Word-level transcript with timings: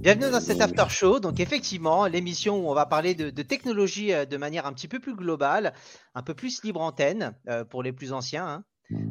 Bienvenue 0.00 0.30
dans 0.30 0.40
cet 0.40 0.62
after 0.62 0.86
show. 0.88 1.20
Donc 1.20 1.40
effectivement, 1.40 2.06
l'émission 2.06 2.56
où 2.56 2.70
on 2.70 2.74
va 2.74 2.86
parler 2.86 3.14
de, 3.14 3.42
technologie 3.42 4.14
euh, 4.14 4.24
de 4.24 4.38
manière 4.38 4.64
un 4.64 4.72
petit 4.72 4.88
peu 4.88 4.98
plus 4.98 5.14
globale, 5.14 5.74
un 6.14 6.22
peu 6.22 6.32
plus 6.32 6.62
libre 6.62 6.80
antenne 6.80 7.34
euh, 7.48 7.64
pour 7.66 7.82
les 7.82 7.92
plus 7.92 8.14
anciens. 8.14 8.48
Hein. 8.48 8.64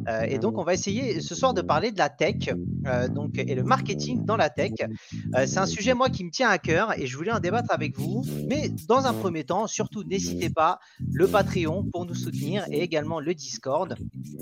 Euh, 0.07 0.21
et 0.21 0.39
donc, 0.39 0.58
on 0.58 0.63
va 0.63 0.73
essayer 0.73 1.21
ce 1.21 1.36
soir 1.36 1.54
de 1.54 1.62
parler 1.62 1.92
de 1.92 1.97
la 1.97 2.10
tech 2.10 2.49
euh, 2.88 3.08
et 3.38 3.55
le 3.55 3.63
marketing 3.63 4.26
dans 4.26 4.38
la 4.38 4.49
tech. 4.49 4.71
Euh, 5.36 5.46
c'est 5.46 5.58
un 5.58 5.65
sujet, 5.65 5.94
moi, 5.94 6.10
qui 6.10 6.24
me 6.24 6.31
tient 6.31 6.49
à 6.49 6.58
cœur 6.58 6.97
et 6.97 7.08
je 7.08 7.17
voulais 7.17 7.31
en 7.31 7.40
débattre 7.40 7.72
avec 7.72 7.97
vous. 7.97 8.23
Mais 8.47 8.69
dans 8.87 9.05
un 9.05 9.13
premier 9.13 9.44
temps, 9.44 9.68
surtout, 9.68 10.04
n'hésitez 10.04 10.50
pas, 10.50 10.79
le 11.12 11.28
Patreon 11.28 11.86
pour 11.92 12.05
nous 12.05 12.15
soutenir 12.15 12.65
et 12.72 12.81
également 12.81 13.19
le 13.19 13.33
Discord 13.33 13.96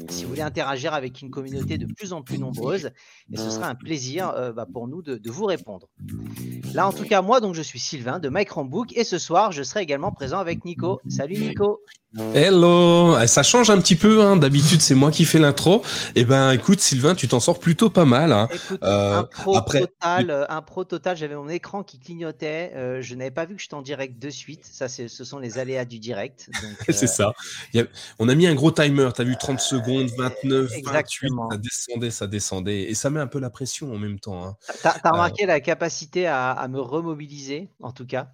si 0.09 0.23
vous 0.23 0.30
voulez 0.30 0.41
interagir 0.41 0.94
avec 0.94 1.21
une 1.21 1.30
communauté 1.30 1.77
de 1.77 1.85
plus 1.85 2.13
en 2.13 2.22
plus 2.22 2.40
nombreuse. 2.40 2.91
Et 3.31 3.38
ce 3.38 3.49
sera 3.49 3.67
un 3.67 3.76
plaisir 3.76 4.54
bah, 4.55 4.66
pour 4.72 4.88
nous 4.88 5.02
de, 5.02 5.30
vous 5.30 5.45
répondre. 5.45 5.90
Là, 6.73 6.88
en 6.88 6.94
tout 6.94 7.04
cas, 7.04 7.22
moi, 7.22 7.40
donc, 7.40 7.55
je 7.55 7.62
suis 7.62 7.80
Sylvain 7.80 8.20
de 8.20 8.30
Mike 8.30 8.49
et 8.95 9.04
ce 9.04 9.17
soir, 9.17 9.52
je 9.52 9.63
serai 9.63 9.81
également 9.81 10.12
présent 10.12 10.40
avec 10.40 10.66
Nico. 10.66 10.99
Salut 11.09 11.38
Nico. 11.38 11.81
Hello, 12.16 13.20
eh, 13.20 13.27
ça 13.27 13.43
change 13.43 13.70
un 13.70 13.79
petit 13.79 13.97
peu. 13.97 14.23
Hein. 14.23 14.38
D'habitude, 14.38 14.81
c'est 14.81 14.95
moi 14.95 15.11
qui 15.11 15.25
fais 15.25 15.39
l'intro. 15.39 15.84
Eh 16.16 16.23
ben, 16.23 16.52
écoute, 16.52 16.80
Sylvain, 16.80 17.16
tu 17.16 17.27
t'en 17.27 17.41
sors 17.41 17.59
plutôt 17.59 17.89
pas 17.89 18.05
mal. 18.05 18.31
Hein. 18.31 18.47
Euh, 18.81 19.20
un 19.20 19.23
pro 19.23 19.59
total, 19.59 20.30
euh, 20.30 20.45
un 20.47 20.61
pro 20.61 20.85
total. 20.85 21.17
J'avais 21.17 21.35
mon 21.35 21.49
écran 21.49 21.83
qui 21.83 21.99
clignotait. 21.99 22.71
Euh, 22.75 23.02
je 23.02 23.13
n'avais 23.16 23.31
pas 23.31 23.45
vu 23.45 23.57
que 23.57 23.61
j'étais 23.61 23.73
en 23.73 23.81
direct 23.81 24.17
de 24.20 24.30
suite. 24.30 24.66
Ça, 24.66 24.88
ce 24.88 25.07
sont 25.07 25.38
les 25.38 25.59
aléas 25.59 25.83
du 25.83 25.99
direct. 25.99 26.49
c'est 26.89 27.07
ça. 27.07 27.33
On 28.19 28.30
a 28.30 28.35
mis 28.35 28.47
un 28.47 28.55
gros 28.55 28.71
timer. 28.71 29.09
Tu 29.13 29.21
as 29.21 29.25
vu 29.25 29.35
30 29.38 29.59
secondes, 29.59 30.09
29, 30.17 30.71
Exactement. 30.73 31.49
28. 31.49 31.52
Ça 31.52 31.58
descendait, 31.58 32.11
ça 32.11 32.27
descendait, 32.27 32.81
et 32.83 32.95
ça 32.95 33.09
met 33.09 33.19
un 33.19 33.27
peu 33.27 33.39
la 33.39 33.49
pression 33.49 33.94
en 33.94 33.97
même 33.97 34.19
temps. 34.19 34.45
Hein. 34.45 34.55
Tu 34.81 34.88
as, 34.88 35.11
remarqué 35.11 35.45
la 35.45 35.59
capacité 35.59 36.25
à, 36.25 36.52
à, 36.52 36.67
me 36.69 36.80
remobiliser, 36.80 37.67
en 37.81 37.91
tout 37.91 38.05
cas. 38.05 38.30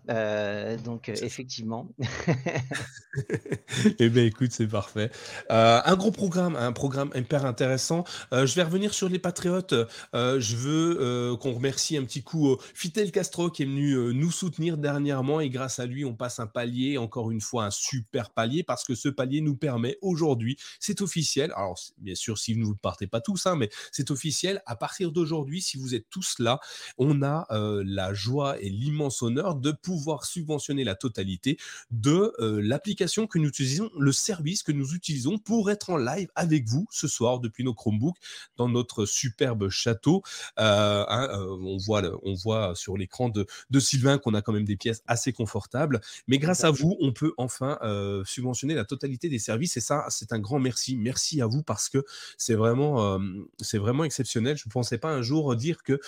donc, 0.83 1.09
effectivement. 1.09 1.89
eh 3.99 4.09
bien, 4.09 4.25
écoute, 4.25 4.51
c'est 4.51 4.67
parfait. 4.67 5.11
Euh, 5.51 5.79
un 5.83 5.95
gros 5.95 6.11
programme, 6.11 6.55
un 6.55 6.71
programme 6.71 7.11
hyper 7.15 7.45
intéressant. 7.45 8.03
Euh, 8.33 8.45
je 8.45 8.55
vais 8.55 8.63
revenir 8.63 8.93
sur 8.93 9.09
les 9.09 9.19
Patriotes. 9.19 9.73
Euh, 10.13 10.39
je 10.39 10.55
veux 10.55 11.35
qu'on 11.37 11.53
remercie 11.53 11.97
un 11.97 12.03
petit 12.03 12.23
coup 12.23 12.57
Fidel 12.73 13.11
Castro 13.11 13.49
qui 13.49 13.63
est 13.63 13.65
venu 13.65 14.13
nous 14.13 14.31
soutenir 14.31 14.77
dernièrement 14.77 15.39
et 15.39 15.49
grâce 15.49 15.79
à 15.79 15.85
lui, 15.85 16.05
on 16.05 16.15
passe 16.15 16.39
un 16.39 16.47
palier, 16.47 16.97
encore 16.97 17.31
une 17.31 17.41
fois, 17.41 17.65
un 17.65 17.71
super 17.71 18.31
palier 18.31 18.63
parce 18.63 18.83
que 18.83 18.95
ce 18.95 19.09
palier 19.09 19.41
nous 19.41 19.55
permet 19.55 19.97
aujourd'hui, 20.01 20.57
c'est 20.79 21.01
officiel. 21.01 21.51
Alors, 21.55 21.79
bien 21.97 22.15
sûr, 22.15 22.37
si 22.37 22.53
vous 22.53 22.69
ne 22.69 22.73
partez 22.75 23.07
pas 23.07 23.21
tous, 23.21 23.45
hein, 23.45 23.55
mais 23.55 23.69
c'est 23.91 24.11
officiel. 24.11 24.61
À 24.65 24.75
partir 24.75 25.11
d'aujourd'hui, 25.11 25.61
si 25.61 25.77
vous 25.77 25.95
êtes 25.95 26.09
tous 26.09 26.35
là, 26.39 26.59
on 26.97 27.21
a 27.21 27.47
la 27.49 28.13
joie 28.13 28.59
et 28.59 28.69
l'immense 28.69 29.21
honneur 29.21 29.55
de 29.55 29.71
pouvoir 29.71 30.25
subventionner 30.25 30.83
la 30.83 30.95
totalité 30.95 31.57
de 31.91 32.33
l'application 32.39 33.27
que 33.27 33.39
nous 33.39 33.51
utilisons, 33.61 33.91
le 33.97 34.11
service 34.11 34.63
que 34.63 34.71
nous 34.71 34.93
utilisons 34.93 35.37
pour 35.37 35.69
être 35.69 35.89
en 35.89 35.97
live 35.97 36.29
avec 36.35 36.67
vous 36.67 36.87
ce 36.91 37.07
soir 37.07 37.39
depuis 37.39 37.63
nos 37.63 37.73
Chromebooks 37.73 38.17
dans 38.57 38.67
notre 38.67 39.05
superbe 39.05 39.69
château. 39.69 40.23
Euh, 40.59 41.05
hein, 41.07 41.29
euh, 41.31 41.57
on, 41.61 41.77
voit 41.77 42.01
on 42.23 42.33
voit 42.33 42.75
sur 42.75 42.97
l'écran 42.97 43.29
de, 43.29 43.45
de 43.69 43.79
Sylvain 43.79 44.17
qu'on 44.17 44.33
a 44.33 44.41
quand 44.41 44.53
même 44.53 44.65
des 44.65 44.75
pièces 44.75 45.03
assez 45.07 45.33
confortables. 45.33 46.01
Mais 46.27 46.39
grâce 46.39 46.63
à 46.63 46.71
vous, 46.71 46.97
on 46.99 47.13
peut 47.13 47.33
enfin 47.37 47.77
euh, 47.83 48.23
subventionner 48.25 48.73
la 48.73 48.85
totalité 48.85 49.29
des 49.29 49.39
services. 49.39 49.77
Et 49.77 49.81
ça, 49.81 50.05
c'est 50.09 50.33
un 50.33 50.39
grand 50.39 50.59
merci. 50.59 50.95
Merci 50.95 51.41
à 51.41 51.47
vous 51.47 51.63
parce 51.63 51.89
que 51.89 52.03
c'est 52.37 52.55
vraiment, 52.55 53.19
c'est 53.59 53.77
vraiment 53.77 54.03
exceptionnel. 54.03 54.57
Je 54.57 54.67
ne 54.67 54.71
pensais 54.71 54.97
pas 54.97 55.11
un 55.11 55.21
jour 55.21 55.55
dire 55.55 55.83
que 55.83 55.99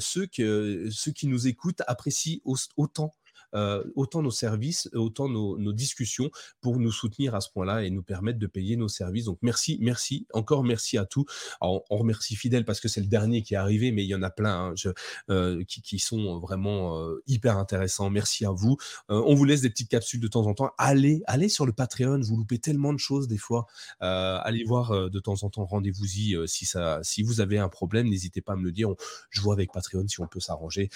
ceux, 0.00 0.26
que, 0.26 0.88
ceux 0.90 1.12
qui 1.12 1.26
nous 1.26 1.46
écoutent 1.46 1.82
apprécient 1.86 2.40
autant 2.76 3.14
euh, 3.54 3.84
autant 3.94 4.22
nos 4.22 4.30
services, 4.30 4.88
autant 4.94 5.28
nos, 5.28 5.72
discussions 5.72 6.30
pour 6.60 6.78
nous 6.78 6.92
soutenir 6.92 7.34
à 7.34 7.40
ce 7.40 7.50
point-là 7.50 7.82
et 7.82 7.90
nous 7.90 8.02
permettre 8.02 8.38
de 8.38 8.46
payer 8.46 8.76
nos 8.76 8.88
services. 8.88 9.24
Donc 9.24 9.38
merci, 9.42 9.78
merci, 9.80 10.26
encore 10.32 10.64
merci 10.64 10.98
à 10.98 11.06
tous. 11.06 11.24
on 11.60 11.80
remercie 11.90 12.36
Fidèle 12.36 12.64
parce 12.64 12.80
que 12.80 12.88
c'est 12.88 13.00
le 13.00 13.06
dernier 13.06 13.42
qui 13.42 13.54
est 13.54 13.56
arrivé, 13.56 13.90
mais 13.90 14.04
il 14.04 14.08
y 14.08 14.14
en 14.14 14.22
a 14.22 14.30
plein 14.30 14.72
hein, 14.72 14.92
euh, 15.30 15.64
qui, 15.64 15.98
sont 15.98 16.38
vraiment 16.40 16.98
euh, 16.98 17.22
hyper 17.26 17.58
intéressants. 17.58 18.10
Merci 18.10 18.44
à 18.44 18.50
vous. 18.50 18.76
on 19.08 19.34
vous 19.34 19.44
laisse 19.44 19.62
des 19.62 19.70
petites 19.70 19.88
capsules 19.88 20.20
de 20.20 20.28
temps 20.28 20.46
en 20.46 20.54
temps. 20.54 20.70
Allez, 20.78 21.22
allez 21.26 21.48
sur 21.48 21.66
le 21.66 21.72
Patreon, 21.72 22.20
vous 22.20 22.36
loupez 22.36 22.58
tellement 22.58 22.92
de 22.92 22.98
choses 22.98 23.28
des 23.28 23.38
fois. 23.38 23.66
allez 24.00 24.64
voir 24.64 25.10
de 25.10 25.20
temps 25.20 25.42
en 25.42 25.50
temps, 25.50 25.64
rendez-vous-y 25.64 26.36
si, 26.46 26.68
si 27.02 27.22
vous 27.22 27.40
avez 27.40 27.58
un 27.58 27.68
problème, 27.68 28.08
n'hésitez 28.08 28.40
pas 28.40 28.52
à 28.54 28.56
me 28.56 28.64
le 28.64 28.72
dire. 28.72 28.88
je 29.30 29.40
vois 29.40 29.54
avec 29.54 29.72
Patreon 29.72 30.06
si 30.08 30.20
on 30.20 30.26
peut 30.26 30.40
s'arranger. 30.40 30.90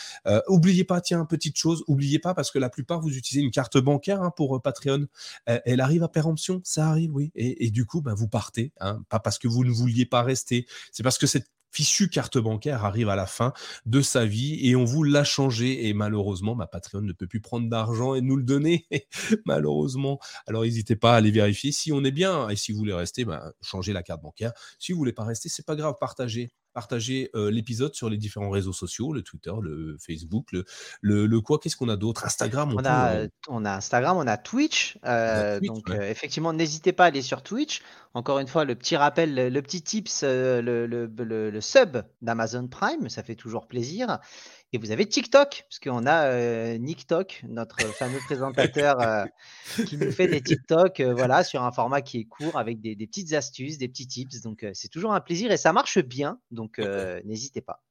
oubliez 0.48 0.84
pas, 0.84 1.00
tiens, 1.00 1.24
petite 1.24 1.56
chose, 1.56 1.84
oubliez 1.86 2.18
pas 2.18 2.34
parce 2.34 2.45
parce 2.46 2.52
que 2.52 2.58
la 2.60 2.70
plupart, 2.70 3.00
vous 3.00 3.16
utilisez 3.16 3.44
une 3.44 3.50
carte 3.50 3.76
bancaire 3.76 4.22
hein, 4.22 4.30
pour 4.30 4.54
euh, 4.54 4.60
Patreon. 4.60 5.06
Elle, 5.46 5.80
arrive 5.80 6.04
à 6.04 6.08
péremption, 6.08 6.60
ça 6.62 6.88
arrive, 6.88 7.12
oui. 7.12 7.32
Et, 7.34 7.70
du 7.70 7.84
coup, 7.84 8.00
bah, 8.00 8.14
vous 8.14 8.28
partez, 8.28 8.72
hein. 8.80 9.02
pas 9.08 9.18
parce 9.18 9.38
que 9.38 9.48
vous 9.48 9.64
ne 9.64 9.70
vouliez 9.70 10.06
pas 10.06 10.22
rester, 10.22 10.66
c'est 10.92 11.02
parce 11.02 11.18
que 11.18 11.26
cette 11.26 11.50
fichue 11.72 12.08
carte 12.08 12.38
bancaire 12.38 12.84
arrive 12.84 13.08
à 13.08 13.16
la 13.16 13.26
fin 13.26 13.52
de 13.84 14.00
sa 14.00 14.24
vie 14.24 14.66
et 14.66 14.76
on 14.76 14.84
vous 14.84 15.02
l'a 15.02 15.24
changé 15.24 15.88
et 15.88 15.92
malheureusement 15.92 16.54
ma 16.54 16.66
Patreon 16.66 17.02
ne 17.02 17.12
peut 17.12 17.26
plus 17.26 17.42
prendre 17.42 17.68
d'argent 17.68 18.14
et 18.14 18.22
nous 18.22 18.36
le 18.36 18.44
donner 18.44 18.86
malheureusement 19.44 20.18
alors 20.46 20.62
n'hésitez 20.62 20.96
pas 20.96 21.12
à 21.12 21.16
aller 21.16 21.32
vérifier 21.32 21.72
si 21.72 21.92
on 21.92 22.02
est 22.04 22.12
bien 22.12 22.48
et 22.48 22.56
si 22.56 22.72
vous 22.72 22.78
voulez 22.78 22.94
rester 22.94 23.26
bah, 23.26 23.52
changez 23.60 23.92
la 23.92 24.02
carte 24.02 24.22
bancaire 24.22 24.52
si 24.78 24.92
vous 24.92 24.98
voulez 24.98 25.12
pas 25.12 25.24
rester 25.24 25.50
c'est 25.50 25.66
pas 25.66 25.76
grave 25.76 25.96
partagez 26.00 26.50
partager 26.76 27.30
euh, 27.34 27.50
l'épisode 27.50 27.94
sur 27.94 28.10
les 28.10 28.18
différents 28.18 28.50
réseaux 28.50 28.74
sociaux, 28.74 29.10
le 29.14 29.22
Twitter, 29.22 29.52
le 29.62 29.96
Facebook, 29.98 30.52
le, 30.52 30.66
le, 31.00 31.40
quoi, 31.40 31.58
qu'est-ce 31.58 31.74
qu'on 31.74 31.88
a 31.88 31.96
d'autre? 31.96 32.26
Instagram 32.26 32.74
on, 32.76 32.84
a, 32.84 33.28
on 33.48 33.64
a 33.64 33.72
Instagram, 33.76 34.18
on 34.18 34.26
a 34.26 34.36
Twitch. 34.36 34.98
Euh, 35.06 35.58
donc 35.60 35.88
euh, 35.88 36.02
effectivement, 36.02 36.52
n'hésitez 36.52 36.92
pas 36.92 37.04
à 37.04 37.06
aller 37.06 37.22
sur 37.22 37.42
Twitch. 37.42 37.80
Encore 38.16 38.38
une 38.38 38.46
fois, 38.46 38.64
le 38.64 38.74
petit 38.74 38.96
rappel, 38.96 39.34
le, 39.34 39.60
petit 39.60 39.82
tips, 39.82 40.22
le, 40.22 40.86
le, 40.86 41.60
sub 41.60 41.98
d'Amazon 42.22 42.66
Prime, 42.66 43.10
ça 43.10 43.22
fait 43.22 43.34
toujours 43.34 43.66
plaisir. 43.66 44.20
Et 44.72 44.78
vous 44.78 44.90
avez 44.90 45.06
TikTok, 45.06 45.66
parce 45.68 45.78
qu'on 45.78 46.06
a 46.06 46.28
euh, 46.28 46.78
NickTok, 46.78 47.42
notre 47.46 47.78
fameux 47.92 48.18
présentateur 48.24 49.00
euh, 49.02 49.26
qui 49.86 49.98
nous 49.98 50.10
fait 50.10 50.28
des 50.28 50.40
TikTok 50.40 51.00
euh, 51.00 51.12
voilà, 51.12 51.44
sur 51.44 51.62
un 51.62 51.72
format 51.72 52.00
qui 52.00 52.20
est 52.20 52.24
court 52.24 52.58
avec 52.58 52.80
des 52.80 52.96
petites 52.96 53.34
astuces, 53.34 53.76
des 53.76 53.88
petits 53.88 54.06
tips. 54.06 54.40
Donc 54.40 54.64
c'est 54.72 54.88
toujours 54.88 55.12
un 55.12 55.20
plaisir 55.20 55.52
et 55.52 55.58
ça 55.58 55.74
marche 55.74 55.98
bien. 55.98 56.40
Donc 56.50 56.78
n'hésitez 57.24 57.60
pas. 57.60 57.82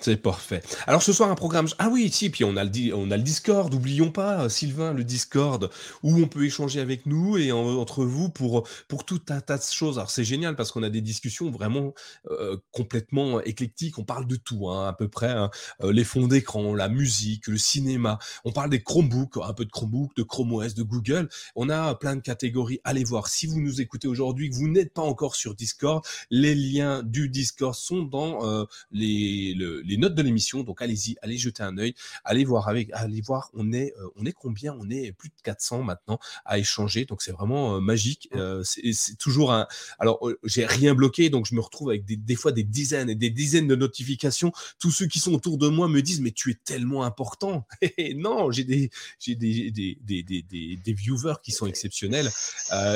C'est 0.00 0.16
parfait. 0.16 0.62
Alors 0.86 1.02
ce 1.02 1.12
soir 1.12 1.30
un 1.30 1.34
programme. 1.34 1.66
Ah 1.78 1.88
oui, 1.90 2.10
si, 2.10 2.28
puis 2.28 2.44
on 2.44 2.56
a 2.56 2.64
le, 2.64 2.94
on 2.94 3.10
a 3.10 3.16
le 3.16 3.22
Discord. 3.22 3.72
N'oublions 3.72 4.10
pas, 4.10 4.48
Sylvain, 4.48 4.92
le 4.92 5.04
Discord 5.04 5.70
où 6.02 6.16
on 6.16 6.28
peut 6.28 6.44
échanger 6.44 6.80
avec 6.80 7.06
nous 7.06 7.38
et 7.38 7.52
entre 7.52 8.04
vous 8.04 8.28
pour 8.28 8.68
pour 8.88 9.04
tout 9.04 9.22
un 9.30 9.40
tas 9.40 9.56
de 9.56 9.62
choses. 9.62 9.98
Alors 9.98 10.10
c'est 10.10 10.24
génial 10.24 10.56
parce 10.56 10.72
qu'on 10.72 10.82
a 10.82 10.90
des 10.90 11.00
discussions 11.00 11.50
vraiment 11.50 11.94
euh, 12.30 12.56
complètement 12.70 13.40
éclectiques. 13.40 13.98
On 13.98 14.04
parle 14.04 14.26
de 14.26 14.36
tout, 14.36 14.68
hein, 14.68 14.88
à 14.88 14.92
peu 14.92 15.08
près. 15.08 15.30
Hein. 15.30 15.50
Euh, 15.82 15.92
les 15.92 16.04
fonds 16.04 16.26
d'écran, 16.26 16.74
la 16.74 16.88
musique, 16.88 17.46
le 17.46 17.56
cinéma. 17.58 18.18
On 18.44 18.52
parle 18.52 18.70
des 18.70 18.82
Chromebooks, 18.82 19.38
un 19.42 19.54
peu 19.54 19.64
de 19.64 19.70
Chromebook, 19.70 20.14
de 20.16 20.22
Chrome 20.22 20.52
OS, 20.52 20.74
de 20.74 20.82
Google. 20.82 21.28
On 21.56 21.70
a 21.70 21.94
plein 21.94 22.16
de 22.16 22.20
catégories. 22.20 22.80
Allez 22.84 23.04
voir. 23.04 23.28
Si 23.28 23.46
vous 23.46 23.60
nous 23.60 23.80
écoutez 23.80 24.08
aujourd'hui, 24.08 24.50
que 24.50 24.54
vous 24.54 24.68
n'êtes 24.68 24.92
pas 24.92 25.02
encore 25.02 25.34
sur 25.34 25.54
Discord, 25.54 26.04
les 26.30 26.54
liens 26.54 27.02
du 27.02 27.28
Discord 27.28 27.74
sont 27.74 28.02
dans 28.02 28.46
euh, 28.46 28.64
les 28.92 29.54
le, 29.54 29.82
les 29.84 29.96
notes 29.96 30.14
de 30.14 30.22
l'émission. 30.22 30.62
Donc 30.62 30.82
allez-y, 30.82 31.16
allez 31.22 31.36
jeter 31.36 31.62
un 31.62 31.76
œil, 31.78 31.94
allez 32.24 32.44
voir 32.44 32.68
avec, 32.68 32.88
allez 32.92 33.20
voir. 33.20 33.50
On 33.54 33.72
est, 33.72 33.94
euh, 33.98 34.08
on 34.16 34.24
est 34.24 34.32
combien? 34.32 34.76
On 34.80 34.88
est 34.90 35.12
plus 35.12 35.28
de 35.28 35.34
400 35.42 35.82
maintenant 35.82 36.18
à 36.44 36.58
échanger. 36.58 37.04
Donc 37.04 37.22
c'est 37.22 37.32
vraiment 37.32 37.76
euh, 37.76 37.80
magique. 37.80 38.28
Euh, 38.34 38.62
c'est 38.64 39.16
toujours 39.18 39.52
un. 39.52 39.66
Alors 39.98 40.28
j'ai 40.44 40.66
rien 40.66 40.94
bloqué, 40.94 41.30
donc 41.30 41.46
je 41.46 41.54
me 41.54 41.60
retrouve 41.60 41.90
avec 41.90 42.04
des, 42.04 42.16
des, 42.16 42.36
fois 42.36 42.52
des 42.52 42.64
dizaines 42.64 43.10
et 43.10 43.14
des 43.14 43.30
dizaines 43.30 43.68
de 43.68 43.76
notifications. 43.76 44.52
Tous 44.78 44.90
ceux 44.90 45.06
qui 45.06 45.20
sont 45.20 45.32
autour 45.32 45.58
de 45.58 45.68
moi 45.68 45.88
me 45.88 46.02
disent 46.02 46.20
mais 46.20 46.32
tu 46.32 46.50
es 46.50 46.54
tellement 46.54 47.04
important. 47.04 47.66
non, 48.16 48.50
j'ai 48.50 48.64
des, 48.64 48.90
j'ai 49.18 49.34
des, 49.34 49.70
des, 49.70 49.98
des, 50.02 50.22
des, 50.22 50.92
viewers 50.92 51.34
qui 51.42 51.52
sont 51.52 51.66
exceptionnels 51.66 52.30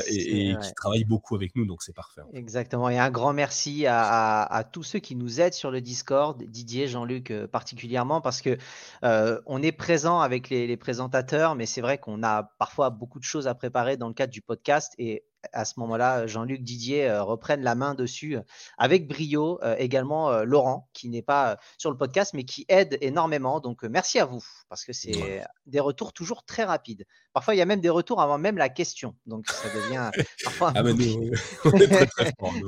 et, 0.06 0.54
qui 0.60 0.74
travaillent 0.74 1.04
beaucoup 1.04 1.34
avec 1.34 1.56
nous, 1.56 1.66
donc 1.66 1.82
c'est 1.82 1.94
parfait. 1.94 2.22
Exactement. 2.32 2.88
Et 2.88 2.98
un 2.98 3.10
grand 3.10 3.32
merci 3.32 3.86
à, 3.86 4.02
à, 4.02 4.56
à 4.56 4.64
tous 4.64 4.82
ceux 4.82 4.98
qui 4.98 5.14
nous 5.14 5.40
aident 5.40 5.54
sur 5.54 5.70
le 5.70 5.80
Discord, 5.80 6.42
Didier 6.42 6.77
Jean-Luc 6.86 7.30
euh, 7.30 7.46
particulièrement, 7.46 8.20
parce 8.20 8.42
que 8.42 8.56
euh, 9.04 9.40
on 9.46 9.62
est 9.62 9.72
présent 9.72 10.20
avec 10.20 10.48
les, 10.50 10.76
présentateurs, 10.76 11.54
mais 11.54 11.66
c'est 11.66 11.80
vrai 11.80 11.98
qu'on 11.98 12.22
a 12.22 12.44
parfois 12.58 12.90
beaucoup 12.90 13.18
de 13.18 13.24
choses 13.24 13.48
à 13.48 13.54
préparer 13.54 13.96
dans 13.96 14.08
le 14.08 14.14
cadre 14.14 14.32
du 14.32 14.42
podcast 14.42 14.94
et 14.98 15.24
à 15.52 15.64
ce 15.64 15.78
moment-là, 15.78 16.26
Jean-Luc 16.26 16.62
Didier 16.62 17.16
reprenne 17.20 17.62
la 17.62 17.76
main 17.76 17.94
dessus 17.94 18.38
avec 18.76 19.06
brio. 19.06 19.60
également 19.78 20.42
Laurent, 20.42 20.90
qui 20.92 21.08
n'est 21.08 21.22
pas 21.22 21.58
sur 21.78 21.92
le 21.92 21.96
podcast, 21.96 22.34
mais 22.34 22.42
qui 22.42 22.66
aide 22.68 22.98
énormément. 23.00 23.60
Donc 23.60 23.84
merci 23.84 24.18
à 24.18 24.24
vous, 24.24 24.44
parce 24.68 24.84
que 24.84 24.92
c'est 24.92 25.44
des 25.66 25.78
retours 25.78 26.12
toujours 26.12 26.44
très 26.44 26.64
rapides. 26.64 27.06
Parfois, 27.32 27.54
il 27.54 27.58
y 27.58 27.60
a 27.60 27.66
même 27.66 27.80
des 27.80 27.88
retours 27.88 28.20
avant 28.20 28.38
même 28.38 28.56
la 28.56 28.68
question. 28.68 29.14
Donc 29.26 29.46
ça 29.48 29.68
devient 29.74 30.10
parfois. 30.44 30.72
ah, 30.74 30.82
on 30.84 31.78
est 31.78 31.88
très, 31.88 32.06
très 32.06 32.32
fort, 32.38 32.54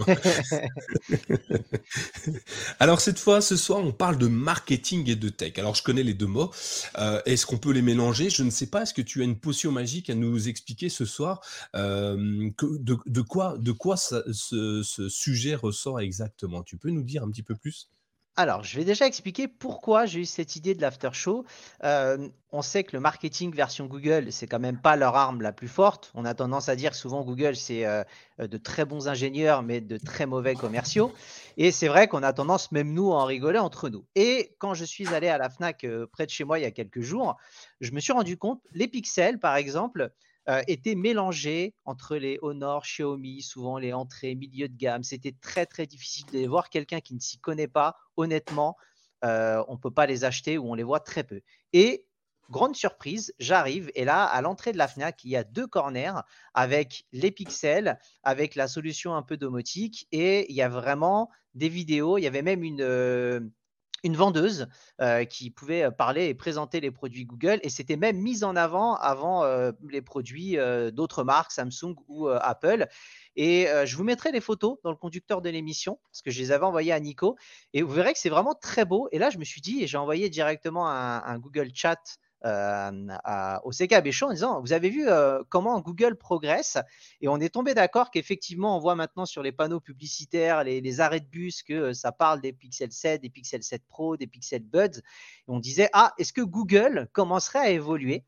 Alors 2.78 3.00
cette 3.00 3.18
fois, 3.18 3.40
ce 3.40 3.56
soir, 3.56 3.80
on 3.80 3.92
parle 3.92 4.18
de 4.18 4.28
marketing 4.28 5.08
et 5.10 5.16
de 5.16 5.28
tech. 5.28 5.58
Alors 5.58 5.74
je 5.74 5.82
connais 5.82 6.02
les 6.02 6.14
deux 6.14 6.26
mots. 6.26 6.50
Est-ce 7.26 7.46
qu'on 7.46 7.58
peut 7.58 7.72
les 7.72 7.82
mélanger? 7.82 8.30
Je 8.30 8.42
ne 8.42 8.50
sais 8.50 8.66
pas. 8.66 8.82
Est-ce 8.82 8.94
que 8.94 9.02
tu 9.02 9.22
as 9.22 9.24
une 9.24 9.38
potion 9.38 9.72
magique 9.72 10.10
à 10.10 10.14
nous 10.14 10.48
expliquer 10.48 10.88
ce 10.88 11.04
soir? 11.04 11.40
De, 11.74 13.22
quoi, 13.22 13.56
de 13.58 13.72
quoi 13.72 13.96
ce, 13.96 15.08
sujet 15.08 15.54
ressort 15.54 16.00
exactement? 16.00 16.62
Tu 16.62 16.76
peux 16.76 16.90
nous 16.90 17.02
dire 17.02 17.22
un 17.22 17.30
petit 17.30 17.42
peu 17.42 17.56
plus? 17.56 17.88
Alors, 18.40 18.64
je 18.64 18.74
vais 18.76 18.86
déjà 18.86 19.06
expliquer 19.06 19.48
pourquoi 19.48 20.06
j'ai 20.06 20.20
eu 20.20 20.24
cette 20.24 20.56
idée 20.56 20.74
de 20.74 20.80
l'after 20.80 21.10
show. 21.12 21.44
on 21.82 22.62
sait 22.62 22.84
que 22.84 22.96
le 22.96 23.00
marketing 23.00 23.54
version 23.54 23.84
Google, 23.84 24.32
c'est 24.32 24.46
quand 24.46 24.58
même 24.58 24.80
pas 24.80 24.96
leur 24.96 25.14
arme 25.14 25.42
la 25.42 25.52
plus 25.52 25.68
forte. 25.68 26.10
On 26.14 26.24
a 26.24 26.32
tendance 26.32 26.70
à 26.70 26.74
dire 26.74 26.94
souvent 26.94 27.22
Google, 27.22 27.54
c'est 27.54 27.84
de 28.38 28.56
très 28.56 28.86
bons 28.86 29.08
ingénieurs, 29.08 29.62
mais 29.62 29.82
de 29.82 29.98
très 29.98 30.24
mauvais 30.24 30.54
commerciaux. 30.54 31.12
Et 31.58 31.70
c'est 31.70 31.88
vrai 31.88 32.08
qu'on 32.08 32.22
a 32.22 32.32
tendance, 32.32 32.72
même 32.72 32.94
nous, 32.94 33.12
à 33.12 33.16
en 33.16 33.24
rigoler 33.26 33.58
entre 33.58 33.90
nous. 33.90 34.06
Et 34.14 34.54
quand 34.58 34.72
je 34.72 34.86
suis 34.86 35.08
allé 35.08 35.28
à 35.28 35.36
la 35.36 35.50
Fnac 35.50 35.86
près 36.10 36.24
de 36.24 36.30
chez 36.30 36.44
moi 36.44 36.58
il 36.58 36.62
y 36.62 36.66
a 36.66 36.70
quelques 36.70 37.02
jours, 37.02 37.36
je 37.80 37.92
me 37.92 38.00
suis 38.00 38.12
rendu 38.12 38.38
compte, 38.38 38.62
les 38.72 38.88
pixels, 38.88 39.38
par 39.38 39.56
exemple, 39.56 40.12
euh, 40.48 40.62
étaient 40.66 40.94
mélangés 40.94 41.74
entre 41.84 42.16
les 42.16 42.38
Honor, 42.42 42.82
Xiaomi, 42.82 43.42
souvent 43.42 43.78
les 43.78 43.92
entrées 43.92 44.34
milieu 44.34 44.68
de 44.68 44.76
gamme. 44.76 45.02
C'était 45.02 45.34
très 45.40 45.66
très 45.66 45.86
difficile 45.86 46.26
de 46.32 46.46
voir. 46.46 46.70
Quelqu'un 46.70 47.00
qui 47.00 47.14
ne 47.14 47.20
s'y 47.20 47.38
connaît 47.38 47.68
pas, 47.68 47.96
honnêtement, 48.16 48.76
euh, 49.24 49.62
on 49.68 49.74
ne 49.74 49.78
peut 49.78 49.90
pas 49.90 50.06
les 50.06 50.24
acheter 50.24 50.56
ou 50.56 50.70
on 50.70 50.74
les 50.74 50.82
voit 50.82 51.00
très 51.00 51.24
peu. 51.24 51.40
Et 51.72 52.06
grande 52.48 52.74
surprise, 52.74 53.34
j'arrive 53.38 53.92
et 53.94 54.04
là, 54.04 54.24
à 54.24 54.40
l'entrée 54.40 54.72
de 54.72 54.78
la 54.78 54.88
FNAC, 54.88 55.24
il 55.24 55.30
y 55.30 55.36
a 55.36 55.44
deux 55.44 55.66
corners 55.66 56.14
avec 56.54 57.04
les 57.12 57.30
pixels, 57.30 57.98
avec 58.22 58.54
la 58.54 58.66
solution 58.66 59.14
un 59.14 59.22
peu 59.22 59.36
domotique 59.36 60.08
et 60.10 60.50
il 60.50 60.56
y 60.56 60.62
a 60.62 60.68
vraiment 60.68 61.30
des 61.54 61.68
vidéos. 61.68 62.18
Il 62.18 62.22
y 62.22 62.26
avait 62.26 62.42
même 62.42 62.64
une, 62.64 62.80
euh, 62.80 63.40
une 64.04 64.16
vendeuse 64.16 64.68
qui 65.28 65.50
pouvait 65.50 65.90
parler 65.90 66.26
et 66.26 66.34
présenter 66.34 66.80
les 66.80 66.90
produits 66.90 67.24
Google 67.24 67.58
et 67.62 67.70
c'était 67.70 67.96
même 67.96 68.18
mis 68.18 68.44
en 68.44 68.56
avant 68.56 68.94
avant 68.96 69.44
les 69.88 70.02
produits 70.02 70.56
d'autres 70.92 71.24
marques, 71.24 71.52
Samsung 71.52 71.94
ou 72.08 72.28
Apple. 72.28 72.86
Et 73.36 73.66
je 73.84 73.96
vous 73.96 74.04
mettrai 74.04 74.32
les 74.32 74.40
photos 74.40 74.78
dans 74.84 74.90
le 74.90 74.96
conducteur 74.96 75.42
de 75.42 75.50
l'émission 75.50 75.98
parce 76.10 76.22
que 76.22 76.30
je 76.30 76.40
les 76.40 76.52
avais 76.52 76.64
envoyées 76.64 76.92
à 76.92 77.00
Nico 77.00 77.36
et 77.72 77.82
vous 77.82 77.92
verrez 77.92 78.12
que 78.12 78.18
c'est 78.18 78.30
vraiment 78.30 78.54
très 78.54 78.84
beau. 78.84 79.08
Et 79.12 79.18
là, 79.18 79.30
je 79.30 79.38
me 79.38 79.44
suis 79.44 79.60
dit 79.60 79.82
et 79.82 79.86
j'ai 79.86 79.98
envoyé 79.98 80.28
directement 80.30 80.88
un 80.88 81.38
Google 81.38 81.70
Chat 81.74 82.18
euh, 82.46 83.58
au 83.64 83.70
CK 83.70 84.02
Béchon 84.02 84.28
en 84.28 84.32
disant 84.32 84.60
Vous 84.60 84.72
avez 84.72 84.88
vu 84.88 85.08
euh, 85.08 85.42
comment 85.48 85.78
Google 85.80 86.16
progresse 86.16 86.78
Et 87.20 87.28
on 87.28 87.38
est 87.38 87.50
tombé 87.50 87.74
d'accord 87.74 88.10
qu'effectivement, 88.10 88.76
on 88.76 88.80
voit 88.80 88.94
maintenant 88.94 89.26
sur 89.26 89.42
les 89.42 89.52
panneaux 89.52 89.80
publicitaires, 89.80 90.64
les, 90.64 91.00
arrêts 91.00 91.20
de 91.20 91.26
bus, 91.26 91.62
que 91.62 91.74
euh, 91.74 91.94
ça 91.94 92.12
parle 92.12 92.40
des 92.40 92.52
Pixel 92.52 92.92
7, 92.92 93.20
des 93.20 93.30
Pixel 93.30 93.62
7 93.62 93.82
Pro, 93.86 94.16
des 94.16 94.26
Pixel 94.26 94.62
Buds. 94.62 95.02
On 95.48 95.60
disait 95.60 95.90
Ah, 95.92 96.14
est-ce 96.18 96.32
que 96.32 96.40
Google 96.40 97.08
commencerait 97.12 97.58
à 97.58 97.70
évoluer 97.70 98.24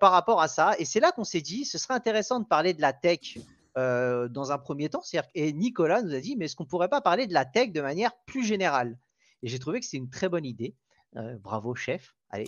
par 0.00 0.12
rapport 0.12 0.40
à 0.40 0.48
ça? 0.48 0.74
Et 0.78 0.84
c'est 0.84 1.00
là 1.00 1.12
qu'on 1.12 1.24
s'est 1.24 1.40
dit 1.40 1.64
Ce 1.64 1.78
serait 1.78 1.94
intéressant 1.94 2.40
de 2.40 2.46
parler 2.46 2.74
de 2.74 2.80
la 2.80 2.92
tech. 2.92 3.38
dans 3.76 4.52
un 4.52 4.58
premier 4.58 4.88
temps, 4.88 5.02
et 5.34 5.52
Nicolas 5.52 6.02
nous 6.02 6.14
a 6.14 6.20
dit, 6.20 6.36
mais 6.36 6.46
est-ce 6.46 6.56
qu'on 6.56 6.66
pourrait 6.66 6.88
pas 6.88 7.00
parler 7.00 7.26
de 7.26 7.32
la 7.32 7.44
tech 7.44 7.70
de 7.70 7.80
manière 7.80 8.12
plus 8.26 8.44
générale? 8.44 8.98
Et 9.42 9.48
j'ai 9.48 9.58
trouvé 9.58 9.78
que 9.78 9.86
c'était 9.86 9.98
une 9.98 10.10
très 10.10 10.28
bonne 10.28 10.44
idée. 10.44 10.74
bravo, 11.14 11.74
chef. 11.74 12.17
Allez, 12.30 12.46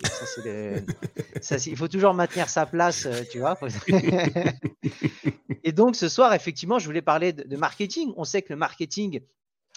il 1.65 1.77
faut 1.77 1.87
toujours 1.87 2.13
maintenir 2.13 2.49
sa 2.49 2.67
place, 2.67 3.07
euh, 3.07 3.23
tu 3.31 3.39
vois. 3.39 3.57
Et 5.63 5.71
donc, 5.71 5.95
ce 5.95 6.07
soir, 6.07 6.33
effectivement, 6.33 6.77
je 6.77 6.85
voulais 6.85 7.01
parler 7.01 7.33
de, 7.33 7.57
marketing. 7.57 8.13
On 8.15 8.23
sait 8.23 8.43
que 8.43 8.53
le 8.53 8.57
marketing, 8.57 9.21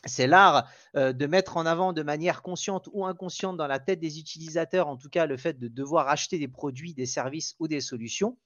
c'est 0.04 0.26
l'art 0.26 0.68
euh, 0.94 1.14
de 1.14 1.26
mettre 1.26 1.56
en 1.56 1.64
avant 1.64 1.94
de 1.94 2.02
manière 2.02 2.42
consciente 2.42 2.90
ou 2.92 3.06
inconsciente 3.06 3.56
dans 3.56 3.66
la 3.66 3.78
tête 3.78 3.98
des 3.98 4.18
utilisateurs, 4.18 4.88
en 4.88 4.98
tout 4.98 5.08
cas, 5.08 5.24
le 5.24 5.38
fait 5.38 5.58
de 5.58 5.68
devoir 5.68 6.08
acheter 6.08 6.38
des 6.38 6.48
produits, 6.48 6.92
des 6.92 7.06
services 7.06 7.54
ou 7.58 7.66
des 7.66 7.80
solutions. 7.80 8.36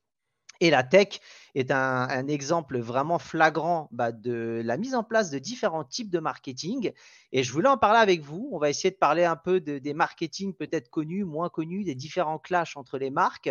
Et 0.60 0.70
la 0.70 0.82
tech 0.82 1.20
est 1.55 1.70
un, 1.70 2.26
exemple 2.28 2.78
vraiment 2.78 3.19
flagrant 3.19 3.88
bah, 3.93 4.12
de 4.12 4.60
la 4.64 4.76
mise 4.76 4.94
en 4.94 5.05
place 5.05 5.31
de 5.31 5.38
différents 5.38 5.84
types 5.84 6.10
de 6.10 6.19
marketing. 6.19 6.93
Et 7.32 7.43
je 7.43 7.52
voulais 7.52 7.69
en 7.69 7.76
parler 7.76 8.00
avec 8.00 8.22
vous. 8.22 8.49
On 8.52 8.58
va 8.58 8.70
essayer 8.70 8.90
de 8.90 8.96
parler 8.96 9.25
un 9.25 9.37
peu 9.37 9.60
des 9.60 9.94
marketing 9.94 10.55
peut-être 10.55 10.90
connus, 10.90 11.25
moins 11.25 11.49
connus, 11.49 11.84
des 11.84 11.94
différents 11.94 12.38
clashs 12.38 12.76
entre 12.76 12.99
les 12.99 13.10
marques, 13.10 13.50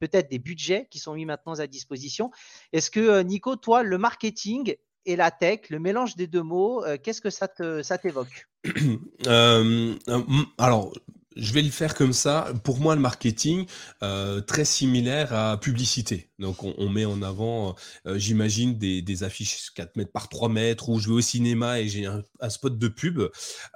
peut-être 0.00 0.30
des 0.30 0.38
budgets 0.38 0.86
qui 0.90 0.98
sont 0.98 1.14
mis 1.14 1.26
maintenant 1.26 1.58
à 1.58 1.66
disposition. 1.66 2.30
Est-ce 2.72 2.90
que, 2.90 3.00
euh, 3.00 3.22
Nico, 3.22 3.56
toi, 3.56 3.82
le 3.82 3.98
marketing 3.98 4.74
et 5.06 5.16
la 5.16 5.30
tech, 5.30 5.70
le 5.70 5.78
mélange 5.78 6.16
des 6.16 6.26
deux 6.26 6.42
mots, 6.42 6.84
euh, 6.84 6.98
qu'est-ce 7.02 7.20
que 7.20 7.30
ça 7.30 7.48
t'évoque? 7.98 8.48
Euh, 9.26 9.94
Alors, 10.58 10.92
je 11.38 11.52
vais 11.52 11.62
le 11.62 11.70
faire 11.70 11.94
comme 11.94 12.12
ça. 12.12 12.52
Pour 12.64 12.80
moi, 12.80 12.94
le 12.94 13.00
marketing, 13.00 13.66
euh, 14.02 14.40
très 14.40 14.64
similaire 14.64 15.32
à 15.32 15.58
publicité. 15.58 16.30
Donc, 16.38 16.62
on, 16.62 16.88
met 16.88 17.04
en 17.04 17.22
avant, 17.22 17.74
euh, 18.06 18.18
j'imagine, 18.18 18.78
des, 18.78 19.22
affiches 19.22 19.70
4 19.74 19.96
mètres 19.96 20.12
par 20.12 20.28
3 20.28 20.48
mètres, 20.48 20.88
où 20.88 21.00
je 21.00 21.08
vais 21.08 21.14
au 21.14 21.20
cinéma 21.20 21.80
et 21.80 21.88
j'ai 21.88 22.06
un, 22.06 22.22
spot 22.48 22.78
de 22.78 22.88
pub. 22.88 23.20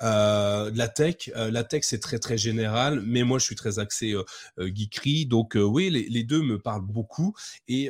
Euh, 0.03 0.71
la 0.75 0.89
tech, 0.89 1.31
la 1.35 1.65
tech, 1.65 1.83
c'est 1.85 2.01
très, 2.01 2.19
très 2.19 2.39
général, 2.39 3.03
mais 3.05 3.23
moi, 3.23 3.39
je 3.39 3.45
suis 3.45 3.57
très 3.57 3.79
axé 3.79 4.15
geekery. 4.59 5.27
Donc, 5.27 5.57
oui, 5.57 5.91
les, 5.91 6.23
deux 6.25 6.43
me 6.43 6.61
parlent 6.61 6.87
beaucoup. 6.87 7.35
Et 7.69 7.89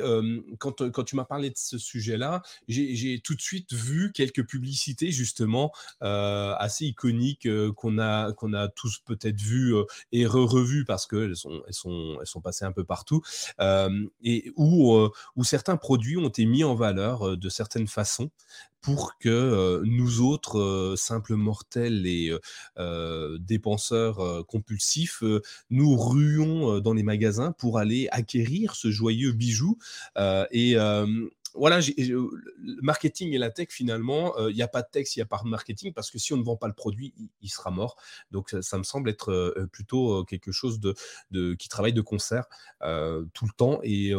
quand, 0.59 0.89
quand 0.91 1.03
tu 1.03 1.15
m'as 1.15 1.25
parlé 1.25 1.49
de 1.49 1.57
ce 1.57 1.77
sujet-là, 1.77 2.41
j'ai 2.67 3.21
tout 3.23 3.35
de 3.35 3.41
suite 3.41 3.73
vu 3.73 4.11
quelques 4.11 4.45
publicités, 4.45 5.11
justement, 5.11 5.71
assez 6.01 6.85
iconiques 6.85 7.47
qu'on 7.75 7.99
a, 7.99 8.33
qu'on 8.33 8.53
a 8.53 8.67
tous 8.69 8.99
peut-être 9.05 9.39
vues 9.39 9.62
euh, 9.71 9.85
et 10.11 10.25
re-revues 10.25 10.85
parce 10.85 11.07
qu'elles 11.07 11.35
sont, 11.35 11.61
elles 11.67 11.73
sont, 11.73 12.17
elles 12.19 12.27
sont 12.27 12.41
passées 12.41 12.65
un 12.65 12.71
peu 12.71 12.83
partout, 12.83 13.21
et 14.23 14.51
où, 14.55 14.95
euh, 14.95 15.09
où 15.35 15.43
certains 15.43 15.77
produits 15.77 16.17
ont 16.17 16.27
été 16.27 16.45
mis 16.45 16.63
en 16.63 16.75
valeur 16.75 17.27
euh, 17.27 17.37
de 17.37 17.49
certaines 17.49 17.87
façons 17.87 18.29
pour 18.81 19.17
que 19.17 19.81
nous 19.85 20.19
autres 20.19 20.95
simples 20.97 21.35
mortels 21.35 22.05
et 22.05 22.37
dépenseurs 23.39 24.45
compulsifs 24.45 25.23
nous 25.69 25.95
ruions 25.95 26.81
dans 26.81 26.93
les 26.93 27.03
magasins 27.03 27.53
pour 27.53 27.77
aller 27.77 28.09
acquérir 28.11 28.75
ce 28.75 28.91
joyeux 28.91 29.31
bijou 29.31 29.77
et 30.51 30.75
voilà, 31.53 31.79
le 31.79 32.81
marketing 32.81 33.33
et 33.33 33.37
la 33.37 33.49
tech, 33.49 33.67
finalement, 33.69 34.37
il 34.47 34.55
n'y 34.55 34.61
a 34.61 34.67
pas 34.67 34.81
de 34.81 34.87
texte, 34.91 35.15
il 35.15 35.19
n'y 35.19 35.23
a 35.23 35.27
pas 35.27 35.41
de 35.43 35.49
marketing, 35.49 35.93
parce 35.93 36.11
que 36.11 36.17
si 36.17 36.33
on 36.33 36.37
ne 36.37 36.43
vend 36.43 36.57
pas 36.57 36.67
le 36.67 36.73
produit, 36.73 37.13
il, 37.41 37.49
sera 37.49 37.71
mort. 37.71 37.95
Donc, 38.31 38.55
ça, 38.61 38.77
me 38.77 38.83
semble 38.83 39.09
être 39.09 39.67
plutôt 39.71 40.23
quelque 40.25 40.51
chose 40.51 40.79
de, 40.79 41.53
qui 41.55 41.69
travaille 41.69 41.93
de 41.93 42.01
concert 42.01 42.45
tout 42.79 43.45
le 43.45 43.53
temps. 43.55 43.79
Et 43.83 44.13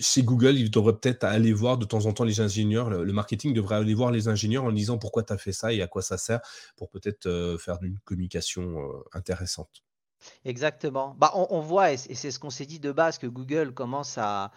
chez 0.00 0.22
Google, 0.22 0.56
il 0.56 0.70
devrait 0.70 0.96
peut-être 0.96 1.24
aller 1.24 1.52
voir 1.52 1.78
de 1.78 1.84
temps 1.84 2.06
en 2.06 2.12
temps 2.12 2.24
les 2.24 2.40
ingénieurs, 2.40 2.90
le, 2.90 3.12
marketing 3.12 3.52
devrait 3.52 3.76
aller 3.76 3.94
voir 3.94 4.10
les 4.10 4.28
ingénieurs 4.28 4.64
en 4.64 4.72
disant 4.72 4.98
pourquoi 4.98 5.22
tu 5.22 5.32
as 5.32 5.38
fait 5.38 5.52
ça 5.52 5.72
et 5.72 5.82
à 5.82 5.86
quoi 5.86 6.02
ça 6.02 6.18
sert, 6.18 6.40
pour 6.76 6.88
peut-être 6.90 7.56
faire 7.60 7.78
une 7.82 7.98
communication 8.00 8.76
intéressante. 9.12 9.82
Exactement. 10.44 11.16
Bah, 11.18 11.32
on, 11.34 11.60
voit, 11.60 11.92
et 11.92 11.96
c'est 11.96 12.30
ce 12.30 12.38
qu'on 12.38 12.50
s'est 12.50 12.66
dit 12.66 12.80
de 12.80 12.92
base, 12.92 13.18
que 13.18 13.26
Google 13.26 13.72
commence 13.72 14.18
à, 14.18 14.52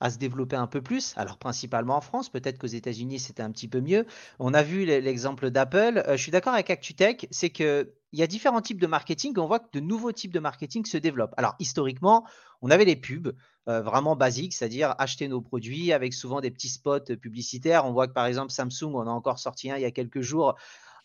à 0.00 0.10
se 0.10 0.18
développer 0.18 0.56
un 0.56 0.66
peu 0.66 0.80
plus. 0.80 1.14
Alors 1.16 1.38
principalement 1.38 1.96
en 1.96 2.00
France, 2.00 2.28
peut-être 2.30 2.58
qu'aux 2.58 2.66
États-Unis 2.66 3.18
c'était 3.18 3.42
un 3.42 3.50
petit 3.50 3.68
peu 3.68 3.80
mieux. 3.80 4.06
On 4.38 4.54
a 4.54 4.62
vu 4.62 4.84
l'exemple 4.84 5.50
d'Apple. 5.50 6.02
Euh, 6.06 6.16
je 6.16 6.22
suis 6.22 6.32
d'accord 6.32 6.54
avec 6.54 6.70
ActuTech, 6.70 7.28
c'est 7.30 7.50
que 7.50 7.94
il 8.12 8.18
y 8.18 8.24
a 8.24 8.26
différents 8.26 8.60
types 8.60 8.80
de 8.80 8.88
marketing. 8.88 9.34
On 9.38 9.46
voit 9.46 9.60
que 9.60 9.68
de 9.72 9.78
nouveaux 9.78 10.10
types 10.10 10.32
de 10.32 10.40
marketing 10.40 10.84
se 10.84 10.96
développent. 10.96 11.34
Alors 11.36 11.54
historiquement, 11.60 12.26
on 12.60 12.70
avait 12.70 12.84
les 12.84 12.96
pubs 12.96 13.36
euh, 13.68 13.82
vraiment 13.82 14.16
basiques, 14.16 14.54
c'est-à-dire 14.54 14.96
acheter 14.98 15.28
nos 15.28 15.40
produits 15.40 15.92
avec 15.92 16.12
souvent 16.12 16.40
des 16.40 16.50
petits 16.50 16.70
spots 16.70 17.16
publicitaires. 17.20 17.84
On 17.84 17.92
voit 17.92 18.08
que 18.08 18.12
par 18.12 18.26
exemple 18.26 18.50
Samsung, 18.50 18.94
on 18.94 19.06
a 19.06 19.10
encore 19.10 19.38
sorti 19.38 19.70
un 19.70 19.76
il 19.76 19.82
y 19.82 19.84
a 19.84 19.92
quelques 19.92 20.22
jours 20.22 20.56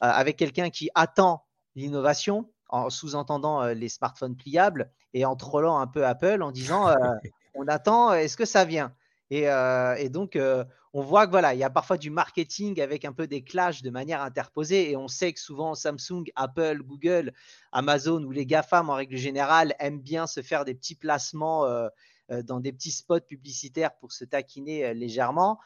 euh, 0.04 0.08
avec 0.08 0.38
quelqu'un 0.38 0.70
qui 0.70 0.90
attend 0.96 1.46
l'innovation 1.76 2.50
en 2.70 2.90
sous-entendant 2.90 3.66
les 3.68 3.90
smartphones 3.90 4.36
pliables 4.36 4.90
et 5.14 5.26
en 5.26 5.36
trollant 5.36 5.78
un 5.78 5.88
peu 5.88 6.06
Apple 6.06 6.42
en 6.42 6.52
disant 6.52 6.88
on 7.56 7.68
attend, 7.68 8.14
est-ce 8.14 8.38
que 8.38 8.46
ça 8.46 8.66
vient? 8.66 8.94
Et, 9.32 9.50
euh, 9.50 10.10
donc, 10.10 10.36
euh, 10.36 10.64
on 10.94 11.02
voit 11.02 11.26
que 11.26 11.32
voilà, 11.32 11.54
il 11.54 11.60
y 11.60 11.64
a 11.64 11.70
parfois 11.70 11.98
du 11.98 12.10
marketing 12.10 12.80
avec 12.80 13.06
un 13.06 13.12
peu 13.12 13.28
des 13.28 13.44
clashs 13.44 13.82
de 13.82 13.90
manière 13.90 14.22
interposée. 14.22 14.92
Et 14.92 14.96
on 14.96 15.08
sait 15.08 15.34
que 15.34 15.40
souvent 15.40 15.74
Samsung, 15.74 16.26
Apple, 16.36 16.82
Google, 16.84 17.34
Amazon 17.72 18.24
ou 18.24 18.32
les 18.32 18.46
GAFAM 18.46 18.90
en 18.90 18.96
règle 18.96 19.18
générale 19.18 19.74
aiment 19.80 20.02
bien 20.02 20.28
se 20.28 20.42
faire 20.42 20.64
des 20.64 20.76
petits 20.76 20.96
placements 20.96 21.66
euh, 21.66 21.88
dans 22.30 22.60
des 22.60 22.72
petits 22.72 22.92
spots 22.92 23.22
publicitaires 23.22 23.96
pour 23.98 24.12
se 24.12 24.26
taquiner 24.26 24.94
légèrement. 24.94 25.60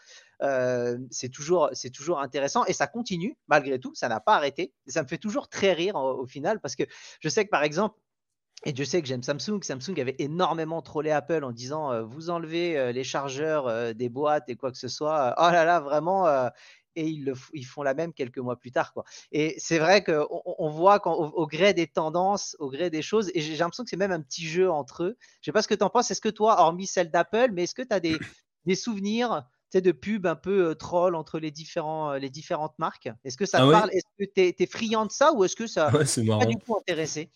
c'est 1.10 1.30
toujours, 1.30 1.70
toujours 1.94 2.20
intéressant 2.20 2.66
et 2.66 2.74
ça 2.74 2.88
continue 2.88 3.38
malgré 3.48 3.80
tout, 3.80 3.94
ça 3.96 4.10
n'a 4.10 4.20
pas 4.20 4.36
arrêté. 4.36 4.74
Ça 4.88 5.04
me 5.04 5.08
fait 5.08 5.18
toujours 5.18 5.50
très 5.50 5.74
rire 5.74 5.96
au, 5.96 6.26
final 6.26 6.60
parce 6.60 6.76
que 6.76 6.84
je 7.20 7.30
sais 7.30 7.46
que 7.46 7.50
par 7.50 7.64
exemple, 7.64 7.96
et 8.66 8.76
je 8.76 8.84
sais 8.84 9.02
que 9.02 9.08
j'aime 9.08 9.24
Samsung. 9.24 9.62
Samsung 9.64 9.98
avait 10.00 10.18
énormément 10.20 10.82
trollé 10.82 11.12
Apple 11.12 11.46
en 11.46 11.54
disant 11.54 12.04
vous 12.06 12.30
enlevez 12.30 12.92
les 12.92 13.04
chargeurs 13.06 13.96
des 13.96 14.10
boîtes 14.10 14.50
et 14.50 14.56
quoi 14.56 14.72
que 14.72 14.78
ce 14.78 14.90
soit. 14.90 15.34
oh 15.38 15.50
là 15.52 15.64
là, 15.64 15.80
vraiment 15.80 16.50
et 17.00 17.08
ils, 17.08 17.24
le, 17.24 17.34
ils, 17.54 17.66
font 17.66 17.82
la 17.82 17.94
même 17.94 18.14
quelques 18.14 18.40
mois 18.40 18.58
plus 18.58 18.72
tard. 18.72 18.94
Quoi. 18.94 19.06
Et 19.32 19.56
c'est 19.58 19.80
vrai 19.80 20.04
qu'on 20.04 20.28
on 20.46 20.70
voit 20.70 21.00
qu'au 21.00 21.12
au 21.12 21.48
gré 21.48 21.74
des 21.74 21.88
tendances, 21.88 22.56
au 22.60 22.70
gré 22.70 22.90
des 22.90 23.02
choses, 23.02 23.32
et 23.34 23.42
j'ai 23.42 23.56
l'impression 23.56 23.84
que 23.84 23.90
c'est 23.90 23.98
même 23.98 24.12
un 24.12 24.22
petit 24.22 24.46
jeu 24.46 24.70
entre 24.70 25.04
eux. 25.04 25.18
Je 25.42 25.50
ne 25.50 25.52
sais 25.52 25.52
pas 25.54 25.62
ce 25.62 25.68
que 25.68 25.76
tu 25.76 25.84
en 25.84 25.90
penses. 25.90 26.12
Est-ce 26.12 26.22
que 26.22 26.30
toi, 26.30 26.60
hormis 26.60 26.88
celle 26.88 27.10
d'Apple, 27.10 27.52
mais 27.54 27.64
est-ce 27.64 27.76
que 27.76 27.82
tu 27.82 27.94
as 27.94 28.00
des, 28.00 28.18
des 28.66 28.76
souvenirs 28.76 29.48
de 29.74 29.92
pubs 29.92 30.26
un 30.26 30.36
peu 30.36 30.70
euh, 30.70 30.76
troll 30.76 31.16
entre 31.16 31.40
les, 31.40 31.52
différents, 31.52 32.12
euh, 32.12 32.18
les 32.18 32.30
différentes 32.30 32.78
marques? 32.80 33.10
Est-ce 33.24 33.38
que 33.38 33.46
ça 33.46 33.60
ah 33.62 33.66
te 33.66 33.72
parle? 33.72 33.90
Est-ce 33.92 34.26
que 34.26 34.32
tu 34.34 34.64
es, 34.64 34.68
friand 34.68 35.06
de 35.06 35.12
ça 35.12 35.32
ou 35.34 35.44
est-ce 35.46 35.56
que 35.56 35.68
ça 35.68 35.92
ouais, 35.96 36.28
pas 36.28 36.46
du 36.46 36.58
tout 36.58 36.76
intéressé? 36.78 37.30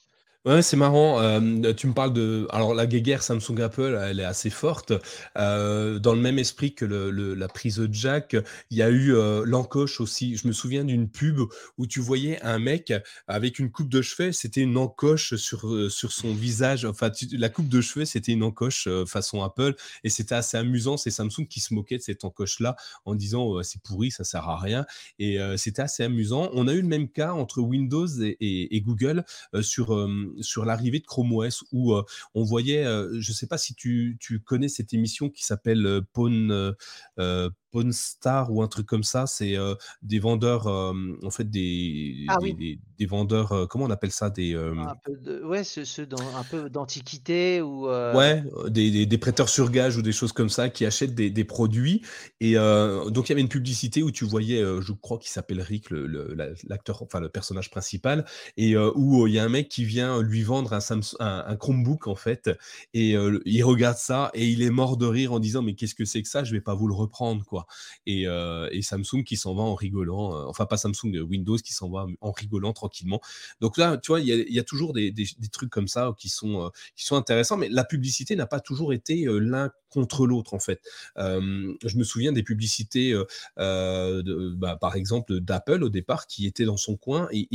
Ouais, 0.45 0.61
c'est 0.61 0.75
marrant. 0.75 1.21
Euh, 1.21 1.71
tu 1.73 1.87
me 1.87 1.93
parles 1.93 2.11
de. 2.11 2.47
Alors, 2.49 2.73
la 2.73 2.85
guéguerre 2.85 3.23
Samsung-Apple, 3.23 3.97
elle 4.03 4.19
est 4.19 4.25
assez 4.25 4.49
forte. 4.49 4.91
Euh, 5.37 5.99
dans 5.99 6.13
le 6.13 6.19
même 6.19 6.37
esprit 6.37 6.75
que 6.75 6.83
la 6.83 7.47
prise 7.47 7.87
jack, 7.91 8.35
il 8.69 8.77
y 8.77 8.81
a 8.81 8.89
eu 8.89 9.15
euh, 9.15 9.43
l'encoche 9.45 10.01
aussi. 10.01 10.35
Je 10.35 10.45
me 10.45 10.51
souviens 10.51 10.83
d'une 10.83 11.07
pub 11.09 11.39
où 11.77 11.87
tu 11.87 12.01
voyais 12.01 12.41
un 12.41 12.59
mec 12.59 12.91
avec 13.25 13.57
une 13.57 13.71
coupe 13.71 13.87
de 13.87 14.01
cheveux. 14.01 14.33
C'était 14.33 14.59
une 14.59 14.75
encoche 14.75 15.35
sur, 15.35 15.89
sur 15.89 16.11
son 16.11 16.33
visage. 16.33 16.83
Enfin, 16.83 17.09
la 17.31 17.47
coupe 17.47 17.69
de 17.69 17.79
cheveux, 17.79 18.03
c'était 18.03 18.33
une 18.33 18.43
encoche 18.43 18.89
façon 19.07 19.43
Apple. 19.43 19.75
Et 20.03 20.09
c'était 20.09 20.35
assez 20.35 20.57
amusant. 20.57 20.97
C'est 20.97 21.09
Samsung 21.11 21.47
qui 21.49 21.61
se 21.61 21.73
moquait 21.73 21.97
de 21.99 22.03
cette 22.03 22.25
encoche-là 22.25 22.75
en 23.05 23.15
disant 23.15 23.63
c'est 23.63 23.81
pourri, 23.81 24.11
ça 24.11 24.25
sert 24.25 24.49
à 24.49 24.59
rien. 24.59 24.85
Et 25.19 25.39
c'était 25.55 25.83
assez 25.83 26.03
amusant. 26.03 26.49
On 26.51 26.67
a 26.67 26.73
eu 26.73 26.81
le 26.81 26.87
même 26.89 27.07
cas 27.07 27.31
entre 27.31 27.61
Windows 27.61 28.07
et 28.21 28.81
Google 28.85 29.23
sur 29.61 29.93
sur 30.41 30.65
l'arrivée 30.65 30.99
de 30.99 31.05
Chrome 31.05 31.33
OS 31.33 31.63
où 31.71 31.93
euh, 31.93 32.03
on 32.33 32.43
voyait, 32.43 32.85
euh, 32.85 33.09
je 33.19 33.31
ne 33.31 33.35
sais 33.35 33.47
pas 33.47 33.57
si 33.57 33.75
tu, 33.75 34.17
tu, 34.19 34.39
connais 34.39 34.67
cette 34.67 34.93
émission 34.93 35.29
qui 35.29 35.43
s'appelle 35.43 35.85
euh, 35.85 37.49
Pawn, 37.73 37.91
Star 37.91 38.51
ou 38.51 38.61
un 38.61 38.67
truc 38.67 38.85
comme 38.85 39.03
ça. 39.03 39.25
C'est 39.27 39.55
des 40.01 40.19
vendeurs, 40.19 40.67
en 40.67 41.29
fait, 41.31 41.49
des, 41.49 42.25
ah 42.29 42.37
des, 42.39 43.05
vendeurs, 43.05 43.67
comment 43.69 43.85
on 43.85 43.89
appelle 43.89 44.11
ça 44.11 44.29
des, 44.29 44.55
un 44.55 44.95
peu 45.03 45.17
de, 45.17 45.43
Ouais, 45.43 45.63
ceux, 45.63 46.05
dans, 46.05 46.21
un 46.37 46.43
peu 46.43 46.69
d'antiquité 46.69 47.61
ou. 47.61 47.87
Ouais, 47.87 48.43
des, 48.69 49.05
des, 49.05 49.17
prêteurs 49.17 49.49
sur 49.49 49.71
gage 49.71 49.97
ou 49.97 50.01
des 50.01 50.11
choses 50.11 50.31
comme 50.31 50.49
ça 50.49 50.69
qui 50.69 50.85
achètent 50.85 51.15
des, 51.15 51.43
produits. 51.43 52.03
Et 52.39 52.53
donc, 52.53 53.27
il 53.27 53.29
y 53.29 53.33
avait 53.33 53.41
une 53.41 53.49
publicité 53.49 54.03
où 54.03 54.11
tu 54.11 54.25
voyais, 54.25 54.61
je 54.61 54.93
crois 54.93 55.17
qu'il 55.17 55.31
s'appelle 55.31 55.61
Rick, 55.61 55.87
l'acteur, 55.89 57.01
enfin, 57.01 57.19
le 57.19 57.29
personnage 57.29 57.71
principal, 57.71 58.25
et 58.55 58.77
où 58.77 59.27
il 59.27 59.33
y 59.33 59.39
a 59.39 59.43
un 59.43 59.49
mec 59.49 59.67
qui 59.69 59.83
vient 59.83 60.21
lui 60.21 60.43
vendre 60.43 60.73
un, 60.73 60.79
Samsung, 60.79 61.17
un, 61.19 61.55
Chromebook, 61.55 62.07
en 62.07 62.15
fait, 62.15 62.49
et 62.93 63.15
il 63.45 63.63
regarde 63.63 63.97
ça 63.97 64.31
et 64.33 64.47
il 64.47 64.61
est 64.61 64.69
mort 64.69 64.97
de 64.97 65.05
rire 65.05 65.33
en 65.33 65.39
disant, 65.39 65.61
mais 65.61 65.73
qu'est-ce 65.73 65.95
que 65.95 66.05
c'est 66.05 66.21
que 66.21 66.27
ça? 66.27 66.43
Je 66.43 66.51
vais 66.51 66.61
pas 66.61 66.75
vous 66.75 66.87
le 66.87 66.93
reprendre, 66.93 67.43
quoi. 67.45 67.62
Euh, 68.07 68.69
et, 68.71 68.81
Samsung 68.81 69.23
qui 69.25 69.37
s'en 69.37 69.55
va 69.55 69.63
en 69.63 69.75
rigolant, 69.75 70.35
euh, 70.35 70.45
enfin 70.47 70.65
pas 70.65 70.77
Samsung, 70.77 71.15
euh, 71.15 71.21
Windows 71.21 71.57
qui 71.57 71.73
s'en 71.73 71.89
va 71.89 72.05
en 72.21 72.31
rigolant 72.31 72.73
tranquillement. 72.73 73.21
Donc 73.61 73.77
là, 73.77 73.97
tu 73.97 74.09
vois, 74.09 74.19
il 74.19 74.27
y, 74.27 74.59
a, 74.59 74.63
toujours 74.63 74.93
des, 74.93 75.13
trucs 75.51 75.69
comme 75.69 75.87
ça 75.87 76.13
qui 76.17 76.29
sont, 76.29 76.71
qui 76.95 77.05
sont 77.05 77.15
intéressants, 77.15 77.57
mais 77.57 77.69
la 77.69 77.83
publicité 77.83 78.35
n'a 78.35 78.45
pas 78.47 78.59
toujours 78.59 78.93
été 78.93 79.25
l'un 79.27 79.71
contre 79.89 80.25
l'autre 80.25 80.53
en 80.53 80.59
fait. 80.59 80.81
je 81.17 81.97
me 81.97 82.03
souviens 82.03 82.31
des 82.31 82.43
publicités, 82.43 83.15
bah, 83.57 84.77
par 84.79 84.95
exemple 84.95 85.39
d'Apple 85.39 85.83
au 85.83 85.89
départ, 85.89 86.27
qui 86.27 86.45
étaient 86.45 86.65
dans 86.65 86.77
son 86.77 86.97
coin 86.97 87.27
et 87.31 87.47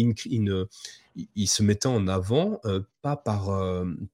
il, 1.35 1.47
se 1.47 1.63
mettait 1.63 1.87
en 1.87 2.07
avant, 2.09 2.61
pas, 3.03 3.17
par, 3.17 3.51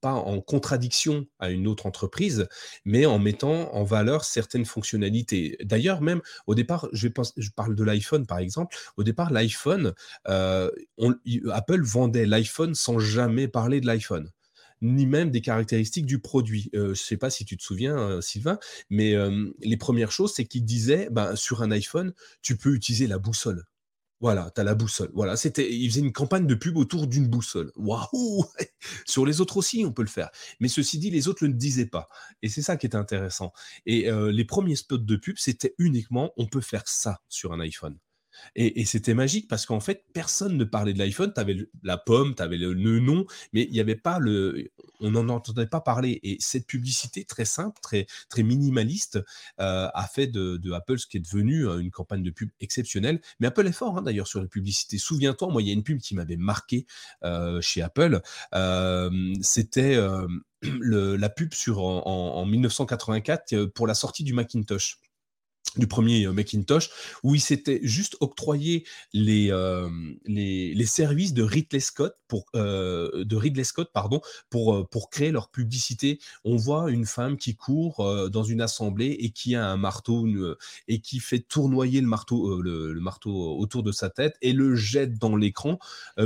pas 0.00 0.12
en 0.12 0.40
contradiction 0.40 1.26
à 1.38 1.50
une 1.50 1.66
autre 1.66 1.86
entreprise, 1.86 2.48
mais 2.84 3.06
en 3.06 3.18
mettant 3.18 3.72
en 3.74 3.84
valeur 3.84 4.24
certaines 4.24 4.64
fonctionnalités. 4.64 5.56
D'ailleurs, 5.62 6.00
même 6.00 6.20
au 6.46 6.54
départ, 6.54 6.88
je, 6.92 7.08
je 7.36 7.50
parle 7.50 7.74
de 7.74 7.84
l'iPhone 7.84 8.26
par 8.26 8.38
exemple, 8.38 8.76
au 8.96 9.04
départ, 9.04 9.32
l'iPhone, 9.32 9.94
Apple 10.24 11.82
vendait 11.82 12.26
l'iPhone 12.26 12.74
sans 12.74 12.98
jamais 12.98 13.48
parler 13.48 13.80
de 13.80 13.86
l'iPhone 13.86 14.30
ni 14.82 15.06
même 15.06 15.30
des 15.30 15.40
caractéristiques 15.40 16.06
du 16.06 16.18
produit. 16.18 16.70
Euh, 16.74 16.86
je 16.86 16.90
ne 16.90 16.94
sais 16.94 17.16
pas 17.16 17.30
si 17.30 17.44
tu 17.44 17.56
te 17.56 17.62
souviens, 17.62 17.96
euh, 17.96 18.20
Sylvain, 18.20 18.58
mais 18.90 19.14
les 19.60 19.76
premières 19.76 20.12
choses, 20.12 20.34
c'est 20.34 20.44
qu'il 20.44 20.64
disait, 20.64 21.08
ben, 21.10 21.36
sur 21.36 21.62
un 21.62 21.70
iPhone, 21.70 22.12
tu 22.42 22.56
peux 22.56 22.74
utiliser 22.74 23.06
la 23.06 23.18
boussole. 23.18 23.64
Voilà, 24.20 24.50
tu 24.54 24.60
as 24.60 24.64
la 24.64 24.74
boussole. 24.74 25.10
Voilà, 25.12 25.36
c'était, 25.36 25.70
il 25.72 25.88
faisait 25.90 26.00
une 26.00 26.12
campagne 26.12 26.46
de 26.46 26.54
pub 26.54 26.76
autour 26.76 27.06
d'une 27.06 27.28
boussole. 27.28 27.72
Waouh 27.76 28.44
Sur 29.06 29.26
les 29.26 29.40
autres 29.40 29.56
aussi, 29.56 29.84
on 29.86 29.92
peut 29.92 30.02
le 30.02 30.08
faire. 30.08 30.30
Mais 30.60 30.68
ceci 30.68 30.98
dit, 30.98 31.10
les 31.10 31.28
autres 31.28 31.44
ne 31.44 31.50
le 31.50 31.56
disaient 31.56 31.86
pas. 31.86 32.08
Et 32.42 32.48
c'est 32.48 32.62
ça 32.62 32.76
qui 32.76 32.86
est 32.86 32.96
intéressant. 32.96 33.52
Et 33.86 34.10
les 34.10 34.44
premiers 34.44 34.76
spots 34.76 34.98
de 34.98 35.16
pub, 35.16 35.36
c'était 35.38 35.74
uniquement, 35.78 36.32
on 36.36 36.46
peut 36.46 36.60
faire 36.60 36.86
ça 36.86 37.20
sur 37.28 37.52
un 37.52 37.60
iPhone. 37.60 37.98
Et, 38.56 38.84
c'était 38.84 39.14
magique 39.14 39.48
parce 39.48 39.66
qu'en 39.66 39.80
fait, 39.80 40.04
personne 40.12 40.56
ne 40.56 40.64
parlait 40.64 40.92
de 40.92 40.98
l'iPhone. 40.98 41.32
Tu 41.34 41.40
avais 41.40 41.56
la 41.82 41.96
pomme, 41.96 42.34
tu 42.34 42.42
avais 42.42 42.56
le, 42.56 42.74
nom, 43.00 43.26
mais 43.52 43.62
il 43.64 43.72
n'y 43.72 43.80
avait 43.80 43.96
pas 43.96 44.18
le. 44.18 44.70
On 45.00 45.10
n'en 45.10 45.28
entendait 45.28 45.66
pas 45.66 45.80
parler. 45.80 46.20
Et 46.22 46.36
cette 46.40 46.66
publicité 46.66 47.24
très 47.24 47.44
simple, 47.44 47.80
très, 47.82 48.06
minimaliste, 48.38 49.20
euh, 49.60 49.88
a 49.92 50.06
fait 50.06 50.26
de, 50.26 50.72
Apple 50.72 50.98
ce 50.98 51.06
qui 51.06 51.16
est 51.16 51.20
devenu 51.20 51.66
euh, 51.66 51.78
une 51.78 51.90
campagne 51.90 52.22
de 52.22 52.30
pub 52.30 52.50
exceptionnelle. 52.60 53.20
Mais 53.40 53.46
Apple 53.46 53.66
est 53.66 53.72
fort 53.72 53.98
hein, 53.98 54.02
d'ailleurs 54.02 54.26
sur 54.26 54.40
la 54.40 54.48
publicité. 54.48 54.98
Souviens-toi, 54.98 55.48
moi, 55.48 55.62
il 55.62 55.68
y 55.68 55.70
a 55.70 55.74
une 55.74 55.84
pub 55.84 55.98
qui 56.00 56.14
m'avait 56.14 56.36
marqué 56.36 56.86
euh, 57.24 57.60
chez 57.60 57.82
Apple. 57.82 58.20
C'était. 59.42 59.98
la 60.80 61.28
pub 61.28 61.52
en 61.76 62.46
1984 62.46 63.66
pour 63.66 63.86
la 63.86 63.92
sortie 63.92 64.24
du 64.24 64.32
Macintosh 64.32 64.98
du 65.76 65.86
premier 65.86 66.26
euh, 66.26 66.32
Macintosh, 66.32 66.90
où 67.22 67.34
il 67.34 67.40
s'était 67.40 67.80
juste 67.82 68.16
octroyé 68.20 68.84
les, 69.12 69.50
euh, 69.50 69.88
les, 70.24 70.74
les, 70.74 70.86
services 70.86 71.34
de 71.34 71.42
Ridley 71.42 71.80
Scott 71.80 72.16
pour, 72.28 72.46
euh, 72.54 73.24
de 73.24 73.36
Ridley 73.36 73.64
Scott, 73.64 73.90
pardon, 73.92 74.20
pour, 74.50 74.88
pour 74.88 75.10
créer 75.10 75.32
leur 75.32 75.50
publicité. 75.50 76.20
On 76.44 76.56
voit 76.56 76.90
une 76.90 77.06
femme 77.06 77.36
qui 77.36 77.56
court 77.56 78.28
dans 78.30 78.44
une 78.44 78.60
assemblée 78.60 79.16
et 79.18 79.30
qui 79.30 79.54
a 79.54 79.66
un 79.66 79.76
marteau 79.76 80.26
et 80.88 81.00
qui 81.00 81.20
fait 81.20 81.40
tournoyer 81.40 82.00
le 82.00 82.06
marteau, 82.06 82.60
le, 82.62 82.94
marteau 83.00 83.58
autour 83.58 83.82
de 83.82 83.92
sa 83.92 84.10
tête 84.10 84.36
et 84.42 84.52
le 84.52 84.74
jette 84.74 85.18
dans 85.18 85.36
l'écran 85.36 85.78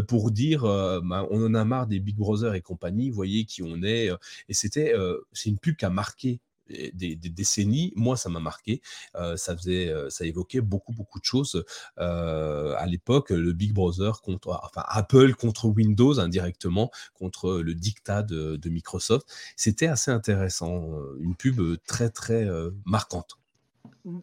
pour 0.06 0.30
dire 0.30 0.62
bah, 0.62 1.26
on 1.30 1.44
en 1.44 1.54
a 1.54 1.64
marre 1.64 1.86
des 1.86 2.00
Big 2.00 2.16
Brother 2.16 2.54
et 2.54 2.60
compagnie, 2.60 3.10
voyez 3.10 3.44
qui 3.44 3.62
on 3.62 3.82
est. 3.82 4.10
et 4.48 4.54
c'était 4.54 4.94
c'est 5.32 5.50
une 5.50 5.58
pub 5.58 5.76
qui 5.76 5.84
a 5.84 5.90
marqué 5.90 6.40
des, 6.68 7.16
décennies, 7.16 7.92
moi 7.96 8.16
ça 8.16 8.28
m'a 8.28 8.40
marqué. 8.40 8.80
Euh, 9.16 9.36
ça 9.36 9.56
faisait, 9.56 9.88
euh, 9.88 10.10
ça 10.10 10.24
évoquait 10.24 10.60
beaucoup 10.60 10.92
beaucoup 10.92 11.18
de 11.20 11.24
choses. 11.24 11.64
Euh, 11.98 12.74
à 12.76 12.86
l'époque, 12.86 13.30
le 13.30 13.52
Big 13.52 13.72
Brother 13.72 14.20
contre, 14.22 14.58
enfin 14.62 14.84
Apple 14.88 15.34
contre 15.34 15.66
Windows 15.66 16.18
indirectement 16.18 16.90
contre 17.14 17.58
le 17.60 17.74
dictat 17.74 18.22
de, 18.22 18.56
de 18.56 18.68
Microsoft. 18.70 19.28
C'était 19.56 19.86
assez 19.88 20.10
intéressant, 20.10 20.92
une 21.20 21.36
pub 21.36 21.60
très 21.86 22.10
très 22.10 22.48
marquante. 22.84 23.38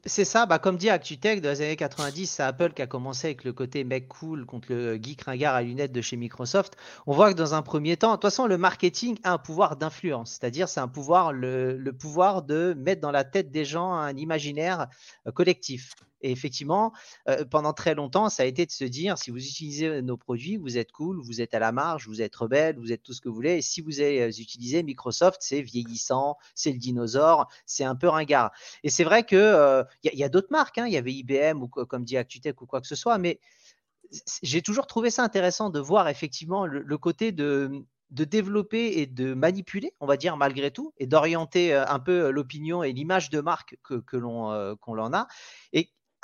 C'est 0.06 0.26
ça, 0.26 0.46
bah, 0.46 0.58
comme 0.58 0.78
dit 0.78 0.90
ActuTech, 0.90 1.42
dans 1.42 1.50
les 1.50 1.62
années 1.62 1.76
90, 1.76 2.28
c'est 2.28 2.44
Apple 2.44 2.74
qui 2.74 2.82
a 2.82 2.88
commencé 2.88 3.28
avec 3.28 3.44
le 3.44 3.54
côté 3.54 3.84
mec 3.84 4.08
cool 4.08 4.46
contre 4.46 4.68
le 4.72 4.96
geek 4.96 5.24
ringard 5.24 5.54
à 5.54 5.62
lunettes 5.62 5.92
de 5.92 6.02
chez 6.02 6.16
Microsoft. 6.18 6.76
On 7.06 7.14
voit 7.14 7.32
que 7.34 7.38
dans 7.38 7.54
un 7.54 7.62
premier 7.62 7.98
temps, 7.98 8.12
de 8.12 8.16
toute 8.16 8.24
façon, 8.24 8.48
le 8.48 8.58
marketing 8.58 9.18
a 9.24 9.34
un 9.34 9.38
pouvoir 9.38 9.76
d'influence, 9.76 10.32
c'est-à-dire 10.32 10.70
c'est 10.70 10.80
un 10.80 10.88
pouvoir, 10.88 11.34
le, 11.34 11.92
pouvoir 11.92 12.42
de 12.42 12.74
mettre 12.78 13.02
dans 13.02 13.12
la 13.12 13.24
tête 13.24 13.52
des 13.52 13.66
gens 13.66 13.94
un 13.94 14.16
imaginaire 14.16 14.88
euh, 15.28 15.32
collectif. 15.32 15.94
Et 16.26 16.32
effectivement, 16.32 16.92
pendant 17.52 17.72
très 17.72 17.94
longtemps, 17.94 18.30
ça 18.30 18.42
a 18.42 18.46
été 18.48 18.66
de 18.66 18.72
se 18.72 18.84
dire, 18.84 19.16
si 19.20 19.30
vous 19.30 19.38
utilisez 19.38 20.02
nos 20.02 20.18
produits, 20.18 20.58
vous 20.58 20.80
êtes 20.80 20.92
cool, 20.92 21.22
vous 21.22 21.40
êtes 21.40 21.54
à 21.54 21.60
la 21.60 21.72
marge, 21.72 22.08
vous 22.08 22.20
êtes 22.20 22.36
rebelle, 22.36 22.80
vous 22.80 22.92
êtes 22.92 23.04
tout 23.04 23.14
ce 23.14 23.22
que 23.22 23.30
vous 23.30 23.36
voulez. 23.36 23.58
Et 23.58 23.62
si 23.62 23.82
vous 23.82 24.02
utilisez 24.02 24.82
Microsoft, 24.82 25.38
c'est 25.42 25.62
vieillissant, 25.62 26.38
c'est 26.56 26.72
le 26.72 26.80
dinosaure, 26.80 27.48
c'est 27.68 27.84
un 27.84 27.96
peu 27.96 28.10
ringard. 28.10 28.52
Et 28.84 28.90
c'est 28.90 29.04
vrai 29.04 29.24
euh, 29.34 29.84
il 30.04 30.18
y 30.18 30.24
a, 30.24 30.30
d'autres 30.30 30.52
marques, 30.52 30.80
hein. 30.80 30.88
il 30.88 30.94
y 30.94 30.98
avait 30.98 31.14
IBM 31.14 31.62
ou 31.62 31.68
comme 31.68 32.04
dit 32.04 32.18
Actutech 32.18 32.60
ou 32.60 32.66
quoi 32.66 32.82
que 32.82 32.88
ce 32.88 32.96
soit, 32.96 33.20
mais 33.20 33.40
j'ai 34.42 34.64
toujours 34.64 34.88
trouvé 34.88 35.12
ça 35.12 35.24
intéressant 35.24 35.70
de 35.70 35.80
voir 35.80 36.08
effectivement 36.08 36.66
le, 36.66 36.98
côté 36.98 37.32
de, 37.32 37.86
de 38.10 38.24
développer 38.24 39.00
et 39.00 39.06
de 39.06 39.36
manipuler, 39.36 39.94
on 40.00 40.06
va 40.06 40.18
dire 40.18 40.38
malgré 40.38 40.72
tout, 40.72 40.94
et 40.98 41.06
d'orienter 41.06 41.74
un 41.74 42.00
peu 42.00 42.30
l'opinion 42.30 42.84
et 42.84 42.94
l'image 42.94 43.30
de 43.30 43.42
marque 43.42 43.78
que, 43.84 43.96
que 43.96 44.18
l'on 44.18 44.78
en 44.86 45.14
a. 45.14 45.28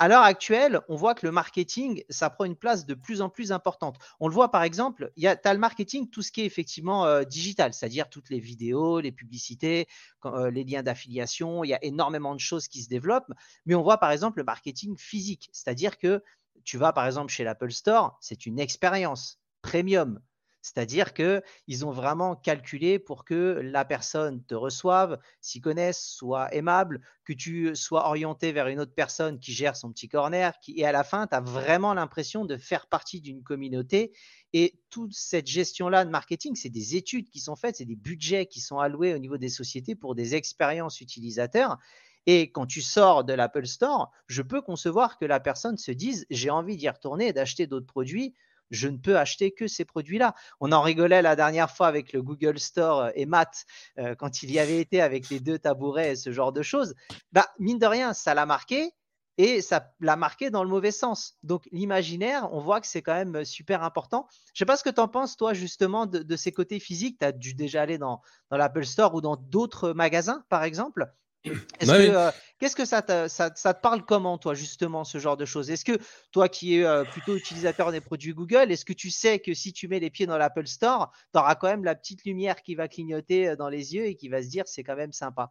à 0.02 0.08
l'heure 0.08 0.24
actuelle, 0.24 0.80
on 0.88 0.96
voit 0.96 1.14
que 1.14 1.24
le 1.24 1.30
marketing, 1.30 2.02
ça 2.10 2.28
prend 2.28 2.44
une 2.44 2.56
place 2.56 2.86
de 2.86 2.94
plus 2.94 3.22
en 3.22 3.28
plus 3.28 3.52
importante. 3.52 3.98
On 4.18 4.26
le 4.26 4.34
voit 4.34 4.50
par 4.50 4.64
exemple, 4.64 5.12
tu 5.16 5.28
as 5.28 5.54
le 5.54 5.60
marketing, 5.60 6.10
tout 6.10 6.22
ce 6.22 6.32
qui 6.32 6.40
est 6.40 6.44
effectivement 6.44 7.06
euh, 7.06 7.22
digital, 7.22 7.72
c'est-à-dire 7.72 8.10
toutes 8.10 8.28
les 8.28 8.40
vidéos, 8.40 8.98
les 8.98 9.12
publicités, 9.12 9.86
euh, 10.24 10.50
les 10.50 10.64
liens 10.64 10.82
d'affiliation, 10.82 11.62
il 11.62 11.68
y 11.68 11.74
a 11.74 11.84
énormément 11.84 12.34
de 12.34 12.40
choses 12.40 12.66
qui 12.66 12.82
se 12.82 12.88
développent. 12.88 13.30
Mais 13.64 13.76
on 13.76 13.82
voit 13.82 13.98
par 13.98 14.10
exemple 14.10 14.38
le 14.38 14.44
marketing 14.44 14.96
physique, 14.98 15.48
c'est-à-dire 15.52 15.96
que 15.98 16.20
tu 16.64 16.78
vas 16.78 16.92
par 16.92 17.06
exemple 17.06 17.30
chez 17.30 17.44
l'Apple 17.44 17.70
Store, 17.70 18.18
c'est 18.20 18.44
une 18.44 18.58
expérience 18.58 19.38
premium. 19.60 20.18
C'est-à-dire 20.62 21.12
qu'ils 21.12 21.84
ont 21.84 21.90
vraiment 21.90 22.36
calculé 22.36 23.00
pour 23.00 23.24
que 23.24 23.60
la 23.62 23.84
personne 23.84 24.44
te 24.44 24.54
reçoive, 24.54 25.18
s'y 25.40 25.60
connaisse, 25.60 26.00
soit 26.00 26.54
aimable, 26.54 27.00
que 27.24 27.32
tu 27.32 27.74
sois 27.74 28.06
orienté 28.06 28.52
vers 28.52 28.68
une 28.68 28.78
autre 28.78 28.94
personne 28.94 29.40
qui 29.40 29.52
gère 29.52 29.76
son 29.76 29.90
petit 29.90 30.08
corner, 30.08 30.58
qui, 30.60 30.78
et 30.78 30.86
à 30.86 30.92
la 30.92 31.02
fin, 31.02 31.26
tu 31.26 31.34
as 31.34 31.40
vraiment 31.40 31.94
l'impression 31.94 32.44
de 32.44 32.56
faire 32.56 32.86
partie 32.86 33.20
d'une 33.20 33.42
communauté. 33.42 34.12
Et 34.52 34.78
toute 34.88 35.14
cette 35.14 35.48
gestion-là 35.48 36.04
de 36.04 36.10
marketing, 36.10 36.54
c'est 36.54 36.70
des 36.70 36.94
études 36.94 37.28
qui 37.28 37.40
sont 37.40 37.56
faites, 37.56 37.76
c'est 37.76 37.84
des 37.84 37.96
budgets 37.96 38.46
qui 38.46 38.60
sont 38.60 38.78
alloués 38.78 39.14
au 39.14 39.18
niveau 39.18 39.38
des 39.38 39.48
sociétés 39.48 39.96
pour 39.96 40.14
des 40.14 40.36
expériences 40.36 41.00
utilisateurs. 41.00 41.78
Et 42.26 42.52
quand 42.52 42.66
tu 42.66 42.82
sors 42.82 43.24
de 43.24 43.32
l'Apple 43.32 43.66
Store, 43.66 44.12
je 44.28 44.42
peux 44.42 44.62
concevoir 44.62 45.18
que 45.18 45.24
la 45.24 45.40
personne 45.40 45.76
se 45.76 45.90
dise 45.90 46.24
j'ai 46.30 46.50
envie 46.50 46.76
d'y 46.76 46.88
retourner 46.88 47.28
et 47.28 47.32
d'acheter 47.32 47.66
d'autres 47.66 47.86
produits 47.86 48.34
je 48.72 48.88
ne 48.88 48.96
peux 48.96 49.16
acheter 49.16 49.52
que 49.52 49.68
ces 49.68 49.84
produits-là. 49.84 50.34
On 50.60 50.72
en 50.72 50.82
rigolait 50.82 51.22
la 51.22 51.36
dernière 51.36 51.70
fois 51.70 51.86
avec 51.86 52.12
le 52.12 52.22
Google 52.22 52.58
Store 52.58 53.00
euh, 53.00 53.10
et 53.14 53.26
Matt 53.26 53.66
euh, 53.98 54.16
quand 54.16 54.42
il 54.42 54.50
y 54.50 54.58
avait 54.58 54.80
été 54.80 55.00
avec 55.00 55.28
les 55.28 55.38
deux 55.38 55.58
tabourets 55.58 56.12
et 56.12 56.16
ce 56.16 56.32
genre 56.32 56.52
de 56.52 56.62
choses. 56.62 56.94
Bah, 57.32 57.46
mine 57.58 57.78
de 57.78 57.86
rien, 57.86 58.14
ça 58.14 58.34
l'a 58.34 58.46
marqué 58.46 58.92
et 59.38 59.62
ça 59.62 59.92
l'a 60.00 60.16
marqué 60.16 60.50
dans 60.50 60.64
le 60.64 60.68
mauvais 60.68 60.90
sens. 60.90 61.36
Donc 61.42 61.68
l'imaginaire, 61.72 62.48
on 62.52 62.60
voit 62.60 62.80
que 62.80 62.86
c'est 62.86 63.02
quand 63.02 63.14
même 63.14 63.44
super 63.44 63.82
important. 63.82 64.26
Je 64.46 64.50
ne 64.52 64.58
sais 64.58 64.64
pas 64.66 64.76
ce 64.76 64.84
que 64.84 64.90
tu 64.90 65.00
en 65.00 65.08
penses, 65.08 65.36
toi, 65.36 65.54
justement, 65.54 66.06
de, 66.06 66.36
ces 66.36 66.52
côtés 66.52 66.80
physiques. 66.80 67.18
Tu 67.18 67.24
as 67.24 67.32
dû 67.32 67.54
déjà 67.54 67.82
aller 67.82 67.98
dans, 67.98 68.20
dans 68.50 68.56
l'Apple 68.56 68.84
Store 68.84 69.14
ou 69.14 69.20
dans 69.20 69.36
d'autres 69.36 69.92
magasins, 69.92 70.44
par 70.48 70.64
exemple. 70.64 71.12
Euh, 71.46 72.30
qu'est-ce 72.58 72.76
que 72.76 72.84
ça 72.84 73.02
te, 73.02 73.28
ça, 73.28 73.50
te, 73.50 73.80
parle 73.80 74.04
comment, 74.04 74.38
toi, 74.38 74.54
justement, 74.54 75.04
ce 75.04 75.18
genre 75.18 75.36
de 75.36 75.44
choses? 75.44 75.70
Est-ce 75.70 75.84
que 75.84 75.98
toi 76.30 76.48
qui 76.48 76.76
es 76.76 76.84
euh, 76.84 77.04
plutôt 77.04 77.36
utilisateur 77.36 77.90
des 77.90 78.00
produits 78.00 78.32
Google, 78.32 78.70
est-ce 78.70 78.84
que 78.84 78.92
tu 78.92 79.10
sais 79.10 79.40
que 79.40 79.54
si 79.54 79.72
tu 79.72 79.88
mets 79.88 80.00
les 80.00 80.10
pieds 80.10 80.26
dans 80.26 80.38
l'Apple 80.38 80.66
Store, 80.66 81.12
tu 81.32 81.38
auras 81.38 81.54
quand 81.54 81.68
même 81.68 81.84
la 81.84 81.94
petite 81.94 82.24
lumière 82.24 82.62
qui 82.62 82.74
va 82.74 82.88
clignoter 82.88 83.48
euh, 83.48 83.56
dans 83.56 83.68
les 83.68 83.94
yeux 83.94 84.06
et 84.06 84.14
qui 84.14 84.28
va 84.28 84.42
se 84.42 84.48
dire 84.48 84.64
c'est 84.66 84.84
quand 84.84 84.96
même 84.96 85.12
sympa? 85.12 85.50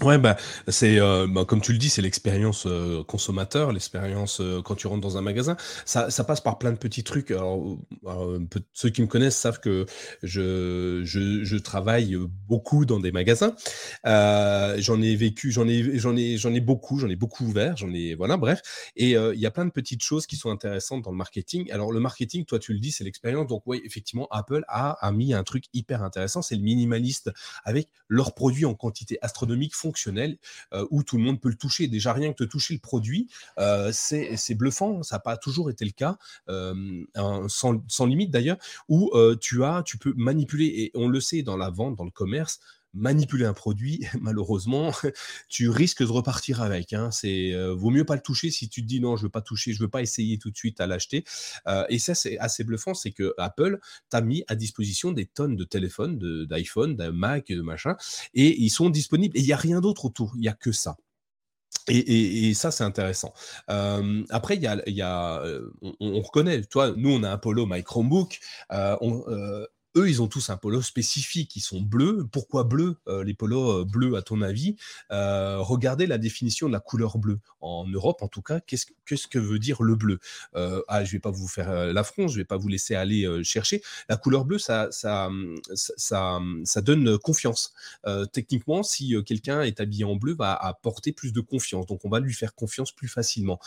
Ouais, 0.00 0.16
bah, 0.18 0.36
c'est 0.68 0.98
euh, 0.98 1.26
bah, 1.28 1.44
comme 1.44 1.60
tu 1.60 1.70
le 1.70 1.78
dis, 1.78 1.90
c'est 1.90 2.00
l'expérience 2.02 2.64
euh, 2.66 3.04
consommateur, 3.04 3.72
l'expérience 3.72 4.40
euh, 4.40 4.60
quand 4.62 4.74
tu 4.74 4.86
rentres 4.86 5.02
dans 5.02 5.18
un 5.18 5.20
magasin. 5.20 5.56
Ça, 5.84 6.10
ça 6.10 6.24
passe 6.24 6.40
par 6.40 6.58
plein 6.58 6.72
de 6.72 6.78
petits 6.78 7.04
trucs. 7.04 7.30
Alors, 7.30 7.76
ceux 8.72 8.88
qui 8.88 9.02
me 9.02 9.06
connaissent 9.06 9.36
savent 9.36 9.60
que 9.60 9.84
je, 10.22 11.02
je, 11.04 11.44
je 11.44 11.56
travaille 11.56 12.16
beaucoup 12.48 12.86
dans 12.86 13.00
des 13.00 13.12
magasins. 13.12 13.54
j'en 14.04 15.02
ai 15.02 15.14
vécu, 15.14 15.52
j'en 15.52 15.68
ai, 15.68 15.98
j'en 15.98 16.16
ai, 16.16 16.38
j'en 16.38 16.54
ai 16.54 16.60
beaucoup, 16.60 16.98
j'en 16.98 17.08
ai 17.10 17.16
beaucoup 17.16 17.44
ouvert, 17.44 17.76
j'en 17.76 17.92
ai, 17.92 18.14
voilà, 18.14 18.38
bref. 18.38 18.62
Et 18.96 19.10
il 19.10 19.38
y 19.38 19.46
a 19.46 19.50
plein 19.50 19.66
de 19.66 19.70
petites 19.70 20.02
choses 20.02 20.26
qui 20.26 20.36
sont 20.36 20.50
intéressantes 20.50 21.02
dans 21.02 21.10
le 21.10 21.16
marketing. 21.18 21.70
Alors, 21.70 21.92
le 21.92 22.00
marketing, 22.00 22.44
toi, 22.46 22.58
tu 22.58 22.72
le 22.72 22.80
dis, 22.80 22.92
c'est 22.92 23.04
l'expérience. 23.04 23.46
Donc, 23.46 23.62
oui, 23.66 23.82
effectivement, 23.84 24.26
Apple 24.30 24.64
a, 24.68 24.92
a 25.06 25.12
mis 25.12 25.34
un 25.34 25.44
truc 25.44 25.64
hyper 25.74 26.02
intéressant, 26.02 26.40
c'est 26.40 26.56
le 26.56 26.62
minimaliste 26.62 27.30
avec 27.64 27.88
leurs 28.08 28.34
produits 28.34 28.64
en 28.64 28.74
quantité 28.74 29.18
astronomique 29.20 29.74
fonctionnel 29.82 30.38
euh, 30.72 30.86
où 30.90 31.02
tout 31.02 31.16
le 31.16 31.24
monde 31.24 31.40
peut 31.40 31.48
le 31.48 31.56
toucher. 31.56 31.88
Déjà, 31.88 32.12
rien 32.12 32.32
que 32.32 32.44
de 32.44 32.48
toucher 32.48 32.74
le 32.74 32.80
produit, 32.80 33.28
euh, 33.58 33.90
c'est 33.92 34.54
bluffant. 34.54 35.02
Ça 35.02 35.16
n'a 35.16 35.20
pas 35.20 35.36
toujours 35.36 35.70
été 35.70 35.84
le 35.84 35.90
cas, 35.90 36.16
euh, 36.48 37.04
sans, 37.48 38.06
limite 38.06 38.30
d'ailleurs, 38.30 38.58
où 38.88 39.10
tu 39.40 39.64
as, 39.64 39.82
tu 39.84 39.98
peux 39.98 40.12
manipuler, 40.16 40.66
et 40.66 40.90
on 40.94 41.08
le 41.08 41.20
sait 41.20 41.42
dans 41.42 41.56
la 41.56 41.70
vente, 41.70 41.96
dans 41.96 42.04
le 42.04 42.10
commerce, 42.10 42.60
manipuler 42.94 43.44
un 43.44 43.54
produit, 43.54 44.06
malheureusement, 44.20 44.92
tu 45.48 45.68
risques 45.68 46.02
de 46.02 46.10
repartir 46.10 46.62
avec. 46.62 46.92
Hein. 46.92 47.10
C'est 47.10 47.52
euh, 47.52 47.74
vaut 47.74 47.90
mieux 47.90 48.04
pas 48.04 48.14
le 48.14 48.20
toucher 48.20 48.50
si 48.50 48.68
tu 48.68 48.82
te 48.82 48.86
dis 48.86 49.00
non, 49.00 49.16
je 49.16 49.24
veux 49.24 49.30
pas 49.30 49.42
toucher, 49.42 49.72
je 49.72 49.80
veux 49.80 49.88
pas 49.88 50.02
essayer 50.02 50.38
tout 50.38 50.50
de 50.50 50.56
suite 50.56 50.80
à 50.80 50.86
l'acheter. 50.86 51.24
Euh, 51.66 51.84
et 51.88 51.98
ça, 51.98 52.14
c'est 52.14 52.38
assez 52.38 52.64
bluffant, 52.64 52.94
c'est 52.94 53.12
que 53.12 53.34
Apple 53.38 53.78
t'a 54.08 54.20
mis 54.20 54.44
à 54.48 54.54
disposition 54.54 55.12
des 55.12 55.26
tonnes 55.26 55.56
de 55.56 55.64
téléphones, 55.64 56.18
d'iPhone, 56.46 56.96
de, 56.96 57.08
Mac, 57.08 57.48
de 57.48 57.62
machin, 57.62 57.96
et 58.34 58.60
ils 58.60 58.70
sont 58.70 58.90
disponibles. 58.90 59.36
Et 59.36 59.40
il 59.40 59.46
y 59.46 59.52
a 59.52 59.56
rien 59.56 59.80
d'autre 59.80 60.04
autour, 60.06 60.32
il 60.36 60.44
y 60.44 60.48
a 60.48 60.54
que 60.54 60.72
ça. 60.72 60.96
Et, 61.88 62.54
ça, 62.54 62.70
c'est 62.70 62.84
intéressant. 62.84 63.32
Euh, 63.68 64.22
après, 64.30 64.56
il 64.56 64.62
y 64.62 65.02
a, 65.02 65.42
on, 66.00 66.20
reconnaît, 66.20 66.62
toi, 66.62 66.92
nous, 66.96 67.10
on 67.10 67.24
a 67.24 67.30
un 67.30 67.38
Polo 67.38 67.66
My 67.66 67.82
Chromebook. 67.82 68.38
Eux, 69.96 70.08
ils 70.08 70.22
ont 70.22 70.28
tous 70.28 70.50
un 70.50 70.56
polo 70.56 70.80
spécifique, 70.82 71.54
ils 71.56 71.60
sont 71.60 71.80
bleus. 71.80 72.26
Pourquoi 72.32 72.64
bleu 72.64 72.96
euh, 73.08 73.24
Les 73.24 73.34
polos 73.34 73.82
euh, 73.82 73.84
bleus, 73.84 74.16
à 74.16 74.22
ton 74.22 74.40
avis? 74.40 74.76
Euh, 75.10 75.58
Regardez 75.58 76.06
la 76.06 76.18
définition 76.18 76.66
de 76.66 76.72
la 76.72 76.80
couleur 76.80 77.18
bleue. 77.18 77.40
En 77.60 77.86
Europe, 77.86 78.22
en 78.22 78.28
tout 78.28 78.42
cas, 78.42 78.60
qu'est-ce, 78.60 78.86
que 79.28 79.38
veut 79.38 79.58
dire 79.58 79.82
le 79.82 79.94
bleu? 79.94 80.18
Ah, 80.54 81.04
je 81.04 81.12
vais 81.12 81.20
pas 81.20 81.30
vous 81.30 81.46
faire 81.46 81.92
l'affront, 81.92 82.26
je 82.26 82.36
vais 82.36 82.44
pas 82.44 82.56
vous 82.56 82.68
laisser 82.68 82.94
aller 82.96 83.44
chercher. 83.44 83.82
La 84.08 84.16
couleur 84.16 84.44
bleue, 84.44 84.58
ça, 84.58 84.88
donne 86.82 87.18
confiance. 87.18 87.72
techniquement, 88.32 88.82
si 88.82 89.14
quelqu'un 89.24 89.62
est 89.62 89.80
habillé 89.80 90.04
en 90.04 90.16
bleu, 90.16 90.34
va 90.34 90.54
apporter 90.54 91.12
plus 91.12 91.32
de 91.32 91.40
confiance. 91.40 91.86
Donc, 91.86 92.04
on 92.04 92.08
va 92.08 92.18
lui 92.18 92.34
faire 92.34 92.54
confiance 92.56 92.90
plus 92.90 93.08
facilement. 93.08 93.60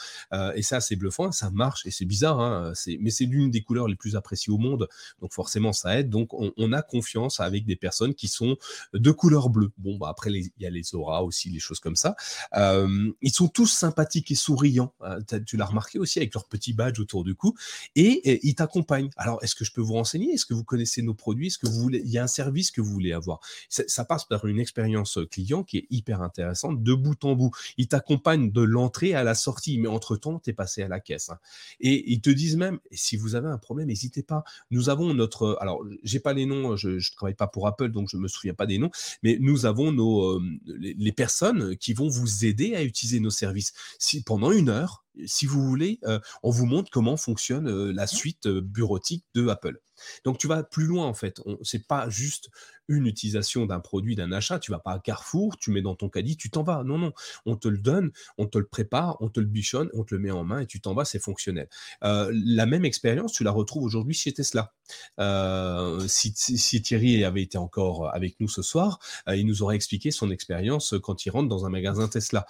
et 0.56 0.62
ça, 0.62 0.82
c'est 0.82 0.98
bluffant, 0.98 1.32
ça 1.32 1.50
marche. 1.50 1.86
Et 1.86 1.92
c'est 1.92 2.06
bizarre, 2.06 2.42
hein, 2.42 2.74
mais 3.00 3.12
c'est 3.12 3.26
l'une 3.26 3.50
des 3.50 3.62
couleurs 3.62 3.88
les 3.88 3.96
plus 3.96 4.18
appréciées 4.18 4.52
au 4.52 4.58
monde. 4.58 4.90
Donc, 5.22 5.32
forcément, 5.32 5.72
ça 5.72 5.98
aide 5.98 6.10
donc 6.15 6.34
on, 6.34 6.71
a 6.71 6.82
confiance 6.82 7.41
avec 7.41 7.65
des 7.65 7.75
personnes 7.75 8.15
qui 8.15 8.30
sont 8.30 8.56
de 8.93 9.12
couleur 9.12 9.49
bleue. 9.49 9.71
Bon, 9.78 9.97
bah 9.97 10.08
après, 10.10 10.32
il 10.32 10.49
y 10.58 10.65
a 10.65 10.69
les 10.69 10.95
auras 10.95 11.21
aussi, 11.21 11.49
les 11.49 11.60
choses 11.60 11.82
comme 11.82 11.97
ça. 11.97 12.15
Euh, 12.56 13.12
ils 13.21 13.34
sont 13.34 13.49
tous 13.49 13.67
sympathiques 13.67 14.32
et 14.32 14.36
souriants. 14.36 14.93
Hein. 15.01 15.17
tu 15.45 15.58
l'as 15.58 15.65
remarqué 15.65 15.99
aussi 15.99 16.19
avec 16.19 16.34
leur 16.34 16.45
petit 16.45 16.71
badge 16.71 17.01
autour 17.01 17.25
du 17.25 17.36
cou. 17.36 17.54
Et, 17.97 18.39
ils 18.47 18.56
t'accompagnent. 18.56 19.10
Alors, 19.17 19.43
est-ce 19.43 19.56
que 19.56 19.65
je 19.65 19.73
peux 19.73 19.82
vous 19.82 19.93
renseigner? 19.93 20.34
Est-ce 20.34 20.45
que 20.45 20.54
vous 20.54 20.63
connaissez 20.63 21.01
nos 21.01 21.13
produits? 21.13 21.47
Est-ce 21.47 21.58
que 21.58 21.67
vous 21.67 21.82
voulez 21.82 22.01
Il 22.06 22.12
y 22.12 22.17
a 22.17 22.23
un 22.23 22.28
service 22.28 22.71
que 22.71 22.80
vous 22.80 22.91
voulez 22.91 23.12
avoir? 23.12 23.41
Ça, 23.67 24.06
passe 24.06 24.23
par 24.23 24.45
une 24.45 24.60
expérience 24.60 25.19
client 25.30 25.63
qui 25.63 25.80
est 25.80 25.88
hyper 25.89 26.21
intéressante 26.21 26.82
de 26.82 26.93
bout 26.93 27.25
en 27.25 27.36
bout. 27.36 27.51
Ils 27.78 27.89
t'accompagnent 27.89 28.51
de 28.51 28.62
l'entrée 28.62 29.15
à 29.15 29.23
la 29.23 29.36
sortie, 29.36 29.80
mais 29.80 29.89
entre-temps, 29.89 30.39
tu 30.39 30.51
es 30.51 30.54
passé 30.54 30.82
à 30.82 30.88
la 30.88 31.01
caisse. 31.01 31.30
Hein. 31.30 31.39
Et 31.82 32.10
ils 32.13 32.21
te 32.21 32.30
disent 32.30 32.56
même, 32.56 32.80
si 32.91 33.17
vous 33.17 33.36
avez 33.36 33.49
un 33.49 33.58
problème, 33.58 33.88
n'hésitez 33.88 34.23
pas. 34.23 34.45
Nous 34.71 34.88
avons 34.88 35.13
notre... 35.13 35.58
Alors, 35.60 35.84
j'ai 36.06 36.20
pas 36.20 36.34
les 36.34 36.46
noms, 36.46 36.78
je, 36.78 36.89
ne 36.89 37.15
travaille 37.15 37.36
pas 37.36 37.48
pour 37.48 37.68
Apple, 37.68 37.89
donc 37.89 38.10
je 38.10 38.18
me 38.18 38.28
souviens 38.28 38.54
pas 38.54 38.65
des 38.65 38.78
noms, 38.78 38.91
mais 39.24 39.38
nous 39.41 39.65
avons 39.65 39.91
nos, 39.91 40.38
euh, 40.38 40.41
les, 40.68 41.12
personnes 41.12 41.76
qui 41.78 41.94
vont 41.94 42.08
vous 42.08 42.46
aider 42.46 42.76
à 42.76 42.84
utiliser 42.84 43.20
nos 43.20 43.30
services. 43.30 43.74
Si 44.00 44.24
pendant 44.24 44.52
une 44.52 44.70
heure, 44.70 45.05
si 45.25 45.45
vous 45.45 45.62
voulez, 45.65 45.99
euh, 46.06 46.19
on 46.43 46.51
vous 46.51 46.65
montre 46.65 46.89
comment 46.91 47.17
fonctionne 47.17 47.67
euh, 47.67 47.91
la 47.93 48.08
suite 48.08 48.47
bureautique 48.47 49.25
de 49.34 49.47
Apple. 49.47 49.80
Donc 50.23 50.38
tu 50.38 50.47
vas 50.47 50.63
plus 50.63 50.86
loin 50.86 51.06
en 51.06 51.13
fait. 51.13 51.41
C'est 51.63 51.88
pas 51.88 52.10
juste 52.10 52.49
une 52.88 53.08
utilisation 53.08 53.65
d'un 53.65 53.80
produit, 53.80 54.15
d'un 54.15 54.32
achat. 54.32 54.60
Tu 54.60 54.71
vas 54.71 54.80
pas 54.80 54.93
à 54.93 54.99
Carrefour, 54.99 55.58
tu 55.58 55.71
mets 55.71 55.82
dans 55.82 55.95
ton 55.95 56.10
caddie, 56.10 56.38
tu 56.38 56.49
t'en 56.49 56.63
vas. 56.63 56.84
Non, 56.84 56.97
non. 56.97 57.13
On 57.45 57.56
te 57.56 57.67
le 57.67 57.78
donne, 57.78 58.12
on 58.38 58.45
te 58.45 58.58
le 58.58 58.67
prépare, 58.67 59.17
on 59.21 59.30
te 59.30 59.39
le 59.39 59.45
bichonne, 59.45 59.89
on 59.93 60.04
te 60.04 60.13
le 60.15 60.21
met 60.21 60.32
en 60.32 60.43
main 60.43 60.60
et 60.60 60.65
tu 60.65 60.80
t'en 60.80 60.93
vas, 60.93 61.06
c'est 61.06 61.19
fonctionnel. 61.19 61.67
Euh, 62.04 62.32
la 62.34 62.65
même 62.65 62.86
expérience, 62.86 63.34
tu 63.34 63.43
la 63.43 63.51
retrouves 63.51 63.84
aujourd'hui 63.84 64.13
chez 64.13 64.34
Tesla. 64.34 64.73
Euh, 65.19 66.06
si, 66.08 66.34
Thierry 66.82 67.23
avait 67.23 67.41
été 67.41 67.58
encore 67.58 68.13
avec 68.13 68.39
nous 68.39 68.47
ce 68.47 68.62
soir, 68.62 68.99
euh, 69.28 69.36
il 69.36 69.45
nous 69.45 69.63
aurait 69.63 69.75
expliqué 69.75 70.12
son 70.12 70.30
expérience 70.30 70.93
quand 71.01 71.25
il 71.25 71.32
rentre 71.32 71.49
dans 71.49 71.65
un 71.65 71.69
magasin 71.69 72.08
Tesla. 72.08 72.45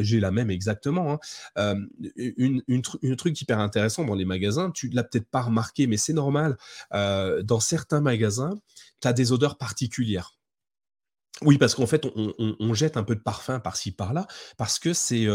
J'ai 0.00 0.20
la 0.20 0.30
même 0.30 0.50
exactement. 0.50 1.18
Hein. 1.56 1.76
Une, 2.16 2.82
truc 3.16 3.40
hyper 3.40 3.58
intéressant 3.58 4.04
dans 4.04 4.14
les 4.14 4.24
magasins, 4.24 4.70
tu 4.70 4.88
l'as 4.88 5.04
peut-être 5.04 5.28
pas 5.28 5.42
remarqué, 5.42 5.86
mais 5.86 5.96
c'est 5.96 6.12
normal. 6.12 6.56
dans 6.92 7.60
certains 7.60 8.00
magasins, 8.00 8.54
tu 9.00 9.08
as 9.08 9.12
des 9.12 9.32
odeurs 9.32 9.58
particulières. 9.58 10.34
Oui, 11.42 11.58
parce 11.58 11.74
qu'en 11.74 11.86
fait, 11.86 12.06
on, 12.16 12.74
jette 12.74 12.96
un 12.96 13.02
peu 13.02 13.14
de 13.14 13.20
parfum 13.20 13.60
par-ci, 13.60 13.92
par-là, 13.92 14.26
parce 14.56 14.78
que 14.78 14.92
c'est, 14.94 15.26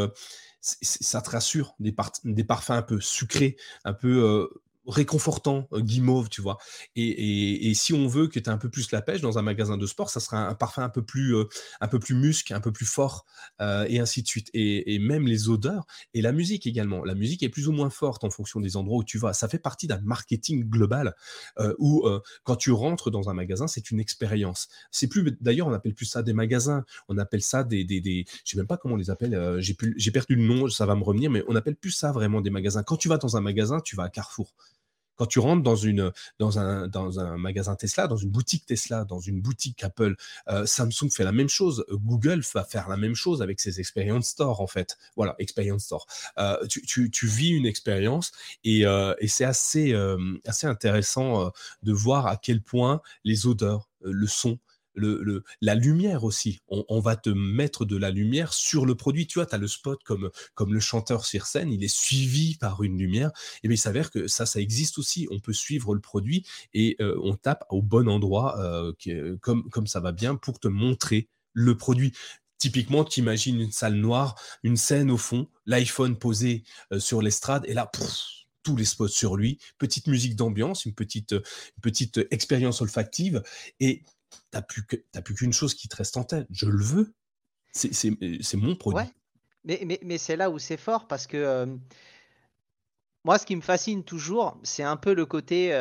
ça 0.61 1.21
te 1.21 1.29
rassure, 1.29 1.75
des, 1.79 1.95
des, 2.23 2.43
parfums 2.43 2.71
un 2.71 2.81
peu 2.81 2.99
sucrés, 2.99 3.57
un 3.85 3.93
peu 3.93 4.49
réconfortant, 4.87 5.67
guimauve, 5.73 6.29
tu 6.29 6.41
vois. 6.41 6.57
Et, 6.95 7.71
si 7.75 7.93
on 7.93 8.07
veut 8.07 8.27
que 8.27 8.39
tu 8.39 8.49
aies 8.49 8.53
un 8.53 8.57
peu 8.57 8.69
plus 8.69 8.91
la 8.91 9.01
pêche 9.01 9.21
dans 9.21 9.37
un 9.37 9.41
magasin 9.41 9.77
de 9.77 9.85
sport, 9.85 10.09
ça 10.09 10.19
sera 10.19 10.47
un, 10.47 10.55
parfum 10.55 10.83
un 10.83 10.89
peu 10.89 11.03
plus, 11.03 11.35
un 11.79 11.87
peu 11.87 11.99
plus 11.99 12.15
musc, 12.15 12.51
un 12.51 12.59
peu 12.59 12.71
plus 12.71 12.85
fort, 12.85 13.25
et 13.59 13.99
ainsi 13.99 14.21
de 14.21 14.27
suite. 14.27 14.49
Et, 14.53 14.99
même 14.99 15.27
les 15.27 15.49
odeurs 15.49 15.85
et 16.13 16.21
la 16.21 16.31
musique 16.31 16.67
également. 16.67 17.03
La 17.03 17.15
musique 17.15 17.43
est 17.43 17.49
plus 17.49 17.67
ou 17.67 17.71
moins 17.71 17.89
forte 17.89 18.23
en 18.23 18.29
fonction 18.29 18.59
des 18.59 18.77
endroits 18.77 18.99
où 18.99 19.03
tu 19.03 19.17
vas. 19.17 19.33
Ça 19.33 19.47
fait 19.47 19.59
partie 19.59 19.87
d'un 19.87 19.99
marketing 20.01 20.69
global 20.69 21.15
où 21.79 22.07
quand 22.43 22.55
tu 22.55 22.71
rentres 22.71 23.11
dans 23.11 23.29
un 23.29 23.33
magasin, 23.33 23.67
c'est 23.67 23.91
une 23.91 23.99
expérience. 23.99 24.69
C'est 24.91 25.07
plus, 25.07 25.37
d'ailleurs, 25.41 25.67
on 25.67 25.73
appelle 25.73 25.93
plus 25.93 26.05
ça 26.05 26.23
des 26.23 26.33
magasins. 26.33 26.83
On 27.07 27.17
appelle 27.17 27.41
ça 27.41 27.63
des, 27.63 27.83
des, 27.83 28.01
des 28.01 28.25
je 28.45 28.51
sais 28.51 28.57
même 28.57 28.67
pas 28.67 28.77
comment 28.77 28.95
on 28.95 28.97
les 28.97 29.09
appelle. 29.09 29.57
j'ai 29.59 30.11
perdu 30.11 30.35
le 30.35 30.43
nom, 30.43 30.67
ça 30.69 30.85
va 30.85 30.95
me 30.95 31.03
revenir, 31.03 31.29
mais 31.29 31.43
on 31.47 31.55
appelle 31.55 31.75
plus 31.75 31.91
ça 31.91 32.11
vraiment 32.11 32.41
des 32.41 32.49
magasins. 32.49 32.83
Quand 32.83 32.97
tu 32.97 33.07
vas 33.07 33.17
dans 33.17 33.37
un 33.37 33.41
magasin, 33.41 33.79
tu 33.81 33.95
vas 33.95 34.03
à 34.03 34.09
Carrefour. 34.09 34.53
Quand 35.15 35.25
tu 35.25 35.39
rentres 35.39 35.63
dans, 35.63 35.75
une, 35.75 36.11
dans, 36.39 36.59
un, 36.59 36.87
dans 36.87 37.19
un 37.19 37.37
magasin 37.37 37.75
Tesla, 37.75 38.07
dans 38.07 38.17
une 38.17 38.29
boutique 38.29 38.65
Tesla, 38.65 39.05
dans 39.05 39.19
une 39.19 39.41
boutique 39.41 39.83
Apple, 39.83 40.15
euh, 40.49 40.65
Samsung 40.65 41.09
fait 41.11 41.23
la 41.23 41.31
même 41.31 41.49
chose. 41.49 41.85
Google 41.89 42.41
va 42.53 42.63
faire 42.63 42.89
la 42.89 42.97
même 42.97 43.15
chose 43.15 43.41
avec 43.41 43.59
ses 43.59 43.79
Experience 43.79 44.27
Store, 44.27 44.61
en 44.61 44.67
fait. 44.67 44.97
Voilà, 45.15 45.35
Experience 45.39 45.83
Store. 45.83 46.05
Euh, 46.37 46.65
tu, 46.67 46.81
tu, 46.81 47.11
tu, 47.11 47.27
vis 47.27 47.49
une 47.49 47.65
expérience 47.65 48.31
et, 48.63 48.85
euh, 48.85 49.13
et 49.19 49.27
c'est 49.27 49.45
assez, 49.45 49.93
assez 50.45 50.67
intéressant 50.67 51.51
de 51.83 51.93
voir 51.93 52.27
à 52.27 52.37
quel 52.37 52.61
point 52.61 53.01
les 53.23 53.45
odeurs, 53.47 53.89
le 54.01 54.27
son, 54.27 54.59
la 54.95 55.75
lumière 55.75 56.23
aussi. 56.23 56.59
On, 56.67 56.99
va 56.99 57.15
te 57.15 57.29
mettre 57.29 57.85
de 57.85 57.97
la 57.97 58.11
lumière 58.11 58.53
sur 58.53 58.85
le 58.85 58.95
produit. 58.95 59.27
Tu 59.27 59.39
vois, 59.39 59.45
tu 59.45 59.55
as 59.55 59.57
le 59.57 59.67
spot 59.67 60.01
comme, 60.03 60.29
comme 60.53 60.73
le 60.73 60.79
chanteur 60.79 61.25
sur 61.25 61.45
scène, 61.45 61.71
il 61.71 61.83
est 61.83 61.93
suivi 61.93 62.55
par 62.57 62.83
une 62.83 62.97
lumière. 62.97 63.31
Et 63.63 63.67
bien, 63.67 63.75
il 63.75 63.79
s'avère 63.79 64.11
que 64.11 64.27
ça, 64.27 64.45
ça 64.45 64.59
existe 64.59 64.97
aussi. 64.97 65.27
On 65.31 65.39
peut 65.39 65.53
suivre 65.53 65.93
le 65.93 66.01
produit 66.01 66.45
et 66.73 66.95
euh, 67.01 67.19
on 67.23 67.35
tape 67.35 67.65
au 67.69 67.81
bon 67.81 68.07
endroit, 68.07 68.59
euh, 68.59 68.93
comme, 69.41 69.69
comme 69.69 69.87
ça 69.87 69.99
va 69.99 70.11
bien, 70.11 70.35
pour 70.35 70.59
te 70.59 70.67
montrer 70.67 71.29
le 71.53 71.75
produit. 71.77 72.13
Typiquement, 72.57 73.03
tu 73.03 73.21
imagines 73.21 73.59
une 73.59 73.71
salle 73.71 73.95
noire, 73.95 74.35
une 74.63 74.77
scène 74.77 75.09
au 75.09 75.17
fond, 75.17 75.49
l'iPhone 75.65 76.15
posé 76.15 76.63
euh, 76.93 76.99
sur 76.99 77.21
l'estrade, 77.21 77.65
et 77.67 77.73
là, 77.73 77.89
tous 78.63 78.75
les 78.75 78.85
spots 78.85 79.07
sur 79.07 79.35
lui, 79.35 79.57
petite 79.79 80.05
musique 80.05 80.35
d'ambiance, 80.35 80.85
une 80.85 80.93
petite, 80.93 81.31
une 81.31 81.81
petite 81.81 82.19
expérience 82.29 82.81
olfactive, 82.81 83.41
et 83.79 84.03
t'as 84.51 84.61
plus 84.61 84.85
plus 84.85 85.35
qu'une 85.35 85.53
chose 85.53 85.73
qui 85.73 85.87
te 85.87 85.95
reste 85.95 86.17
en 86.17 86.23
tête. 86.23 86.47
Je 86.51 86.67
le 86.67 86.83
veux. 86.83 87.13
C'est 87.71 88.55
mon 88.55 88.75
produit. 88.75 89.05
Mais, 89.63 89.81
mais, 89.85 89.99
mais 90.03 90.17
c'est 90.17 90.35
là 90.35 90.49
où 90.49 90.59
c'est 90.59 90.77
fort 90.77 91.07
parce 91.07 91.27
que 91.27 91.77
moi, 93.23 93.37
ce 93.37 93.45
qui 93.45 93.55
me 93.55 93.61
fascine 93.61 94.03
toujours, 94.03 94.59
c'est 94.63 94.83
un 94.83 94.97
peu 94.97 95.13
le 95.13 95.25
côté 95.25 95.71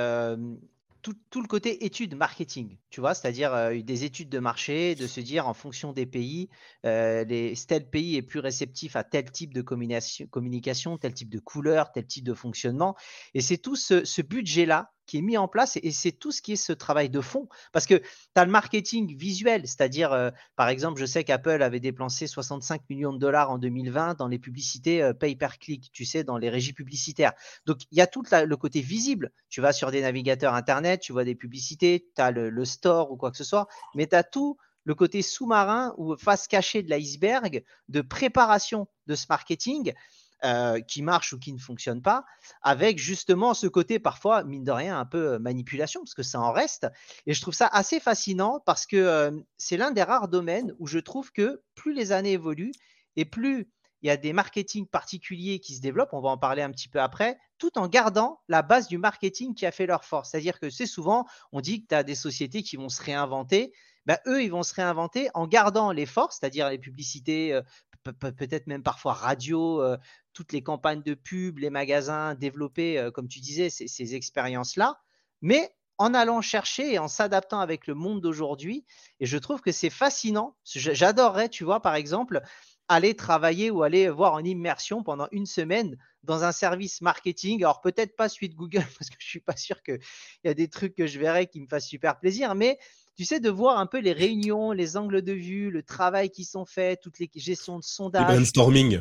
tout, 1.03 1.41
le 1.41 1.47
côté 1.47 1.85
études 1.85 2.15
marketing, 2.15 2.77
tu 2.91 3.01
vois, 3.01 3.15
c'est-à-dire 3.15 3.71
des 3.83 4.05
études 4.05 4.29
de 4.29 4.39
marché, 4.39 4.95
de 4.95 5.07
se 5.07 5.21
dire 5.21 5.49
en 5.49 5.55
fonction 5.55 5.93
des 5.93 6.07
pays, 6.07 6.49
les, 6.85 7.55
tel 7.67 7.89
pays 7.89 8.17
est 8.17 8.23
plus 8.23 8.41
réceptif 8.41 8.97
à 8.97 9.05
tel 9.05 9.31
type 9.31 9.55
de 9.55 9.63
communication, 9.63 10.99
tel 10.99 11.15
type 11.15 11.31
de 11.31 11.39
couleur, 11.39 11.93
tel 11.93 12.07
type 12.07 12.25
de 12.25 12.35
fonctionnement. 12.35 12.97
Et 13.35 13.41
c'est 13.41 13.59
tout 13.59 13.77
ce 13.77 14.23
budget-là 14.23 14.93
qui 15.11 15.19
est 15.19 15.23
mis 15.23 15.37
en 15.37 15.49
place 15.49 15.77
et, 15.83 15.91
c'est 15.91 16.13
tout 16.13 16.31
ce 16.31 16.41
qui 16.41 16.53
est 16.53 16.57
ce 16.57 16.73
travail 16.73 17.11
de 17.11 17.21
fond. 17.21 17.49
Parce 17.73 17.85
que 17.85 17.97
tu 17.97 18.05
as 18.37 18.45
le 18.45 18.51
marketing 18.53 19.17
visuel, 19.17 19.67
c'est-à-dire, 19.67 20.13
euh, 20.13 20.31
par 20.55 20.69
exemple, 20.69 21.01
je 21.01 21.05
sais 21.05 21.25
qu'Apple 21.25 21.63
avait 21.65 21.81
dépensé 21.81 22.29
65 22.29 22.83
millions 22.89 23.13
de 23.13 23.19
dollars 23.19 23.51
en 23.51 23.59
2020 23.59 24.19
dans 24.19 24.29
les 24.29 24.39
publicités 24.39 25.03
euh, 25.03 25.13
pay-per-click, 25.13 25.91
tu 25.93 26.05
sais, 26.05 26.23
dans 26.23 26.39
les 26.39 26.49
régies 26.49 26.75
publicitaires. 26.75 27.33
Donc, 27.67 27.79
il 27.91 27.99
y 27.99 28.01
a 28.01 28.07
tout 28.07 28.23
le 28.31 28.55
côté 28.55 28.81
visible. 28.83 29.33
Tu 29.49 29.61
vas 29.61 29.73
sur 29.73 29.91
des 29.91 30.01
navigateurs 30.01 30.55
Internet, 30.55 31.01
tu 31.01 31.13
vois 31.13 31.25
des 31.25 31.35
publicités, 31.35 32.09
tu 32.15 32.23
as 32.23 32.31
le, 32.31 32.65
store 32.65 33.11
ou 33.11 33.17
quoi 33.17 33.33
que 33.33 33.37
ce 33.37 33.43
soit, 33.43 33.67
mais 33.97 34.07
tu 34.07 34.15
as 34.15 34.23
tout 34.23 34.59
le 34.85 34.95
côté 34.95 35.23
sous-marin 35.23 35.93
ou 35.99 36.17
face 36.17 36.47
cachée 36.47 36.85
de 36.85 36.91
l'iceberg 36.91 37.65
de 37.89 38.01
préparation 38.01 38.87
de 39.09 39.17
ce 39.17 39.27
marketing 39.29 39.93
euh, 40.45 40.81
qui 40.81 41.03
marche 41.03 41.33
ou 41.33 41.39
qui 41.39 41.53
ne 41.53 41.59
fonctionne 41.59 42.01
pas, 42.01 42.25
avec 42.63 42.99
justement 42.99 43.53
ce 43.53 43.67
côté 43.67 43.99
parfois, 43.99 44.43
mine 44.45 44.65
de 44.65 44.73
rien, 44.73 44.99
un 44.99 45.05
peu 45.05 45.35
euh, 45.35 45.39
manipulation, 45.39 46.01
parce 46.01 46.15
que 46.15 46.23
ça 46.23 46.41
en 46.41 46.53
reste. 46.53 46.87
Et 47.27 47.35
je 47.35 47.41
trouve 47.41 47.55
ça 47.55 47.67
assez 47.67 48.01
fascinant 48.01 48.61
parce 48.65 48.87
que 48.87 48.97
euh, 48.97 49.31
c'est 49.59 49.77
l'un 49.77 49.91
des 49.91 50.03
rares 50.03 50.29
domaines 50.29 50.75
où 50.79 50.87
je 50.87 50.99
trouve 50.99 51.31
que 51.33 51.63
plus 51.75 51.93
les 51.93 52.13
années 52.13 52.33
évoluent 52.33 52.73
et 53.17 53.25
plus 53.25 53.71
il 54.03 54.07
y 54.07 54.11
a 54.11 54.17
des 54.17 54.33
marketing 54.33 54.87
particuliers 54.87 55.61
qui 55.61 55.75
se 55.75 55.81
développent, 55.81 56.15
on 56.15 56.21
va 56.21 56.31
en 56.31 56.39
parler 56.39 56.63
un 56.63 56.71
petit 56.71 56.89
peu 56.89 57.01
après, 57.01 57.39
tout 57.59 57.79
en 57.79 57.87
gardant 57.87 58.41
la 58.49 58.63
base 58.63 58.89
du 58.89 58.97
marketing 58.97 59.55
qui 59.55 59.67
a 59.67 59.71
fait 59.71 59.87
leur 59.87 60.05
force. 60.05 60.31
C'est-à-dire 60.31 60.59
que 60.59 60.71
c'est 60.71 60.87
souvent, 60.87 61.27
on 61.53 61.61
dit 61.61 61.83
que 61.83 61.89
tu 61.89 61.95
as 61.95 62.03
des 62.03 62.15
sociétés 62.15 62.63
qui 62.63 62.77
vont 62.77 62.89
se 62.89 63.03
réinventer. 63.03 63.73
Ben, 64.07 64.19
eux, 64.27 64.43
ils 64.43 64.51
vont 64.51 64.63
se 64.63 64.75
réinventer 64.75 65.29
en 65.35 65.47
gardant 65.47 65.93
les 65.93 66.07
forces, 66.07 66.39
c'est-à-dire 66.41 66.69
les 66.71 66.79
publicités, 66.79 67.59
peut-être 68.03 68.67
même 68.67 68.83
parfois 68.83 69.13
radio, 69.13 69.83
toutes 70.33 70.53
les 70.53 70.63
campagnes 70.63 71.03
de 71.03 71.15
pub, 71.15 71.59
les 71.59 71.71
magasins, 71.71 72.35
développer, 72.35 73.11
comme 73.15 73.29
tu 73.29 73.41
disais, 73.41 73.69
ces, 73.71 74.15
expériences-là, 74.15 75.01
mais 75.43 75.75
en 75.99 76.15
allant 76.15 76.41
chercher 76.41 76.95
et 76.95 76.99
en 76.99 77.09
s'adaptant 77.09 77.61
avec 77.61 77.87
le 77.87 77.95
monde 77.95 78.23
d'aujourd'hui. 78.23 78.87
Et 79.21 79.27
je 79.27 79.37
trouve 79.37 79.61
que 79.61 79.71
c'est 79.71 79.91
fascinant. 79.91 80.57
J'adorerais, 80.65 81.51
tu 81.51 81.63
vois, 81.63 81.81
par 81.81 81.95
exemple, 81.95 82.41
aller 82.91 83.15
travailler 83.15 83.71
ou 83.71 83.85
aller 83.85 84.09
voir 84.09 84.33
en 84.33 84.43
immersion 84.43 85.05
pendant 85.05 85.29
une 85.31 85.47
semaine 85.47 85.97
dans 86.25 86.43
un 86.43 86.51
service 86.51 87.03
marketing. 87.03 87.63
Alors 87.63 87.81
peut-être 87.81 88.17
pas 88.17 88.29
suite 88.29 88.57
Google 88.57 88.85
parce 88.99 89.11
que 89.11 89.17
je 89.19 89.29
suis 89.29 89.41
pas 89.41 89.57
sûr 89.57 89.81
qu'il 89.83 90.01
y 90.43 90.49
a 90.49 90.55
des 90.55 90.69
trucs 90.69 90.97
que 90.97 91.07
je 91.07 91.21
verrais 91.21 91.47
qui 91.47 91.61
me 91.61 91.69
fassent 91.69 91.87
super 91.87 92.19
plaisir, 92.19 92.57
mais 92.57 92.79
tu 93.21 93.27
sais, 93.27 93.39
de 93.39 93.51
voir 93.51 93.79
un 93.79 93.85
peu 93.85 93.99
les 93.99 94.15
réunions, 94.15 94.73
les 94.73 94.97
angles 94.97 95.21
de 95.21 95.35
vue, 95.35 95.71
le 95.71 95.83
travail 95.83 96.31
qui 96.31 96.43
sont 96.43 96.65
faits, 96.65 97.01
toutes 97.03 97.19
les 97.19 97.29
gestions 97.35 97.79
de 97.79 97.85
sondage. 97.85 98.27
Les 98.27 98.35
brainstorming. 98.35 99.01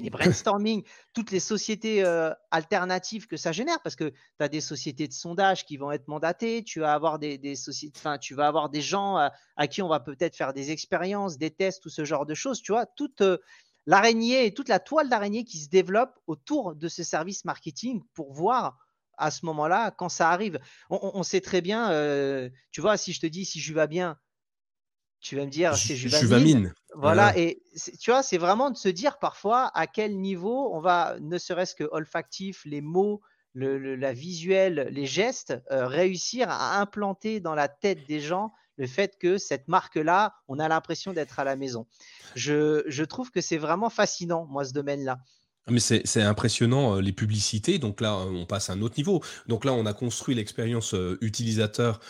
Les 0.00 0.10
brainstorming, 0.10 0.82
toutes 1.12 1.30
les 1.30 1.38
sociétés 1.38 2.02
euh, 2.02 2.32
alternatives 2.50 3.28
que 3.28 3.36
ça 3.36 3.52
génère, 3.52 3.80
parce 3.84 3.94
que 3.94 4.08
tu 4.08 4.16
as 4.40 4.48
des 4.48 4.60
sociétés 4.60 5.06
de 5.06 5.12
sondage 5.12 5.64
qui 5.64 5.76
vont 5.76 5.92
être 5.92 6.08
mandatées, 6.08 6.64
tu 6.64 6.80
vas 6.80 6.92
avoir 6.92 7.20
des, 7.20 7.54
sociétés, 7.54 8.00
enfin, 8.00 8.18
tu 8.18 8.34
vas 8.34 8.48
avoir 8.48 8.68
des 8.68 8.82
gens 8.82 9.16
euh, 9.16 9.28
à, 9.54 9.68
qui 9.68 9.80
on 9.80 9.86
va 9.86 10.00
peut-être 10.00 10.34
faire 10.34 10.52
des 10.52 10.72
expériences, 10.72 11.38
des 11.38 11.52
tests, 11.52 11.84
tout 11.84 11.88
ce 11.88 12.04
genre 12.04 12.26
de 12.26 12.34
choses, 12.34 12.62
tu 12.62 12.72
vois, 12.72 12.86
toute 12.86 13.20
euh, 13.20 13.38
l'araignée 13.86 14.44
et 14.44 14.52
toute 14.52 14.68
la 14.68 14.80
toile 14.80 15.08
d'araignée 15.08 15.44
qui 15.44 15.58
se 15.58 15.68
développe 15.68 16.18
autour 16.26 16.74
de 16.74 16.88
ce 16.88 17.04
service 17.04 17.44
marketing 17.44 18.02
pour 18.12 18.32
voir 18.32 18.81
à 19.16 19.30
ce 19.30 19.44
moment-là, 19.46 19.90
quand 19.90 20.08
ça 20.08 20.30
arrive. 20.30 20.58
On, 20.90 21.22
sait 21.22 21.40
très 21.40 21.60
bien, 21.60 21.90
euh, 21.92 22.48
tu 22.70 22.80
vois, 22.80 22.96
si 22.96 23.12
je 23.12 23.20
te 23.20 23.26
dis 23.26 23.44
si 23.44 23.60
je 23.60 23.74
vais 23.74 23.86
bien, 23.86 24.18
tu 25.20 25.36
vas 25.36 25.44
me 25.44 25.50
dire 25.50 25.76
c'est 25.76 25.96
Juvamine. 25.96 26.74
Voilà, 26.94 27.36
et 27.38 27.62
tu 28.00 28.10
vois, 28.10 28.22
c'est 28.22 28.38
vraiment 28.38 28.70
de 28.70 28.76
se 28.76 28.88
dire 28.88 29.18
parfois 29.18 29.70
à 29.74 29.86
quel 29.86 30.20
niveau 30.20 30.74
on 30.74 30.80
va, 30.80 31.16
ne 31.20 31.38
serait-ce 31.38 31.74
que 31.74 31.84
olfactif, 31.90 32.62
les 32.64 32.80
mots, 32.80 33.22
le, 33.54 33.96
la 33.96 34.12
visuelle, 34.12 34.88
les 34.90 35.06
gestes, 35.06 35.54
euh, 35.70 35.86
réussir 35.86 36.48
à 36.50 36.80
implanter 36.80 37.40
dans 37.40 37.54
la 37.54 37.68
tête 37.68 38.06
des 38.06 38.20
gens 38.20 38.52
le 38.76 38.86
fait 38.86 39.18
que 39.18 39.38
cette 39.38 39.68
marque-là, 39.68 40.34
on 40.48 40.58
a 40.58 40.68
l'impression 40.68 41.12
d'être 41.12 41.38
à 41.38 41.44
la 41.44 41.56
maison. 41.56 41.86
Je, 42.34 42.82
je 42.86 43.04
trouve 43.04 43.30
que 43.30 43.40
c'est 43.40 43.58
vraiment 43.58 43.90
fascinant, 43.90 44.46
moi, 44.46 44.64
ce 44.64 44.72
domaine-là. 44.72 45.18
Ah, 45.68 45.70
mais 45.70 45.78
c'est 45.78 46.22
impressionnant 46.22 46.98
les 46.98 47.12
publicités. 47.12 47.78
Donc 47.78 48.00
là, 48.00 48.16
on 48.16 48.46
passe 48.46 48.68
à 48.68 48.72
un 48.72 48.82
autre 48.82 48.94
niveau. 48.96 49.22
Donc 49.46 49.64
là, 49.64 49.72
on 49.72 49.86
a 49.86 49.92
construit 49.92 50.34
l'expérience 50.34 50.92
utilisateur 51.20 52.00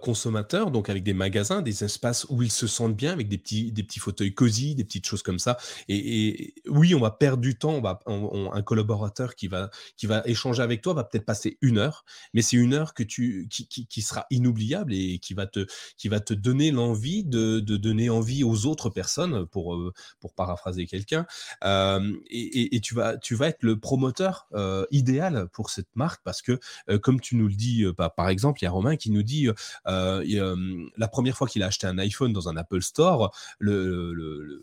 consommateur, 0.00 0.70
donc 0.70 0.88
avec 0.88 1.02
des 1.02 1.12
magasins, 1.12 1.62
des 1.62 1.82
espaces 1.82 2.26
où 2.28 2.42
ils 2.42 2.52
se 2.52 2.68
sentent 2.68 2.94
bien, 2.94 3.12
avec 3.12 3.28
des 3.28 3.38
petits 3.38 3.72
des 3.72 3.82
petits 3.82 3.98
fauteuils 3.98 4.34
cosy, 4.34 4.76
des 4.76 4.84
petites 4.84 5.06
choses 5.06 5.24
comme 5.24 5.40
ça. 5.40 5.56
Et, 5.88 6.54
oui, 6.68 6.94
on 6.94 7.00
va 7.00 7.10
perdre 7.10 7.42
du 7.42 7.56
temps. 7.58 7.82
Un 8.06 8.62
collaborateur 8.62 9.34
qui 9.34 9.48
va 9.48 9.70
qui 9.96 10.06
va 10.06 10.22
échanger 10.24 10.62
avec 10.62 10.80
toi 10.80 10.94
va 10.94 11.02
peut-être 11.02 11.24
passer 11.24 11.58
une 11.60 11.78
heure, 11.78 12.04
mais 12.34 12.42
c'est 12.42 12.56
une 12.56 12.72
heure 12.72 12.94
que 12.94 13.02
tu 13.02 13.48
qui, 13.50 13.66
qui, 13.66 14.02
sera 14.02 14.26
inoubliable 14.30 14.94
et 14.94 15.18
qui 15.18 15.34
va 15.34 15.46
te 15.46 15.66
qui 15.96 16.08
va 16.08 16.20
te 16.20 16.34
donner 16.34 16.70
l'envie 16.70 17.24
de, 17.24 17.58
de 17.58 17.76
donner 17.76 18.10
envie 18.10 18.44
aux 18.44 18.66
autres 18.66 18.90
personnes 18.90 19.44
pour 19.46 19.76
pour 20.20 20.34
paraphraser 20.34 20.86
quelqu'un. 20.86 21.26
et, 21.64 22.76
et 22.76 22.80
tu 22.80 22.91
tu 23.20 23.34
vas, 23.34 23.48
être 23.48 23.62
le 23.62 23.78
promoteur 23.78 24.46
euh, 24.54 24.84
idéal 24.90 25.48
pour 25.52 25.70
cette 25.70 25.94
marque 25.94 26.22
parce 26.24 26.42
que, 26.42 26.58
euh, 26.88 26.98
comme 26.98 27.20
tu 27.20 27.36
nous 27.36 27.48
le 27.48 27.54
dis, 27.54 27.84
euh, 27.84 27.92
par 27.92 28.28
exemple, 28.28 28.60
il 28.60 28.64
y 28.64 28.68
a 28.68 28.70
Romain 28.70 28.96
qui 28.96 29.10
nous 29.10 29.22
dit 29.22 29.48
la 29.84 31.08
première 31.08 31.36
fois 31.36 31.46
qu'il 31.46 31.62
a 31.62 31.66
acheté 31.66 31.86
un 31.86 31.98
iPhone 31.98 32.32
dans 32.32 32.48
un 32.48 32.56
Apple 32.56 32.82
Store, 32.82 33.34
le, 33.58 34.12
le, 34.12 34.62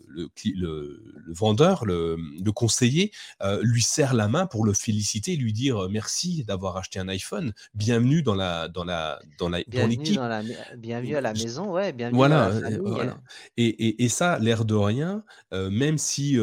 vendeur, 1.30 1.86
le, 1.86 2.18
conseiller, 2.54 3.12
lui 3.62 3.82
serre 3.82 4.14
la 4.14 4.28
main 4.28 4.46
pour 4.46 4.66
le 4.66 4.74
féliciter, 4.74 5.36
lui 5.36 5.54
dire 5.54 5.88
merci 5.90 6.44
d'avoir 6.44 6.78
acheté 6.78 7.00
un 7.00 7.08
iPhone, 7.08 7.54
bienvenue 7.74 8.24
dans 8.24 8.36
la 8.36 8.68
dans 8.68 8.84
la 8.84 9.20
dans 9.38 9.50
la 9.50 9.60
l'équipe, 9.60 10.20
bienvenue 10.78 11.16
à 11.16 11.22
la 11.22 11.34
maison, 11.34 11.72
ouais, 11.72 11.94
bienvenue 11.94 12.18
voilà, 12.18 12.52
voilà. 12.82 13.18
Et, 13.58 13.68
et, 13.68 14.04
et, 14.04 14.10
ça, 14.10 14.40
l'air 14.40 14.66
de 14.66 14.76
rien, 14.76 15.24
même 15.52 15.98
si 15.98 16.38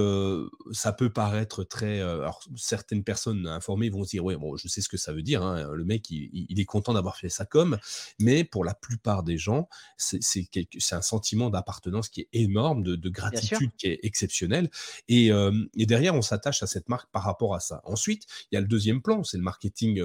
ça 0.73 0.93
peut 0.93 1.11
paraître 1.11 1.65
très 1.65 1.76
très. 1.77 2.01
alors, 2.01 2.43
certaines 2.57 3.05
personnes 3.05 3.47
informées 3.47 3.91
vont 3.91 4.05
se 4.05 4.11
dire 4.11 4.25
Ouais, 4.25 4.37
bon, 4.37 4.57
je 4.57 4.69
sais 4.69 4.81
ce 4.81 4.89
que 4.89 4.97
ça 4.97 5.13
veut 5.13 5.23
dire. 5.23 5.43
Hein, 5.43 5.69
le 5.73 5.85
mec, 5.85 6.11
il, 6.11 6.59
est 6.59 6.65
content 6.65 6.95
d'avoir 6.95 7.17
fait 7.17 7.29
sa 7.29 7.45
com. 7.45 7.79
Mais 8.19 8.45
pour 8.45 8.65
la 8.65 8.75
plupart 8.75 9.23
des 9.23 9.39
gens, 9.39 9.69
c'est 9.97 10.49
un 10.93 11.03
sentiment 11.03 11.51
d'appartenance 11.51 12.09
qui 12.09 12.23
est 12.23 12.29
énorme, 12.33 12.83
de, 12.83 13.09
gratitude 13.09 13.71
qui 13.77 13.89
est 13.89 14.01
exceptionnel. 14.03 14.71
Et, 15.09 15.31
et 15.77 15.87
derrière, 15.87 16.15
on 16.15 16.23
s'attache 16.23 16.63
à 16.63 16.67
cette 16.67 16.89
marque 16.89 17.11
par 17.13 17.23
rapport 17.23 17.55
à 17.55 17.61
ça. 17.61 17.81
Ensuite, 17.85 18.25
il 18.51 18.55
y 18.55 18.59
a 18.59 18.61
le 18.61 18.67
deuxième 18.67 19.03
plan 19.03 19.17
c'est 19.27 19.37
le 19.37 19.43
marketing 19.43 20.03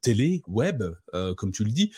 télé, 0.00 0.42
web, 0.46 0.82
comme 1.36 1.52
tu 1.52 1.64
le 1.64 1.70
dis, 1.70 1.92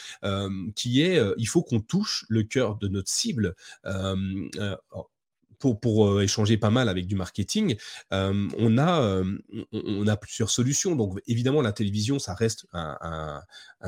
qui 0.74 1.02
est 1.02 1.20
il 1.36 1.46
faut 1.46 1.62
qu'on 1.62 1.80
touche 1.80 2.24
le 2.28 2.42
cœur 2.42 2.76
de 2.76 2.88
notre 2.88 3.10
cible 3.10 3.54
pour, 5.70 6.06
euh, 6.06 6.22
échanger 6.22 6.56
pas 6.56 6.70
mal 6.70 6.88
avec 6.88 7.06
du 7.06 7.14
marketing, 7.14 7.76
euh, 8.12 8.48
on, 8.58 8.78
a, 8.78 9.00
euh, 9.00 9.38
on, 9.72 10.06
a 10.06 10.16
plusieurs 10.16 10.50
solutions. 10.50 10.96
Donc, 10.96 11.20
évidemment, 11.26 11.62
la 11.62 11.72
télévision, 11.72 12.18
ça 12.18 12.34
reste 12.34 12.66
un, 12.72 13.42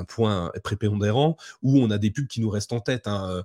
point 0.08 0.50
prépondérant 0.64 1.36
où 1.62 1.78
on 1.78 1.90
a 1.90 1.98
des 1.98 2.10
pubs 2.10 2.26
qui 2.26 2.40
nous 2.40 2.50
restent 2.50 2.72
en 2.72 2.80
tête. 2.80 3.06
Hein. 3.06 3.44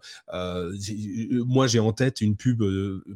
moi, 1.45 1.67
j'ai 1.67 1.79
en 1.79 1.93
tête 1.93 2.21
une 2.21 2.35
pub, 2.35 2.63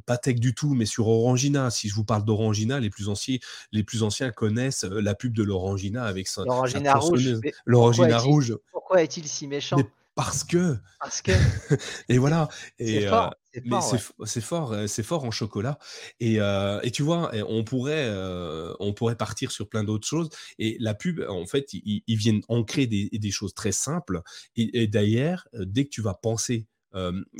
pas 0.05 0.17
tech 0.17 0.35
du 0.35 0.53
tout, 0.53 0.73
mais 0.73 0.85
sur 0.85 1.07
Orangina. 1.07 1.69
Si 1.71 1.89
je 1.89 1.95
vous 1.95 2.03
parle 2.03 2.25
d'Orangina, 2.25 2.79
les, 2.79 2.89
plus 2.89 3.09
anciens, 3.09 3.37
les 3.71 3.83
plus 3.83 4.03
anciens 4.03 4.31
connaissent 4.31 4.83
la 4.83 5.15
pub 5.15 5.33
de 5.33 5.43
l'Orangina 5.43 6.03
avec 6.03 6.27
son. 6.27 6.43
L'Orangina 6.43 6.93
rouge. 6.95 7.39
L'Orangina 7.65 8.17
rouge. 8.19 8.55
Pourquoi 8.71 9.01
est-il 9.01 9.27
si 9.27 9.47
méchant? 9.47 9.77
Parce 10.15 10.43
que. 10.43 10.77
Parce 10.99 11.21
que. 11.21 11.31
et 12.09 12.17
voilà. 12.17 12.47
Et, 12.77 13.07
c'est 13.53 14.41
fort, 14.41 14.75
c'est 14.87 15.03
fort, 15.03 15.23
en 15.25 15.31
chocolat. 15.31 15.77
Et, 16.19 16.35
et 16.37 16.91
tu 16.91 17.03
vois, 17.03 17.31
on 17.47 17.63
pourrait, 17.63 18.11
on 18.79 18.93
pourrait 18.93 19.15
partir 19.15 19.51
sur 19.51 19.69
plein 19.69 19.83
d'autres 19.83 20.07
choses. 20.07 20.29
Et 20.59 20.77
la 20.79 20.93
pub, 20.93 21.23
en 21.27 21.45
fait, 21.45 21.73
ils, 21.73 22.03
viennent 22.07 22.41
ancrer 22.47 22.87
des, 22.87 23.09
des, 23.11 23.31
choses 23.31 23.53
très 23.53 23.71
simples. 23.71 24.21
Et, 24.55 24.87
d'ailleurs, 24.87 25.47
dès 25.53 25.85
que 25.85 25.89
tu 25.89 26.01
vas 26.01 26.13
penser 26.13 26.67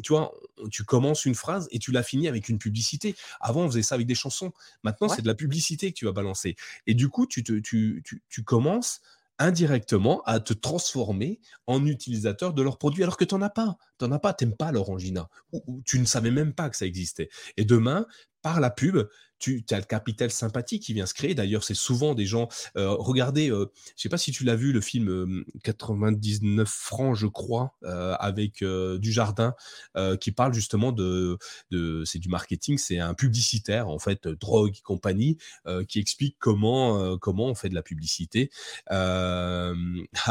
tu 0.04 0.14
vois, 0.14 0.34
tu 0.72 0.84
commences 0.84 1.26
une 1.26 1.36
phrase 1.36 1.68
et 1.72 1.80
tu 1.80 1.92
la 1.92 2.04
finis 2.04 2.28
avec 2.28 2.50
une 2.50 2.58
publicité. 2.58 3.16
Avant, 3.40 3.62
on 3.62 3.68
faisait 3.68 3.84
ça 3.84 3.96
avec 3.96 4.08
des 4.08 4.16
chansons. 4.16 4.52
Maintenant, 4.84 5.10
c'est 5.10 5.22
de 5.22 5.28
la 5.28 5.36
publicité 5.36 5.92
que 5.92 5.98
tu 5.98 6.06
vas 6.06 6.12
balancer. 6.12 6.56
Et 6.88 6.94
du 6.94 7.10
coup, 7.10 7.28
tu, 7.28 7.44
te, 7.44 7.54
tu, 7.60 8.02
tu, 8.04 8.24
tu 8.30 8.44
commences 8.44 9.02
indirectement 9.40 10.22
à 10.26 10.40
te 10.40 10.54
transformer 10.54 11.40
en 11.68 11.86
utilisateur 11.86 12.54
de 12.54 12.62
leurs 12.62 12.78
produits 12.78 13.04
alors 13.04 13.18
que 13.18 13.26
tu 13.26 13.36
n'en 13.36 13.42
as 13.42 13.50
pas. 13.50 13.78
Tu 14.00 14.06
n'en 14.06 14.12
as 14.12 14.20
pas, 14.20 14.34
tu 14.34 14.46
n'aimes 14.46 14.56
pas 14.56 14.72
l'Orangina. 14.72 15.30
ou, 15.52 15.82
tu 15.86 16.00
ne 16.00 16.06
savais 16.06 16.32
même 16.32 16.54
pas 16.54 16.70
que 16.70 16.78
ça 16.78 16.86
existait. 16.86 17.30
Et 17.58 17.66
demain, 17.66 18.06
par 18.42 18.60
la 18.60 18.70
pub, 18.70 19.08
tu 19.44 19.66
as 19.72 19.78
le 19.78 19.84
capital 19.84 20.32
sympathique 20.32 20.84
qui 20.84 20.94
vient 20.94 21.06
se 21.06 21.14
créer. 21.14 21.36
D'ailleurs, 21.36 21.64
c'est 21.64 21.74
souvent 21.74 22.16
des 22.16 22.26
gens. 22.26 22.48
Euh, 22.78 22.96
regardez, 22.98 23.50
euh, 23.50 23.72
je 23.88 23.92
ne 23.92 23.98
sais 23.98 24.10
pas 24.10 24.18
si 24.18 24.32
tu 24.32 24.44
l'as 24.44 24.56
vu, 24.56 24.72
le 24.72 24.82
film 24.82 25.44
99 25.64 26.62
euh, 26.62 26.66
francs, 26.66 27.16
je 27.16 27.28
crois, 27.28 27.76
avec 27.84 28.64
du 28.64 29.12
jardin, 29.12 29.56
qui 30.20 30.32
parle 30.32 30.54
justement 30.54 30.92
de. 30.92 31.38
de 31.72 32.04
c'est 32.06 32.20
du 32.20 32.30
marketing, 32.30 32.78
c'est 32.78 33.00
un 33.00 33.14
publicitaire, 33.14 33.90
en 33.90 34.00
fait, 34.00 34.28
drogue 34.28 34.76
et 34.78 34.82
compagnie, 34.82 35.38
qui 35.88 36.00
explique 36.00 36.38
comment, 36.40 37.18
comment 37.18 37.48
on 37.48 37.56
fait 37.56 37.70
de 37.70 37.76
la 37.76 37.84
publicité. 37.84 38.50
ah, 38.90 39.74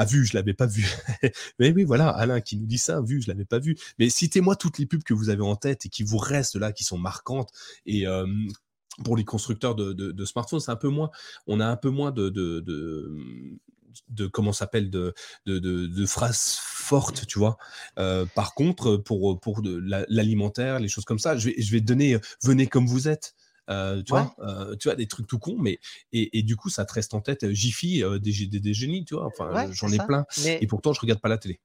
vu, 0.08 0.24
je 0.24 0.32
ne 0.32 0.38
l'avais 0.38 0.54
pas 0.54 0.66
vu. 0.66 0.86
Mais 1.58 1.72
oui, 1.72 1.84
voilà, 1.84 2.08
Alain 2.08 2.40
qui 2.40 2.56
nous 2.56 2.66
dit 2.66 2.78
ça, 2.78 3.00
vu, 3.00 3.20
je 3.20 3.28
ne 3.28 3.34
l'avais 3.34 3.44
pas 3.44 3.58
vu. 3.58 3.76
Mais 3.98 4.08
citez-moi 4.08 4.56
toutes 4.56 4.78
les 4.78 4.86
pubs 4.86 5.02
que 5.02 5.14
vous 5.14 5.28
avez 5.28 5.42
en 5.42 5.56
tête 5.56 5.86
et 5.86 5.88
qui 5.88 6.02
vous 6.02 6.18
restent 6.18 6.56
là, 6.56 6.72
qui 6.72 6.84
sont 6.84 6.98
marquantes. 6.98 7.50
Et 7.86 8.06
pour 9.04 9.16
les 9.16 9.24
constructeurs 9.24 9.74
de, 9.74 10.24
smartphones, 10.24 10.60
c'est 10.60 10.70
un 10.70 10.76
peu 10.76 10.88
moins. 10.88 11.10
On 11.46 11.60
a 11.60 11.66
un 11.66 11.76
peu 11.76 11.90
moins 11.90 12.10
de, 12.10 12.28
de, 12.28 14.26
comment 14.28 14.52
s'appelle 14.52 14.90
de, 14.90 15.14
de, 15.46 16.06
phrases 16.06 16.58
fortes, 16.60 17.26
tu 17.26 17.38
vois. 17.38 17.56
Euh, 17.98 18.26
par 18.34 18.54
contre, 18.54 18.96
pour, 18.96 19.40
pour 19.40 19.60
l'alimentaire, 19.62 20.78
les 20.78 20.88
choses 20.88 21.04
comme 21.04 21.18
ça, 21.18 21.36
je 21.36 21.50
vais, 21.50 21.54
je 21.58 21.72
vais 21.72 21.80
te 21.80 21.86
donner 21.86 22.18
venez 22.42 22.66
comme 22.66 22.86
vous 22.86 23.08
êtes. 23.08 23.34
Euh, 23.70 24.02
tu, 24.02 24.10
vois, 24.10 24.34
euh, 24.40 24.74
tu 24.76 24.88
vois, 24.88 24.96
des 24.96 25.06
trucs 25.06 25.28
tout 25.28 25.38
cons, 25.38 25.56
mais 25.56 25.78
et, 26.12 26.42
du 26.42 26.56
coup, 26.56 26.68
ça 26.68 26.84
te 26.84 26.92
reste 26.92 27.14
en 27.14 27.20
tête. 27.20 27.50
Jiffy, 27.52 28.02
des, 28.20 28.46
des, 28.46 28.74
génies, 28.74 29.04
tu 29.04 29.14
vois. 29.14 29.26
Enfin, 29.26 29.70
j'en 29.72 29.90
ai 29.90 29.98
plein. 29.98 30.26
Et 30.44 30.66
pourtant, 30.66 30.92
je 30.92 31.00
regarde 31.00 31.20
pas 31.20 31.28
la 31.28 31.38
télé. 31.38 31.60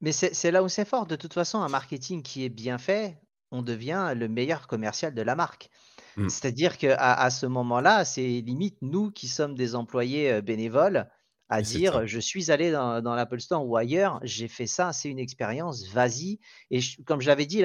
Mais 0.00 0.12
c'est 0.12 0.50
là 0.50 0.62
où 0.62 0.68
c'est 0.68 0.84
fort. 0.84 1.06
De 1.06 1.16
toute 1.16 1.34
façon, 1.34 1.58
un 1.58 1.68
marketing 1.68 2.22
qui 2.22 2.44
est 2.44 2.50
bien 2.50 2.78
fait, 2.78 3.18
on 3.50 3.62
devient 3.62 4.12
le 4.14 4.28
meilleur 4.28 4.66
commercial 4.66 5.14
de 5.14 5.22
la 5.22 5.34
marque. 5.34 5.70
Mmh. 6.18 6.28
C'est-à-dire 6.28 6.76
qu'à 6.78 6.96
à 6.96 7.30
ce 7.30 7.46
moment-là, 7.46 8.04
c'est 8.04 8.22
limite 8.22 8.76
nous 8.82 9.10
qui 9.10 9.28
sommes 9.28 9.54
des 9.54 9.74
employés 9.74 10.42
bénévoles 10.42 11.08
à 11.48 11.62
dire 11.62 12.06
je 12.06 12.20
suis 12.20 12.50
allé 12.50 12.70
dans, 12.70 13.14
l'Apple 13.14 13.40
Store 13.40 13.66
ou 13.66 13.76
ailleurs, 13.76 14.20
j'ai 14.22 14.48
fait 14.48 14.66
ça, 14.66 14.92
c'est 14.92 15.08
une 15.08 15.18
expérience, 15.18 15.88
vas-y. 15.88 16.40
Et 16.70 16.80
comme 17.06 17.20
je 17.20 17.28
l'avais 17.28 17.46
dit 17.46 17.64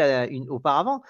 auparavant, 0.50 1.02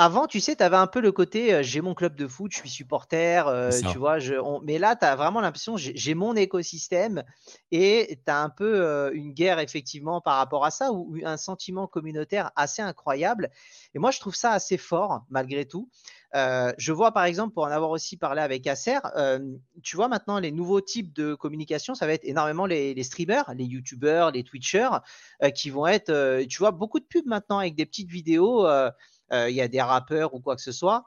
avant, 0.00 0.28
tu 0.28 0.38
sais, 0.38 0.54
tu 0.54 0.62
avais 0.62 0.76
un 0.76 0.86
peu 0.86 1.00
le 1.00 1.10
côté 1.10 1.64
j'ai 1.64 1.80
mon 1.80 1.92
club 1.92 2.14
de 2.14 2.28
foot, 2.28 2.52
je 2.52 2.58
suis 2.58 2.70
supporter, 2.70 3.44
tu 3.84 3.98
vois. 3.98 4.20
Je, 4.20 4.34
mais 4.62 4.78
là, 4.78 4.94
tu 4.94 5.04
as 5.04 5.16
vraiment 5.16 5.40
l'impression 5.40 5.76
j'ai 5.76 6.14
mon 6.14 6.36
écosystème 6.36 7.24
et 7.72 8.20
tu 8.24 8.30
as 8.30 8.40
un 8.40 8.48
peu 8.48 9.10
une 9.12 9.32
guerre 9.32 9.58
effectivement 9.58 10.20
par 10.20 10.36
rapport 10.36 10.64
à 10.64 10.70
ça 10.70 10.92
ou 10.92 11.16
un 11.24 11.36
sentiment 11.36 11.88
communautaire 11.88 12.52
assez 12.54 12.80
incroyable. 12.80 13.50
Et 13.92 13.98
moi, 13.98 14.12
je 14.12 14.20
trouve 14.20 14.36
ça 14.36 14.52
assez 14.52 14.78
fort 14.78 15.24
malgré 15.30 15.66
tout. 15.66 15.90
je 16.32 16.92
vois 16.92 17.10
par 17.10 17.24
exemple, 17.24 17.52
pour 17.54 17.64
en 17.64 17.70
avoir 17.70 17.90
aussi 17.90 18.16
parlé 18.16 18.40
avec 18.40 18.68
Acer, 18.68 19.00
tu 19.82 19.96
vois 19.96 20.06
maintenant 20.06 20.38
les 20.38 20.52
nouveaux 20.52 20.80
types 20.80 21.12
de 21.12 21.34
communication, 21.34 21.96
ça 21.96 22.06
va 22.06 22.12
être 22.12 22.24
énormément 22.24 22.66
les, 22.66 22.94
les 22.94 23.02
streamers, 23.02 23.52
les 23.54 23.64
youtubeurs, 23.64 24.30
les 24.30 24.44
twitchers, 24.44 24.90
qui 25.56 25.70
vont 25.70 25.88
être, 25.88 26.44
tu 26.46 26.58
vois, 26.58 26.70
beaucoup 26.70 27.00
de 27.00 27.04
pubs 27.04 27.26
maintenant 27.26 27.58
avec 27.58 27.74
des 27.74 27.84
petites 27.84 28.10
vidéos. 28.10 28.64
Euh, 29.32 29.50
il 29.50 29.56
y 29.56 29.60
a 29.60 29.68
des 29.68 29.82
rappeurs 29.82 30.34
ou 30.34 30.40
quoi 30.40 30.56
que 30.56 30.62
ce 30.62 30.72
soit. 30.72 31.04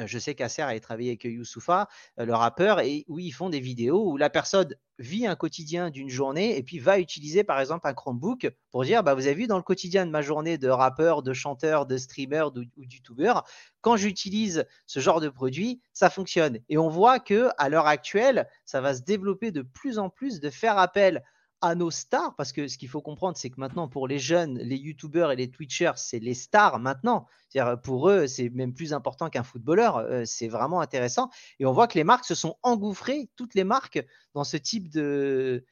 Euh, 0.00 0.06
je 0.06 0.18
sais 0.18 0.34
qu'Acer 0.34 0.62
a 0.62 0.78
travaillé 0.80 1.10
avec 1.10 1.24
Youssoufa, 1.24 1.88
euh, 2.18 2.24
le 2.24 2.34
rappeur, 2.34 2.80
et 2.80 3.04
où 3.08 3.18
ils 3.18 3.32
font 3.32 3.50
des 3.50 3.60
vidéos 3.60 4.10
où 4.10 4.16
la 4.16 4.30
personne 4.30 4.74
vit 4.98 5.26
un 5.26 5.36
quotidien 5.36 5.90
d'une 5.90 6.08
journée 6.08 6.56
et 6.56 6.62
puis 6.62 6.78
va 6.78 6.98
utiliser 6.98 7.44
par 7.44 7.60
exemple 7.60 7.86
un 7.86 7.92
Chromebook 7.92 8.50
pour 8.70 8.84
dire 8.84 9.02
bah, 9.02 9.14
Vous 9.14 9.26
avez 9.26 9.34
vu 9.34 9.46
dans 9.46 9.56
le 9.56 9.62
quotidien 9.62 10.06
de 10.06 10.10
ma 10.10 10.22
journée 10.22 10.56
de 10.56 10.68
rappeur, 10.68 11.22
de 11.22 11.32
chanteur, 11.32 11.86
de 11.86 11.98
streamer 11.98 12.44
ou, 12.54 12.60
ou 12.60 12.84
youtubeur, 12.84 13.44
quand 13.80 13.96
j'utilise 13.96 14.64
ce 14.86 15.00
genre 15.00 15.20
de 15.20 15.28
produit, 15.28 15.82
ça 15.92 16.08
fonctionne. 16.08 16.58
Et 16.68 16.78
on 16.78 16.88
voit 16.88 17.20
que 17.20 17.48
à 17.58 17.68
l'heure 17.68 17.86
actuelle, 17.86 18.48
ça 18.64 18.80
va 18.80 18.94
se 18.94 19.02
développer 19.02 19.50
de 19.50 19.62
plus 19.62 19.98
en 19.98 20.08
plus 20.08 20.40
de 20.40 20.50
faire 20.50 20.78
appel 20.78 21.22
à 21.62 21.76
nos 21.76 21.90
stars, 21.90 22.34
parce 22.36 22.52
que 22.52 22.66
ce 22.66 22.76
qu'il 22.76 22.88
faut 22.88 23.00
comprendre, 23.00 23.36
c'est 23.36 23.48
que 23.48 23.60
maintenant, 23.60 23.88
pour 23.88 24.08
les 24.08 24.18
jeunes, 24.18 24.58
les 24.58 24.76
youtubeurs 24.76 25.30
et 25.30 25.36
les 25.36 25.50
twitchers, 25.50 25.92
c'est 25.96 26.18
les 26.18 26.34
stars 26.34 26.80
maintenant. 26.80 27.26
C'est-à-dire, 27.48 27.80
pour 27.80 28.10
eux, 28.10 28.26
c'est 28.26 28.50
même 28.50 28.74
plus 28.74 28.92
important 28.92 29.30
qu'un 29.30 29.44
footballeur. 29.44 29.96
Euh, 29.98 30.24
c'est 30.26 30.48
vraiment 30.48 30.80
intéressant. 30.80 31.30
Et 31.60 31.66
on 31.66 31.72
voit 31.72 31.86
que 31.86 31.94
les 31.94 32.04
marques 32.04 32.24
se 32.24 32.34
sont 32.34 32.56
engouffrées, 32.62 33.30
toutes 33.36 33.54
les 33.54 33.64
marques, 33.64 34.04
dans 34.34 34.44
ce 34.44 34.56
type 34.56 34.90
de, 34.90 35.64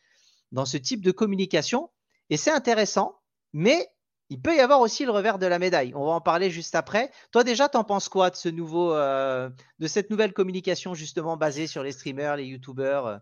dans 0.52 0.64
ce 0.64 0.76
type 0.76 1.04
de 1.04 1.10
communication. 1.10 1.90
Et 2.30 2.36
c'est 2.36 2.52
intéressant, 2.52 3.18
mais 3.52 3.88
il 4.28 4.40
peut 4.40 4.54
y 4.54 4.60
avoir 4.60 4.80
aussi 4.80 5.04
le 5.04 5.10
revers 5.10 5.40
de 5.40 5.46
la 5.46 5.58
médaille. 5.58 5.92
On 5.96 6.06
va 6.06 6.12
en 6.12 6.20
parler 6.20 6.50
juste 6.50 6.76
après. 6.76 7.10
Toi, 7.32 7.42
déjà, 7.42 7.68
t'en 7.68 7.82
penses 7.82 8.08
quoi 8.08 8.30
de 8.30 8.36
ce 8.36 8.48
nouveau, 8.48 8.94
euh, 8.94 9.50
de 9.80 9.86
cette 9.88 10.08
nouvelle 10.08 10.32
communication 10.32 10.94
justement 10.94 11.36
basée 11.36 11.66
sur 11.66 11.82
les 11.82 11.90
streamers, 11.90 12.36
les 12.36 12.44
youtubeurs 12.44 13.20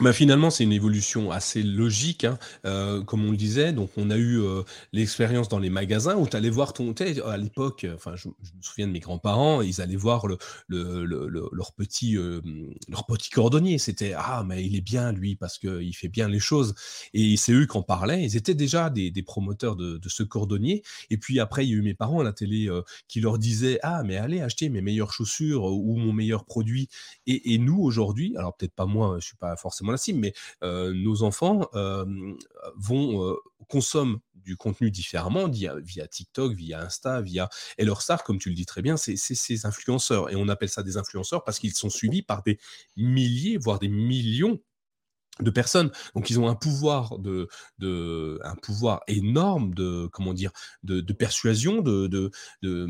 euh? 0.00 0.04
Bah, 0.04 0.12
finalement, 0.12 0.50
c'est 0.50 0.64
une 0.64 0.72
évolution 0.72 1.30
assez 1.30 1.62
logique, 1.62 2.24
hein. 2.24 2.38
euh, 2.64 3.02
comme 3.02 3.24
on 3.24 3.30
le 3.30 3.36
disait. 3.36 3.72
Donc, 3.72 3.90
on 3.96 4.10
a 4.10 4.16
eu 4.16 4.40
euh, 4.40 4.62
l'expérience 4.92 5.48
dans 5.48 5.58
les 5.58 5.70
magasins 5.70 6.16
où 6.16 6.26
tu 6.26 6.36
allais 6.36 6.50
voir 6.50 6.72
ton. 6.72 6.94
À 7.26 7.36
l'époque, 7.36 7.84
euh, 7.84 7.94
enfin, 7.94 8.14
je, 8.16 8.28
me 8.28 8.34
souviens 8.62 8.86
de 8.86 8.92
mes 8.92 9.00
grands-parents, 9.00 9.62
ils 9.62 9.80
allaient 9.80 9.96
voir 9.96 10.26
le, 10.26 10.38
leur, 10.68 11.72
petit, 11.72 12.16
leur 12.88 13.06
petit 13.06 13.30
cordonnier. 13.30 13.78
C'était 13.78 14.14
Ah, 14.16 14.44
mais 14.46 14.64
il 14.64 14.76
est 14.76 14.80
bien, 14.80 15.12
lui, 15.12 15.36
parce 15.36 15.58
qu'il 15.58 15.94
fait 15.94 16.08
bien 16.08 16.28
les 16.28 16.40
choses. 16.40 16.74
Et 17.12 17.36
c'est 17.36 17.52
eux 17.52 17.66
qui 17.66 17.76
en 17.76 17.82
parlaient. 17.82 18.22
Ils 18.22 18.36
étaient 18.36 18.54
déjà 18.54 18.90
des, 18.90 19.12
promoteurs 19.22 19.76
de, 19.76 20.00
ce 20.06 20.22
cordonnier. 20.22 20.82
Et 21.10 21.18
puis 21.18 21.40
après, 21.40 21.66
il 21.66 21.70
y 21.70 21.72
a 21.74 21.76
eu 21.76 21.82
mes 21.82 21.94
parents 21.94 22.20
à 22.20 22.24
la 22.24 22.32
télé 22.32 22.68
qui 23.08 23.20
leur 23.20 23.38
disaient 23.38 23.78
Ah, 23.82 24.02
mais 24.04 24.16
allez 24.16 24.40
acheter 24.40 24.68
mes 24.68 24.80
meilleures 24.80 25.12
chaussures 25.12 25.64
ou 25.64 25.96
mon 25.96 26.12
meilleur 26.12 26.44
produit. 26.44 26.88
Et, 27.26 27.54
et 27.54 27.58
nous, 27.58 27.78
aujourd'hui, 27.80 28.34
alors 28.36 28.56
peut-être 28.56 28.74
pas 28.74 28.86
moi, 28.86 29.16
je 29.20 29.26
suis 29.26 29.36
pas 29.36 29.56
forcément 29.56 29.85
mais 30.14 30.32
nos 30.62 31.22
enfants 31.22 31.68
vont 32.76 33.36
consomment 33.68 34.18
du 34.34 34.56
contenu 34.56 34.92
différemment 34.92 35.48
via, 35.48 35.74
via, 35.80 36.06
TikTok, 36.06 36.54
via 36.54 36.82
Insta, 36.82 37.20
via 37.20 37.48
et 37.78 37.84
leur 37.84 38.00
star, 38.00 38.22
comme 38.22 38.38
tu 38.38 38.48
le 38.48 38.54
dis 38.54 38.66
très 38.66 38.80
bien, 38.80 38.96
c'est 38.96 39.16
ces 39.16 39.66
influenceurs. 39.66 40.30
Et 40.30 40.36
on 40.36 40.48
appelle 40.48 40.68
ça 40.68 40.84
des 40.84 40.96
influenceurs 40.96 41.42
parce 41.42 41.58
qu'ils 41.58 41.74
sont 41.74 41.90
suivis 41.90 42.22
par 42.22 42.44
des 42.44 42.58
milliers, 42.96 43.58
voire 43.58 43.80
des 43.80 43.88
millions 43.88 44.60
de 45.40 45.50
personnes. 45.50 45.90
Donc 46.14 46.30
ils 46.30 46.40
ont 46.40 46.48
un 46.48 46.54
pouvoir 46.54 47.18
de, 47.18 47.48
de 47.78 48.38
un 48.42 48.54
pouvoir 48.54 49.02
énorme 49.06 49.74
de 49.74 50.08
comment 50.12 50.32
dire 50.32 50.50
de, 50.82 51.00
de 51.00 51.12
persuasion, 51.12 51.82
de 51.82 52.06
de, 52.06 52.30
de 52.62 52.86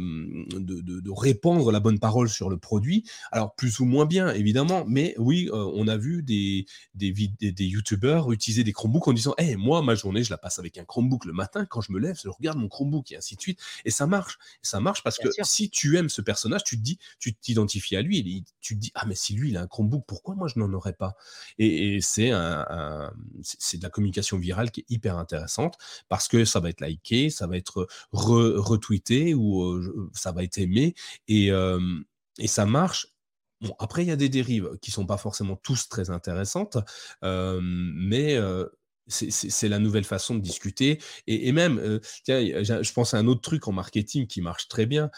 de, 1.00 1.10
répandre 1.10 1.72
la 1.72 1.80
bonne 1.80 1.98
parole 1.98 2.28
sur 2.28 2.50
le 2.50 2.58
produit. 2.58 3.04
Alors 3.32 3.54
plus 3.54 3.80
ou 3.80 3.84
moins 3.84 4.06
bien 4.06 4.32
évidemment, 4.32 4.84
mais 4.86 5.14
oui, 5.18 5.48
euh, 5.52 5.70
on 5.74 5.88
a 5.88 5.96
vu 5.96 6.22
des 6.22 6.66
des, 6.94 7.12
des, 7.12 7.52
des 7.52 7.64
youtubeurs 7.66 8.30
utiliser 8.32 8.64
des 8.64 8.72
Chromebooks 8.72 9.08
en 9.08 9.12
disant 9.12 9.34
"Eh 9.38 9.56
moi 9.56 9.82
ma 9.82 9.94
journée 9.94 10.22
je 10.22 10.30
la 10.30 10.38
passe 10.38 10.58
avec 10.58 10.78
un 10.78 10.84
Chromebook 10.84 11.24
le 11.24 11.32
matin 11.32 11.64
quand 11.66 11.80
je 11.80 11.92
me 11.92 11.98
lève, 11.98 12.18
je 12.22 12.28
regarde 12.28 12.58
mon 12.58 12.68
Chromebook 12.68 13.10
et 13.12 13.16
ainsi 13.16 13.36
de 13.36 13.40
suite." 13.40 13.60
Et 13.84 13.90
ça 13.90 14.06
marche. 14.06 14.38
ça 14.62 14.80
marche 14.80 15.02
parce 15.02 15.18
que 15.18 15.28
si 15.42 15.70
tu 15.70 15.96
aimes 15.96 16.08
ce 16.08 16.20
personnage, 16.22 16.64
tu 16.64 16.76
te 16.76 16.82
dis 16.82 16.98
tu 17.18 17.34
t'identifies 17.34 17.96
à 17.96 18.02
lui, 18.02 18.44
tu 18.60 18.74
te 18.76 18.80
dis 18.80 18.92
"Ah 18.94 19.04
mais 19.06 19.14
si 19.14 19.34
lui 19.34 19.50
il 19.50 19.56
a 19.56 19.62
un 19.62 19.66
Chromebook, 19.66 20.04
pourquoi 20.06 20.34
moi 20.34 20.48
je 20.48 20.58
n'en 20.58 20.72
aurais 20.72 20.92
pas? 20.92 21.16
Et, 21.58 21.96
et 21.96 22.00
c'est 22.00 22.30
c'est 23.42 23.78
de 23.78 23.82
la 23.82 23.90
communication 23.90 24.38
virale 24.38 24.70
qui 24.70 24.80
est 24.80 24.86
hyper 24.88 25.16
intéressante 25.16 25.76
parce 26.08 26.28
que 26.28 26.44
ça 26.44 26.60
va 26.60 26.70
être 26.70 26.84
liké, 26.84 27.30
ça 27.30 27.46
va 27.46 27.56
être 27.56 27.86
retweeté 28.12 29.34
ou 29.34 29.62
euh, 29.62 30.10
ça 30.14 30.32
va 30.32 30.42
être 30.42 30.58
aimé 30.58 30.94
et, 31.28 31.50
et 32.38 32.46
ça 32.46 32.66
marche. 32.66 33.08
Bon, 33.62 33.74
après, 33.78 34.02
il 34.02 34.08
y 34.08 34.12
a 34.12 34.16
des 34.16 34.28
dérives 34.28 34.70
qui 34.82 34.90
sont 34.90 35.06
pas 35.06 35.16
forcément 35.16 35.56
tous 35.56 35.88
très 35.88 36.10
intéressantes, 36.10 36.78
mais 37.22 38.38
c'est 39.08 39.68
la 39.68 39.78
nouvelle 39.78 40.04
façon 40.04 40.34
de 40.34 40.40
discuter. 40.40 41.00
Et, 41.26 41.52
même, 41.52 42.00
tiens, 42.24 42.40
je 42.40 42.92
pense 42.92 43.14
à 43.14 43.18
un 43.18 43.26
autre 43.26 43.40
truc 43.40 43.68
en 43.68 43.72
marketing 43.72 44.26
qui 44.26 44.42
marche 44.42 44.68
très 44.68 44.86
bien. 44.86 45.10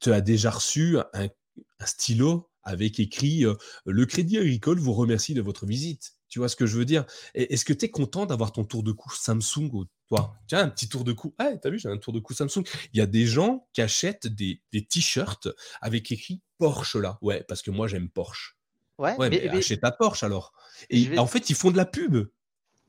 tu 0.00 0.12
as 0.12 0.20
déjà 0.20 0.50
reçu 0.50 0.98
un 0.98 1.86
stylo 1.86 2.49
avec 2.62 3.00
écrit 3.00 3.44
Le 3.84 4.06
Crédit 4.06 4.38
Agricole 4.38 4.78
vous 4.78 4.92
remercie 4.92 5.34
de 5.34 5.40
votre 5.40 5.66
visite. 5.66 6.14
Tu 6.30 6.38
vois 6.38 6.48
ce 6.48 6.56
que 6.56 6.64
je 6.64 6.78
veux 6.78 6.84
dire? 6.84 7.04
Est-ce 7.34 7.64
que 7.64 7.72
tu 7.72 7.86
es 7.86 7.90
content 7.90 8.24
d'avoir 8.24 8.52
ton 8.52 8.64
tour 8.64 8.84
de 8.84 8.92
cou 8.92 9.10
Samsung 9.10 9.68
ou 9.72 9.84
toi? 10.08 10.36
Tiens, 10.46 10.60
un 10.60 10.68
petit 10.68 10.88
tour 10.88 11.02
de 11.02 11.12
cou. 11.12 11.34
Ah, 11.38 11.50
t'as 11.60 11.70
vu, 11.70 11.78
j'ai 11.80 11.88
un 11.88 11.98
tour 11.98 12.12
de 12.12 12.20
cou 12.20 12.34
Samsung. 12.34 12.62
Il 12.92 12.98
y 12.98 13.00
a 13.00 13.06
des 13.06 13.26
gens 13.26 13.66
qui 13.72 13.82
achètent 13.82 14.28
des, 14.28 14.62
t-shirts 14.88 15.48
avec 15.80 16.10
écrit 16.12 16.40
Porsche 16.58 16.94
là. 16.96 17.18
Ouais, 17.20 17.44
parce 17.48 17.62
que 17.62 17.72
moi 17.72 17.88
j'aime 17.88 18.08
Porsche. 18.08 18.56
Ouais, 18.98 19.16
mais, 19.18 19.48
achète 19.48 19.80
ta 19.80 19.90
Porsche 19.90 20.22
alors. 20.22 20.52
Et 20.88 21.18
en 21.18 21.26
fait, 21.26 21.50
ils 21.50 21.56
font 21.56 21.72
de 21.72 21.76
la 21.76 21.86
pub. 21.86 22.28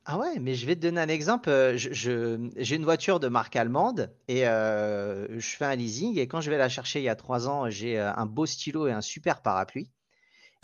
Ah 0.04 0.18
ouais, 0.18 0.40
mais 0.40 0.54
je 0.54 0.66
vais 0.66 0.74
te 0.74 0.80
donner 0.80 1.00
un 1.00 1.08
exemple. 1.08 1.50
j'ai 1.76 2.74
une 2.76 2.84
voiture 2.84 3.20
de 3.20 3.28
marque 3.28 3.54
allemande 3.54 4.12
et 4.26 4.40
je 4.42 5.56
fais 5.56 5.64
un 5.64 5.76
leasing. 5.76 6.18
Et 6.18 6.26
quand 6.26 6.40
je 6.40 6.50
vais 6.50 6.58
la 6.58 6.68
chercher 6.68 7.00
il 7.00 7.04
y 7.04 7.08
a 7.08 7.14
trois 7.14 7.48
ans, 7.48 7.70
j'ai 7.70 7.98
un 7.98 8.26
beau 8.26 8.46
stylo 8.46 8.88
et 8.88 8.92
un 8.92 9.00
super 9.00 9.42
parapluie. 9.42 9.88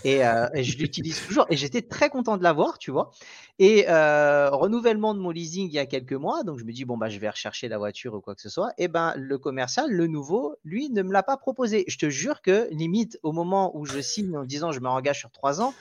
Et, 0.04 0.18
je 0.18 0.78
l'utilise 0.78 1.24
toujours. 1.24 1.46
Et 1.50 1.56
j'étais 1.56 1.82
très 1.82 2.10
content 2.10 2.36
de 2.36 2.42
l'avoir, 2.42 2.78
tu 2.78 2.90
vois. 2.90 3.12
Et 3.60 3.84
renouvellement 3.88 5.14
de 5.14 5.20
mon 5.20 5.30
leasing 5.30 5.68
il 5.68 5.72
y 5.72 5.78
a 5.78 5.86
quelques 5.86 6.14
mois. 6.14 6.42
Donc 6.42 6.58
je 6.58 6.64
me 6.64 6.72
dis, 6.72 6.84
bon, 6.84 6.98
bah, 6.98 7.08
je 7.08 7.20
vais 7.20 7.30
rechercher 7.30 7.68
la 7.68 7.78
voiture 7.78 8.14
ou 8.14 8.20
quoi 8.20 8.34
que 8.34 8.40
ce 8.40 8.48
soit. 8.48 8.72
Et 8.76 8.88
ben, 8.88 9.14
le 9.16 9.38
commercial, 9.38 9.88
le 9.88 10.08
nouveau, 10.08 10.56
lui, 10.64 10.90
ne 10.90 11.02
me 11.02 11.12
l'a 11.12 11.22
pas 11.22 11.36
proposé. 11.36 11.84
Je 11.86 11.98
te 11.98 12.10
jure 12.10 12.42
que 12.42 12.68
limite, 12.72 13.20
au 13.22 13.30
moment 13.30 13.76
où 13.76 13.84
je 13.84 14.00
signe 14.00 14.36
en 14.36 14.44
disant, 14.44 14.72
je 14.72 14.80
me 14.80 14.88
engage 14.88 15.20
sur 15.20 15.30
trois 15.30 15.60
ans, 15.60 15.74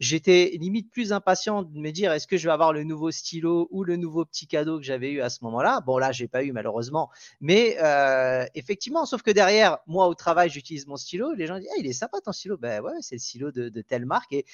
j'étais 0.00 0.56
limite 0.58 0.90
plus 0.90 1.12
impatient 1.12 1.62
de 1.62 1.78
me 1.78 1.90
dire 1.90 2.10
est-ce 2.12 2.26
que 2.26 2.38
je 2.38 2.48
vais 2.48 2.52
avoir 2.52 2.72
le 2.72 2.82
nouveau 2.84 3.10
stylo 3.10 3.68
ou 3.70 3.84
le 3.84 3.96
nouveau 3.96 4.24
petit 4.24 4.46
cadeau 4.46 4.78
que 4.78 4.84
j'avais 4.84 5.12
eu 5.12 5.20
à 5.20 5.28
ce 5.28 5.44
moment-là? 5.44 5.82
Bon, 5.82 5.98
là, 5.98 6.10
j'ai 6.10 6.26
pas 6.26 6.42
eu 6.42 6.52
malheureusement, 6.52 7.10
mais 7.40 7.76
euh, 7.80 8.44
effectivement, 8.54 9.04
sauf 9.04 9.22
que 9.22 9.30
derrière, 9.30 9.78
moi 9.86 10.08
au 10.08 10.14
travail, 10.14 10.48
j'utilise 10.48 10.86
mon 10.86 10.96
stylo. 10.96 11.34
Les 11.34 11.46
gens 11.46 11.58
disent 11.58 11.68
ah, 11.70 11.78
il 11.78 11.86
est 11.86 11.92
sympa 11.92 12.20
ton 12.20 12.32
stylo. 12.32 12.56
Ben 12.56 12.82
ouais, 12.82 12.94
c'est 13.00 13.16
le 13.16 13.20
stylo 13.20 13.52
de, 13.52 13.80
telle 13.82 14.06
marque 14.06 14.32
et 14.32 14.46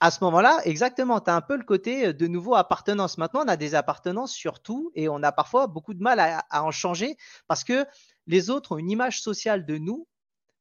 à 0.00 0.10
ce 0.10 0.22
moment-là, 0.24 0.60
exactement, 0.64 1.20
tu 1.20 1.30
as 1.30 1.36
un 1.36 1.40
peu 1.40 1.56
le 1.56 1.62
côté 1.62 2.08
euh, 2.08 2.12
de 2.12 2.26
nouveau 2.26 2.54
appartenance. 2.54 3.16
Maintenant, 3.16 3.42
on 3.44 3.48
a 3.48 3.56
des 3.56 3.74
appartenances 3.74 4.32
sur 4.32 4.60
tout 4.60 4.92
et 4.94 5.08
on 5.08 5.22
a 5.22 5.32
parfois 5.32 5.66
beaucoup 5.66 5.94
de 5.94 6.02
mal 6.02 6.20
à 6.20 6.64
en 6.64 6.70
changer 6.72 7.16
parce 7.48 7.64
que 7.64 7.86
les 8.26 8.50
autres 8.50 8.72
ont 8.72 8.78
une 8.78 8.90
image 8.90 9.22
sociale 9.22 9.64
de 9.64 9.78
nous 9.78 10.06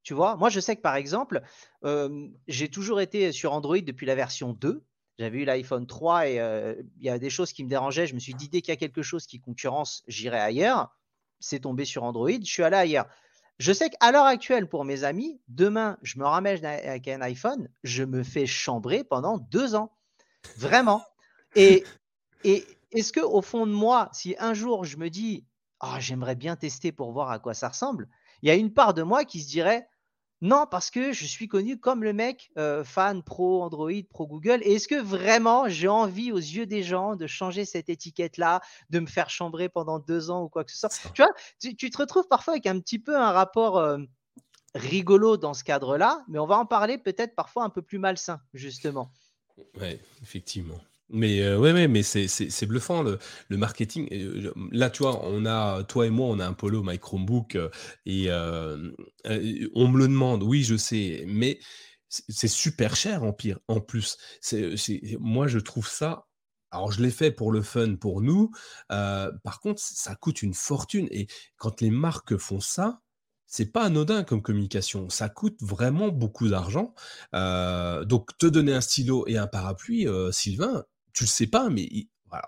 tu 0.04 0.14
vois, 0.14 0.36
moi, 0.36 0.50
je 0.50 0.60
sais 0.60 0.76
que 0.76 0.82
par 0.82 0.96
exemple, 0.96 1.42
j'ai 2.48 2.70
toujours 2.70 3.02
été 3.02 3.32
sur 3.32 3.54
Android 3.54 3.80
depuis 3.80 4.06
la 4.06 4.16
version 4.16 4.54
2. 4.54 4.84
J'avais 5.20 5.40
eu 5.40 5.46
l'iPhone 5.46 5.88
3 5.88 6.28
et 6.28 6.36
il 6.98 7.04
y 7.04 7.10
a 7.10 7.20
des 7.20 7.30
choses 7.30 7.54
qui 7.54 7.64
me 7.64 7.70
dérangeaient. 7.70 8.08
Je 8.08 8.16
me 8.16 8.20
suis 8.20 8.34
dit, 8.34 8.50
dès 8.50 8.62
qu'il 8.62 8.72
y 8.72 8.78
a 8.78 8.78
quelque 8.78 9.02
chose 9.02 9.26
qui 9.26 9.40
concurrence, 9.40 10.04
j'irai 10.08 10.40
ailleurs. 10.40 10.96
C'est 11.40 11.62
tombé 11.62 11.86
sur 11.86 12.04
Android. 12.04 12.30
Je 12.30 12.52
suis 12.52 12.64
allé 12.64 12.78
ailleurs. 12.78 13.08
Je 13.60 13.72
sais 13.72 13.90
qu'à 13.90 14.12
l'heure 14.12 14.26
actuelle, 14.26 14.68
pour 14.68 14.84
mes 14.84 15.04
amis, 15.04 15.40
demain, 15.48 15.98
je 16.02 16.18
me 16.18 16.26
ramène 16.26 16.66
avec 16.66 17.08
un 17.08 17.22
iPhone, 17.22 17.70
je 17.84 18.04
me 18.04 18.24
fais 18.24 18.46
chambrer 18.46 19.04
pendant 19.04 19.38
deux 19.38 19.76
ans. 19.76 19.96
Vraiment. 20.58 21.04
Et, 21.56 21.84
est-ce 22.44 23.14
que 23.14 23.22
au 23.22 23.42
fond 23.42 23.66
de 23.66 23.72
moi, 23.72 24.10
si 24.12 24.36
un 24.38 24.54
jour 24.54 24.84
je 24.86 24.98
me 24.98 25.10
dis, 25.10 25.46
oh, 25.82 25.96
j'aimerais 26.00 26.36
bien 26.36 26.56
tester 26.56 26.92
pour 26.92 27.12
voir 27.12 27.32
à 27.32 27.40
quoi 27.40 27.54
ça 27.54 27.70
ressemble, 27.70 28.10
il 28.42 28.50
y 28.50 28.52
a 28.52 28.56
une 28.56 28.74
part 28.74 28.94
de 28.94 29.04
moi 29.04 29.24
qui 29.24 29.42
se 29.42 29.48
dirait, 29.48 29.88
non, 30.44 30.68
parce 30.70 30.92
que 30.92 31.14
je 31.14 31.26
suis 31.26 31.48
connu 31.48 31.80
comme 31.80 32.04
le 32.04 32.12
mec 32.14 32.52
fan 32.84 33.24
pro 33.24 33.64
Android, 33.64 34.04
pro 34.10 34.28
Google. 34.28 34.60
Et 34.64 34.74
est-ce 34.74 34.88
que 34.88 35.02
vraiment 35.02 35.70
j'ai 35.70 35.88
envie 35.88 36.32
aux 36.32 36.38
yeux 36.38 36.66
des 36.66 36.84
gens 36.84 37.16
de 37.16 37.28
changer 37.28 37.66
cette 37.66 37.88
étiquette-là, 37.88 38.62
de 38.90 39.00
me 39.00 39.08
faire 39.08 39.30
chambrer 39.30 39.70
pendant 39.70 40.00
deux 40.00 40.30
ans 40.30 40.44
ou 40.44 40.50
quoi 40.50 40.66
que 40.66 40.72
ce 40.72 40.78
soit? 40.78 40.90
Tu 41.14 41.22
vois, 41.22 41.32
tu, 41.60 41.90
te 41.90 41.98
retrouves 41.98 42.28
parfois 42.28 42.54
avec 42.54 42.68
un 42.68 42.80
petit 42.80 43.00
peu 43.00 43.18
un 43.18 43.32
rapport 43.32 43.98
rigolo 44.76 45.38
dans 45.38 45.54
ce 45.54 45.64
cadre-là, 45.64 46.24
mais 46.28 46.40
on 46.40 46.46
va 46.46 46.58
en 46.58 46.66
parler 46.66 46.98
peut-être 46.98 47.36
parfois 47.36 47.64
un 47.64 47.70
peu 47.70 47.82
plus 47.82 48.00
malsain, 48.00 48.42
justement. 48.54 49.12
Oui, 49.80 49.98
effectivement. 50.22 50.80
Mais 51.16 51.42
euh, 51.44 51.60
ouais, 51.60 51.88
mais 51.88 52.02
c'est 52.02 52.66
bluffant 52.66 53.04
le 53.04 53.20
marketing 53.52 54.10
là, 54.72 54.90
tu 54.90 55.04
vois, 55.04 55.24
on 55.24 55.46
a 55.46 55.84
toi 55.84 56.08
et 56.08 56.10
moi, 56.10 56.28
on 56.28 56.40
a 56.40 56.48
un 56.48 56.54
polo 56.54 56.82
My 56.82 56.98
Chromebook, 56.98 57.56
euh, 57.56 57.70
et 58.08 58.30
on 59.76 59.88
me 59.88 60.00
le 60.00 60.08
demande. 60.08 60.42
Oui, 60.42 60.64
je 60.64 60.76
sais, 60.76 61.24
mais 61.28 61.60
c'est 62.10 62.48
super 62.48 62.96
cher 62.96 63.24
en 63.24 63.32
pire 63.32 63.60
en 63.68 63.80
plus. 63.80 64.18
Moi, 65.20 65.48
je 65.48 65.60
trouve 65.60 65.88
ça 65.88 66.26
alors 66.72 66.92
je 66.92 67.04
l'ai 67.04 67.12
fait 67.12 67.30
pour 67.30 67.52
le 67.52 67.62
fun 67.62 67.96
pour 67.96 68.22
nous, 68.22 68.50
par 68.90 69.60
contre, 69.62 69.80
ça 69.80 70.16
coûte 70.16 70.42
une 70.42 70.56
fortune 70.56 71.08
et 71.12 71.28
quand 71.58 71.82
les 71.82 71.92
marques 71.92 72.38
font 72.38 72.60
ça 72.60 73.02
c'est 73.46 73.72
pas 73.72 73.84
anodin 73.84 74.24
comme 74.24 74.42
communication. 74.42 75.10
Ça 75.12 75.30
coûte 75.30 75.58
vraiment 75.62 76.08
beaucoup 76.08 76.50
d'argent. 76.50 76.96
donc 77.32 78.36
te 78.40 78.48
donner 78.48 78.74
un 78.74 78.82
stylo 78.82 79.26
et 79.28 79.38
un 79.38 79.46
parapluie, 79.46 80.08
Sylvain, 80.32 80.84
tu 81.14 81.24
le 81.24 81.30
sais 81.30 81.48
pas, 81.48 81.70
mais 81.70 82.08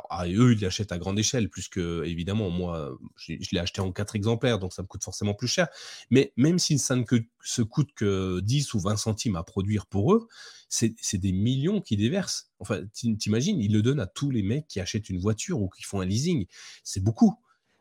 ah, 0.09 0.25
eux, 0.27 0.53
ils 0.53 0.61
l'achètent 0.61 0.91
à 0.91 0.97
grande 0.97 1.19
échelle, 1.19 1.49
plus 1.49 1.67
que, 1.67 2.03
évidemment, 2.05 2.49
moi, 2.49 2.97
je, 3.17 3.33
l'ai 3.51 3.59
acheté 3.59 3.81
en 3.81 3.91
quatre 3.91 4.15
exemplaires, 4.15 4.59
donc 4.59 4.73
ça 4.73 4.81
me 4.81 4.87
coûte 4.87 5.03
forcément 5.03 5.33
plus 5.33 5.47
cher. 5.47 5.67
Mais 6.09 6.33
même 6.37 6.59
si 6.59 6.79
ça 6.79 6.95
ne 6.95 7.03
se 7.43 7.61
coûte 7.61 7.89
que 7.95 8.39
10 8.41 8.73
ou 8.73 8.79
20 8.79 8.97
centimes 8.97 9.35
à 9.35 9.43
produire 9.43 9.85
pour 9.85 10.13
eux, 10.13 10.27
c'est 10.69 11.17
des 11.17 11.31
millions 11.31 11.81
qui 11.81 11.97
déversent. 11.97 12.51
Enfin, 12.59 12.81
t'imagines, 13.19 13.59
ils 13.59 13.71
le 13.71 13.81
donnent 13.81 13.99
à 13.99 14.07
tous 14.07 14.31
les 14.31 14.43
mecs 14.43 14.67
qui 14.67 14.79
achètent 14.79 15.09
une 15.09 15.19
voiture 15.19 15.61
ou 15.61 15.69
qui 15.69 15.83
font 15.83 16.01
un 16.01 16.05
leasing. 16.05 16.47
C'est 16.83 17.03
beaucoup. 17.03 17.35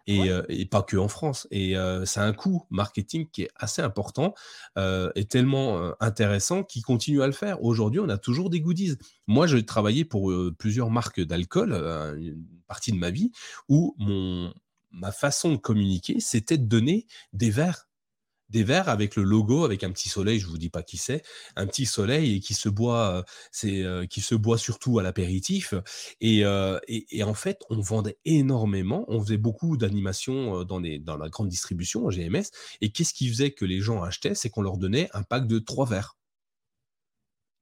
Et, 0.07 0.67
pas 0.71 0.83
que 0.83 0.97
en 0.97 1.09
France. 1.09 1.47
Et 1.51 1.77
euh, 1.77 2.05
c'est 2.05 2.21
un 2.21 2.33
coût 2.33 2.67
marketing 2.71 3.27
qui 3.31 3.43
est 3.43 3.51
assez 3.57 3.83
important 3.83 4.35
et 4.77 5.25
tellement 5.25 5.93
intéressant 6.01 6.63
qu'il 6.63 6.83
continue 6.83 7.23
à 7.23 7.27
le 7.27 7.33
faire. 7.33 7.63
Aujourd'hui, 7.63 8.01
on 8.01 8.09
a 8.09 8.19
toujours 8.19 8.51
des 8.51 8.61
goodies. 8.61 8.97
Moi, 9.27 9.47
j'ai 9.47 9.65
travaillé 9.65 10.05
pour 10.05 10.33
plusieurs 10.59 10.91
marques 10.91 11.21
d'alcool, 11.21 11.73
une 12.19 12.45
partie 12.67 12.93
de 12.93 12.99
ma 12.99 13.11
vie, 13.11 13.31
où 13.69 13.95
mon, 13.99 14.53
ma 14.95 15.13
façon 15.13 15.53
de 15.53 15.57
communiquer, 15.57 16.21
c'était 16.21 16.59
de 16.59 16.67
donner 16.67 17.07
des 17.33 17.51
verres 17.51 17.89
des 18.51 18.65
verres 18.65 18.89
avec 18.89 19.17
le 19.17 19.23
logo, 19.23 19.65
avec 19.65 19.85
un 19.85 19.91
petit 19.91 20.09
soleil, 20.09 20.39
je 20.39 20.47
vous 20.47 20.59
dis 20.59 20.71
pas 20.71 20.83
qui 20.83 20.97
c'est, 20.97 21.23
un 21.57 21.67
petit 21.67 21.87
soleil 21.87 22.37
et 22.37 22.41
qui 22.41 22.55
se 22.55 22.69
boit, 22.69 23.19
euh, 23.19 23.23
c'est 23.53 23.83
euh, 23.83 24.07
qui 24.07 24.21
se 24.21 24.35
boit 24.35 24.59
surtout 24.59 24.99
à 24.99 25.03
l'apéritif. 25.03 25.75
Euh, 26.23 26.79
et, 26.89 27.23
en 27.23 27.35
fait, 27.35 27.63
on 27.71 27.81
vendait 27.81 28.19
énormément, 28.25 29.05
on 29.09 29.21
faisait 29.21 29.39
beaucoup 29.39 29.77
d'animations 29.77 30.65
dans, 30.65 30.81
la 30.81 31.29
grande 31.29 31.49
distribution 31.49 32.09
GMS. 32.09 32.45
Et 32.81 32.91
qu'est-ce 32.91 33.15
qui 33.15 33.29
faisait 33.29 33.53
que 33.53 33.65
les 33.65 33.81
gens 33.81 34.03
achetaient? 34.03 34.35
C'est 34.35 34.51
qu'on 34.51 34.63
leur 34.63 34.79
donnait 34.79 35.09
un 35.15 35.23
pack 35.23 35.47
de 35.47 35.59
trois 35.59 35.87
verres. 35.87 36.17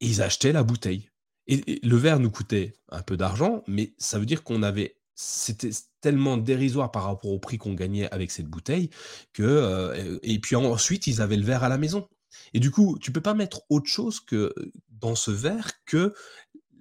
Et 0.00 0.06
ils 0.06 0.22
achetaient 0.22 0.52
la 0.52 0.64
bouteille. 0.64 1.10
et 1.46 1.80
le 1.82 1.96
verre 1.96 2.18
nous 2.18 2.30
coûtait 2.30 2.74
un 2.88 3.02
peu 3.02 3.16
d'argent, 3.16 3.62
mais 3.66 3.94
ça 3.98 4.18
veut 4.18 4.26
dire 4.26 4.42
qu'on 4.42 4.62
avait 4.62 4.96
c'était 5.14 5.70
tellement 6.00 6.36
dérisoire 6.36 6.90
par 6.90 7.04
rapport 7.04 7.30
au 7.30 7.38
prix 7.38 7.58
qu'on 7.58 7.74
gagnait 7.74 8.10
avec 8.12 8.30
cette 8.30 8.46
bouteille 8.46 8.90
que 9.32 9.42
euh, 9.42 10.18
et 10.22 10.38
puis 10.38 10.56
ensuite 10.56 11.06
ils 11.06 11.20
avaient 11.20 11.36
le 11.36 11.44
verre 11.44 11.64
à 11.64 11.68
la 11.68 11.78
maison. 11.78 12.08
Et 12.54 12.60
du 12.60 12.70
coup, 12.70 12.98
tu 12.98 13.12
peux 13.12 13.20
pas 13.20 13.34
mettre 13.34 13.62
autre 13.68 13.88
chose 13.88 14.20
que 14.20 14.54
dans 14.88 15.14
ce 15.14 15.30
verre 15.30 15.70
que 15.84 16.14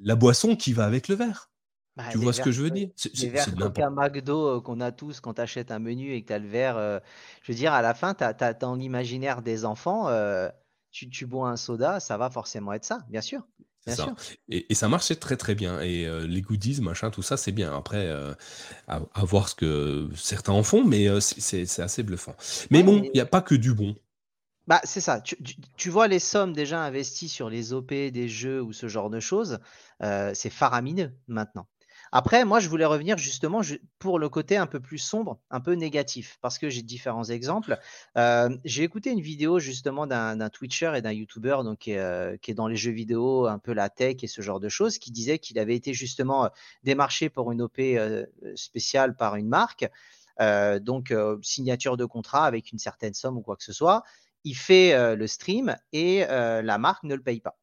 la 0.02 0.16
boisson 0.16 0.56
qui 0.56 0.74
va 0.74 0.86
avec 0.86 1.08
le 1.08 1.16
verre. 1.16 1.50
Bah, 1.98 2.06
tu 2.10 2.18
vois 2.18 2.32
ce 2.32 2.42
que 2.42 2.52
je 2.52 2.62
veux 2.62 2.72
dire? 2.72 2.90
Les 3.16 3.30
verres 3.30 3.54
Coca 3.54 3.90
McDo 3.90 4.48
euh, 4.48 4.62
qu'on 4.62 4.80
a 4.80 4.94
tous 4.94 5.20
quand 5.20 5.34
tu 5.34 5.42
achètes 5.42 5.72
un 5.72 5.80
menu 5.80 6.14
et 6.14 6.22
que 6.22 6.28
tu 6.28 6.34
as 6.34 6.40
le 6.40 6.48
verre, 6.48 6.78
euh, 6.78 7.00
je 7.44 7.52
veux 7.52 7.58
dire, 7.58 7.74
à 7.74 7.82
la 7.82 7.94
fin, 7.94 8.14
tu 8.14 8.24
as, 8.24 8.54
dans 8.54 8.76
l'imaginaire 8.76 9.42
des 9.42 9.66
enfants, 9.66 10.08
tu, 10.92 11.10
tu 11.10 11.26
bois 11.26 11.50
un 11.50 11.58
soda, 11.58 12.00
ça 12.00 12.18
va 12.18 12.30
forcément 12.30 12.72
être 12.72 12.86
ça, 12.86 13.00
bien 13.10 13.22
sûr. 13.22 13.46
Ça. 13.88 14.16
Et, 14.50 14.74
ça 14.74 14.88
marchait 14.88 15.16
très 15.16 15.38
très 15.38 15.56
bien. 15.56 15.82
Et 15.82 16.08
les 16.28 16.42
goodies, 16.42 16.82
machin, 16.82 17.10
tout 17.10 17.22
ça, 17.22 17.38
c'est 17.38 17.52
bien. 17.52 17.76
Après, 17.76 18.10
à, 18.88 19.02
voir 19.24 19.50
ce 19.50 19.56
que 19.56 20.10
certains 20.16 20.54
en 20.54 20.64
font, 20.64 20.84
mais 20.84 21.08
c'est 21.20 21.80
assez 21.80 22.04
bluffant. 22.04 22.36
Mais 22.70 22.84
bon, 22.84 23.02
il 23.04 23.12
n'y 23.14 23.20
a 23.20 23.26
pas 23.26 23.42
que 23.42 23.56
du 23.56 23.74
bon. 23.74 23.96
Bah, 24.68 24.82
c'est 24.84 25.02
ça. 25.02 25.22
Tu, 25.22 25.90
vois 25.90 26.08
les 26.08 26.20
sommes 26.20 26.54
déjà 26.54 26.82
investies 26.84 27.30
sur 27.30 27.50
les 27.50 27.74
OP 27.74 27.90
des 27.90 28.30
jeux 28.30 28.62
ou 28.62 28.74
ce 28.74 28.88
genre 28.88 29.10
de 29.10 29.20
choses, 29.20 29.60
c'est 30.00 30.52
faramineux 30.52 31.12
maintenant. 31.28 31.68
Après, 32.14 32.44
moi, 32.44 32.60
je 32.60 32.68
voulais 32.68 32.86
revenir 32.86 33.18
justement 33.18 33.62
pour 33.98 34.20
le 34.20 34.28
côté 34.28 34.58
un 34.58 34.68
peu 34.68 34.82
plus 34.82 34.98
sombre, 34.98 35.40
un 35.50 35.62
peu 35.62 35.74
négatif, 35.74 36.38
parce 36.42 36.58
que 36.58 36.70
j'ai 36.70 36.82
différents 36.82 37.24
exemples. 37.24 37.80
Euh, 38.18 38.50
j'ai 38.66 38.84
écouté 38.84 39.12
une 39.12 39.22
vidéo 39.22 39.60
justement 39.60 40.08
d'un 40.08 40.50
Twitcher 40.50 40.92
et 40.96 41.02
d'un 41.02 41.14
YouTuber 41.14 41.60
donc, 41.64 41.80
qui 41.80 41.92
est, 41.92 42.54
dans 42.54 42.68
les 42.68 42.76
jeux 42.76 42.92
vidéo, 42.92 43.48
un 43.48 43.60
peu 43.60 43.72
la 43.72 43.90
tech 43.90 44.18
et 44.24 44.28
ce 44.28 44.42
genre 44.42 44.60
de 44.60 44.68
choses, 44.68 44.98
qui 44.98 45.12
disait 45.12 45.40
qu'il 45.40 45.58
avait 45.58 45.76
été 45.76 45.94
justement 45.94 46.46
euh, 46.46 46.50
démarché 46.84 47.30
pour 47.30 47.54
une 47.54 47.62
OP 47.62 47.80
euh, 47.80 48.26
spéciale 48.56 49.16
par 49.16 49.36
une 49.38 49.48
marque, 49.48 49.90
donc 50.82 51.14
signature 51.44 51.98
de 51.98 52.06
contrat 52.06 52.46
avec 52.46 52.72
une 52.72 52.80
certaine 52.80 53.14
somme 53.14 53.38
ou 53.38 53.42
quoi 53.42 53.56
que 53.56 53.64
ce 53.64 53.74
soit. 53.74 54.02
Il 54.44 54.56
fait 54.56 55.16
le 55.16 55.28
stream 55.28 55.76
et 55.94 56.26
la 56.26 56.78
marque 56.80 57.04
ne 57.04 57.14
le 57.14 57.22
paye 57.22 57.42
pas. 57.42 57.60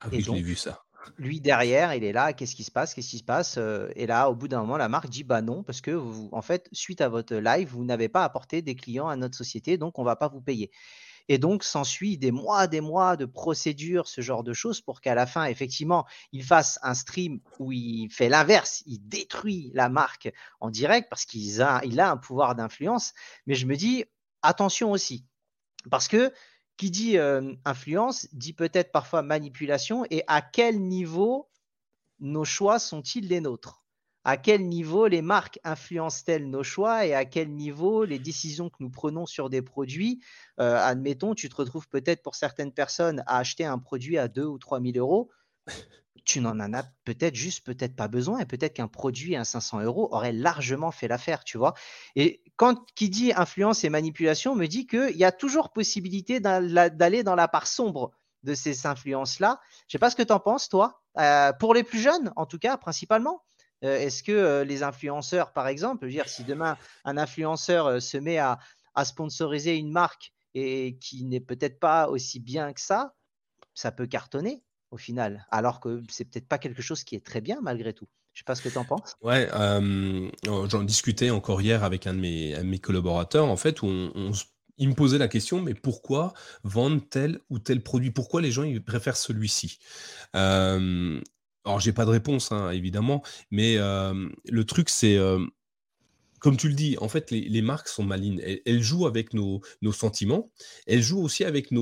Ah 0.00 0.06
oui, 0.10 0.22
j'ai 0.22 0.40
vu 0.40 0.56
ça 0.56 0.82
lui 1.18 1.40
derrière, 1.40 1.94
il 1.94 2.04
est 2.04 2.12
là, 2.12 2.32
qu'est-ce 2.32 2.54
qui 2.54 2.64
se 2.64 2.70
passe, 2.70 2.94
qu'est-ce 2.94 3.10
qui 3.10 3.18
se 3.18 3.24
passe 3.24 3.56
euh, 3.58 3.88
Et 3.96 4.06
là, 4.06 4.30
au 4.30 4.34
bout 4.34 4.48
d'un 4.48 4.60
moment, 4.60 4.76
la 4.76 4.88
marque 4.88 5.08
dit 5.08 5.24
bah 5.24 5.42
non, 5.42 5.62
parce 5.62 5.80
que 5.80 5.90
vous, 5.90 6.28
en 6.32 6.42
fait, 6.42 6.68
suite 6.72 7.00
à 7.00 7.08
votre 7.08 7.34
live, 7.36 7.68
vous 7.68 7.84
n'avez 7.84 8.08
pas 8.08 8.24
apporté 8.24 8.62
des 8.62 8.74
clients 8.74 9.08
à 9.08 9.16
notre 9.16 9.36
société, 9.36 9.78
donc 9.78 9.98
on 9.98 10.04
va 10.04 10.16
pas 10.16 10.28
vous 10.28 10.40
payer. 10.40 10.70
Et 11.28 11.38
donc, 11.38 11.62
s'ensuit 11.62 12.16
des 12.16 12.30
mois, 12.30 12.66
des 12.66 12.80
mois 12.80 13.16
de 13.16 13.26
procédures, 13.26 14.08
ce 14.08 14.22
genre 14.22 14.42
de 14.42 14.54
choses, 14.54 14.80
pour 14.80 15.00
qu'à 15.00 15.14
la 15.14 15.26
fin, 15.26 15.44
effectivement, 15.44 16.06
il 16.32 16.42
fasse 16.42 16.78
un 16.82 16.94
stream 16.94 17.40
où 17.58 17.70
il 17.70 18.08
fait 18.10 18.30
l'inverse, 18.30 18.82
il 18.86 18.98
détruit 19.00 19.70
la 19.74 19.90
marque 19.90 20.32
en 20.60 20.70
direct 20.70 21.08
parce 21.10 21.26
qu'il 21.26 21.60
a, 21.60 21.82
il 21.84 22.00
a 22.00 22.10
un 22.10 22.16
pouvoir 22.16 22.54
d'influence. 22.54 23.12
Mais 23.46 23.54
je 23.54 23.66
me 23.66 23.76
dis, 23.76 24.06
attention 24.42 24.90
aussi, 24.90 25.26
parce 25.90 26.08
que 26.08 26.32
qui 26.78 26.90
dit 26.90 27.18
influence 27.66 28.26
dit 28.32 28.54
peut-être 28.54 28.92
parfois 28.92 29.20
manipulation 29.22 30.06
et 30.08 30.24
à 30.26 30.40
quel 30.40 30.80
niveau 30.80 31.50
nos 32.20 32.44
choix 32.44 32.78
sont-ils 32.78 33.28
les 33.28 33.42
nôtres? 33.42 33.84
À 34.24 34.36
quel 34.36 34.68
niveau 34.68 35.06
les 35.06 35.22
marques 35.22 35.58
influencent-elles 35.64 36.50
nos 36.50 36.62
choix 36.62 37.06
et 37.06 37.14
à 37.14 37.24
quel 37.24 37.54
niveau 37.54 38.04
les 38.04 38.18
décisions 38.18 38.68
que 38.68 38.76
nous 38.80 38.90
prenons 38.90 39.26
sur 39.26 39.50
des 39.50 39.62
produits, 39.62 40.22
admettons, 40.58 41.34
tu 41.34 41.48
te 41.48 41.56
retrouves 41.56 41.88
peut-être 41.88 42.22
pour 42.22 42.34
certaines 42.34 42.72
personnes 42.72 43.22
à 43.26 43.38
acheter 43.38 43.64
un 43.64 43.78
produit 43.78 44.18
à 44.18 44.28
2 44.28 44.44
ou 44.44 44.58
3 44.58 44.80
000 44.80 44.98
euros 44.98 45.30
tu 46.28 46.42
n'en 46.42 46.60
as 46.60 46.82
peut-être 47.04 47.34
juste 47.34 47.64
peut-être 47.64 47.96
pas 47.96 48.06
besoin 48.06 48.38
et 48.38 48.44
peut-être 48.44 48.74
qu'un 48.74 48.86
produit 48.86 49.34
à 49.34 49.44
500 49.44 49.80
euros 49.80 50.10
aurait 50.12 50.32
largement 50.32 50.90
fait 50.90 51.08
l'affaire, 51.08 51.42
tu 51.42 51.56
vois. 51.56 51.72
Et 52.16 52.42
quand 52.56 52.84
qui 52.94 53.08
dit 53.08 53.32
influence 53.34 53.82
et 53.82 53.88
manipulation 53.88 54.54
me 54.54 54.66
dit 54.66 54.86
qu'il 54.86 55.16
y 55.16 55.24
a 55.24 55.32
toujours 55.32 55.72
possibilité 55.72 56.38
d'aller 56.38 57.22
dans 57.22 57.34
la 57.34 57.48
part 57.48 57.66
sombre 57.66 58.12
de 58.42 58.54
ces 58.54 58.86
influences-là. 58.86 59.58
Je 59.88 59.92
sais 59.92 59.98
pas 59.98 60.10
ce 60.10 60.16
que 60.16 60.22
tu 60.22 60.32
en 60.32 60.38
penses, 60.38 60.68
toi, 60.68 61.00
euh, 61.18 61.52
pour 61.54 61.74
les 61.74 61.82
plus 61.82 61.98
jeunes, 61.98 62.30
en 62.36 62.44
tout 62.44 62.58
cas, 62.58 62.76
principalement. 62.76 63.42
Euh, 63.82 63.98
est-ce 63.98 64.22
que 64.22 64.32
euh, 64.32 64.64
les 64.64 64.82
influenceurs, 64.82 65.52
par 65.52 65.66
exemple, 65.66 66.08
si 66.26 66.44
demain 66.44 66.76
un 67.04 67.16
influenceur 67.16 68.02
se 68.02 68.18
met 68.18 68.38
à, 68.38 68.58
à 68.94 69.04
sponsoriser 69.04 69.76
une 69.76 69.90
marque 69.90 70.32
et 70.54 70.98
qui 71.00 71.24
n'est 71.24 71.40
peut-être 71.40 71.80
pas 71.80 72.08
aussi 72.08 72.38
bien 72.38 72.72
que 72.74 72.80
ça, 72.80 73.14
ça 73.74 73.90
peut 73.92 74.06
cartonner 74.06 74.62
au 74.90 74.96
final, 74.96 75.46
alors 75.50 75.80
que 75.80 76.02
c'est 76.08 76.24
peut-être 76.24 76.48
pas 76.48 76.58
quelque 76.58 76.82
chose 76.82 77.04
qui 77.04 77.14
est 77.14 77.24
très 77.24 77.40
bien 77.40 77.58
malgré 77.62 77.92
tout. 77.92 78.08
Je 78.32 78.40
sais 78.40 78.44
pas 78.44 78.54
ce 78.54 78.62
que 78.62 78.68
tu 78.68 78.78
en 78.78 78.84
penses. 78.84 79.16
Ouais, 79.20 79.48
oh, 80.48 80.66
j'en 80.68 80.84
discutais 80.84 81.30
encore 81.30 81.60
hier 81.60 81.82
avec 81.82 82.06
un 82.06 82.14
de 82.14 82.20
mes, 82.20 82.78
collaborateurs, 82.78 83.46
en 83.46 83.56
fait, 83.56 83.82
où 83.82 83.86
on, 83.86 84.30
il 84.76 84.88
me 84.88 84.94
posait 84.94 85.18
la 85.18 85.26
question, 85.26 85.60
mais 85.60 85.74
pourquoi 85.74 86.34
vendre 86.62 87.02
tel 87.10 87.40
ou 87.50 87.58
tel 87.58 87.82
produit? 87.82 88.12
Pourquoi 88.12 88.40
les 88.40 88.52
gens 88.52 88.62
ils 88.62 88.82
préfèrent 88.82 89.16
celui-ci? 89.16 89.80
Euh, 90.36 91.20
Alors, 91.64 91.80
j'ai 91.80 91.92
pas 91.92 92.04
de 92.04 92.10
réponse, 92.10 92.52
hein, 92.52 92.70
évidemment, 92.70 93.24
mais 93.50 93.76
le 93.76 94.64
truc, 94.64 94.88
c'est 94.88 95.18
comme 96.38 96.56
tu 96.56 96.68
le 96.68 96.74
dis, 96.74 96.96
en 97.00 97.08
fait, 97.08 97.30
les, 97.30 97.62
marques 97.62 97.88
sont 97.88 98.04
malines. 98.04 98.40
Elles, 98.64 98.82
jouent 98.82 99.06
avec 99.06 99.34
nos, 99.34 99.60
sentiments. 99.92 100.50
Elles 100.86 101.02
jouent 101.02 101.22
aussi 101.22 101.44
avec 101.44 101.72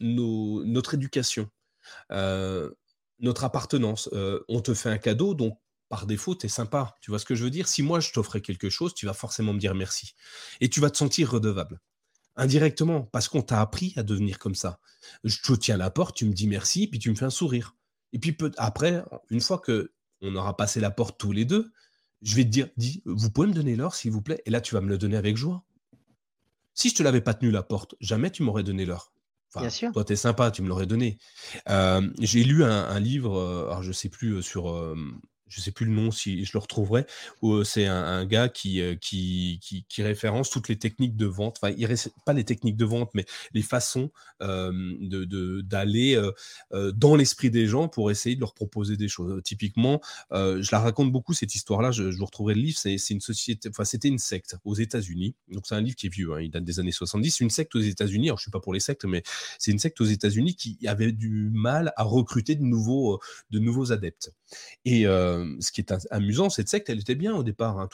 notre 0.00 0.94
éducation 0.94 1.50
notre 2.10 3.44
appartenance. 3.44 4.08
on 4.48 4.60
te 4.60 4.74
fait 4.74 4.90
un 4.90 4.98
cadeau, 4.98 5.34
donc 5.34 5.58
par 5.88 6.06
défaut, 6.06 6.34
tu 6.34 6.46
es 6.46 6.48
sympa. 6.48 6.94
Tu 7.00 7.10
vois 7.10 7.18
ce 7.18 7.24
que 7.24 7.34
je 7.34 7.44
veux 7.44 7.50
dire? 7.50 7.68
Si 7.68 7.82
moi, 7.82 8.00
je 8.00 8.12
t'offrais 8.12 8.40
quelque 8.40 8.70
chose, 8.70 8.94
tu 8.94 9.06
vas 9.06 9.12
forcément 9.12 9.52
me 9.52 9.58
dire 9.58 9.74
merci. 9.74 10.14
Et 10.60 10.68
tu 10.68 10.80
vas 10.80 10.90
te 10.90 10.96
sentir 10.96 11.30
redevable. 11.30 11.80
Indirectement, 12.36 13.02
parce 13.02 13.28
qu'on 13.28 13.42
t'a 13.42 13.60
appris 13.60 13.92
à 13.96 14.02
devenir 14.02 14.38
comme 14.38 14.56
ça. 14.56 14.80
Je 15.22 15.40
te 15.40 15.52
tiens 15.52 15.76
la 15.76 15.90
porte, 15.90 16.16
tu 16.16 16.24
me 16.24 16.32
dis 16.32 16.48
merci, 16.48 16.88
puis 16.88 16.98
tu 16.98 17.10
me 17.10 17.14
fais 17.14 17.26
un 17.26 17.30
sourire. 17.30 17.76
Et 18.12 18.18
puis 18.18 18.36
après, 18.56 19.04
une 19.30 19.40
fois 19.40 19.58
que 19.58 19.92
on 20.20 20.34
aura 20.34 20.56
passé 20.56 20.80
la 20.80 20.90
porte 20.90 21.18
tous 21.18 21.32
les 21.32 21.44
deux, 21.44 21.70
je 22.22 22.34
vais 22.34 22.44
te 22.44 22.48
dire, 22.48 22.68
dis, 22.76 23.02
vous 23.04 23.30
pouvez 23.30 23.46
me 23.46 23.52
donner 23.52 23.76
l'or, 23.76 23.94
s'il 23.94 24.10
vous 24.10 24.22
plaît? 24.22 24.42
Et 24.46 24.50
là, 24.50 24.60
tu 24.60 24.74
vas 24.74 24.80
me 24.80 24.88
le 24.88 24.98
donner 24.98 25.16
avec 25.16 25.36
joie. 25.36 25.64
Si 26.72 26.88
je 26.88 26.94
te 26.94 27.02
l'avais 27.02 27.20
pas 27.20 27.34
tenu 27.34 27.50
la 27.50 27.62
porte, 27.62 27.94
jamais 28.00 28.30
tu 28.30 28.42
m'aurais 28.42 28.64
donné 28.64 28.84
Bien 29.60 29.70
sûr. 29.70 29.92
Toi, 29.92 30.04
t'es 30.04 30.16
sympa, 30.16 30.50
tu 30.50 30.62
me 30.62 30.68
l'aurais 30.68 30.86
donné. 30.86 31.18
j'ai 32.20 32.44
lu 32.44 32.64
un, 32.64 33.00
livre, 33.00 33.66
alors 33.68 33.82
je 33.82 33.92
sais 33.92 34.08
plus, 34.08 34.42
sur 34.42 34.94
je 35.48 35.60
sais 35.60 35.70
plus 35.70 35.86
le 35.86 35.92
nom 35.92 36.10
si 36.10 36.44
je 36.44 36.52
le 36.54 36.58
retrouverai, 36.58 37.06
c'est 37.64 37.86
un, 37.86 38.24
gars 38.24 38.48
qui, 38.48 38.80
référence 39.98 40.50
toutes 40.50 40.68
les 40.68 40.76
techniques 40.76 41.16
de 41.16 41.26
vente, 41.26 41.58
enfin, 41.62 41.74
pas 42.24 42.32
les 42.32 42.44
techniques 42.44 42.76
de 42.76 42.84
vente, 42.84 43.10
mais 43.14 43.24
les 43.52 43.62
façons 43.62 44.10
d'aller 44.40 46.20
dans 46.72 47.16
l'esprit 47.16 47.50
des 47.50 47.66
gens 47.66 47.88
pour 47.88 48.10
essayer 48.10 48.36
de 48.36 48.40
leur 48.40 48.54
proposer 48.54 48.96
des 48.96 49.08
choses. 49.08 49.42
Typiquement, 49.42 50.00
je 50.32 50.68
la 50.72 50.80
raconte 50.80 51.12
beaucoup 51.12 51.34
cette 51.34 51.54
histoire-là, 51.54 51.90
je, 51.90 52.04
vous 52.04 52.24
retrouverai 52.24 52.54
le 52.54 52.60
livre, 52.60 52.78
c'est, 52.78 52.96
une 53.10 53.20
société, 53.20 53.68
enfin, 53.68 53.84
c'était 53.84 54.08
une 54.08 54.18
secte 54.18 54.56
aux 54.64 54.74
États-Unis, 54.74 55.34
donc 55.48 55.66
c'est 55.66 55.74
un 55.74 55.80
livre 55.80 55.96
qui 55.96 56.06
est 56.06 56.12
vieux, 56.12 56.32
hein, 56.34 56.40
il 56.40 56.50
date 56.50 56.64
des 56.64 56.80
années 56.80 56.92
70, 56.92 57.40
une 57.40 57.50
secte 57.50 57.74
aux 57.74 57.80
États-Unis, 57.80 58.28
alors 58.28 58.38
je 58.38 58.42
suis 58.42 58.50
pas 58.50 58.60
pour 58.60 58.74
les 58.74 58.80
sectes, 58.80 59.04
mais 59.04 59.22
c'est 59.58 59.70
une 59.70 59.78
secte 59.78 60.00
aux 60.00 60.04
États-Unis 60.04 60.56
qui 60.56 60.78
avait 60.86 61.12
du 61.12 61.50
mal 61.52 61.92
à 61.96 62.02
recruter 62.02 62.54
de 62.54 62.62
nouveaux, 62.62 63.20
de 63.50 63.58
nouveaux 63.58 63.92
adeptes. 63.92 64.32
Et 64.84 65.06
ce 65.60 65.72
qui 65.72 65.80
est 65.80 65.92
amusant, 66.10 66.50
cette 66.50 66.68
secte, 66.68 66.88
elle 66.90 67.00
était 67.00 67.14
bien 67.14 67.34
au 67.34 67.42
départ, 67.42 67.78
hein, 67.78 67.88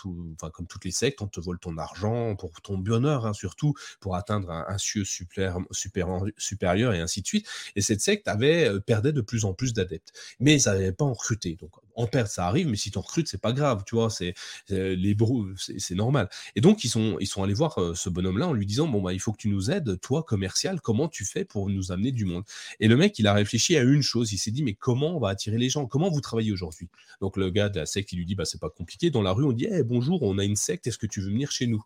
comme 0.52 0.66
toutes 0.66 0.84
les 0.84 0.90
sectes, 0.90 1.22
on 1.22 1.26
te 1.26 1.40
vole 1.40 1.58
ton 1.58 1.76
argent 1.78 2.36
pour 2.36 2.60
ton 2.60 2.78
bonheur, 2.78 3.26
hein, 3.26 3.32
surtout 3.32 3.74
pour 4.00 4.16
atteindre 4.16 4.50
un, 4.50 4.78
cieux 4.78 5.04
supérieur 5.04 6.92
et 6.94 7.00
ainsi 7.00 7.22
de 7.22 7.26
suite. 7.26 7.46
Et 7.76 7.80
cette 7.80 8.00
secte 8.00 8.28
avait 8.28 8.80
perdait 8.80 9.12
de 9.12 9.20
plus 9.20 9.44
en 9.44 9.52
plus 9.52 9.72
d'adeptes, 9.72 10.12
mais 10.40 10.58
ça 10.58 10.72
n'avait 10.72 10.92
pas 10.92 11.04
en 11.04 11.12
recruté. 11.12 11.56
Donc 11.60 11.70
en 12.00 12.06
perte, 12.06 12.30
ça 12.30 12.46
arrive, 12.46 12.68
mais 12.68 12.76
si 12.76 12.90
tu 12.90 12.98
recrutes, 12.98 13.28
c'est 13.28 13.40
pas 13.40 13.52
grave, 13.52 13.84
tu 13.86 13.94
vois, 13.94 14.10
c'est 14.10 14.34
les 14.68 15.16
c'est 15.56 15.94
normal. 15.94 16.28
Et 16.56 16.60
donc 16.60 16.84
ils 16.84 16.88
sont 16.88 17.16
ils 17.20 17.26
sont 17.26 17.42
allés 17.42 17.54
voir 17.54 17.78
ce 17.94 18.08
bonhomme-là 18.08 18.48
en 18.48 18.52
lui 18.52 18.66
disant 18.66 18.88
bon 18.88 19.02
bah 19.02 19.12
il 19.12 19.20
faut 19.20 19.32
que 19.32 19.38
tu 19.38 19.48
nous 19.48 19.70
aides, 19.70 20.00
toi 20.00 20.22
commercial, 20.22 20.80
comment 20.80 21.08
tu 21.08 21.24
fais 21.24 21.44
pour 21.44 21.68
nous 21.68 21.92
amener 21.92 22.12
du 22.12 22.24
monde? 22.24 22.44
Et 22.80 22.88
le 22.88 22.96
mec, 22.96 23.18
il 23.18 23.26
a 23.26 23.34
réfléchi 23.34 23.76
à 23.76 23.82
une 23.82 24.02
chose, 24.02 24.32
il 24.32 24.38
s'est 24.38 24.50
dit 24.50 24.62
mais 24.62 24.74
comment 24.74 25.16
on 25.16 25.20
va 25.20 25.28
attirer 25.28 25.58
les 25.58 25.68
gens? 25.68 25.86
Comment 25.86 26.10
vous 26.10 26.20
travaillez 26.20 26.52
aujourd'hui? 26.52 26.88
Donc 27.20 27.36
le 27.36 27.50
gars 27.50 27.68
de 27.68 27.78
la 27.78 27.86
secte, 27.86 28.12
il 28.12 28.16
lui 28.16 28.26
dit 28.26 28.34
bah 28.34 28.44
c'est 28.44 28.60
pas 28.60 28.70
compliqué. 28.70 29.10
Dans 29.10 29.22
la 29.22 29.32
rue, 29.32 29.44
on 29.44 29.52
dit 29.52 29.66
hey, 29.66 29.82
bonjour, 29.82 30.22
on 30.22 30.38
a 30.38 30.44
une 30.44 30.56
secte, 30.56 30.86
est-ce 30.86 30.98
que 30.98 31.06
tu 31.06 31.20
veux 31.20 31.30
venir 31.30 31.50
chez 31.50 31.66
nous? 31.66 31.84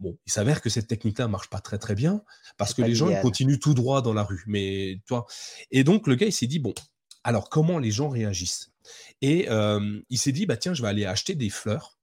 Bon, 0.00 0.18
il 0.26 0.32
s'avère 0.32 0.60
que 0.60 0.70
cette 0.70 0.88
technique-là 0.88 1.28
marche 1.28 1.48
pas 1.48 1.60
très 1.60 1.78
très 1.78 1.94
bien 1.94 2.22
parce 2.56 2.74
que 2.74 2.82
les 2.82 2.94
gens 2.94 3.08
ils 3.08 3.20
continuent 3.20 3.58
tout 3.58 3.74
droit 3.74 4.02
dans 4.02 4.12
la 4.12 4.24
rue. 4.24 4.44
Mais 4.46 5.00
toi, 5.06 5.26
et 5.70 5.84
donc 5.84 6.06
le 6.06 6.14
gars 6.16 6.26
il 6.26 6.32
s'est 6.32 6.48
dit 6.48 6.58
bon, 6.58 6.74
alors 7.22 7.48
comment 7.48 7.78
les 7.78 7.90
gens 7.90 8.08
réagissent? 8.08 8.73
Et 9.22 9.48
il 10.10 10.18
s'est 10.18 10.32
dit 10.32 10.46
bah 10.46 10.56
tiens, 10.56 10.74
je 10.74 10.82
vais 10.82 10.88
aller 10.88 11.06
acheter 11.06 11.34
des 11.34 11.50
fleurs 11.50 11.94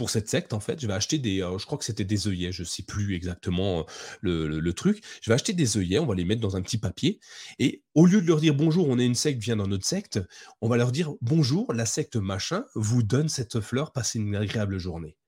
pour 0.00 0.08
cette 0.08 0.30
secte, 0.30 0.54
en 0.54 0.60
fait, 0.60 0.80
je 0.80 0.86
vais 0.86 0.94
acheter 0.94 1.18
des, 1.18 1.40
je 1.58 1.66
crois 1.66 1.76
que 1.76 1.84
c'était 1.84 2.06
des 2.06 2.26
œillets, 2.26 2.52
je 2.52 2.64
sais 2.64 2.82
plus 2.82 3.14
exactement 3.14 3.84
le, 4.22 4.70
truc. 4.72 5.04
Je 5.20 5.30
vais 5.30 5.34
acheter 5.34 5.52
des 5.52 5.76
œillets, 5.76 5.98
on 5.98 6.06
va 6.06 6.14
les 6.14 6.24
mettre 6.24 6.40
dans 6.40 6.56
un 6.56 6.62
petit 6.62 6.78
papier, 6.78 7.20
et 7.58 7.82
au 7.94 8.06
lieu 8.06 8.22
de 8.22 8.26
leur 8.26 8.40
dire 8.40 8.54
bonjour, 8.54 8.88
on 8.88 8.98
est 8.98 9.04
une 9.04 9.14
secte, 9.14 9.42
viens 9.42 9.56
dans 9.56 9.66
notre 9.66 9.84
secte, 9.84 10.18
on 10.62 10.70
va 10.70 10.78
leur 10.78 10.90
dire 10.90 11.12
bonjour, 11.20 11.74
la 11.74 11.84
secte 11.84 12.16
machin 12.16 12.64
vous 12.74 13.02
donne 13.02 13.28
cette 13.28 13.60
fleur, 13.60 13.92
passez 13.92 14.18
une 14.18 14.34
agréable 14.36 14.78
journée. 14.78 15.18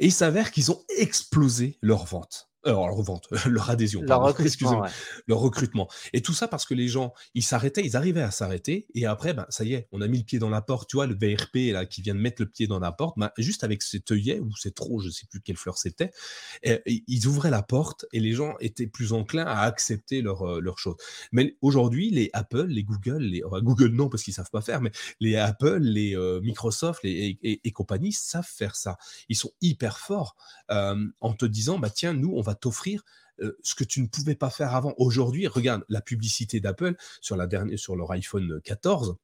Et 0.00 0.06
il 0.06 0.12
s'avère 0.12 0.50
qu'ils 0.50 0.72
ont 0.72 0.82
explosé 0.98 1.78
leur 1.80 2.04
vente. 2.04 2.49
Alors, 2.64 2.86
leur 2.86 2.96
revente, 2.96 3.28
leur 3.46 3.70
adhésion, 3.70 4.02
leur 4.02 4.22
recrutement, 4.24 4.86
leur 5.26 5.38
recrutement. 5.38 5.88
Et 6.12 6.20
tout 6.20 6.34
ça 6.34 6.48
parce 6.48 6.66
que 6.66 6.74
les 6.74 6.88
gens, 6.88 7.12
ils 7.34 7.42
s'arrêtaient, 7.42 7.84
ils 7.84 7.96
arrivaient 7.96 8.22
à 8.22 8.30
s'arrêter, 8.30 8.86
et 8.94 9.06
après, 9.06 9.34
ben, 9.34 9.46
ça 9.48 9.64
y 9.64 9.74
est, 9.74 9.88
on 9.92 10.00
a 10.00 10.08
mis 10.08 10.18
le 10.18 10.24
pied 10.24 10.38
dans 10.38 10.50
la 10.50 10.62
porte, 10.62 10.88
tu 10.88 10.96
vois, 10.96 11.06
le 11.06 11.14
VRP 11.14 11.72
là, 11.72 11.86
qui 11.86 12.02
vient 12.02 12.14
de 12.14 12.20
mettre 12.20 12.42
le 12.42 12.48
pied 12.48 12.66
dans 12.66 12.78
la 12.78 12.92
porte, 12.92 13.18
ben, 13.18 13.30
juste 13.38 13.64
avec 13.64 13.82
cet 13.82 14.10
œillet, 14.10 14.40
ou 14.40 14.54
cet 14.56 14.74
trop, 14.74 15.00
je 15.00 15.10
sais 15.10 15.26
plus 15.26 15.40
quelle 15.40 15.56
fleur 15.56 15.78
c'était, 15.78 16.10
ils 16.86 17.26
ouvraient 17.26 17.50
la 17.50 17.62
porte, 17.62 18.06
et 18.12 18.20
les 18.20 18.32
gens 18.32 18.54
étaient 18.60 18.86
plus 18.86 19.12
enclins 19.12 19.46
à 19.46 19.60
accepter 19.60 20.22
leur, 20.22 20.42
euh, 20.42 20.60
leur 20.60 20.78
chose. 20.78 20.96
Mais 21.32 21.56
aujourd'hui, 21.62 22.10
les 22.10 22.30
Apple, 22.32 22.66
les 22.66 22.84
Google, 22.84 23.22
les, 23.22 23.40
Google 23.40 23.88
non, 23.88 24.08
parce 24.08 24.22
qu'ils 24.22 24.34
savent 24.34 24.50
pas 24.50 24.60
faire, 24.60 24.80
mais 24.80 24.90
les 25.20 25.36
Apple, 25.36 25.78
les 25.78 26.16
euh, 26.16 26.40
Microsoft 26.40 27.02
les, 27.02 27.38
et, 27.42 27.70
compagnie 27.72 28.12
savent 28.12 28.48
faire 28.48 28.76
ça. 28.76 28.98
Ils 29.28 29.36
sont 29.36 29.52
hyper 29.60 29.98
forts 29.98 30.36
euh, 30.70 31.06
en 31.20 31.32
te 31.32 31.46
disant, 31.46 31.78
bah 31.78 31.90
tiens, 31.90 32.12
nous, 32.12 32.32
on 32.34 32.42
va 32.42 32.49
t'offrir 32.54 33.04
ce 33.62 33.74
que 33.74 33.84
tu 33.84 34.02
ne 34.02 34.06
pouvais 34.06 34.34
pas 34.34 34.50
faire 34.50 34.74
avant. 34.74 34.94
Aujourd'hui, 34.98 35.46
regarde 35.46 35.84
la 35.88 36.00
publicité 36.00 36.60
d'Apple 36.60 36.94
sur, 37.20 37.36
la 37.36 37.46
dernière, 37.46 37.78
sur 37.78 37.96
leur 37.96 38.10
iPhone 38.12 38.60
14. 38.64 39.16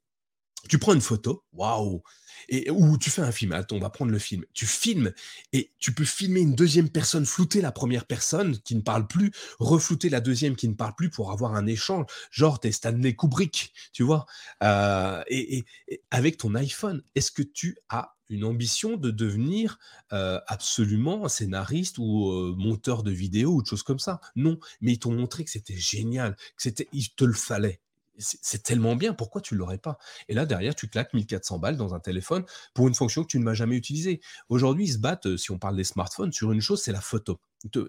Tu 0.68 0.78
prends 0.78 0.94
une 0.94 1.00
photo, 1.00 1.44
waouh, 1.52 2.02
et 2.48 2.70
ou 2.70 2.98
tu 2.98 3.10
fais 3.10 3.22
un 3.22 3.30
film. 3.30 3.52
Attends, 3.52 3.76
on 3.76 3.80
va 3.80 3.90
prendre 3.90 4.10
le 4.10 4.18
film. 4.18 4.44
Tu 4.52 4.66
filmes 4.66 5.12
et 5.52 5.72
tu 5.78 5.92
peux 5.92 6.04
filmer 6.04 6.40
une 6.40 6.54
deuxième 6.54 6.88
personne, 6.88 7.24
flouter 7.24 7.60
la 7.60 7.72
première 7.72 8.04
personne 8.04 8.58
qui 8.60 8.74
ne 8.74 8.80
parle 8.80 9.06
plus, 9.06 9.30
reflouter 9.58 10.08
la 10.08 10.20
deuxième 10.20 10.56
qui 10.56 10.68
ne 10.68 10.74
parle 10.74 10.94
plus 10.96 11.10
pour 11.10 11.30
avoir 11.30 11.54
un 11.54 11.66
échange. 11.66 12.06
Genre, 12.30 12.58
t'es 12.58 12.72
Stanley 12.72 13.14
Kubrick, 13.14 13.72
tu 13.92 14.02
vois. 14.02 14.26
et, 14.62 15.64
avec 16.10 16.38
ton 16.38 16.54
iPhone, 16.54 17.02
est-ce 17.14 17.30
que 17.30 17.42
tu 17.42 17.76
as 17.88 18.15
une 18.28 18.44
ambition 18.44 18.96
de 18.96 19.10
devenir 19.10 19.78
absolument 20.10 21.28
scénariste 21.28 21.98
ou 21.98 22.54
monteur 22.56 23.02
de 23.02 23.10
vidéo 23.10 23.54
ou 23.54 23.62
de 23.62 23.66
choses 23.66 23.82
comme 23.82 23.98
ça. 23.98 24.20
Non, 24.34 24.58
mais 24.80 24.92
ils 24.92 24.98
t'ont 24.98 25.12
montré 25.12 25.44
que 25.44 25.50
c'était 25.50 25.76
génial, 25.76 26.36
que 26.36 26.62
c'était, 26.62 26.88
il 26.92 27.08
te 27.10 27.24
le 27.24 27.34
fallait. 27.34 27.80
C'est 28.18 28.62
tellement 28.62 28.96
bien, 28.96 29.12
pourquoi 29.12 29.42
tu 29.42 29.52
ne 29.52 29.58
l'aurais 29.58 29.76
pas? 29.76 29.98
Et 30.28 30.32
là, 30.32 30.46
derrière, 30.46 30.74
tu 30.74 30.88
claques 30.88 31.12
1400 31.12 31.58
balles 31.58 31.76
dans 31.76 31.94
un 31.94 32.00
téléphone 32.00 32.46
pour 32.72 32.88
une 32.88 32.94
fonction 32.94 33.22
que 33.22 33.28
tu 33.28 33.38
ne 33.38 33.44
m'as 33.44 33.52
jamais 33.52 33.76
utilisée. 33.76 34.22
Aujourd'hui, 34.48 34.86
ils 34.86 34.92
se 34.94 34.98
battent, 34.98 35.36
si 35.36 35.50
on 35.50 35.58
parle 35.58 35.76
des 35.76 35.84
smartphones, 35.84 36.32
sur 36.32 36.50
une 36.50 36.62
chose, 36.62 36.80
c'est 36.82 36.92
la 36.92 37.02
photo. 37.02 37.38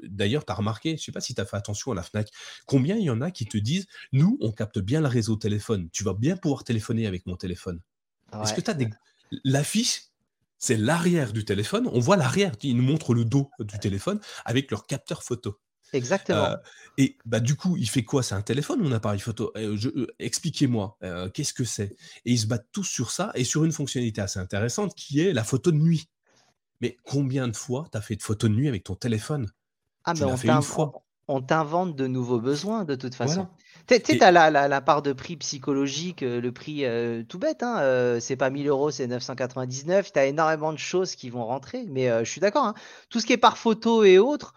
D'ailleurs, 0.04 0.44
tu 0.44 0.52
as 0.52 0.56
remarqué, 0.56 0.90
je 0.90 0.96
ne 0.96 1.00
sais 1.00 1.12
pas 1.14 1.22
si 1.22 1.34
tu 1.34 1.40
as 1.40 1.46
fait 1.46 1.56
attention 1.56 1.94
à 1.94 1.96
la 1.96 2.04
FNAC, 2.04 2.30
combien 2.66 2.98
il 2.98 3.04
y 3.04 3.10
en 3.10 3.22
a 3.22 3.32
qui 3.32 3.46
te 3.46 3.58
disent, 3.58 3.88
nous, 4.12 4.38
on 4.42 4.52
capte 4.52 4.80
bien 4.80 5.00
le 5.00 5.08
réseau 5.08 5.38
téléphone, 5.38 5.88
tu 5.94 6.04
vas 6.04 6.14
bien 6.14 6.36
pouvoir 6.36 6.66
téléphoner 6.66 7.08
avec 7.08 7.26
mon 7.26 7.38
téléphone. 7.38 7.80
Est-ce 8.44 8.54
que 8.54 8.60
tu 8.60 8.70
as 8.70 8.74
des... 8.74 8.90
L'affiche 9.46 10.07
c'est 10.58 10.78
l'arrière 10.78 11.34
du 11.34 11.46
téléphone. 11.46 11.90
On 11.92 12.00
voit 12.00 12.18
l'arrière, 12.18 12.54
ils 12.64 12.76
nous 12.76 12.84
montrent 12.84 13.14
le 13.14 13.26
dos 13.26 13.50
du 13.60 13.80
téléphone 13.80 14.20
avec 14.46 14.72
leur 14.72 14.86
capteur 14.88 15.24
photo. 15.24 15.60
Exactement. 15.94 16.46
Euh, 16.46 16.58
et 16.98 17.18
bah, 17.26 17.40
du 17.40 17.56
coup, 17.56 17.78
il 17.78 17.90
fait 17.90 18.04
quoi? 18.04 18.24
C'est 18.24 18.36
un 18.36 18.42
téléphone 18.42 18.82
ou 18.82 18.88
un 18.88 18.92
appareil 18.92 19.20
photo? 19.20 19.52
Euh, 19.56 19.78
euh, 19.86 20.08
Expliquez-moi, 20.20 20.98
qu'est-ce 21.34 21.54
que 21.54 21.64
c'est? 21.64 21.96
Et 22.26 22.32
ils 22.34 22.40
se 22.40 22.48
battent 22.48 22.68
tous 22.72 22.84
sur 22.84 23.12
ça 23.12 23.32
et 23.36 23.44
sur 23.44 23.64
une 23.64 23.72
fonctionnalité 23.72 24.22
assez 24.22 24.40
intéressante 24.40 24.96
qui 24.96 25.22
est 25.22 25.34
la 25.34 25.44
photo 25.44 25.72
de 25.72 25.78
nuit. 25.78 26.10
Mais 26.82 26.98
combien 27.04 27.48
de 27.48 27.56
fois 27.56 27.88
tu 27.92 27.98
as 27.98 28.02
fait 28.02 28.16
de 28.16 28.24
photos 28.24 28.50
de 28.50 28.56
nuit 28.56 28.68
avec 28.68 28.84
ton 28.84 28.96
téléphone? 28.96 29.50
Ah, 30.04 30.14
mais 30.14 30.24
on 30.24 30.38
fait 30.38 30.50
une 30.50 30.62
fois 30.62 30.92
on 31.28 31.42
t'invente 31.42 31.96
de 31.96 32.08
nouveaux 32.08 32.40
besoins 32.40 32.86
de 32.86 32.96
toute 32.96 33.16
façon. 33.16 33.48
Tu 33.88 33.96
sais, 34.04 34.24
as 34.24 34.32
la, 34.32 34.50
la, 34.50 34.82
part 34.82 35.02
de 35.02 35.14
prix 35.14 35.38
psychologique, 35.38 36.22
euh, 36.22 36.42
le 36.42 36.52
prix 36.52 36.84
euh, 36.84 37.24
tout 37.24 37.40
bête, 37.40 37.64
hein, 37.64 37.80
euh, 37.80 38.20
c'est 38.20 38.36
pas 38.36 38.50
1000 38.50 38.68
euros, 38.68 38.92
c'est 38.92 39.08
999. 39.08 40.12
Tu 40.12 40.20
as 40.20 40.26
énormément 40.26 40.74
de 40.74 40.78
choses 40.78 41.16
qui 41.16 41.30
vont 41.30 41.46
rentrer, 41.46 41.86
mais 41.88 42.10
je 42.26 42.30
suis 42.30 42.42
d'accord. 42.42 42.66
Hein. 42.66 42.74
Tout 43.10 43.20
ce 43.20 43.26
qui 43.26 43.34
est 43.34 43.38
par 43.38 43.58
photo 43.58 44.04
et 44.04 44.20
autres, 44.20 44.54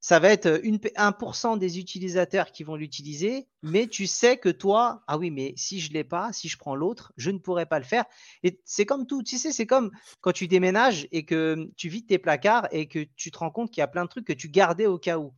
ça 0.00 0.20
va 0.20 0.28
être 0.28 0.60
une, 0.62 0.76
1% 0.76 1.58
des 1.58 1.78
utilisateurs 1.80 2.52
qui 2.52 2.62
vont 2.62 2.76
l'utiliser, 2.76 3.48
mais 3.62 3.88
tu 3.88 4.06
sais 4.06 4.36
que 4.36 4.48
toi, 4.48 5.02
ah 5.08 5.18
oui, 5.18 5.32
mais 5.32 5.54
si 5.56 5.80
je 5.80 5.92
l'ai 5.92 6.04
pas, 6.04 6.32
si 6.32 6.48
je 6.48 6.56
prends 6.56 6.76
l'autre, 6.76 7.12
je 7.16 7.32
ne 7.32 7.38
pourrais 7.38 7.66
pas 7.66 7.80
le 7.80 7.84
faire. 7.84 8.04
Et 8.44 8.60
c'est 8.64 8.86
comme 8.86 9.06
tout, 9.06 9.24
tu 9.24 9.38
sais, 9.38 9.50
c'est 9.50 9.66
comme 9.66 9.90
quand 10.20 10.32
tu 10.32 10.46
déménages 10.46 11.08
et 11.10 11.24
que 11.24 11.68
tu 11.76 11.88
vides 11.88 12.06
tes 12.06 12.18
placards 12.18 12.68
et 12.70 12.86
que 12.86 13.04
tu 13.16 13.32
te 13.32 13.38
rends 13.38 13.50
compte 13.50 13.72
qu'il 13.72 13.80
y 13.80 13.84
a 13.84 13.88
plein 13.88 14.04
de 14.04 14.08
trucs 14.08 14.26
que 14.26 14.32
tu 14.32 14.48
gardais 14.48 14.86
au 14.86 14.98
cas 14.98 15.18
où. 15.18 15.32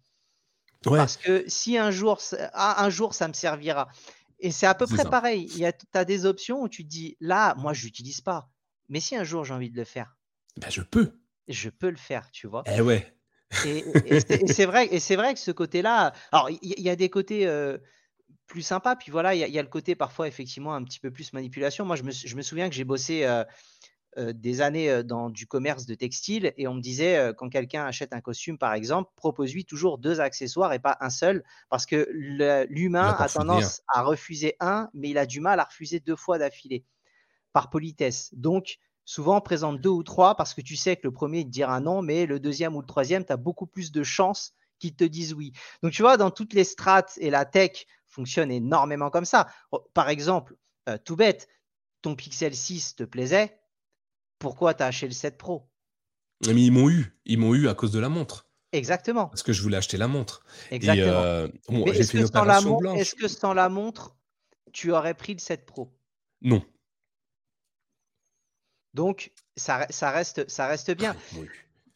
Parce 0.84 1.16
que 1.16 1.44
si 1.46 1.76
un 1.76 1.90
jour, 1.90 2.20
ah, 2.54 2.84
un 2.84 2.90
jour 2.90 3.14
ça 3.14 3.28
me 3.28 3.32
servira. 3.32 3.88
Et 4.38 4.50
c'est 4.50 4.66
à 4.66 4.74
peu 4.74 4.86
près 4.86 5.04
pareil. 5.04 5.48
Tu 5.48 5.66
as 5.92 6.04
des 6.04 6.24
options 6.24 6.62
où 6.62 6.68
tu 6.68 6.84
te 6.84 6.88
dis, 6.88 7.16
là, 7.20 7.54
moi, 7.56 7.74
je 7.74 7.84
n'utilise 7.84 8.22
pas. 8.22 8.48
Mais 8.88 8.98
si 9.00 9.14
un 9.14 9.24
jour 9.24 9.44
j'ai 9.44 9.54
envie 9.54 9.70
de 9.70 9.76
le 9.76 9.84
faire, 9.84 10.16
ben, 10.56 10.70
je 10.70 10.80
peux. 10.80 11.12
Je 11.48 11.68
peux 11.68 11.90
le 11.90 11.96
faire, 11.96 12.30
tu 12.32 12.46
vois. 12.46 12.64
Eh 12.66 12.80
ouais. 12.80 13.14
Et, 13.66 13.84
c'est 14.46 14.66
vrai, 14.66 14.88
et 14.92 15.00
c'est 15.00 15.16
vrai 15.16 15.34
que 15.34 15.40
ce 15.40 15.50
côté-là, 15.50 16.12
alors 16.30 16.48
il 16.50 16.80
y, 16.80 16.88
a 16.88 16.94
des 16.94 17.10
côtés 17.10 17.48
euh, 17.48 17.78
plus 18.46 18.62
sympas, 18.62 18.94
puis 18.94 19.10
voilà, 19.10 19.34
il 19.34 19.40
y, 19.40 19.58
a 19.58 19.62
le 19.62 19.68
côté 19.68 19.96
parfois 19.96 20.28
effectivement 20.28 20.72
un 20.72 20.84
petit 20.84 21.00
peu 21.00 21.10
plus 21.10 21.32
manipulation. 21.32 21.84
Moi, 21.84 21.96
je 21.96 22.04
me, 22.04 22.12
je 22.12 22.36
me 22.36 22.42
souviens 22.42 22.68
que 22.68 22.76
j'ai 22.76 22.84
bossé 22.84 23.24
euh, 23.24 23.44
des 24.16 24.60
années 24.60 25.04
dans 25.04 25.30
du 25.30 25.46
commerce 25.46 25.86
de 25.86 25.94
textile 25.94 26.52
et 26.56 26.66
on 26.66 26.74
me 26.74 26.80
disait 26.80 27.32
quand 27.36 27.48
quelqu'un 27.48 27.84
achète 27.84 28.12
un 28.12 28.20
costume 28.20 28.58
par 28.58 28.74
exemple, 28.74 29.10
propose-lui 29.14 29.64
toujours 29.64 29.98
deux 29.98 30.20
accessoires 30.20 30.72
et 30.72 30.80
pas 30.80 30.96
un 31.00 31.10
seul 31.10 31.44
parce 31.68 31.86
que 31.86 32.08
l'humain 32.10 33.14
a 33.18 33.28
tendance 33.28 33.82
à 33.88 34.02
refuser 34.02 34.56
un, 34.58 34.90
mais 34.94 35.10
il 35.10 35.18
a 35.18 35.26
du 35.26 35.40
mal 35.40 35.60
à 35.60 35.64
refuser 35.64 36.00
deux 36.00 36.16
fois 36.16 36.38
d'affilée 36.38 36.84
par 37.52 37.70
politesse. 37.70 38.30
Donc 38.32 38.78
souvent 39.04 39.40
présente 39.40 39.80
deux 39.80 39.90
ou 39.90 40.02
trois 40.02 40.34
parce 40.34 40.54
que 40.54 40.60
tu 40.60 40.76
sais 40.76 40.96
que 40.96 41.02
le 41.04 41.12
premier 41.12 41.40
il 41.40 41.46
te 41.46 41.50
dira 41.50 41.80
non, 41.80 42.02
mais 42.02 42.26
le 42.26 42.40
deuxième 42.40 42.74
ou 42.74 42.80
le 42.80 42.86
troisième, 42.86 43.24
tu 43.24 43.32
as 43.32 43.36
beaucoup 43.36 43.66
plus 43.66 43.92
de 43.92 44.02
chances 44.02 44.54
qu'ils 44.78 44.96
te 44.96 45.04
disent 45.04 45.34
oui. 45.34 45.52
Donc 45.82 45.92
tu 45.92 46.02
vois, 46.02 46.16
dans 46.16 46.30
toutes 46.30 46.52
les 46.52 46.64
strates 46.64 47.12
et 47.18 47.30
la 47.30 47.44
tech 47.44 47.86
fonctionne 48.06 48.50
énormément 48.50 49.10
comme 49.10 49.24
ça. 49.24 49.46
Par 49.94 50.08
exemple, 50.08 50.56
tout 51.04 51.14
bête, 51.14 51.48
ton 52.02 52.16
Pixel 52.16 52.56
6 52.56 52.96
te 52.96 53.04
plaisait, 53.04 53.59
pourquoi 54.40 54.74
tu 54.74 54.82
as 54.82 54.86
acheté 54.86 55.06
le 55.06 55.12
7 55.12 55.38
Pro? 55.38 55.68
Mais 56.46 56.60
ils 56.60 56.72
m'ont 56.72 56.90
eu. 56.90 57.16
Ils 57.26 57.38
m'ont 57.38 57.54
eu 57.54 57.68
à 57.68 57.74
cause 57.74 57.92
de 57.92 58.00
la 58.00 58.08
montre. 58.08 58.48
Exactement. 58.72 59.28
Parce 59.28 59.42
que 59.42 59.52
je 59.52 59.62
voulais 59.62 59.76
acheter 59.76 59.96
la 59.96 60.08
montre. 60.08 60.42
Exactement. 60.70 61.06
Euh, 61.06 61.48
est-ce 61.86 62.12
que, 62.12 62.26
sans 62.26 62.44
la 62.44 62.60
montre, 62.60 62.96
est 62.96 63.14
que 63.16 63.28
sans 63.28 63.52
la 63.52 63.68
montre, 63.68 64.16
tu 64.72 64.92
aurais 64.92 65.14
pris 65.14 65.34
le 65.34 65.38
7 65.38 65.66
Pro? 65.66 65.92
Non. 66.40 66.64
Donc, 68.94 69.32
ça, 69.56 69.86
ça, 69.90 70.10
reste, 70.10 70.48
ça 70.48 70.66
reste 70.66 70.92
bien. 70.92 71.14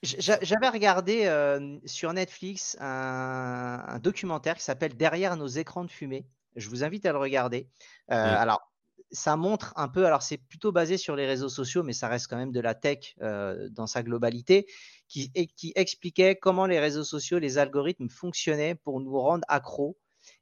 J'avais 0.03 0.69
regardé 0.69 1.25
euh, 1.25 1.79
sur 1.87 2.13
Netflix 2.13 2.77
un, 2.81 3.99
documentaire 4.03 4.57
qui 4.57 4.63
s'appelle 4.63 4.97
Derrière 4.97 5.37
nos 5.37 5.47
écrans 5.47 5.85
de 5.85 5.91
fumée. 5.91 6.27
Je 6.57 6.69
vous 6.69 6.85
invite 6.85 7.07
à 7.07 7.13
le 7.13 7.19
regarder. 7.19 7.69
Euh, 8.11 8.15
alors, 8.15 8.71
ça 9.15 9.37
montre 9.37 9.73
un 9.77 9.89
peu, 9.89 10.05
alors 10.07 10.23
c'est 10.23 10.37
plutôt 10.37 10.73
basé 10.73 10.99
sur 10.99 11.15
les 11.15 11.27
réseaux 11.27 11.49
sociaux, 11.49 11.83
mais 11.83 11.93
ça 11.93 12.09
reste 12.09 12.27
quand 12.27 12.37
même 12.37 12.53
de 12.53 12.61
la 12.61 12.75
tech 12.75 13.15
euh, 13.23 13.69
dans 13.71 13.87
sa 13.87 14.03
globalité, 14.03 14.67
qui, 15.09 15.31
expliquait 15.77 16.35
comment 16.35 16.67
les 16.67 16.81
réseaux 16.81 17.05
sociaux, 17.05 17.39
les 17.39 17.57
algorithmes 17.59 18.09
fonctionnaient 18.09 18.75
pour 18.75 19.01
nous 19.01 19.17
rendre 19.19 19.45
accros 19.49 19.97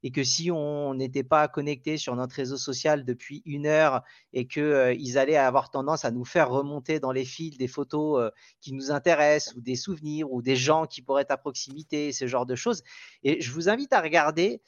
et 0.05 0.13
que 0.13 0.23
si 0.23 0.51
on 0.51 0.95
n'était 0.95 1.25
pas 1.25 1.49
connecté 1.49 1.99
sur 1.99 2.15
notre 2.15 2.37
réseau 2.37 2.57
social 2.57 3.05
depuis 3.05 3.43
une 3.45 3.67
heure 3.67 4.03
et 4.33 4.47
qu'ils 4.47 4.63
euh, 4.63 5.17
allaient 5.17 5.37
avoir 5.37 5.71
tendance 5.71 6.05
à 6.05 6.13
nous 6.13 6.25
faire 6.25 6.49
remonter 6.49 7.01
dans 7.01 7.11
les 7.11 7.25
fils 7.25 7.59
des 7.59 7.67
photos 7.67 8.21
euh, 8.21 8.31
qui 8.61 8.73
nous 8.73 8.91
intéressent 8.93 9.55
ou 9.57 9.61
des 9.61 9.75
souvenirs 9.75 10.33
ou 10.33 10.41
des 10.41 10.57
gens 10.57 10.87
qui 10.87 11.03
pourraient 11.03 11.23
être 11.23 11.33
à 11.33 11.37
proximité, 11.37 12.13
ce 12.13 12.27
genre 12.27 12.47
de 12.47 12.55
choses. 12.55 12.85
Et 13.25 13.41
je 13.41 13.53
vous 13.53 13.69
invite 13.69 13.93
à 13.93 14.01
regarder. 14.01 14.63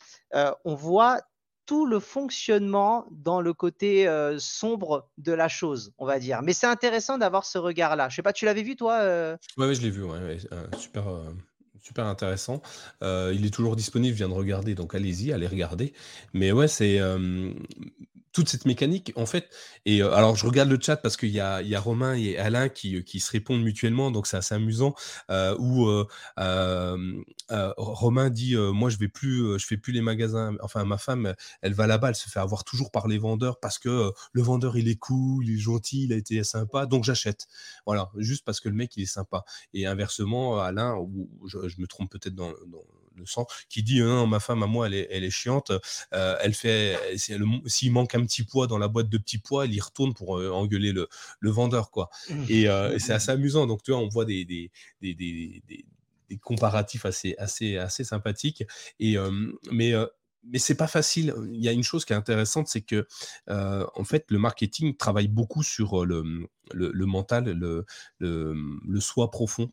on 0.65 0.75
voit 0.75 1.21
tout 1.67 1.87
le 1.87 2.01
fonctionnement 2.01 3.07
dans 3.11 3.41
le 3.41 3.53
côté 3.53 4.09
euh, 4.09 4.39
sombre 4.39 5.09
de 5.19 5.33
la 5.33 5.49
chose, 5.49 5.93
on 5.99 6.07
va 6.07 6.19
dire. 6.19 6.43
Mais 6.43 6.53
c'est 6.53 6.67
intéressant 6.67 7.19
d'avoir 7.19 7.45
ce 7.45 7.59
regard-là. 7.59 8.09
Je 8.09 8.17
sais 8.17 8.23
pas, 8.23 8.33
tu 8.33 8.45
l'avais 8.45 8.63
vu 8.63 8.77
toi 8.77 8.95
euh? 9.01 9.37
Oui, 9.57 9.75
je 9.75 9.83
l'ai 9.83 9.91
vu, 9.91 10.03
ouais, 10.05 10.39
euh, 10.53 10.67
super, 10.79 11.05
super 11.81 12.07
intéressant. 12.07 12.61
il 13.03 13.45
est 13.45 13.55
toujours 13.55 13.77
disponible, 13.77 14.13
je 14.13 14.25
viens 14.25 14.29
de 14.29 14.35
regarder, 14.35 14.75
donc 14.75 14.95
allez-y, 14.95 15.33
allez 15.33 15.47
regarder. 15.47 15.93
Mais 16.33 16.53
ouais, 16.53 16.69
c'est 16.69 17.01
toute 18.35 18.49
cette 18.49 18.67
mécanique, 18.67 19.13
en 19.15 19.27
fait, 19.27 19.49
et 19.87 20.03
euh, 20.03 20.13
alors 20.13 20.35
je 20.35 20.45
regarde 20.45 20.69
le 20.69 20.79
chat 20.81 20.97
parce 20.97 21.17
qu'il 21.17 21.31
y 21.31 21.39
a, 21.41 21.63
y 21.63 21.77
a 21.77 21.81
Romain 21.81 22.15
et 22.15 22.37
Alain 22.37 22.69
qui, 22.69 22.97
euh, 22.97 23.01
qui 23.01 23.21
se 23.21 23.31
répondent 23.31 23.63
mutuellement, 23.63 24.11
donc 24.11 24.27
c'est 24.27 24.37
assez 24.37 24.57
amusant. 24.57 24.95
Euh, 25.31 25.57
où 25.59 25.87
Romain 27.49 28.31
dit 28.31 28.57
Moi, 28.57 28.91
je 28.91 28.99
vais 28.99 29.09
plus, 29.09 29.59
je 29.59 29.65
fais 29.65 29.77
plus 29.77 29.93
les 29.93 30.01
magasins. 30.01 30.57
Enfin, 30.61 30.85
ma 30.85 30.99
femme, 30.99 31.35
elle 31.63 31.75
va 31.75 31.87
là-bas, 31.87 32.09
elle 32.09 32.15
se 32.17 32.29
fait 32.29 32.41
avoir 32.41 32.65
toujours 32.65 32.91
par 32.91 33.07
les 33.07 33.19
vendeurs 33.19 33.61
parce 33.61 33.79
que 33.79 34.13
le 34.33 34.43
vendeur, 34.43 34.77
il 34.77 34.89
est 34.89 34.99
cool, 34.99 35.47
il 35.47 35.55
est 35.55 35.59
gentil, 35.59 36.05
il 36.05 36.13
a 36.13 36.17
été 36.17 36.43
sympa, 36.43 36.87
donc 36.87 37.05
j'achète. 37.05 37.47
Voilà, 37.87 38.11
juste 38.17 38.45
parce 38.45 38.59
que 38.61 38.69
le 38.69 38.75
mec, 38.75 38.97
il 38.97 39.05
est 39.05 39.07
sympa. 39.07 39.45
Et 39.75 39.87
inversement, 39.87 40.59
Alain, 40.59 40.97
ou 40.97 41.29
je, 41.47 41.59
me 41.79 41.87
trompe 41.87 42.11
peut-être 42.11 42.35
dans 42.35 42.53
le 43.17 43.27
sang, 43.27 43.47
qui 43.69 43.83
dit 43.83 44.01
non, 44.01 44.27
ma 44.27 44.41
femme 44.41 44.63
à 44.63 44.67
moi, 44.67 44.87
elle 44.87 44.95
est, 44.95 45.09
elle 45.11 45.25
est 45.25 45.31
chiante. 45.31 45.73
Euh, 46.13 46.37
elle 46.41 46.55
fait, 46.55 46.99
s'il 47.17 47.93
manque 47.93 48.15
un 48.15 48.25
petit 48.25 48.45
poids 48.45 48.67
dans 48.67 48.79
la 48.79 48.89
boîte 48.89 49.09
de 49.09 49.19
petits 49.19 49.39
pois, 49.39 49.65
elle 49.65 49.75
y 49.75 49.81
retourne 49.81 50.15
pour 50.15 50.39
euh, 50.39 50.51
engueuler 50.51 50.93
le, 50.93 51.09
le, 51.41 51.51
vendeur, 51.51 51.91
quoi. 51.91 52.11
Mmh. 52.29 52.45
Et, 52.49 52.69
euh, 52.69 52.99
c'est 52.99 53.13
assez 53.13 53.31
amusant. 53.31 53.67
Donc, 53.67 53.83
tu 53.83 53.93
vois, 53.93 54.01
on 54.01 54.09
voit 54.09 54.25
des, 54.25 54.45
des, 54.45 54.71
des, 55.01 55.15
des 55.15 55.63
des 56.31 56.39
comparatifs 56.39 57.05
assez, 57.05 57.35
assez, 57.37 57.77
assez 57.77 58.03
sympathiques. 58.03 58.65
Et, 58.99 59.17
mais 59.71 59.93
mais 60.47 60.59
c'est 60.59 60.75
pas 60.75 60.87
facile. 60.87 61.35
Il 61.53 61.63
y 61.63 61.69
a 61.69 61.73
une 61.73 61.83
chose 61.83 62.07
qui 62.07 62.15
est 62.15 62.17
intéressante, 62.17 62.67
c'est 62.67 62.81
que 62.81 63.07
en 63.47 64.05
fait, 64.05 64.25
le 64.31 64.39
marketing 64.39 64.97
travaille 64.97 65.29
beaucoup 65.29 65.63
sur 65.63 66.07
le, 66.07 66.49
le, 66.73 67.07
mental, 67.07 67.45
le, 67.45 67.85
le, 68.19 69.01
soi 69.01 69.31
profond 69.31 69.71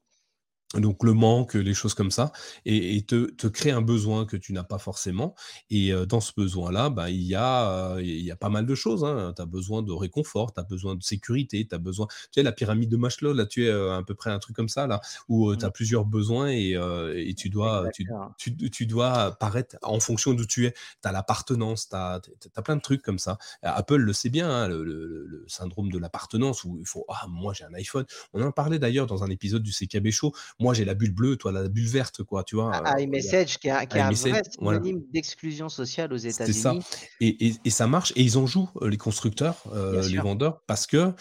donc 0.76 1.04
le 1.04 1.14
manque, 1.14 1.56
les 1.56 1.74
choses 1.74 1.94
comme 1.94 2.12
ça, 2.12 2.32
et, 2.66 3.02
te, 3.04 3.30
te 3.32 3.48
créer 3.48 3.72
un 3.72 3.82
besoin 3.82 4.26
que 4.26 4.38
tu 4.38 4.54
n'as 4.54 4.64
pas 4.64 4.78
forcément. 4.78 5.36
Et 5.70 5.92
dans 6.08 6.22
ce 6.22 6.32
besoin-là, 6.36 6.90
bah, 6.90 7.10
il, 7.10 7.24
y 7.24 7.36
a, 7.36 7.98
il 8.00 8.22
y 8.22 8.32
a 8.32 8.36
pas 8.36 8.50
mal 8.50 8.66
de 8.66 8.76
choses. 8.76 9.04
Hein. 9.04 9.34
Tu 9.36 9.42
as 9.42 9.46
besoin 9.46 9.82
de 9.82 9.92
réconfort, 9.92 10.54
tu 10.54 10.60
as 10.60 10.64
besoin 10.64 10.96
de 10.96 11.04
sécurité, 11.04 11.68
tu 11.68 11.76
as 11.76 11.78
besoin... 11.78 12.08
Tu 12.08 12.28
sais, 12.36 12.44
la 12.44 12.52
pyramide 12.52 12.90
de 12.90 12.98
Maslow, 12.98 13.34
là, 13.34 13.46
tu 13.46 13.66
es 13.66 13.72
à 13.72 14.02
peu 14.06 14.16
près 14.16 14.30
un 14.30 14.40
truc 14.40 14.56
comme 14.56 14.70
ça, 14.70 14.88
là, 14.88 15.02
où 15.28 15.56
tu 15.56 15.66
as 15.66 15.68
mmh. 15.68 15.72
plusieurs 15.72 16.06
besoins 16.06 16.50
et, 16.50 16.78
et 17.16 17.34
tu, 17.36 17.50
dois, 17.50 17.90
tu, 18.38 18.56
tu, 18.72 18.86
dois 18.86 19.38
paraître 19.40 19.76
en 19.82 20.00
fonction 20.00 20.34
d'où 20.34 20.46
tu 20.46 20.68
es. 20.68 20.72
Tu 20.72 21.08
as 21.08 21.12
l'appartenance, 21.12 21.90
tu 21.90 21.96
as, 21.96 22.22
plein 22.64 22.76
de 22.76 22.82
trucs 22.82 23.02
comme 23.02 23.20
ça. 23.20 23.38
Apple 23.62 23.98
le 23.98 24.14
sait 24.14 24.30
bien, 24.30 24.50
hein, 24.50 24.68
le, 24.68 24.84
le, 24.84 25.46
syndrome 25.48 25.92
de 25.92 25.98
l'appartenance, 25.98 26.64
où 26.64 26.78
il 26.80 26.86
faut, 26.86 27.06
ah, 27.10 27.26
moi 27.28 27.54
j'ai 27.54 27.66
un 27.66 27.74
iPhone. 27.74 28.06
On 28.34 28.42
en 28.42 28.52
parlait 28.52 28.80
d'ailleurs 28.80 29.08
dans 29.08 29.24
un 29.24 29.30
épisode 29.30 29.64
du 29.64 29.72
CKB 29.72 30.12
Show 30.12 30.34
moi 30.62 30.74
j'ai 30.74 30.86
la 30.86 30.94
bulle 30.94 31.14
bleue, 31.14 31.36
toi 31.36 31.52
la 31.52 31.68
bulle 31.68 31.88
verte, 31.88 32.24
quoi, 32.24 32.44
tu 32.44 32.56
vois. 32.56 32.72
Ah, 32.74 33.00
iMessage, 33.02 33.58
qui, 33.58 33.68
est 33.68 33.72
un 33.72 34.12
vrai 34.12 34.42
synonyme 34.50 35.02
d'exclusion 35.12 35.70
sociale 35.70 36.14
aux 36.14 36.18
États-Unis. 36.18 36.58
ça. 36.58 36.76
Et, 37.20 37.54
et, 37.64 37.70
ça 37.70 37.88
marche, 37.88 38.14
et 38.16 38.22
ils 38.22 38.38
en 38.38 38.46
jouent, 38.46 38.70
les 38.82 38.98
constructeurs, 38.98 39.64
les 39.94 40.18
vendeurs, 40.18 40.62
parce 40.68 40.88
que, 40.88 41.14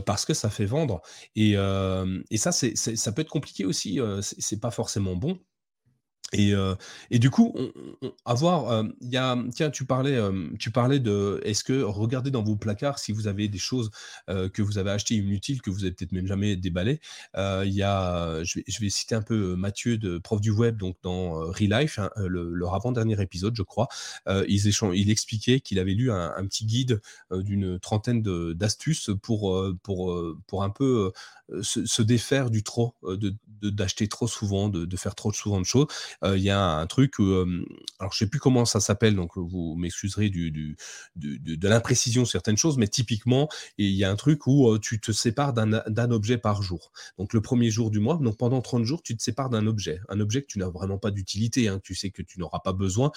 parce 0.00 0.24
que 0.24 0.34
ça 0.34 0.50
fait 0.50 0.66
vendre. 0.66 1.00
Et, 1.34 1.52
et 2.30 2.36
ça, 2.36 2.52
c'est, 2.52 2.76
ça 2.76 3.12
peut 3.12 3.22
être 3.22 3.30
compliqué 3.30 3.64
aussi, 3.64 4.00
c'est 4.20 4.60
pas 4.60 4.70
forcément 4.70 5.16
bon. 5.16 5.38
Et, 6.32 6.52
et, 7.10 7.18
du 7.18 7.30
coup, 7.30 7.54
on, 7.54 8.12
avoir, 8.24 8.84
il 9.00 9.08
y 9.08 9.16
a, 9.16 9.38
tiens, 9.54 9.70
tu 9.70 9.84
parlais, 9.84 10.18
tu 10.58 10.70
parlais 10.70 10.98
de, 10.98 11.40
est-ce 11.44 11.62
que 11.62 11.82
regardez 11.82 12.30
dans 12.30 12.42
vos 12.42 12.56
placards 12.56 12.98
si 12.98 13.12
vous 13.12 13.28
avez 13.28 13.48
des 13.48 13.58
choses 13.58 13.90
que 14.26 14.60
vous 14.60 14.78
avez 14.78 14.90
achetées 14.90 15.14
inutiles 15.14 15.62
que 15.62 15.70
vous 15.70 15.84
avez 15.84 15.92
peut-être 15.92 16.12
même 16.12 16.26
jamais 16.26 16.56
déballées. 16.56 17.00
il 17.36 17.72
y 17.72 17.82
a, 17.82 18.42
je 18.42 18.80
vais, 18.80 18.90
citer 18.90 19.14
un 19.14 19.22
peu 19.22 19.54
Mathieu 19.56 19.98
de 19.98 20.18
prof 20.18 20.40
du 20.40 20.50
web, 20.50 20.76
donc 20.76 20.96
dans 21.02 21.34
Relife, 21.34 21.98
hein, 21.98 22.10
le, 22.16 22.52
leur 22.52 22.74
avant-dernier 22.74 23.20
épisode, 23.20 23.54
je 23.56 23.62
crois, 23.62 23.88
il 24.48 25.10
expliquait 25.10 25.60
qu'il 25.60 25.78
avait 25.78 25.94
lu 25.94 26.10
un, 26.10 26.46
petit 26.46 26.66
guide 26.66 27.00
d'une 27.32 27.78
trentaine 27.78 28.22
d'astuces 28.52 29.10
pour, 29.22 29.64
pour, 29.82 30.36
pour 30.46 30.62
un 30.64 30.70
peu 30.70 31.12
se, 31.62 32.02
défaire 32.02 32.50
du 32.50 32.62
trop, 32.62 32.94
de 33.02 33.34
d'acheter 33.62 34.06
trop 34.06 34.28
souvent, 34.28 34.68
de, 34.68 34.84
de, 34.84 34.96
faire 34.96 35.14
trop 35.14 35.32
souvent 35.32 35.58
de 35.58 35.64
choses. 35.64 35.86
Il 36.34 36.42
y 36.42 36.50
a 36.50 36.60
un 36.60 36.86
truc, 36.86 37.14
alors 37.20 38.12
je 38.12 38.18
sais 38.18 38.26
plus 38.26 38.40
comment 38.40 38.64
ça 38.64 38.80
s'appelle, 38.80 39.14
donc 39.14 39.36
vous 39.36 39.74
m'excuserez 39.76 40.30
du, 40.30 40.50
du, 40.50 40.76
de 41.16 41.68
l'imprécision 41.68 42.24
certaines 42.24 42.56
choses, 42.56 42.78
mais 42.78 42.88
typiquement, 42.88 43.48
il 43.78 43.90
y 43.92 44.04
a 44.04 44.10
un 44.10 44.16
truc 44.16 44.46
où 44.46 44.78
tu 44.78 45.00
te 45.00 45.12
sépares 45.12 45.52
d'un 45.52 46.10
objet 46.10 46.38
par 46.38 46.62
jour. 46.62 46.92
Donc 47.18 47.32
le 47.32 47.40
premier 47.40 47.70
jour 47.70 47.90
du 47.90 48.00
mois, 48.00 48.18
donc 48.20 48.36
pendant 48.36 48.60
30 48.60 48.84
jours, 48.84 49.02
tu 49.02 49.16
te 49.16 49.22
sépares 49.22 49.50
d'un 49.50 49.66
objet, 49.66 50.00
un 50.08 50.20
objet 50.20 50.42
que 50.42 50.46
tu 50.46 50.58
n'as 50.58 50.68
vraiment 50.68 50.98
pas 50.98 51.10
d'utilité, 51.10 51.68
hein, 51.68 51.80
tu 51.82 51.94
sais 51.94 52.10
que 52.10 52.22
tu 52.22 52.40
n'auras 52.40 52.60
pas 52.60 52.72
besoin, 52.72 53.10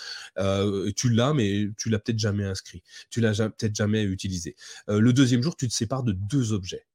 tu 0.95 1.09
l'as, 1.09 1.33
mais 1.33 1.69
tu 1.77 1.89
l'as 1.89 1.99
peut-être 1.99 2.19
jamais 2.19 2.45
inscrit, 2.45 2.83
tu 3.09 3.21
l'as 3.21 3.49
peut-être 3.49 3.75
jamais 3.75 4.03
utilisé. 4.03 4.55
le 4.87 5.13
deuxième 5.13 5.41
jour, 5.41 5.55
tu 5.55 5.67
te 5.67 5.73
sépares 5.73 6.03
de 6.03 6.11
deux 6.11 6.53
objets 6.53 6.85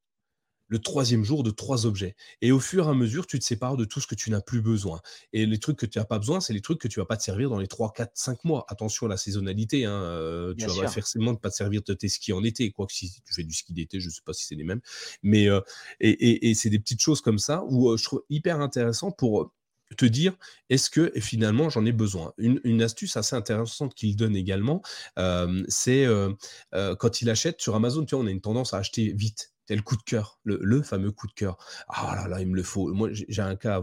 le 0.69 0.79
troisième 0.79 1.25
jour 1.25 1.43
de 1.43 1.51
trois 1.51 1.87
objets. 1.87 2.17
Et 2.41 2.53
au 2.53 2.61
fur 2.61 2.87
et 2.87 2.91
à 2.91 2.95
mesure, 2.95 3.27
tu 3.27 3.39
te 3.39 3.45
sépares 3.45 3.77
de 3.77 3.85
tout 3.85 4.01
ce 4.01 4.07
que 4.07 4.15
tu 4.15 4.31
n'as 4.31 4.41
plus 4.41 4.61
besoin. 4.61 5.01
Et 5.33 5.47
les 5.47 5.59
trucs 5.59 5.79
que 5.79 5.87
tu 5.87 5.99
n'as 5.99 6.05
pas 6.05 6.19
besoin, 6.19 6.41
c'est 6.41 6.53
les 6.53 6.61
trucs 6.61 6.81
que 6.81 6.89
tu 6.89 7.01
vas 7.01 7.07
pas 7.07 7.17
te 7.17 7.23
servir 7.23 7.51
dans 7.51 7.59
les 7.59 7.67
3, 7.67 7.93
4, 7.93 8.13
5 8.15 8.45
mois. 8.45 8.65
Attention 8.69 9.07
à 9.07 9.09
la 9.09 9.17
saisonnalité. 9.17 9.85
Hein, 9.85 10.03
euh, 10.03 10.55
tu 10.57 10.67
vas 10.67 10.89
forcément 10.89 11.33
ne 11.33 11.37
pas 11.37 11.51
te 11.51 11.57
servir 11.57 11.83
de 11.87 11.95
tes 11.95 12.09
skis 12.09 12.33
en 12.33 12.43
été. 12.45 12.71
Quoique 12.71 12.93
si 12.93 13.11
tu 13.25 13.35
fais 13.35 13.45
du 13.45 13.55
ski 13.55 13.73
d'été, 13.73 14.01
je 14.01 14.09
ne 14.09 14.13
sais 14.13 14.23
pas 14.25 14.33
si 14.33 14.47
c'est 14.47 14.55
les 14.55 14.65
mêmes. 14.65 14.81
Mais 15.23 15.49
euh, 15.49 15.61
et, 16.01 16.55
c'est 16.55 16.71
des 16.71 16.79
petites 16.79 17.03
choses 17.03 17.21
comme 17.21 17.39
ça 17.39 17.65
où 17.69 17.91
euh, 17.91 17.97
je 17.97 18.05
trouve 18.05 18.23
hyper 18.31 18.61
intéressant 18.61 19.11
pour 19.11 19.53
te 19.99 20.07
dire 20.07 20.37
est-ce 20.71 20.89
que 20.89 21.13
finalement 21.21 21.69
j'en 21.69 21.85
ai 21.85 21.93
besoin? 21.93 22.33
Une, 22.39 22.83
astuce 22.83 23.17
assez 23.17 23.37
intéressante 23.37 23.95
qu'il 23.95 24.17
donne 24.17 24.35
également, 24.35 24.83
c'est 25.69 26.07
quand 26.73 27.21
il 27.21 27.31
achète 27.31 27.61
sur 27.61 27.75
Amazon, 27.75 28.05
tu 28.05 28.15
vois, 28.15 28.25
on 28.25 28.27
a 28.27 28.31
une 28.31 28.41
tendance 28.41 28.73
à 28.75 28.79
acheter 28.79 29.13
vite. 29.13 29.54
C'est 29.67 29.77
le 29.77 29.83
coup 29.83 29.97
de 29.97 30.03
cœur, 30.03 30.39
le, 30.45 30.83
fameux 30.83 31.11
coup 31.11 31.27
de 31.27 31.33
cœur. 31.33 31.57
Ah 31.89 32.15
là 32.17 32.29
là, 32.29 32.41
il 32.41 32.49
me 32.49 32.57
le 32.57 32.63
faut. 32.63 32.93
Moi, 32.93 33.09
j'ai 33.13 33.43
un 33.43 33.57
cas 33.57 33.81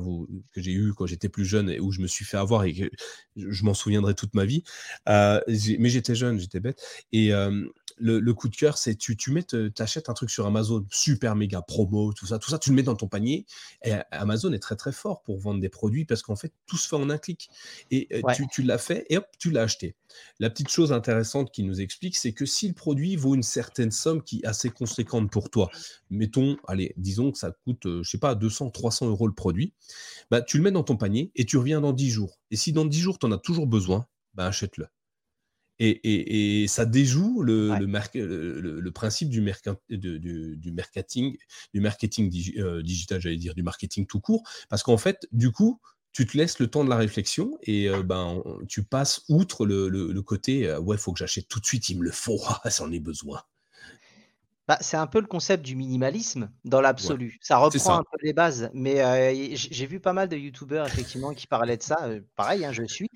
que 0.54 0.62
j'ai 0.62 0.74
eu 0.74 0.94
quand 0.94 1.08
j'étais 1.08 1.30
plus 1.30 1.46
jeune 1.46 1.70
et 1.70 1.80
où 1.80 1.92
je 1.92 2.02
me 2.02 2.08
suis 2.08 2.24
fait 2.24 2.38
avoir 2.38 2.64
et 2.66 2.74
que 2.74 2.90
je 3.36 3.64
m'en 3.64 3.74
souviendrai 3.74 4.14
toute 4.14 4.36
ma 4.36 4.46
vie. 4.46 4.64
Euh, 5.10 5.42
mais 5.80 5.90
j'étais 5.90 6.14
jeune, 6.14 6.40
j'étais 6.40 6.60
bête. 6.60 6.82
Et 7.12 7.34
euh, 7.34 7.66
le, 8.02 8.34
coup 8.34 8.50
de 8.50 8.56
cœur, 8.56 8.78
c'est 8.78 8.96
tu, 8.96 9.16
tu 9.16 9.32
mets, 9.32 9.46
achètes 9.80 10.10
un 10.10 10.14
truc 10.14 10.30
sur 10.30 10.46
Amazon, 10.46 10.86
super 10.90 11.36
méga 11.36 11.62
promo, 11.62 12.14
tout 12.14 12.26
ça, 12.26 12.40
tout 12.40 12.50
ça, 12.50 12.60
tu 12.60 12.72
le 12.72 12.76
mets 12.76 12.84
dans 12.84 12.96
ton 12.96 13.08
panier. 13.08 13.46
Et 13.84 13.94
Amazon 14.12 14.52
est 14.54 14.60
très 14.60 14.76
très 14.76 14.92
fort 14.92 15.22
pour 15.22 15.40
vendre 15.40 15.62
des 15.62 15.70
produits 15.70 16.06
parce 16.06 16.22
qu'en 16.22 16.36
fait, 16.36 16.54
tout 16.66 16.78
se 16.78 16.88
fait 16.88 16.96
en 16.96 17.10
un 17.10 17.18
clic. 17.18 17.50
Et 17.92 18.08
euh, 18.14 18.22
tu, 18.36 18.48
tu 18.48 18.64
l'as 18.64 18.78
fait 18.78 19.06
et 19.10 19.18
hop, 19.18 19.26
tu 19.38 19.52
l'as 19.52 19.64
acheté. 19.64 19.96
La 20.40 20.50
petite 20.50 20.70
chose 20.70 20.92
intéressante 20.92 21.52
qui 21.52 21.64
nous 21.64 21.82
explique, 21.82 22.18
c'est 22.18 22.34
que 22.34 22.46
si 22.46 22.68
le 22.68 22.74
produit 22.74 23.16
vaut 23.16 23.36
une 23.36 23.44
certaine 23.44 23.92
somme 23.92 24.24
qui 24.24 24.40
est 24.40 24.46
assez 24.46 24.70
conséquente 24.70 25.32
pour 25.32 25.50
toi, 25.50 25.70
mettons, 26.10 26.58
allez, 26.68 26.94
disons 26.98 27.32
que 27.32 27.38
ça 27.38 27.52
coûte, 27.64 27.86
euh, 27.86 28.04
je 28.04 28.10
sais 28.10 28.18
pas, 28.18 28.36
200, 28.36 28.72
300 28.72 29.08
euros 29.08 29.28
le 29.28 29.34
produit, 29.34 29.74
bah, 30.30 30.42
tu 30.42 30.58
le 30.58 30.64
mets 30.64 30.72
dans 30.72 30.84
ton 30.84 30.98
panier 30.98 31.32
et 31.36 31.46
tu 31.46 31.58
reviens 31.58 31.82
dans 31.82 31.94
10 31.94 32.10
jours. 32.10 32.40
Et 32.50 32.56
si 32.56 32.74
dans 32.74 32.86
10 32.86 33.00
jours, 33.00 33.20
tu 33.20 33.26
en 33.26 33.32
as 33.32 33.38
toujours 33.38 33.68
besoin, 33.68 34.08
bah, 34.34 34.48
achète-le. 34.48 34.88
Et, 35.84 36.66
ça 36.68 36.86
déjoue 36.86 37.42
le, 37.42 37.76
le, 37.80 38.92
principe 38.92 39.30
du, 39.30 39.42
du, 39.90 40.72
marketing, 40.72 41.38
du 41.74 41.82
marketing 41.82 42.32
euh, 42.60 42.84
digital, 42.84 43.20
j'allais 43.20 43.38
dire, 43.38 43.56
du 43.56 43.64
marketing 43.64 44.06
tout 44.06 44.20
court, 44.20 44.44
parce 44.70 44.84
qu'en 44.84 44.98
fait, 44.98 45.28
du 45.32 45.52
coup, 45.52 45.82
tu 46.14 46.28
te 46.28 46.38
laisses 46.38 46.60
le 46.60 46.68
temps 46.68 46.84
de 46.84 46.90
la 46.90 46.98
réflexion 46.98 47.58
et 47.64 47.90
euh, 47.90 48.04
ben, 48.04 48.44
tu 48.68 48.84
passes 48.84 49.24
outre 49.28 49.66
le, 49.66 50.22
côté 50.22 50.68
euh, 50.68 50.80
ouais, 50.80 50.98
il 50.98 51.00
faut 51.00 51.14
que 51.14 51.20
j'achète 51.20 51.48
tout 51.48 51.60
de 51.60 51.66
suite, 51.66 51.90
il 51.90 51.98
me 51.98 52.04
le 52.04 52.12
faut, 52.12 52.40
ah, 52.64 52.70
j'en 52.70 52.92
ai 52.92 53.00
besoin. 53.00 53.42
Bah, 54.68 54.78
c'est 54.82 54.98
un 54.98 55.08
peu 55.08 55.20
le 55.20 55.26
concept 55.26 55.66
du 55.66 55.76
minimalisme 55.76 56.52
dans 56.64 56.80
l'absolu. 56.80 57.40
Ça 57.42 57.58
reprend 57.58 57.98
un 57.98 58.04
peu 58.04 58.18
les 58.22 58.34
bases, 58.34 58.70
mais 58.76 59.56
j'ai 59.56 59.88
vu 59.88 60.00
pas 60.00 60.14
mal 60.14 60.30
de 60.30 60.38
youtubeurs 60.38 60.86
effectivement 60.86 61.34
qui 61.34 61.48
parlaient 61.48 61.78
de 61.78 61.84
ça. 61.84 62.08
pareil, 62.36 62.64
hein, 62.64 62.72
je 62.72 62.84
suis 62.84 63.10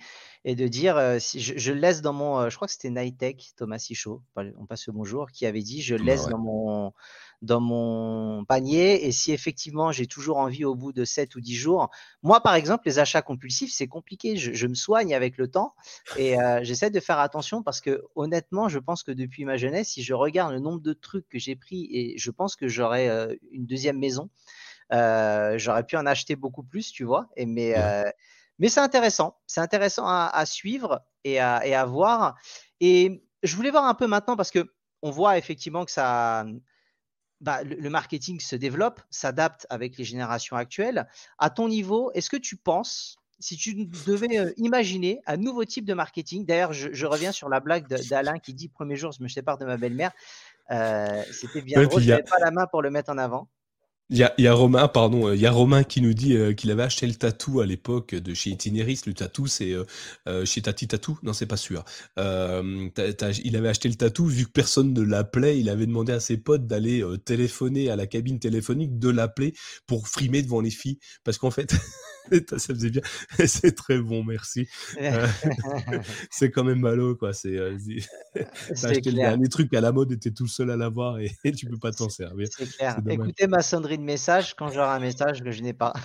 et 0.48 0.56
de 0.56 0.68
dire 0.68 1.18
si 1.20 1.42
je, 1.42 1.74
laisse 1.74 2.04
dans 2.04 2.14
mon, 2.14 2.52
je 2.52 2.56
crois 2.56 2.68
que 2.68 2.72
c'était 2.72 2.92
Nightech, 2.92 3.54
Thomas 3.58 3.80
Sichaud, 3.80 4.22
on 4.36 4.68
passe 4.68 4.86
le 4.86 4.94
bonjour, 4.94 5.32
qui 5.32 5.48
avait 5.48 5.64
dit 5.64 5.82
je 5.82 5.96
laisse 5.96 6.28
dans 6.28 6.38
mon 6.38 6.94
dans 7.42 7.60
mon 7.60 8.46
panier 8.46 9.08
et 9.08 9.12
si 9.12 9.32
effectivement 9.34 9.92
j'ai 9.92 10.06
toujours 10.06 10.38
envie 10.38 10.64
au 10.64 10.76
bout 10.76 10.94
de 10.94 11.04
7 11.04 11.36
ou 11.36 11.42
10 11.42 11.56
jours, 11.56 11.90
moi 12.22 12.42
par 12.42 12.54
exemple 12.54 12.84
les 12.86 13.00
achats 13.00 13.24
compulsifs 13.24 13.74
c'est 13.74 13.88
compliqué, 13.88 14.38
je, 14.38 14.68
me 14.68 14.76
soigne 14.76 15.16
avec 15.16 15.38
le 15.38 15.50
temps 15.50 15.74
et 16.16 16.36
j'essaie 16.62 16.92
de 16.92 17.00
faire 17.00 17.20
attention 17.20 17.64
parce 17.64 17.82
que 17.82 18.04
honnêtement 18.16 18.70
je 18.70 18.78
pense 18.78 19.02
que 19.02 19.12
depuis 19.12 19.46
ma 19.46 19.58
jeunesse 19.58 19.90
si 19.90 20.04
je 20.04 20.14
regarde 20.14 20.54
le 20.54 20.60
nombre 20.60 20.80
de 20.80 20.94
trucs 20.94 21.28
que 21.28 21.40
j'ai 21.40 21.56
pris 21.56 21.88
et 21.92 22.18
je 22.20 22.30
pense 22.30 22.56
que 22.56 22.68
j'aurais 22.68 23.36
une 23.52 23.66
deuxième 23.66 23.98
maison, 23.98 24.30
j'aurais 24.92 25.86
pu 25.88 25.98
en 25.98 26.06
acheter 26.06 26.36
beaucoup 26.36 26.64
plus 26.64 26.92
tu 26.92 27.04
vois 27.04 27.30
et 27.36 27.48
mais 27.48 27.74
mais 28.60 28.70
c'est 28.70 28.80
intéressant, 28.80 29.38
c'est 29.48 29.62
intéressant 29.62 30.06
à, 30.08 30.46
suivre 30.46 31.04
et 31.24 31.40
à, 31.40 31.66
et 31.66 31.76
à, 31.76 31.86
voir. 31.86 32.36
Et 32.80 33.24
je 33.44 33.56
voulais 33.56 33.72
voir 33.72 33.86
un 33.86 33.94
peu 33.94 34.08
maintenant 34.08 34.36
parce 34.36 34.52
que 34.52 34.72
on 35.02 35.12
voit 35.12 35.38
effectivement 35.38 35.86
que 35.86 35.92
ça, 35.92 36.46
bah, 37.42 37.64
le, 37.64 37.90
marketing 37.90 38.40
se 38.40 38.56
développe, 38.56 39.02
s'adapte 39.10 39.68
avec 39.70 39.98
les 39.98 40.04
générations 40.04 40.56
actuelles. 40.56 41.08
À 41.38 41.50
ton 41.50 41.68
niveau, 41.68 42.12
est-ce 42.14 42.30
que 42.30 42.38
tu 42.38 42.56
penses, 42.56 43.18
si 43.40 43.58
tu 43.58 43.76
devais 43.86 44.40
euh, 44.40 44.52
imaginer 44.58 45.22
un 45.28 45.38
nouveau 45.38 45.66
type 45.66 45.86
de 45.86 45.94
marketing, 45.94 46.46
d'ailleurs, 46.46 46.74
je, 46.74 47.06
reviens 47.06 47.32
sur 47.32 47.50
la 47.50 47.60
blague 47.60 47.88
d'Alain 48.10 48.40
qui 48.40 48.54
dit 48.54 48.70
premier 48.70 48.96
jour, 48.96 49.12
je 49.12 49.22
me 49.22 49.28
sépare 49.28 49.58
de 49.58 49.66
ma 49.66 49.78
belle-mère. 49.78 50.12
Euh, 50.72 51.22
c'était 51.32 51.62
bien 51.62 51.84
drôle, 51.84 52.02
je 52.02 52.10
n'avais 52.10 52.24
pas 52.24 52.40
la 52.40 52.52
main 52.52 52.66
pour 52.66 52.82
le 52.82 52.90
mettre 52.90 53.12
en 53.12 53.18
avant. 53.18 53.48
Il 54.12 54.18
y 54.18 54.48
a, 54.48 54.54
Romain, 54.54 54.88
pardon, 54.88 55.34
il 55.34 55.40
y 55.40 55.48
a 55.48 55.52
Romain 55.52 55.84
qui 55.84 56.00
nous 56.00 56.14
dit 56.14 56.38
euh, 56.38 56.54
qu'il 56.54 56.70
avait 56.70 56.84
acheté 56.84 57.08
le 57.08 57.16
tatou 57.16 57.60
à 57.60 57.66
l'époque 57.66 58.14
de 58.14 58.36
chez 58.36 58.52
Itineris. 58.52 59.02
Le 59.08 59.16
tatou, 59.16 59.48
c'est 59.48 59.72
euh, 59.72 59.84
euh, 60.28 60.46
chez 60.46 60.62
Tati 60.62 60.88
Tatou? 60.88 61.18
Non, 61.24 61.34
c'est 61.34 61.48
pas 61.48 61.58
sûr. 61.58 61.84
il 62.16 63.56
avait 63.56 63.68
acheté 63.68 63.90
le 63.90 63.96
tatou, 63.96 64.28
vu 64.28 64.46
que 64.46 64.52
personne 64.52 64.94
ne 64.94 65.02
l'appelait, 65.02 65.60
il 65.60 65.70
avait 65.70 65.88
demandé 65.88 66.14
à 66.14 66.20
ses 66.20 66.38
potes 66.38 66.68
d'aller 66.68 67.04
téléphoner 67.26 67.90
à 67.90 67.96
la 67.96 68.06
cabine 68.06 68.38
téléphonique, 68.38 69.00
de 69.00 69.10
l'appeler 69.10 69.56
pour 69.88 70.08
frimer 70.08 70.44
devant 70.44 70.62
les 70.62 70.70
filles. 70.70 71.00
Parce 71.24 71.40
qu'en 71.40 71.52
fait, 71.52 71.74
ça 72.58 72.74
faisait 72.74 72.90
bien. 72.90 73.02
c'est 73.48 73.76
très 73.76 73.98
bon, 74.00 74.24
merci. 74.24 74.68
c'est 76.30 76.52
quand 76.52 76.64
même 76.64 76.80
malo, 76.80 77.16
quoi. 77.16 77.34
C'est, 77.34 77.58
acheté 78.70 79.12
le 79.12 79.18
dernier 79.18 79.50
truc 79.50 79.74
à 79.74 79.82
la 79.82 79.92
mode, 79.92 80.12
était 80.12 80.32
tout 80.32 80.48
seul 80.48 80.72
à 80.72 80.78
l'avoir 80.78 81.20
et, 81.20 81.32
et 81.44 81.52
tu 81.52 81.66
peux 81.66 81.78
pas 81.78 81.92
t'en 81.92 82.10
servir. 82.10 82.48
C'est 82.52 82.70
clair. 82.70 83.00
Écoutez 83.10 83.48
ma 83.48 83.62
sonnerie 83.62 83.98
de 83.98 84.04
message 84.04 84.56
quand 84.56 84.70
j'aurai 84.70 84.90
un 84.90 85.00
message 85.00 85.44
que 85.44 85.52
je 85.52 85.62
n'ai 85.62 85.74
pas. 85.74 85.94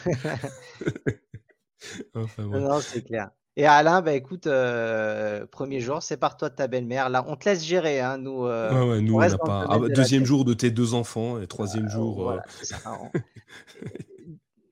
Non, 2.38 2.80
c'est 2.80 3.02
clair. 3.02 3.30
Et 3.56 3.66
Alain, 3.66 4.00
bah 4.00 4.12
écoute, 4.12 4.46
euh, 4.46 5.44
premier 5.46 5.80
jour, 5.80 6.02
c'est 6.02 6.16
par 6.16 6.36
toi 6.36 6.48
de 6.50 6.54
ta 6.54 6.68
belle-mère. 6.68 7.08
Là, 7.08 7.24
on 7.26 7.36
te 7.36 7.48
laisse 7.48 7.64
gérer, 7.64 8.00
hein, 8.00 8.16
nous. 8.16 8.46
Euh, 8.46 9.00
nous, 9.00 9.16
on 9.16 9.20
n'a 9.20 9.38
pas. 9.38 9.66
Ah, 9.68 9.78
deuxième 9.88 10.24
jour 10.24 10.44
de 10.44 10.54
tes 10.54 10.70
deux 10.70 10.94
enfants 10.94 11.40
et 11.40 11.46
troisième 11.46 11.88
jour. 11.88 12.38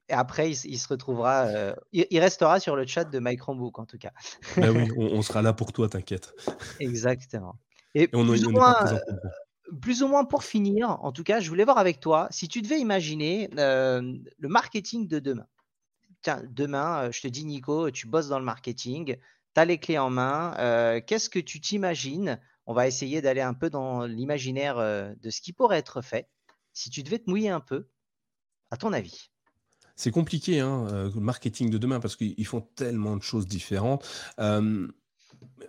Et 0.09 0.13
après, 0.13 0.51
il, 0.51 0.79
se 0.79 0.87
retrouvera. 0.87 1.47
il, 1.91 2.19
restera 2.19 2.59
sur 2.59 2.75
le 2.75 2.85
chat 2.85 3.05
de 3.05 3.19
Mike 3.19 3.41
Rambook, 3.43 3.79
en 3.79 3.85
tout 3.85 3.97
cas. 3.97 4.11
Bah 4.57 4.71
oui, 4.71 4.87
on, 4.97 5.21
sera 5.21 5.41
là 5.41 5.53
pour 5.53 5.71
toi, 5.71 5.87
t'inquiète. 5.87 6.33
Exactement. 6.79 7.55
Et, 7.95 8.07
plus, 8.07 8.45
ou 8.45 8.51
moins, 8.51 8.99
plus, 9.81 10.03
ou 10.03 10.07
moins, 10.07 10.25
pour 10.25 10.43
finir, 10.43 10.97
en 11.01 11.11
tout 11.11 11.23
cas, 11.23 11.39
je 11.39 11.49
voulais 11.49 11.63
voir 11.63 11.77
avec 11.77 11.99
toi, 11.99 12.27
si 12.31 12.47
tu 12.47 12.61
devais 12.61 12.79
imaginer 12.79 13.49
le 13.53 14.47
marketing 14.47 15.07
de 15.07 15.19
demain 15.19 15.47
tiens, 16.21 16.41
demain, 16.49 17.11
je 17.11 17.21
te 17.21 17.27
dis, 17.27 17.45
Nico, 17.45 17.91
tu 17.91 18.07
bosses 18.07 18.27
dans 18.27 18.39
le 18.39 18.45
marketing, 18.45 19.17
tu 19.55 19.61
as 19.61 19.65
les 19.65 19.77
clés 19.77 19.97
en 19.97 20.09
main. 20.09 21.01
Qu'est-ce 21.01 21.29
que 21.29 21.39
tu 21.39 21.61
t'imagines? 21.61 22.39
On 22.65 22.73
va 22.73 22.87
essayer 22.87 23.21
d'aller 23.21 23.41
un 23.41 23.53
peu 23.53 23.69
dans 23.69 24.05
l'imaginaire 24.05 24.77
de 24.77 25.29
ce 25.29 25.41
qui 25.41 25.53
pourrait 25.53 25.79
être 25.79 26.01
fait. 26.01 26.29
Si 26.73 26.89
tu 26.89 27.03
devais 27.03 27.19
te 27.19 27.29
mouiller 27.29 27.49
un 27.49 27.59
peu, 27.59 27.87
à 28.71 28.77
ton 28.77 28.93
avis? 28.93 29.31
C'est 29.99 30.11
compliqué, 30.11 30.59
hein, 30.59 30.87
le 31.13 31.21
marketing 31.21 31.69
de 31.69 31.77
demain, 31.77 31.99
parce 31.99 32.15
qu'ils 32.15 32.45
font 32.45 32.61
tellement 32.75 33.17
de 33.17 33.21
choses 33.21 33.47
différentes. 33.47 34.05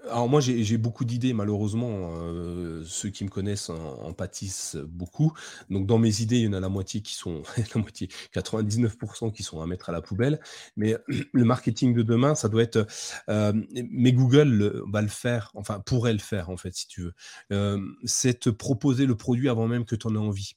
Alors 0.08 0.28
moi 0.28 0.40
j'ai 0.40 0.78
beaucoup 0.78 1.04
d'idées 1.04 1.32
malheureusement, 1.32 2.10
euh, 2.14 2.82
ceux 2.84 3.10
qui 3.10 3.24
me 3.24 3.28
connaissent 3.28 3.70
en 3.70 4.12
pâtissent 4.12 4.76
beaucoup. 4.76 5.32
Donc 5.68 5.86
dans 5.86 5.98
mes 5.98 6.20
idées, 6.20 6.38
il 6.38 6.44
y 6.44 6.48
en 6.48 6.52
a 6.52 6.60
la 6.60 6.68
moitié 6.68 7.02
qui 7.02 7.14
sont 7.14 7.42
la 7.74 7.80
moitié, 7.80 8.08
99 8.32 8.96
qui 9.32 9.42
sont 9.42 9.60
à 9.60 9.66
mettre 9.66 9.90
à 9.90 9.92
la 9.92 10.00
poubelle. 10.00 10.40
Mais 10.76 10.96
le 11.32 11.44
marketing 11.44 11.94
de 11.94 12.02
demain, 12.02 12.34
ça 12.34 12.48
doit 12.48 12.62
être, 12.62 12.86
euh, 13.28 13.52
mais 13.90 14.12
Google 14.12 14.82
va 14.90 15.02
le 15.02 15.08
faire, 15.08 15.50
enfin 15.54 15.80
pourrait 15.80 16.12
le 16.12 16.18
faire 16.18 16.50
en 16.50 16.56
fait 16.56 16.74
si 16.74 16.88
tu 16.88 17.02
veux. 17.02 17.14
Euh, 17.52 17.80
c'est 18.04 18.40
te 18.40 18.50
proposer 18.50 19.06
le 19.06 19.16
produit 19.16 19.48
avant 19.48 19.68
même 19.68 19.84
que 19.84 19.96
tu 19.96 20.06
en 20.06 20.14
aies 20.14 20.18
envie, 20.18 20.52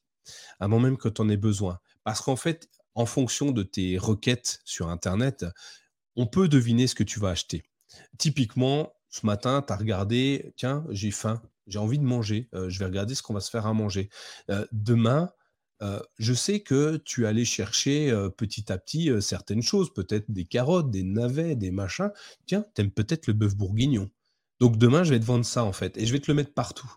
avant 0.59 0.79
même 0.79 0.97
que 0.97 1.09
tu 1.09 1.21
en 1.21 1.29
aies 1.29 1.37
besoin. 1.37 1.79
Parce 2.03 2.21
qu'en 2.21 2.35
fait, 2.35 2.69
en 2.95 3.05
fonction 3.05 3.51
de 3.51 3.63
tes 3.63 3.97
requêtes 3.97 4.59
sur 4.65 4.89
internet, 4.89 5.45
on 6.15 6.27
peut 6.27 6.47
deviner 6.47 6.87
ce 6.87 6.95
que 6.95 7.03
tu 7.03 7.19
vas 7.19 7.29
acheter. 7.29 7.63
Typiquement 8.17 8.93
ce 9.09 9.25
matin, 9.25 9.63
tu 9.65 9.71
as 9.71 9.75
regardé, 9.75 10.53
tiens, 10.57 10.85
j'ai 10.89 11.11
faim, 11.11 11.41
j'ai 11.67 11.79
envie 11.79 11.99
de 11.99 12.03
manger, 12.03 12.49
euh, 12.55 12.67
je 12.69 12.79
vais 12.79 12.85
regarder 12.85 13.13
ce 13.13 13.21
qu'on 13.21 13.33
va 13.33 13.41
se 13.41 13.51
faire 13.51 13.67
à 13.67 13.73
manger. 13.73 14.09
Euh, 14.49 14.65
demain, 14.71 15.31
euh, 15.83 15.99
je 16.17 16.33
sais 16.33 16.61
que 16.61 16.97
tu 16.97 17.27
allais 17.27 17.45
chercher 17.45 18.11
petit 18.37 18.71
à 18.71 18.77
petit 18.77 19.11
certaines 19.21 19.61
choses, 19.61 19.93
peut-être 19.93 20.31
des 20.31 20.45
carottes, 20.45 20.89
des 20.89 21.03
navets, 21.03 21.55
des 21.55 21.71
machins. 21.71 22.11
Tiens, 22.47 22.65
tu 22.73 22.81
aimes 22.81 22.91
peut-être 22.91 23.27
le 23.27 23.33
bœuf 23.33 23.55
bourguignon. 23.55 24.09
Donc 24.59 24.77
demain, 24.77 25.03
je 25.03 25.11
vais 25.11 25.19
te 25.19 25.25
vendre 25.25 25.45
ça 25.45 25.63
en 25.63 25.73
fait, 25.73 25.97
et 25.97 26.05
je 26.05 26.13
vais 26.13 26.19
te 26.19 26.31
le 26.31 26.35
mettre 26.35 26.53
partout. 26.53 26.91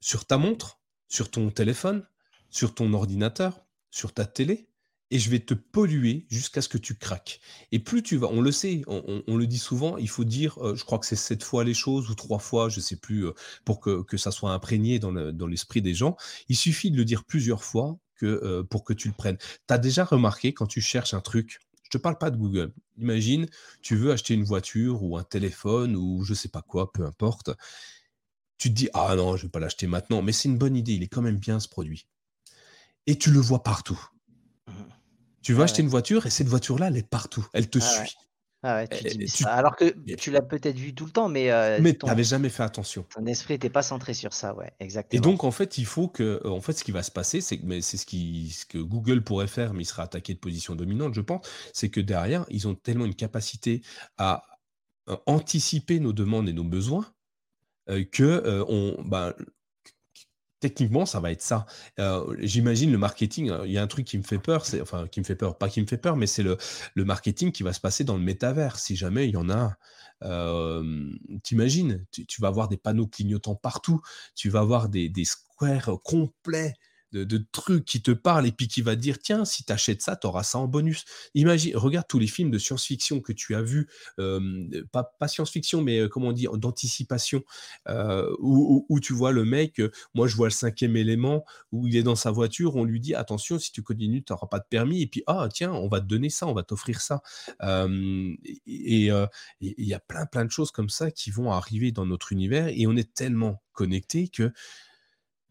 sur 0.00 0.26
ta 0.26 0.36
montre, 0.36 0.80
sur 1.08 1.30
ton 1.30 1.50
téléphone, 1.50 2.06
sur 2.50 2.74
ton 2.74 2.92
ordinateur, 2.92 3.64
sur 3.90 4.12
ta 4.12 4.26
télé, 4.26 4.68
et 5.10 5.18
je 5.18 5.30
vais 5.30 5.38
te 5.38 5.54
polluer 5.54 6.26
jusqu'à 6.28 6.62
ce 6.62 6.68
que 6.68 6.78
tu 6.78 6.96
craques. 6.96 7.40
Et 7.72 7.78
plus 7.78 8.02
tu 8.02 8.16
vas, 8.16 8.28
on 8.28 8.40
le 8.40 8.50
sait, 8.50 8.82
on, 8.86 9.36
le 9.36 9.46
dit 9.46 9.58
souvent, 9.58 9.96
il 9.98 10.08
faut 10.08 10.24
dire, 10.24 10.58
euh, 10.58 10.74
je 10.74 10.84
crois 10.84 10.98
que 10.98 11.06
c'est 11.06 11.16
sept 11.16 11.42
fois 11.44 11.64
les 11.64 11.74
choses 11.74 12.10
ou 12.10 12.14
trois 12.14 12.38
fois, 12.38 12.68
je 12.68 12.78
ne 12.78 12.82
sais 12.82 12.96
plus, 12.96 13.26
euh, 13.26 13.32
pour 13.64 13.80
que, 13.80 14.16
ça 14.16 14.30
soit 14.30 14.52
imprégné 14.52 14.98
dans, 14.98 15.12
l'esprit 15.46 15.82
des 15.82 15.94
gens. 15.94 16.16
Il 16.48 16.56
suffit 16.56 16.90
de 16.90 16.96
le 16.96 17.04
dire 17.04 17.24
plusieurs 17.24 17.62
fois 17.62 17.98
euh, 18.22 18.64
pour 18.64 18.84
que 18.84 18.92
tu 18.92 19.08
le 19.08 19.14
prennes. 19.14 19.38
Tu 19.38 19.74
as 19.74 19.78
déjà 19.78 20.04
remarqué 20.04 20.52
quand 20.52 20.66
tu 20.66 20.80
cherches 20.80 21.14
un 21.14 21.20
truc, 21.20 21.60
je 21.84 21.90
te 21.90 21.98
parle 21.98 22.18
pas 22.18 22.30
de 22.30 22.36
Google. 22.36 22.72
Imagine, 22.98 23.46
tu 23.82 23.94
veux 23.94 24.10
acheter 24.10 24.34
une 24.34 24.42
voiture 24.42 25.04
ou 25.04 25.16
un 25.16 25.22
téléphone 25.22 25.94
ou 25.94 26.24
je 26.24 26.34
sais 26.34 26.48
pas 26.48 26.62
quoi, 26.62 26.92
peu 26.92 27.04
importe. 27.04 27.50
Tu 28.58 28.70
te 28.70 28.74
dis, 28.74 28.88
ah 28.94 29.14
non, 29.14 29.36
je 29.36 29.44
vais 29.44 29.50
pas 29.50 29.60
l'acheter 29.60 29.86
maintenant, 29.86 30.22
mais 30.22 30.32
c'est 30.32 30.48
une 30.48 30.58
bonne 30.58 30.76
idée, 30.76 30.94
il 30.94 31.02
est 31.02 31.08
quand 31.08 31.22
même 31.22 31.38
bien 31.38 31.60
ce 31.60 31.68
produit. 31.68 32.08
Et 33.06 33.16
tu 33.16 33.30
le 33.30 33.38
vois 33.38 33.62
partout 33.62 34.00
tu 35.46 35.52
vas 35.52 35.62
acheter 35.62 35.80
une 35.80 35.88
voiture 35.88 36.26
et 36.26 36.30
cette 36.30 36.48
voiture-là, 36.48 36.88
elle 36.88 36.96
est 36.96 37.08
partout. 37.08 37.46
Elle 37.52 37.70
te 37.70 37.78
suit. 37.78 38.16
Ah 38.64 38.82
Alors 39.46 39.76
que 39.76 39.84
tu 40.16 40.32
l'as 40.32 40.42
peut-être 40.42 40.76
vu 40.76 40.92
tout 40.92 41.04
le 41.04 41.12
temps, 41.12 41.28
mais, 41.28 41.52
euh, 41.52 41.78
mais 41.80 41.94
tu 41.94 42.04
n'avais 42.04 42.24
jamais 42.24 42.48
fait 42.48 42.64
attention. 42.64 43.06
Ton 43.14 43.24
esprit 43.26 43.54
n'était 43.54 43.70
pas 43.70 43.82
centré 43.82 44.12
sur 44.12 44.32
ça, 44.32 44.56
ouais, 44.56 44.72
exactement. 44.80 45.16
Et 45.16 45.22
donc, 45.22 45.44
en 45.44 45.52
fait, 45.52 45.78
il 45.78 45.86
faut 45.86 46.08
que, 46.08 46.44
en 46.44 46.60
fait, 46.60 46.72
ce 46.72 46.82
qui 46.82 46.90
va 46.90 47.04
se 47.04 47.12
passer, 47.12 47.40
c'est 47.40 47.58
que, 47.58 47.80
c'est 47.80 47.96
ce, 47.96 48.06
qui, 48.06 48.50
ce 48.50 48.66
que 48.66 48.78
Google 48.78 49.22
pourrait 49.22 49.46
faire, 49.46 49.72
mais 49.72 49.82
il 49.82 49.86
sera 49.86 50.02
attaqué 50.02 50.34
de 50.34 50.40
position 50.40 50.74
dominante, 50.74 51.14
je 51.14 51.20
pense, 51.20 51.46
c'est 51.72 51.90
que 51.90 52.00
derrière, 52.00 52.44
ils 52.48 52.66
ont 52.66 52.74
tellement 52.74 53.04
une 53.04 53.14
capacité 53.14 53.82
à 54.18 54.42
euh, 55.08 55.16
anticiper 55.26 56.00
nos 56.00 56.12
demandes 56.12 56.48
et 56.48 56.52
nos 56.52 56.64
besoins 56.64 57.06
euh, 57.88 58.02
que 58.02 58.64
on, 58.68 59.00
ben, 59.04 59.32
techniquement, 60.60 61.06
ça 61.06 61.20
va 61.20 61.30
être 61.30 61.42
ça. 61.42 61.66
J'imagine 62.38 62.92
le 62.92 62.98
marketing, 62.98 63.52
il 63.64 63.72
y 63.72 63.78
a 63.78 63.82
un 63.82 63.86
truc 63.86 64.06
qui 64.06 64.18
me 64.18 64.22
fait 64.22 64.38
peur, 64.38 64.66
c'est 64.66 64.80
enfin 64.80 65.06
qui 65.06 65.20
me 65.20 65.24
fait 65.24 65.36
peur, 65.36 65.58
pas 65.58 65.68
qui 65.68 65.80
me 65.80 65.86
fait 65.86 65.98
peur, 65.98 66.16
mais 66.16 66.26
c'est 66.26 66.42
le, 66.42 66.56
marketing 66.96 67.52
qui 67.52 67.62
va 67.62 67.72
se 67.72 67.80
passer 67.80 68.04
dans 68.04 68.16
le 68.16 68.22
métavers, 68.22 68.78
si 68.78 68.96
jamais 68.96 69.28
il 69.28 69.34
y 69.34 69.36
en 69.36 69.50
a 69.50 69.76
T'imagines, 71.42 72.06
tu, 72.10 72.40
vas 72.40 72.48
avoir 72.48 72.68
des 72.68 72.78
panneaux 72.78 73.06
clignotants 73.06 73.54
partout, 73.54 74.00
tu 74.34 74.48
vas 74.48 74.60
avoir 74.60 74.88
des 74.88 75.24
squares 75.24 75.90
complets 76.02 76.74
de, 77.12 77.46
trucs 77.52 77.84
qui 77.84 78.02
te 78.02 78.10
parlent 78.10 78.46
et 78.46 78.52
puis 78.52 78.68
qui 78.68 78.82
va 78.82 78.96
dire 78.96 79.18
tiens, 79.18 79.44
si 79.44 79.64
tu 79.64 79.72
achètes 79.72 80.02
ça, 80.02 80.16
tu 80.16 80.26
auras 80.26 80.42
ça 80.42 80.58
en 80.58 80.66
bonus. 80.66 81.04
Imagine, 81.34 81.76
regarde 81.76 82.06
tous 82.08 82.18
les 82.18 82.26
films 82.26 82.50
de 82.50 82.58
science-fiction 82.58 83.20
que 83.20 83.32
tu 83.32 83.54
as 83.54 83.62
vus, 83.62 83.88
pas, 84.92 85.28
science-fiction, 85.28 85.82
mais 85.82 86.00
euh, 86.00 86.08
comment 86.08 86.28
on 86.28 86.32
dit, 86.32 86.46
d'anticipation, 86.52 87.42
euh, 87.88 88.34
où, 88.38 88.98
tu 89.00 89.12
vois 89.12 89.32
le 89.32 89.44
mec, 89.44 89.80
euh, 89.80 89.90
moi 90.14 90.26
je 90.26 90.36
vois 90.36 90.48
le 90.48 90.52
cinquième 90.52 90.96
élément, 90.96 91.44
où 91.72 91.86
il 91.86 91.96
est 91.96 92.02
dans 92.02 92.16
sa 92.16 92.30
voiture, 92.30 92.76
on 92.76 92.84
lui 92.84 93.00
dit 93.00 93.14
attention, 93.14 93.58
si 93.58 93.72
tu 93.72 93.82
continues, 93.82 94.22
tu 94.22 94.32
n'auras 94.32 94.46
pas 94.46 94.58
de 94.58 94.66
permis, 94.68 95.02
et 95.02 95.06
puis 95.06 95.22
ah 95.26 95.48
tiens, 95.52 95.72
on 95.72 95.88
va 95.88 96.00
te 96.00 96.06
donner 96.06 96.30
ça, 96.30 96.46
on 96.46 96.54
va 96.54 96.62
t'offrir 96.62 97.00
ça. 97.00 97.22
et 97.60 99.10
il 99.60 99.86
y 99.86 99.94
a 99.94 100.00
plein 100.00 100.26
plein 100.26 100.44
de 100.44 100.50
choses 100.50 100.70
comme 100.70 100.88
ça 100.88 101.10
qui 101.10 101.30
vont 101.30 101.52
arriver 101.52 101.92
dans 101.92 102.06
notre 102.06 102.32
univers, 102.32 102.68
et 102.68 102.86
on 102.86 102.96
est 102.96 103.14
tellement 103.14 103.62
connecté 103.72 104.28
que 104.28 104.52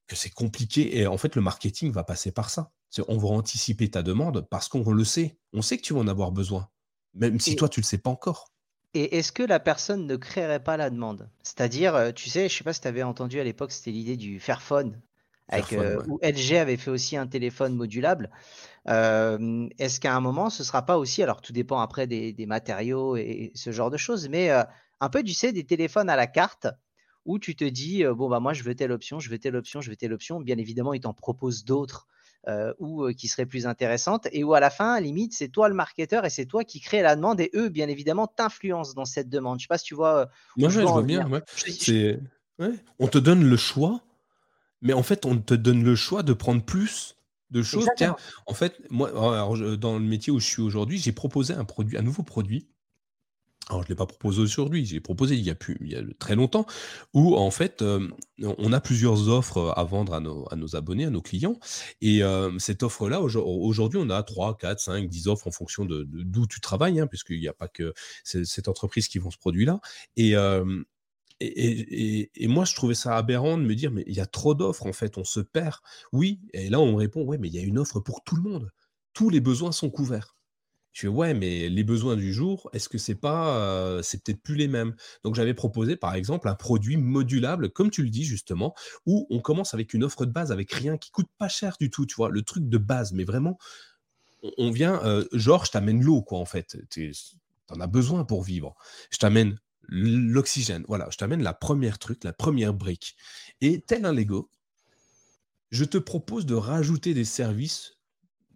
que 0.07 0.15
c'est 0.15 0.29
compliqué. 0.29 0.99
Et 0.99 1.07
en 1.07 1.17
fait, 1.17 1.35
le 1.35 1.41
marketing 1.41 1.91
va 1.91 2.03
passer 2.03 2.31
par 2.31 2.49
ça. 2.49 2.71
On 3.07 3.17
va 3.17 3.27
anticiper 3.29 3.89
ta 3.89 4.03
demande 4.03 4.47
parce 4.49 4.69
qu'on 4.69 4.89
le 4.89 5.03
sait. 5.03 5.37
On 5.53 5.61
sait 5.61 5.77
que 5.77 5.81
tu 5.81 5.93
vas 5.93 5.99
en 5.99 6.07
avoir 6.07 6.31
besoin, 6.31 6.69
même 7.13 7.39
si 7.39 7.55
toi, 7.55 7.67
tu 7.67 7.79
ne 7.79 7.83
le 7.83 7.87
sais 7.87 7.97
pas 7.97 8.09
encore. 8.09 8.51
Et 8.93 9.17
est-ce 9.17 9.33
que 9.33 9.43
la 9.43 9.59
personne 9.59 10.07
ne 10.07 10.15
créerait 10.15 10.63
pas 10.63 10.77
la 10.77 10.89
demande? 10.89 11.29
C'est-à-dire, 11.43 11.95
euh, 11.95 12.11
tu 12.13 12.29
sais, 12.29 12.47
je 12.47 12.53
ne 12.53 12.57
sais 12.57 12.63
pas 12.63 12.71
si 12.71 12.79
tu 12.79 12.87
avais 12.87 13.03
entendu 13.03 13.41
à 13.41 13.43
l'époque, 13.43 13.73
c'était 13.73 13.91
l'idée 13.91 14.15
du 14.15 14.39
Fairphone, 14.39 15.01
avec, 15.49 15.73
euh, 15.73 16.01
où 16.07 16.17
LG 16.23 16.53
avait 16.53 16.77
fait 16.77 16.91
aussi 16.91 17.17
un 17.17 17.27
téléphone 17.27 17.75
modulable. 17.75 18.31
Euh, 18.87 19.67
est-ce 19.79 19.99
qu'à 19.99 20.15
un 20.15 20.21
moment, 20.21 20.49
ce 20.49 20.63
ne 20.63 20.65
sera 20.65 20.85
pas 20.85 20.97
aussi, 20.97 21.21
alors 21.21 21.41
tout 21.41 21.51
dépend 21.51 21.81
après 21.81 22.07
des, 22.07 22.45
matériaux 22.47 23.17
et 23.17 23.51
ce 23.53 23.73
genre 23.73 23.91
de 23.91 23.97
choses, 23.97 24.29
mais 24.29 24.49
un 24.49 25.09
peu, 25.09 25.21
tu 25.23 25.33
sais, 25.33 25.51
des 25.51 25.65
téléphones 25.65 26.09
à 26.09 26.15
la 26.15 26.27
carte 26.27 26.67
où 27.25 27.39
tu 27.39 27.55
te 27.55 27.65
dis, 27.65 28.03
bon, 28.03 28.29
bah 28.29 28.39
moi, 28.39 28.53
je 28.53 28.63
veux 28.63 28.75
telle 28.75 28.91
option, 28.91 29.19
je 29.19 29.29
veux 29.29 29.39
telle 29.39 29.55
option, 29.55 29.81
je 29.81 29.89
veux 29.89 29.95
telle 29.95 30.13
option. 30.13 30.39
Bien 30.39 30.57
évidemment, 30.57 30.93
ils 30.93 31.01
t'en 31.01 31.13
proposent 31.13 31.65
d'autres 31.65 32.07
ou 32.79 33.09
qui 33.17 33.27
seraient 33.27 33.47
plus 33.47 33.65
intéressantes 33.65 34.27
et 34.31 34.43
où 34.43 34.53
à 34.53 34.59
la 34.59 34.69
fin, 34.69 34.99
limite, 34.99 35.33
c'est 35.33 35.49
toi 35.49 35.67
le 35.67 35.73
marketeur 35.73 36.25
et 36.25 36.29
c'est 36.29 36.45
toi 36.45 36.63
qui 36.63 36.79
crée 36.79 37.01
la 37.01 37.15
demande 37.15 37.39
et 37.41 37.49
eux, 37.55 37.69
bien 37.69 37.87
évidemment, 37.87 38.27
t'influencent 38.27 38.93
dans 38.93 39.05
cette 39.05 39.29
demande. 39.29 39.59
Je 39.59 39.63
sais 39.63 39.67
pas 39.67 39.79
si 39.79 39.85
tu 39.85 39.95
vois. 39.95 40.29
moi, 40.55 40.69
je, 40.69 40.81
vois 40.81 41.01
bien. 41.01 41.27
On 42.99 43.07
te 43.07 43.17
donne 43.17 43.43
le 43.43 43.57
choix, 43.57 44.01
mais 44.81 44.93
en 44.93 45.03
fait, 45.03 45.25
on 45.25 45.37
te 45.37 45.53
donne 45.53 45.83
le 45.83 45.95
choix 45.95 46.23
de 46.23 46.33
prendre 46.33 46.63
plus 46.63 47.17
de 47.51 47.63
choses. 47.63 47.87
Tiens, 47.97 48.15
en 48.45 48.53
fait, 48.53 48.79
moi, 48.89 49.11
dans 49.77 49.97
le 49.97 50.05
métier 50.05 50.31
où 50.31 50.39
je 50.39 50.45
suis 50.45 50.61
aujourd'hui, 50.61 50.99
j'ai 50.99 51.11
proposé 51.11 51.53
un 51.53 51.65
produit, 51.65 51.97
un 51.97 52.01
nouveau 52.01 52.23
produit 52.23 52.67
alors 53.69 53.81
je 53.81 53.87
ne 53.87 53.89
l'ai 53.89 53.95
pas 53.95 54.05
proposé 54.05 54.41
aujourd'hui, 54.41 54.85
j'ai 54.85 54.99
proposé 54.99 55.35
il 55.35 55.43
y 55.43 55.49
a 55.49 55.55
très 56.19 56.35
longtemps, 56.35 56.65
où 57.13 57.35
en 57.35 57.49
fait, 57.51 57.83
on 58.41 58.73
a 58.73 58.79
plusieurs 58.81 59.27
offres 59.29 59.73
à 59.75 59.83
vendre 59.83 60.13
à 60.13 60.19
nos 60.55 60.75
abonnés, 60.75 61.05
à 61.05 61.09
nos 61.09 61.21
clients 61.21 61.59
et 62.01 62.21
cette 62.59 62.83
offre-là, 62.83 63.21
aujourd'hui, 63.21 63.99
on 64.01 64.09
a 64.09 64.21
3, 64.23 64.57
4, 64.57 64.79
5, 64.79 65.09
10 65.09 65.27
offres 65.27 65.47
en 65.47 65.51
fonction 65.51 65.85
de 65.85 66.05
d'où 66.07 66.45
tu 66.47 66.61
travailles, 66.61 66.99
hein, 66.99 67.07
puisqu'il 67.07 67.39
n'y 67.39 67.47
a 67.47 67.53
pas 67.53 67.67
que 67.67 67.93
cette 68.23 68.67
entreprise 68.67 69.07
qui 69.07 69.17
vend 69.19 69.31
ce 69.31 69.37
produit-là 69.37 69.79
et 70.17 70.35
et 71.41 72.47
moi, 72.47 72.65
je 72.65 72.75
trouvais 72.75 72.95
ça 72.95 73.17
aberrant 73.17 73.57
de 73.57 73.63
me 73.63 73.75
dire: 73.75 73.91
«Mais 73.91 74.03
il 74.07 74.13
y 74.15 74.21
a 74.21 74.25
trop 74.25 74.55
d'offres, 74.55 74.85
en 74.85 74.93
fait, 74.93 75.17
on 75.17 75.23
se 75.25 75.39
perd». 75.41 75.75
Oui 76.13 76.39
et 76.53 76.69
là, 76.69 76.79
on 76.79 76.91
me 76.93 76.97
répond: 76.97 77.23
«Ouais, 77.23 77.37
mais 77.37 77.47
il 77.49 77.55
y 77.55 77.59
a 77.59 77.63
une 77.63 77.77
offre 77.79 77.99
pour 77.99 78.23
tout 78.23 78.35
le 78.37 78.41
monde. 78.41 78.71
Tous 79.13 79.29
les 79.29 79.41
besoins 79.41 79.71
sont 79.73 79.89
couverts». 79.89 80.35
Je 80.95 81.01
fais: 81.01 81.07
«Ouais, 81.09 81.33
mais 81.33 81.67
les 81.67 81.83
besoins 81.83 82.15
du 82.15 82.31
jour, 82.31 82.69
est-ce 82.71 82.87
que 82.87 82.97
c'est 82.97 83.15
pas, 83.15 83.99
c'est 84.01 84.23
peut-être 84.23 84.41
plus 84.41 84.55
les 84.55 84.69
mêmes?» 84.69 84.95
donc 85.25 85.35
j'avais 85.35 85.53
proposé, 85.53 85.97
par 85.97 86.15
exemple, 86.15 86.47
un 86.47 86.55
produit 86.55 86.95
modulable, 86.95 87.69
comme 87.69 87.91
tu 87.91 88.01
le 88.01 88.09
dis 88.09 88.23
justement, 88.23 88.73
où 89.05 89.27
on 89.29 89.41
commence 89.41 89.73
avec 89.73 89.93
une 89.93 90.05
offre 90.05 90.25
de 90.25 90.31
base, 90.31 90.53
avec 90.53 90.71
rien, 90.71 90.97
qui 90.97 91.11
coûte 91.11 91.27
pas 91.37 91.49
cher 91.49 91.75
du 91.81 91.89
tout, 91.89 92.05
tu 92.05 92.15
vois? 92.15 92.29
Le 92.29 92.43
truc 92.43 92.69
de 92.69 92.77
base, 92.77 93.11
mais 93.11 93.25
vraiment, 93.25 93.57
on 94.57 94.71
vient, 94.71 95.01
genre, 95.33 95.65
je 95.65 95.71
t'amène 95.71 96.01
l'eau, 96.01 96.21
quoi, 96.21 96.39
en 96.39 96.45
fait. 96.45 96.77
Tu 96.89 97.11
en 97.69 97.81
as 97.81 97.87
besoin 97.87 98.23
pour 98.23 98.43
vivre. 98.43 98.73
Je 99.11 99.17
t'amène 99.17 99.59
l'oxygène. 99.89 100.85
Voilà, 100.87 101.09
je 101.11 101.17
t'amène 101.17 101.43
la 101.43 101.53
première 101.53 101.99
truc, 101.99 102.23
la 102.23 102.31
première 102.31 102.73
brique. 102.73 103.17
Et 103.59 103.81
tel 103.81 104.05
un 104.05 104.13
Lego, 104.13 104.49
je 105.71 105.83
te 105.83 105.97
propose 105.97 106.45
de 106.45 106.55
rajouter 106.55 107.13
des 107.13 107.25
services 107.25 107.94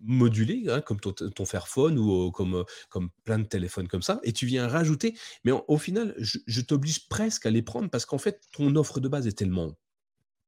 modulés, 0.01 0.65
hein, 0.69 0.81
comme 0.81 0.99
ton, 0.99 1.45
Fairphone 1.45 1.97
ou 1.97 2.31
comme, 2.31 2.63
comme 2.89 3.09
plein 3.23 3.39
de 3.39 3.45
téléphones 3.45 3.87
comme 3.87 4.01
ça, 4.01 4.19
et 4.23 4.33
tu 4.33 4.45
viens 4.45 4.67
rajouter. 4.67 5.17
Mais 5.43 5.51
au 5.51 5.77
final, 5.77 6.15
je 6.17 6.61
t'oblige 6.61 7.07
presque 7.07 7.45
à 7.45 7.49
les 7.49 7.61
prendre 7.61 7.89
parce 7.89 8.05
qu'en 8.05 8.17
fait, 8.17 8.41
ton 8.51 8.75
offre 8.75 8.99
de 8.99 9.07
base 9.07 9.27
est 9.27 9.37
tellement 9.37 9.75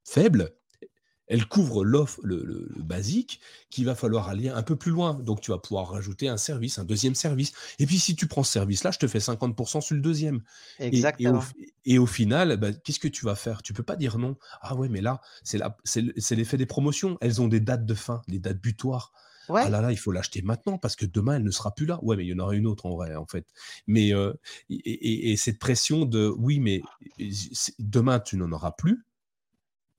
faible 0.04 0.54
elle 1.32 1.46
couvre 1.46 1.86
l'offre, 1.86 2.20
le, 2.24 2.68
basique, 2.80 3.40
qu'il 3.70 3.86
va 3.86 3.96
falloir 3.96 4.28
aller 4.28 4.50
un 4.50 4.64
peu 4.64 4.76
plus 4.76 4.92
loin. 4.92 5.14
Donc, 5.14 5.40
tu 5.40 5.52
vas 5.52 5.60
pouvoir 5.60 5.92
rajouter 5.92 6.28
un 6.28 6.36
service, 6.36 6.78
un 6.78 6.84
deuxième 6.84 7.16
service. 7.16 7.54
Et 7.80 7.86
puis, 7.86 8.00
si 8.00 8.18
tu 8.18 8.28
prends 8.28 8.44
ce 8.44 8.52
service-là, 8.52 8.92
je 8.92 9.00
te 9.00 9.08
fais 9.08 9.20
50% 9.20 9.80
sur 9.80 9.96
le 9.96 10.02
deuxième. 10.02 10.42
Exactement. 10.80 11.42
Et, 11.86 11.98
au, 12.00 12.06
final, 12.06 12.58
bah, 12.58 12.74
qu'est-ce 12.74 13.00
que 13.00 13.08
tu 13.08 13.24
vas 13.24 13.36
faire? 13.36 13.62
Tu 13.62 13.72
peux 13.72 13.82
pas 13.82 13.96
dire 13.96 14.18
non. 14.18 14.36
Ah 14.60 14.76
ouais, 14.76 14.90
mais 14.90 15.00
là, 15.00 15.22
c'est 15.44 16.36
l'effet 16.36 16.58
des 16.58 16.66
promotions. 16.66 17.18
Elles 17.22 17.42
ont 17.42 17.48
des 17.48 17.62
dates 17.62 17.86
de 17.86 17.94
fin, 17.94 18.22
des 18.28 18.40
dates 18.40 18.60
butoirs. 18.60 19.14
Ah 19.56 19.70
là 19.70 19.82
là, 19.82 19.92
il 19.92 19.98
faut 19.98 20.12
l'acheter 20.12 20.42
maintenant 20.42 20.78
parce 20.78 20.96
que 20.96 21.06
demain, 21.06 21.36
elle 21.36 21.44
ne 21.44 21.52
sera 21.52 21.74
plus 21.74 21.86
là. 21.86 22.00
Ouais, 22.02 22.16
mais 22.16 22.26
il 22.26 22.30
y 22.30 22.34
en 22.34 22.40
aura 22.40 22.56
une 22.56 22.68
autre 22.68 22.86
en 22.86 22.96
vrai, 22.96 23.16
en 23.16 23.26
fait. 23.26 23.46
Mais 23.88 24.14
euh, 24.14 24.34
et, 24.70 25.36
cette 25.38 25.60
pression 25.60 26.06
de 26.06 26.34
oui, 26.38 26.60
mais 26.60 26.82
demain, 27.80 28.20
tu 28.20 28.38
n'en 28.38 28.52
auras 28.52 28.72
plus 28.72 29.06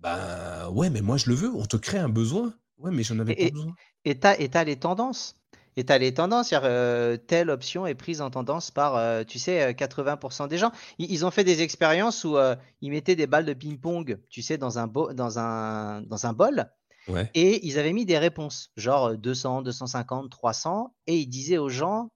bah 0.02 0.68
ouais, 0.70 0.90
mais 0.90 1.00
moi 1.00 1.16
je 1.16 1.30
le 1.30 1.36
veux. 1.36 1.54
On 1.54 1.64
te 1.64 1.76
crée 1.76 1.98
un 1.98 2.08
besoin. 2.08 2.52
Ouais, 2.78 2.90
mais 2.90 3.04
j'en 3.04 3.18
avais 3.20 3.36
pas 3.36 3.50
besoin. 3.50 3.74
Et 4.04 4.18
tu 4.18 4.26
as, 4.26 4.64
les 4.64 4.76
tendances. 4.76 5.36
Et 5.76 5.84
tu 5.84 5.92
as 5.92 5.98
les 5.98 6.12
tendances. 6.12 6.52
Euh, 6.52 7.16
telle 7.16 7.50
option 7.50 7.86
est 7.86 7.94
prise 7.94 8.20
en 8.20 8.30
tendance 8.30 8.72
par, 8.72 8.96
euh, 8.96 9.22
tu 9.22 9.38
sais, 9.38 9.72
80% 9.72 10.42
euh, 10.42 10.46
des 10.48 10.58
gens. 10.58 10.72
Ils, 10.98 11.24
ont 11.24 11.30
fait 11.30 11.44
des 11.44 11.62
expériences 11.62 12.24
où 12.24 12.36
ils 12.80 12.90
mettaient 12.90 13.14
des 13.14 13.28
balles 13.28 13.44
de 13.46 13.54
ping-pong, 13.54 14.18
tu 14.28 14.42
sais, 14.42 14.58
dans 14.58 14.80
un, 14.80 14.88
dans 14.88 15.38
un, 15.38 16.02
dans 16.02 16.26
un 16.26 16.32
bol. 16.32 16.68
Ouais. 17.08 17.30
Et 17.34 17.66
ils 17.66 17.78
avaient 17.78 17.92
mis 17.92 18.06
des 18.06 18.18
réponses, 18.18 18.70
genre 18.76 19.16
200, 19.16 19.62
250, 19.62 20.30
300. 20.30 20.94
Et 21.06 21.18
ils 21.18 21.26
disaient 21.26 21.58
aux 21.58 21.68
gens, 21.68 22.10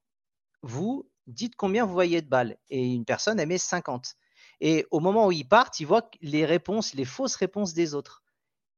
vous, 0.62 1.08
dites 1.26 1.56
combien 1.56 1.84
vous 1.84 1.92
voyez 1.92 2.22
de 2.22 2.28
balles? 2.28 2.56
Et 2.70 2.84
une 2.84 3.04
personne, 3.04 3.40
elle 3.40 3.48
met 3.48 3.58
50. 3.58 4.14
Et 4.60 4.86
au 4.90 5.00
moment 5.00 5.26
où 5.26 5.32
ils 5.32 5.48
partent, 5.48 5.80
ils 5.80 5.86
voient 5.86 6.08
les 6.22 6.44
réponses, 6.44 6.94
les 6.94 7.04
fausses 7.04 7.36
réponses 7.36 7.74
des 7.74 7.94
autres. 7.94 8.22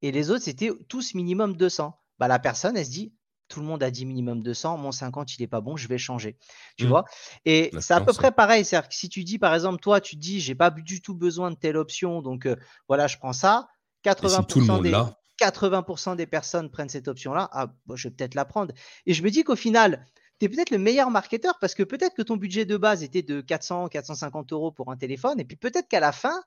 Et 0.03 0.13
les 0.13 0.31
autres, 0.31 0.45
c'était 0.45 0.71
tous 0.89 1.15
minimum 1.15 1.57
200. 1.57 1.95
Bah, 2.19 2.29
la 2.29 2.39
personne, 2.39 2.77
elle 2.77 2.87
se 2.87 2.91
dit, 2.91 3.13
tout 3.49 3.61
le 3.61 3.67
monde 3.67 3.83
a 3.83 3.91
dit 3.91 4.05
minimum 4.05 4.43
200, 4.43 4.77
mon 4.77 4.93
50, 4.93 5.37
il 5.37 5.43
n'est 5.43 5.49
pas 5.49 5.61
bon, 5.61 5.77
je 5.77 5.89
vais 5.89 5.99
changer. 5.99 6.37
Tu 6.77 6.85
mmh. 6.85 6.89
vois? 6.89 7.05
Et 7.45 7.71
c'est 7.81 7.95
à 7.95 8.01
peu 8.01 8.13
près 8.13 8.31
pareil. 8.31 8.65
C'est-à-dire 8.65 8.89
que 8.89 8.95
si 8.95 9.09
tu 9.09 9.25
dis, 9.25 9.39
par 9.39 9.55
exemple, 9.55 9.81
toi, 9.81 10.01
tu 10.01 10.17
dis, 10.17 10.41
j'ai 10.41 10.55
pas 10.55 10.71
du 10.71 11.01
tout 11.01 11.15
besoin 11.15 11.51
de 11.51 11.57
telle 11.57 11.77
option, 11.77 12.23
donc 12.23 12.47
euh, 12.47 12.57
voilà, 12.89 13.07
je 13.07 13.17
prends 13.17 13.33
ça. 13.33 13.69
80%, 14.05 14.83
des, 14.83 14.93
80% 15.39 16.17
des 16.17 16.27
personnes 16.27 16.71
prennent 16.71 16.89
cette 16.89 17.09
option-là. 17.09 17.49
Ah, 17.53 17.69
je 17.95 18.09
vais 18.09 18.15
peut-être 18.15 18.35
la 18.35 18.45
prendre. 18.45 18.73
Et 19.07 19.15
je 19.15 19.23
me 19.23 19.31
dis 19.31 19.45
qu'au 19.45 19.57
final, 19.57 20.05
tu 20.39 20.47
es 20.47 20.49
peut-être 20.49 20.71
le 20.71 20.79
meilleur 20.79 21.11
marketeur 21.11 21.59
parce 21.61 21.75
que 21.75 21.83
peut-être 21.83 22.15
que 22.15 22.23
ton 22.23 22.37
budget 22.37 22.65
de 22.65 22.77
base 22.77 23.03
était 23.03 23.23
de 23.23 23.41
400, 23.41 23.89
450 23.89 24.53
euros 24.53 24.73
pour 24.73 24.91
un 24.91 24.97
téléphone, 24.97 25.41
et 25.41 25.45
puis 25.45 25.57
peut-être 25.57 25.89
qu'à 25.89 26.01
la 26.01 26.13
fin, 26.13 26.43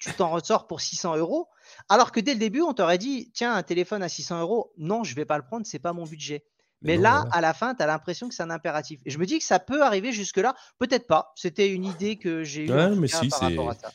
tu 0.00 0.12
t'en 0.12 0.30
ressors 0.30 0.66
pour 0.66 0.80
600 0.80 1.16
euros, 1.16 1.48
alors 1.88 2.10
que 2.10 2.20
dès 2.20 2.34
le 2.34 2.40
début, 2.40 2.60
on 2.60 2.74
t'aurait 2.74 2.98
dit, 2.98 3.30
tiens, 3.34 3.54
un 3.54 3.62
téléphone 3.62 4.02
à 4.02 4.08
600 4.08 4.40
euros, 4.40 4.72
non, 4.76 5.04
je 5.04 5.12
ne 5.12 5.16
vais 5.16 5.24
pas 5.24 5.38
le 5.38 5.44
prendre, 5.44 5.64
c'est 5.64 5.78
pas 5.78 5.92
mon 5.92 6.04
budget. 6.04 6.44
Mais, 6.84 6.96
là, 6.96 7.24
à 7.30 7.40
la 7.40 7.54
fin, 7.54 7.74
tu 7.74 7.82
as 7.82 7.86
l'impression 7.86 8.28
que 8.28 8.34
c'est 8.34 8.42
un 8.42 8.50
impératif. 8.50 9.00
Et 9.06 9.10
je 9.10 9.18
me 9.18 9.24
dis 9.24 9.38
que 9.38 9.44
ça 9.44 9.60
peut 9.60 9.84
arriver 9.84 10.12
jusque-là. 10.12 10.54
Peut-être 10.78 11.06
pas. 11.06 11.32
C'était 11.36 11.70
une 11.70 11.84
idée 11.84 12.18
que 12.18 12.42
j'ai 12.42 12.64
eue 12.64 12.72
ouais, 12.72 12.96
mais 12.96 13.06
si, 13.06 13.28
par 13.28 13.40
rapport 13.40 13.70
à 13.70 13.74
ça. 13.74 13.92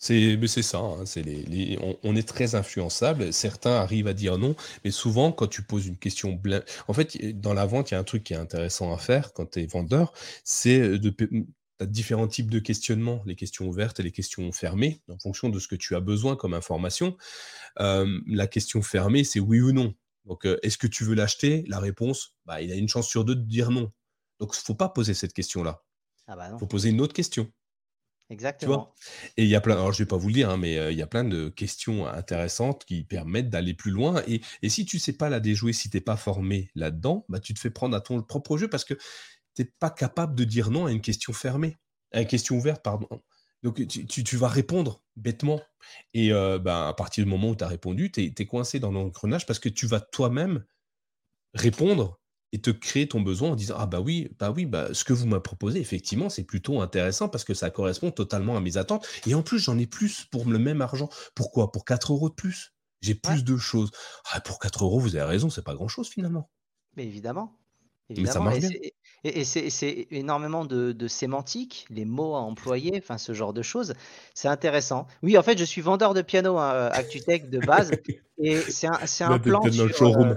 C'est 0.00 0.38
c'est 0.46 0.62
ça, 0.62 0.78
hein, 0.78 1.04
c'est 1.06 1.22
les, 1.22 1.76
on, 2.04 2.14
est 2.14 2.26
très 2.26 2.54
influençable. 2.54 3.32
Certains 3.32 3.72
arrivent 3.72 4.06
à 4.06 4.14
dire 4.14 4.38
non, 4.38 4.54
mais 4.84 4.92
souvent, 4.92 5.32
quand 5.32 5.48
tu 5.48 5.62
poses 5.62 5.86
une 5.88 5.96
question, 5.96 6.40
en 6.86 6.92
fait, 6.92 7.18
dans 7.40 7.52
la 7.52 7.66
vente, 7.66 7.90
il 7.90 7.94
y 7.94 7.96
a 7.96 8.00
un 8.00 8.04
truc 8.04 8.22
qui 8.22 8.32
est 8.32 8.36
intéressant 8.36 8.94
à 8.94 8.98
faire 8.98 9.32
quand 9.32 9.50
tu 9.52 9.60
es 9.60 9.66
vendeur, 9.66 10.12
c'est 10.44 11.00
de, 11.00 11.12
as 11.80 11.86
différents 11.86 12.28
types 12.28 12.48
de 12.48 12.60
questionnements, 12.60 13.22
les 13.26 13.34
questions 13.34 13.66
ouvertes 13.66 13.98
et 13.98 14.04
les 14.04 14.12
questions 14.12 14.52
fermées, 14.52 15.02
en 15.08 15.18
fonction 15.18 15.48
de 15.48 15.58
ce 15.58 15.66
que 15.66 15.76
tu 15.76 15.96
as 15.96 16.00
besoin 16.00 16.36
comme 16.36 16.54
information. 16.54 17.16
la 17.76 18.46
question 18.46 18.82
fermée, 18.82 19.24
c'est 19.24 19.40
oui 19.40 19.60
ou 19.60 19.72
non. 19.72 19.94
Donc, 20.26 20.46
est-ce 20.62 20.78
que 20.78 20.86
tu 20.86 21.02
veux 21.04 21.14
l'acheter? 21.14 21.64
La 21.66 21.80
réponse, 21.80 22.36
bah, 22.46 22.62
il 22.62 22.70
a 22.70 22.76
une 22.76 22.88
chance 22.88 23.08
sur 23.08 23.24
deux 23.24 23.34
de 23.34 23.44
dire 23.44 23.72
non. 23.72 23.90
Donc, 24.38 24.54
il 24.54 24.60
ne 24.60 24.64
faut 24.64 24.74
pas 24.74 24.88
poser 24.88 25.14
cette 25.14 25.32
question-là. 25.32 25.82
Il 26.28 26.32
ah 26.32 26.36
bah 26.36 26.56
faut 26.58 26.66
poser 26.66 26.90
une 26.90 27.00
autre 27.00 27.14
question. 27.14 27.50
Exactement. 28.30 28.94
Et 29.38 29.44
il 29.44 29.48
y 29.48 29.54
a 29.54 29.60
plein, 29.60 29.74
alors 29.74 29.92
je 29.92 30.02
vais 30.02 30.06
pas 30.06 30.18
vous 30.18 30.28
le 30.28 30.34
dire, 30.34 30.50
hein, 30.50 30.58
mais 30.58 30.92
il 30.92 30.98
y 30.98 31.02
a 31.02 31.06
plein 31.06 31.24
de 31.24 31.48
questions 31.48 32.06
intéressantes 32.06 32.84
qui 32.84 33.04
permettent 33.04 33.48
d'aller 33.48 33.72
plus 33.72 33.90
loin. 33.90 34.22
Et, 34.26 34.68
si 34.68 34.84
tu 34.84 34.98
sais 34.98 35.14
pas 35.14 35.30
la 35.30 35.40
déjouer, 35.40 35.72
si 35.72 35.88
tu 35.88 35.96
n'es 35.96 36.02
pas 36.02 36.16
formé 36.16 36.70
là-dedans, 36.74 37.24
bah, 37.28 37.40
tu 37.40 37.54
te 37.54 37.58
fais 37.58 37.70
prendre 37.70 37.96
à 37.96 38.00
ton 38.00 38.22
propre 38.22 38.58
jeu 38.58 38.68
parce 38.68 38.84
que 38.84 38.94
tu 39.54 39.62
n'es 39.62 39.72
pas 39.78 39.90
capable 39.90 40.34
de 40.34 40.44
dire 40.44 40.70
non 40.70 40.86
à 40.86 40.92
une 40.92 41.00
question 41.00 41.32
fermée, 41.32 41.78
à 42.12 42.20
une 42.20 42.26
question 42.26 42.56
ouverte, 42.56 42.82
pardon. 42.82 43.08
Donc 43.62 43.86
tu, 43.86 44.36
vas 44.36 44.48
répondre 44.48 45.02
bêtement. 45.16 45.60
Et 46.14 46.30
bah, 46.30 46.88
à 46.88 46.94
partir 46.94 47.24
du 47.24 47.30
moment 47.30 47.50
où 47.50 47.56
tu 47.56 47.64
as 47.64 47.68
répondu, 47.68 48.12
tu 48.12 48.32
es, 48.36 48.46
coincé 48.46 48.78
dans 48.78 48.92
l'engrenage 48.92 49.46
parce 49.46 49.58
que 49.58 49.68
tu 49.68 49.86
vas 49.86 50.00
toi-même 50.00 50.64
répondre 51.54 52.20
et 52.52 52.60
te 52.60 52.70
créer 52.70 53.08
ton 53.08 53.20
besoin 53.20 53.50
en 53.50 53.56
disant 53.56 53.74
ah 53.78 53.86
bah 53.86 54.00
oui 54.00 54.30
bah 54.38 54.52
oui 54.54 54.64
bah 54.64 54.88
ce 54.92 55.04
que 55.04 55.12
vous 55.12 55.26
m'avez 55.26 55.42
proposé 55.42 55.80
effectivement 55.80 56.30
c'est 56.30 56.44
plutôt 56.44 56.80
intéressant 56.80 57.28
parce 57.28 57.44
que 57.44 57.54
ça 57.54 57.70
correspond 57.70 58.10
totalement 58.10 58.56
à 58.56 58.60
mes 58.60 58.76
attentes. 58.76 59.06
Et 59.26 59.34
en 59.34 59.42
plus 59.42 59.58
j'en 59.58 59.78
ai 59.78 59.86
plus 59.86 60.24
pour 60.24 60.46
le 60.46 60.58
même 60.58 60.80
argent. 60.80 61.08
Pourquoi? 61.34 61.72
Pour 61.72 61.84
4 61.84 62.12
euros 62.12 62.28
de 62.28 62.34
plus. 62.34 62.74
J'ai 63.00 63.14
plus 63.14 63.44
de 63.44 63.56
choses. 63.56 63.90
Ah, 64.32 64.40
pour 64.40 64.58
4 64.58 64.84
euros 64.84 64.98
vous 64.98 65.16
avez 65.16 65.26
raison 65.26 65.50
c'est 65.50 65.64
pas 65.64 65.74
grand 65.74 65.88
chose 65.88 66.08
finalement. 66.08 66.50
Mais 66.96 67.04
évidemment, 67.04 67.56
évidemment. 68.08 68.50
et 69.22 69.44
c'est 69.44 70.06
énormément 70.10 70.64
de, 70.64 71.08
sémantique 71.08 71.86
les 71.90 72.06
mots 72.06 72.34
à 72.34 72.40
employer 72.40 72.94
enfin 72.96 73.18
ce 73.18 73.34
genre 73.34 73.52
de 73.52 73.62
choses. 73.62 73.92
C'est 74.34 74.48
intéressant. 74.48 75.06
Oui 75.22 75.36
en 75.36 75.42
fait 75.42 75.58
je 75.58 75.64
suis 75.64 75.82
vendeur 75.82 76.14
de 76.14 76.22
piano 76.22 76.58
hein, 76.58 76.88
ActuTech 76.92 77.50
de 77.50 77.58
base. 77.58 77.90
Et 78.40 78.56
c'est 78.60 78.86
un, 78.86 79.32
un 79.32 79.38
plan 79.40 79.60
sur, 79.70 80.16
euh, 80.16 80.34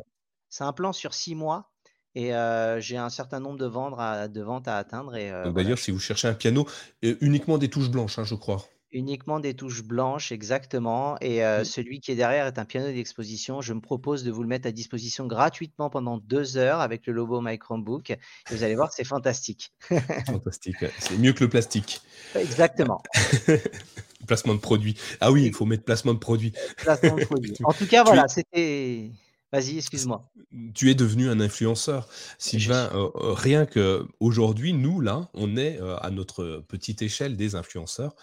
c'est 0.49 0.63
un 0.63 0.73
plan 0.73 0.91
sur 0.91 1.13
six 1.13 1.35
mois 1.35 1.70
et 2.15 2.31
j'ai 2.79 2.97
un 2.97 3.09
certain 3.09 3.39
nombre 3.39 3.57
de, 3.57 3.65
ventes 3.65 4.67
à 4.67 4.77
atteindre. 4.77 5.15
Et, 5.15 5.31
D'ailleurs, 5.53 5.79
si 5.79 5.91
vous 5.91 5.99
cherchez 5.99 6.27
un 6.27 6.33
piano, 6.33 6.67
uniquement 7.01 7.57
des 7.57 7.69
touches 7.69 7.89
blanches, 7.89 8.19
hein, 8.19 8.23
je 8.23 8.35
crois. 8.35 8.65
Uniquement 8.93 9.39
des 9.39 9.53
touches 9.53 9.83
blanches, 9.83 10.33
exactement. 10.33 11.15
Et 11.21 11.41
mmh. 11.41 11.63
celui 11.63 12.01
qui 12.01 12.11
est 12.11 12.15
derrière 12.15 12.45
est 12.45 12.59
un 12.59 12.65
piano 12.65 12.87
d'exposition. 12.87 13.61
Je 13.61 13.73
me 13.73 13.79
propose 13.79 14.25
de 14.25 14.31
vous 14.31 14.41
le 14.41 14.49
mettre 14.49 14.67
à 14.67 14.71
disposition 14.71 15.27
gratuitement 15.27 15.89
pendant 15.89 16.17
deux 16.17 16.57
heures 16.57 16.81
avec 16.81 17.07
le 17.07 17.13
logo 17.13 17.39
My 17.39 17.57
Chromebook. 17.57 18.09
Et 18.09 18.17
vous 18.49 18.63
allez 18.63 18.75
voir, 18.75 18.91
c'est 18.91 19.05
fantastique. 19.05 19.71
fantastique. 20.25 20.75
C'est 20.99 21.17
mieux 21.17 21.31
que 21.31 21.45
le 21.45 21.49
plastique. 21.49 22.01
Exactement. 22.35 23.01
placement 24.27 24.55
de 24.55 24.59
produit. 24.59 24.97
Ah 25.19 25.31
oui, 25.31 25.45
il 25.45 25.53
faut 25.53 25.65
mettre 25.65 25.83
placement 25.83 26.13
de 26.13 26.19
produit. 26.19 26.53
Placement 26.77 27.15
de 27.15 27.25
produit. 27.25 27.53
En 27.63 27.73
tout 27.73 27.87
cas, 27.87 28.03
voilà, 28.03 28.27
c'était. 28.27 29.11
Vas-y, 29.51 29.77
excuse-moi. 29.77 30.31
Tu 30.73 30.89
es 30.91 30.95
devenu 30.95 31.29
un 31.29 31.41
influenceur. 31.41 32.07
Sylvain, 32.37 32.89
euh, 32.93 33.09
euh, 33.15 33.33
rien 33.33 33.65
que 33.65 34.07
aujourd'hui, 34.21 34.71
nous, 34.71 35.01
là, 35.01 35.29
on 35.33 35.57
est 35.57 35.81
euh, 35.81 35.97
à 35.97 36.09
notre 36.09 36.63
petite 36.69 37.01
échelle 37.01 37.35
des 37.35 37.55
influenceurs 37.55 38.15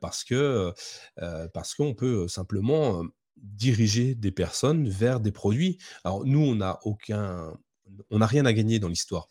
parce 0.00 0.24
que 0.24 0.72
parce 1.52 1.74
qu'on 1.74 1.94
peut 1.94 2.26
simplement 2.28 3.04
diriger 3.36 4.14
des 4.14 4.32
personnes 4.32 4.88
vers 4.88 5.20
des 5.20 5.32
produits. 5.32 5.78
Alors 6.02 6.24
nous, 6.24 6.40
on 6.40 6.56
n'a 6.56 6.80
aucun 6.82 7.56
on 8.10 8.18
n'a 8.18 8.26
rien 8.26 8.46
à 8.46 8.52
gagner 8.52 8.78
dans 8.78 8.88
l'histoire. 8.88 9.28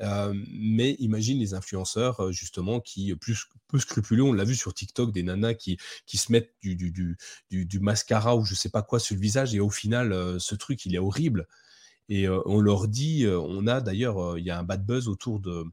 mais 0.00 0.92
imagine 0.98 1.38
les 1.38 1.54
influenceurs, 1.54 2.32
justement, 2.32 2.80
qui, 2.80 3.14
plus 3.16 3.46
peu 3.68 3.78
scrupuleux, 3.78 4.22
on 4.22 4.32
l'a 4.32 4.44
vu 4.44 4.54
sur 4.54 4.74
TikTok, 4.74 5.12
des 5.12 5.22
nanas 5.22 5.54
qui, 5.54 5.78
se 6.06 6.32
mettent 6.32 6.54
du, 6.62 7.80
mascara 7.80 8.36
ou 8.36 8.44
je 8.44 8.54
sais 8.54 8.70
pas 8.70 8.82
quoi 8.82 8.98
sur 8.98 9.14
le 9.14 9.20
visage, 9.20 9.54
et 9.54 9.60
au 9.60 9.70
final, 9.70 10.38
ce 10.40 10.54
truc, 10.54 10.84
il 10.86 10.94
est 10.94 10.98
horrible. 10.98 11.46
Et 12.08 12.28
on 12.28 12.60
leur 12.60 12.88
dit, 12.88 13.26
on 13.26 13.66
a 13.66 13.80
d'ailleurs, 13.80 14.38
il 14.38 14.44
y 14.44 14.50
a 14.50 14.58
un 14.58 14.62
bad 14.62 14.84
buzz 14.84 15.08
autour 15.08 15.40
de, 15.40 15.64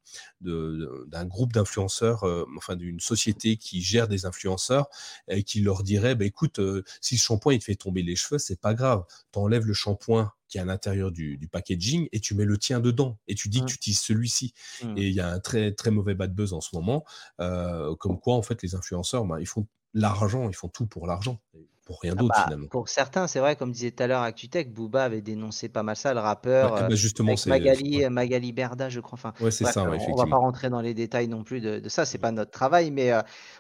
d'un 0.42 1.26
groupe 1.26 1.54
d'influenceurs, 1.54 2.24
enfin 2.58 2.76
d'une 2.76 3.00
société 3.00 3.58
qui 3.58 3.82
gère 3.82 4.08
des 4.08 4.26
influenceurs, 4.26 4.88
et 5.28 5.44
qui 5.44 5.62
leur 5.62 5.84
dirait, 5.84 6.16
bah, 6.16 6.26
écoute, 6.26 6.60
si 7.02 7.16
le 7.16 7.20
shampoing 7.20 7.54
il 7.54 7.60
te 7.60 7.66
fait 7.66 7.76
tomber 7.76 8.02
les 8.02 8.16
cheveux, 8.16 8.40
c'est 8.40 8.60
pas 8.60 8.74
grave, 8.74 9.04
t'enlèves 9.32 9.66
le 9.66 9.74
shampoing 9.74 10.32
qui 10.54 10.60
est 10.60 10.62
à 10.62 10.66
l'intérieur 10.66 11.12
du, 11.12 11.50
packaging 11.52 12.08
et 12.12 12.20
tu 12.20 12.36
mets 12.36 12.46
le 12.46 12.58
tien 12.60 12.80
dedans 12.80 13.18
et 13.28 13.34
tu 13.34 13.50
dis 13.50 13.60
que 13.60 13.64
mmh. 13.64 13.68
tu 13.68 13.76
utilises 13.76 14.02
celui-ci. 14.02 14.54
Mmh. 14.84 14.98
Et 14.98 15.08
il 15.08 15.14
y 15.14 15.20
a 15.20 15.28
un 15.28 15.40
très 15.40 15.72
très 15.72 15.90
mauvais 15.90 16.14
bad 16.14 16.34
buzz 16.34 16.54
en 16.54 16.62
ce 16.62 16.76
moment, 16.76 17.04
comme 17.38 18.20
quoi 18.20 18.36
en 18.36 18.44
fait 18.44 18.62
les 18.62 18.76
influenceurs, 18.76 19.26
ben, 19.26 19.40
ils 19.40 19.48
font 19.48 19.68
l'argent, 19.94 20.50
ils 20.50 20.56
font 20.56 20.70
tout 20.70 20.86
pour 20.86 21.08
l'argent. 21.08 21.42
Pour 21.86 22.00
rien 22.02 22.14
ah 22.14 22.20
d'autre 22.20 22.34
bah, 22.36 22.44
finalement. 22.46 22.68
Pour 22.68 22.90
certains, 22.90 23.28
c'est 23.28 23.40
vrai, 23.40 23.56
comme 23.56 23.72
disait 23.72 23.92
tout 23.92 24.04
à 24.04 24.08
l'heure 24.08 24.22
ActuTech, 24.22 24.74
Booba 24.74 25.04
avait 25.04 25.22
dénoncé 25.22 25.70
pas 25.70 25.84
mal 25.84 25.96
ça, 25.96 26.14
le 26.14 26.20
rappeur. 26.20 26.88
bah 26.88 26.96
justement, 26.96 27.36
c'est 27.36 27.50
Magali, 27.50 28.08
Magali 28.10 28.52
Berda, 28.52 28.90
je 28.90 29.00
crois. 29.00 29.18
Enfin, 29.18 29.34
ouais, 29.42 29.52
c'est 29.52 29.66
ça, 29.66 29.90
ouais, 29.90 29.98
on 30.10 30.16
va 30.16 30.28
pas 30.28 30.38
rentrer 30.38 30.70
dans 30.70 30.82
les 30.82 30.94
détails 30.94 31.28
non 31.28 31.44
plus 31.44 31.62
de, 31.62 31.88
ça, 31.90 32.06
c'est 32.06 32.18
pas 32.18 32.32
notre 32.32 32.52
travail, 32.52 32.92
mais 32.92 33.12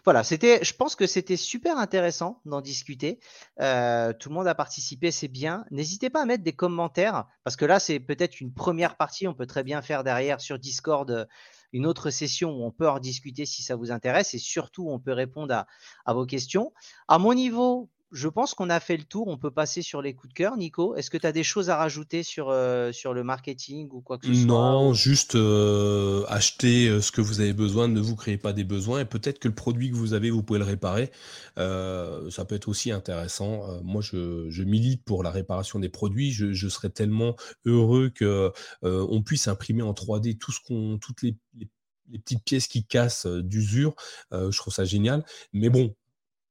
voilà, 0.03 0.23
c'était, 0.23 0.63
je 0.63 0.73
pense 0.73 0.95
que 0.95 1.07
c'était 1.07 1.37
super 1.37 1.77
intéressant 1.77 2.41
d'en 2.45 2.61
discuter. 2.61 3.19
tout 3.57 3.63
le 3.63 4.29
monde 4.29 4.47
a 4.47 4.55
participé, 4.55 5.11
c'est 5.11 5.27
bien. 5.27 5.65
N'hésitez 5.71 6.09
pas 6.09 6.21
à 6.21 6.25
mettre 6.25 6.43
des 6.43 6.53
commentaires, 6.53 7.25
parce 7.43 7.55
que 7.55 7.65
là, 7.65 7.79
c'est 7.79 7.99
peut-être 7.99 8.41
une 8.41 8.53
première 8.53 8.95
partie. 8.95 9.27
On 9.27 9.33
peut 9.33 9.47
très 9.47 9.63
bien 9.63 9.81
faire 9.81 10.03
derrière 10.03 10.41
sur 10.41 10.59
Discord 10.59 11.27
une 11.73 11.87
autre 11.87 12.11
session 12.11 12.51
où 12.51 12.63
on 12.63 12.71
peut 12.71 12.87
en 12.87 12.99
discuter 12.99 13.45
si 13.45 13.63
ça 13.63 13.75
vous 13.75 13.91
intéresse 13.91 14.33
et 14.35 14.37
surtout 14.37 14.89
on 14.89 14.99
peut 14.99 15.11
répondre 15.11 15.53
à, 15.53 15.67
à 16.05 16.13
vos 16.13 16.25
questions. 16.25 16.71
À 17.07 17.17
mon 17.17 17.33
niveau, 17.33 17.89
je 18.13 18.27
pense 18.27 18.53
qu'on 18.53 18.69
a 18.69 18.79
fait 18.79 18.95
le 18.95 19.03
tour. 19.03 19.27
On 19.27 19.37
peut 19.37 19.51
passer 19.51 19.81
sur 19.81 20.01
les 20.01 20.13
coups 20.13 20.29
de 20.29 20.37
cœur. 20.37 20.55
Nico, 20.55 20.95
est-ce 20.95 21.09
que 21.09 21.17
tu 21.17 21.25
as 21.25 21.31
des 21.31 21.43
choses 21.43 21.71
à 21.71 21.77
rajouter 21.77 22.21
sur, 22.21 22.49
euh, 22.49 22.91
sur 22.91 23.13
le 23.13 23.23
marketing 23.23 23.89
ou 23.91 24.01
quoi 24.01 24.19
que 24.19 24.27
ce 24.27 24.33
soit 24.33 24.45
Non, 24.45 24.93
juste 24.93 25.35
euh, 25.35 26.23
acheter 26.27 26.87
euh, 26.87 27.01
ce 27.01 27.11
que 27.11 27.21
vous 27.21 27.41
avez 27.41 27.53
besoin. 27.53 27.87
Ne 27.87 27.99
vous 27.99 28.15
créez 28.15 28.37
pas 28.37 28.53
des 28.53 28.63
besoins. 28.63 29.01
Et 29.01 29.05
peut-être 29.05 29.39
que 29.39 29.47
le 29.47 29.55
produit 29.55 29.89
que 29.89 29.95
vous 29.95 30.13
avez, 30.13 30.29
vous 30.29 30.43
pouvez 30.43 30.59
le 30.59 30.65
réparer. 30.65 31.11
ça 31.57 32.45
peut 32.47 32.55
être 32.55 32.69
aussi 32.69 32.91
intéressant. 32.91 33.81
moi, 33.83 34.01
je, 34.01 34.63
milite 34.63 35.03
pour 35.03 35.23
la 35.23 35.31
réparation 35.31 35.79
des 35.79 35.89
produits. 35.89 36.31
Je, 36.31 36.69
serais 36.69 36.89
tellement 36.89 37.35
heureux 37.65 38.11
qu'on 38.17 38.51
on 38.83 39.23
puisse 39.23 39.47
imprimer 39.47 39.81
en 39.81 39.93
3D 39.93 40.37
tout 40.37 40.51
ce 40.51 40.59
qu'on, 40.65 40.99
toutes 40.99 41.23
les, 41.23 41.35
les 41.55 42.19
petites 42.19 42.43
pièces 42.43 42.67
qui 42.67 42.85
cassent 42.85 43.25
d'usure. 43.25 43.95
je 44.31 44.55
trouve 44.55 44.73
ça 44.73 44.85
génial. 44.85 45.25
Mais 45.51 45.69
bon, 45.69 45.95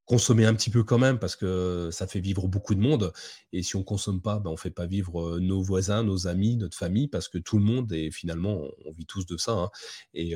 consommer 0.05 0.45
un 0.45 0.53
petit 0.53 0.69
peu 0.69 0.83
quand 0.83 0.97
même 0.97 1.17
parce 1.19 1.35
que 1.35 1.89
ça 1.91 2.07
fait 2.07 2.19
vivre 2.19 2.47
beaucoup 2.47 2.75
de 2.75 2.79
monde. 2.79 3.13
Et 3.51 3.63
si 3.63 3.75
on 3.75 3.83
consomme 3.83 4.21
pas, 4.21 4.39
ben 4.39 4.49
on 4.49 4.57
fait 4.57 4.71
pas 4.71 4.85
vivre 4.85 5.39
nos 5.39 5.61
voisins, 5.61 6.03
nos 6.03 6.27
amis, 6.27 6.57
notre 6.57 6.77
famille 6.77 7.07
parce 7.07 7.29
que 7.29 7.37
tout 7.37 7.57
le 7.57 7.63
monde 7.63 7.91
et 7.93 8.11
finalement 8.11 8.61
on 8.85 8.91
vit 8.91 9.05
tous 9.05 9.25
de 9.25 9.37
ça. 9.37 9.53
Hein. 9.53 9.69
Et 10.13 10.35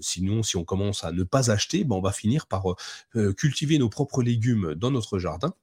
sinon, 0.00 0.42
si 0.42 0.56
on 0.56 0.64
commence 0.64 1.04
à 1.04 1.12
ne 1.12 1.24
pas 1.24 1.50
acheter, 1.50 1.84
ben 1.84 1.96
on 1.96 2.00
va 2.00 2.12
finir 2.12 2.46
par 2.46 2.64
cultiver 3.36 3.78
nos 3.78 3.88
propres 3.88 4.22
légumes 4.22 4.74
dans 4.74 4.90
notre 4.90 5.18
jardin. 5.18 5.54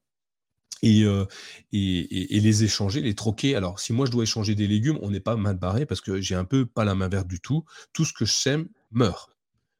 Et, 0.82 1.02
et, 1.02 2.38
et, 2.38 2.40
les 2.40 2.64
échanger, 2.64 3.02
les 3.02 3.14
troquer. 3.16 3.56
Alors, 3.56 3.82
si 3.82 3.92
moi 3.92 4.06
je 4.06 4.12
dois 4.12 4.24
échanger 4.24 4.56
des 4.56 4.68
légumes, 4.68 4.98
on 5.02 5.10
n'est 5.10 5.20
pas 5.20 5.36
mal 5.36 5.58
barré 5.58 5.86
parce 5.86 6.00
que 6.00 6.22
j'ai 6.22 6.36
un 6.36 6.46
peu 6.46 6.66
pas 6.66 6.86
la 6.86 6.96
main 6.96 7.10
verte 7.10 7.28
du 7.28 7.42
tout. 7.42 7.66
Tout 7.92 8.06
ce 8.06 8.14
que 8.14 8.24
je 8.24 8.32
sème 8.32 8.70
meurt. 8.92 9.39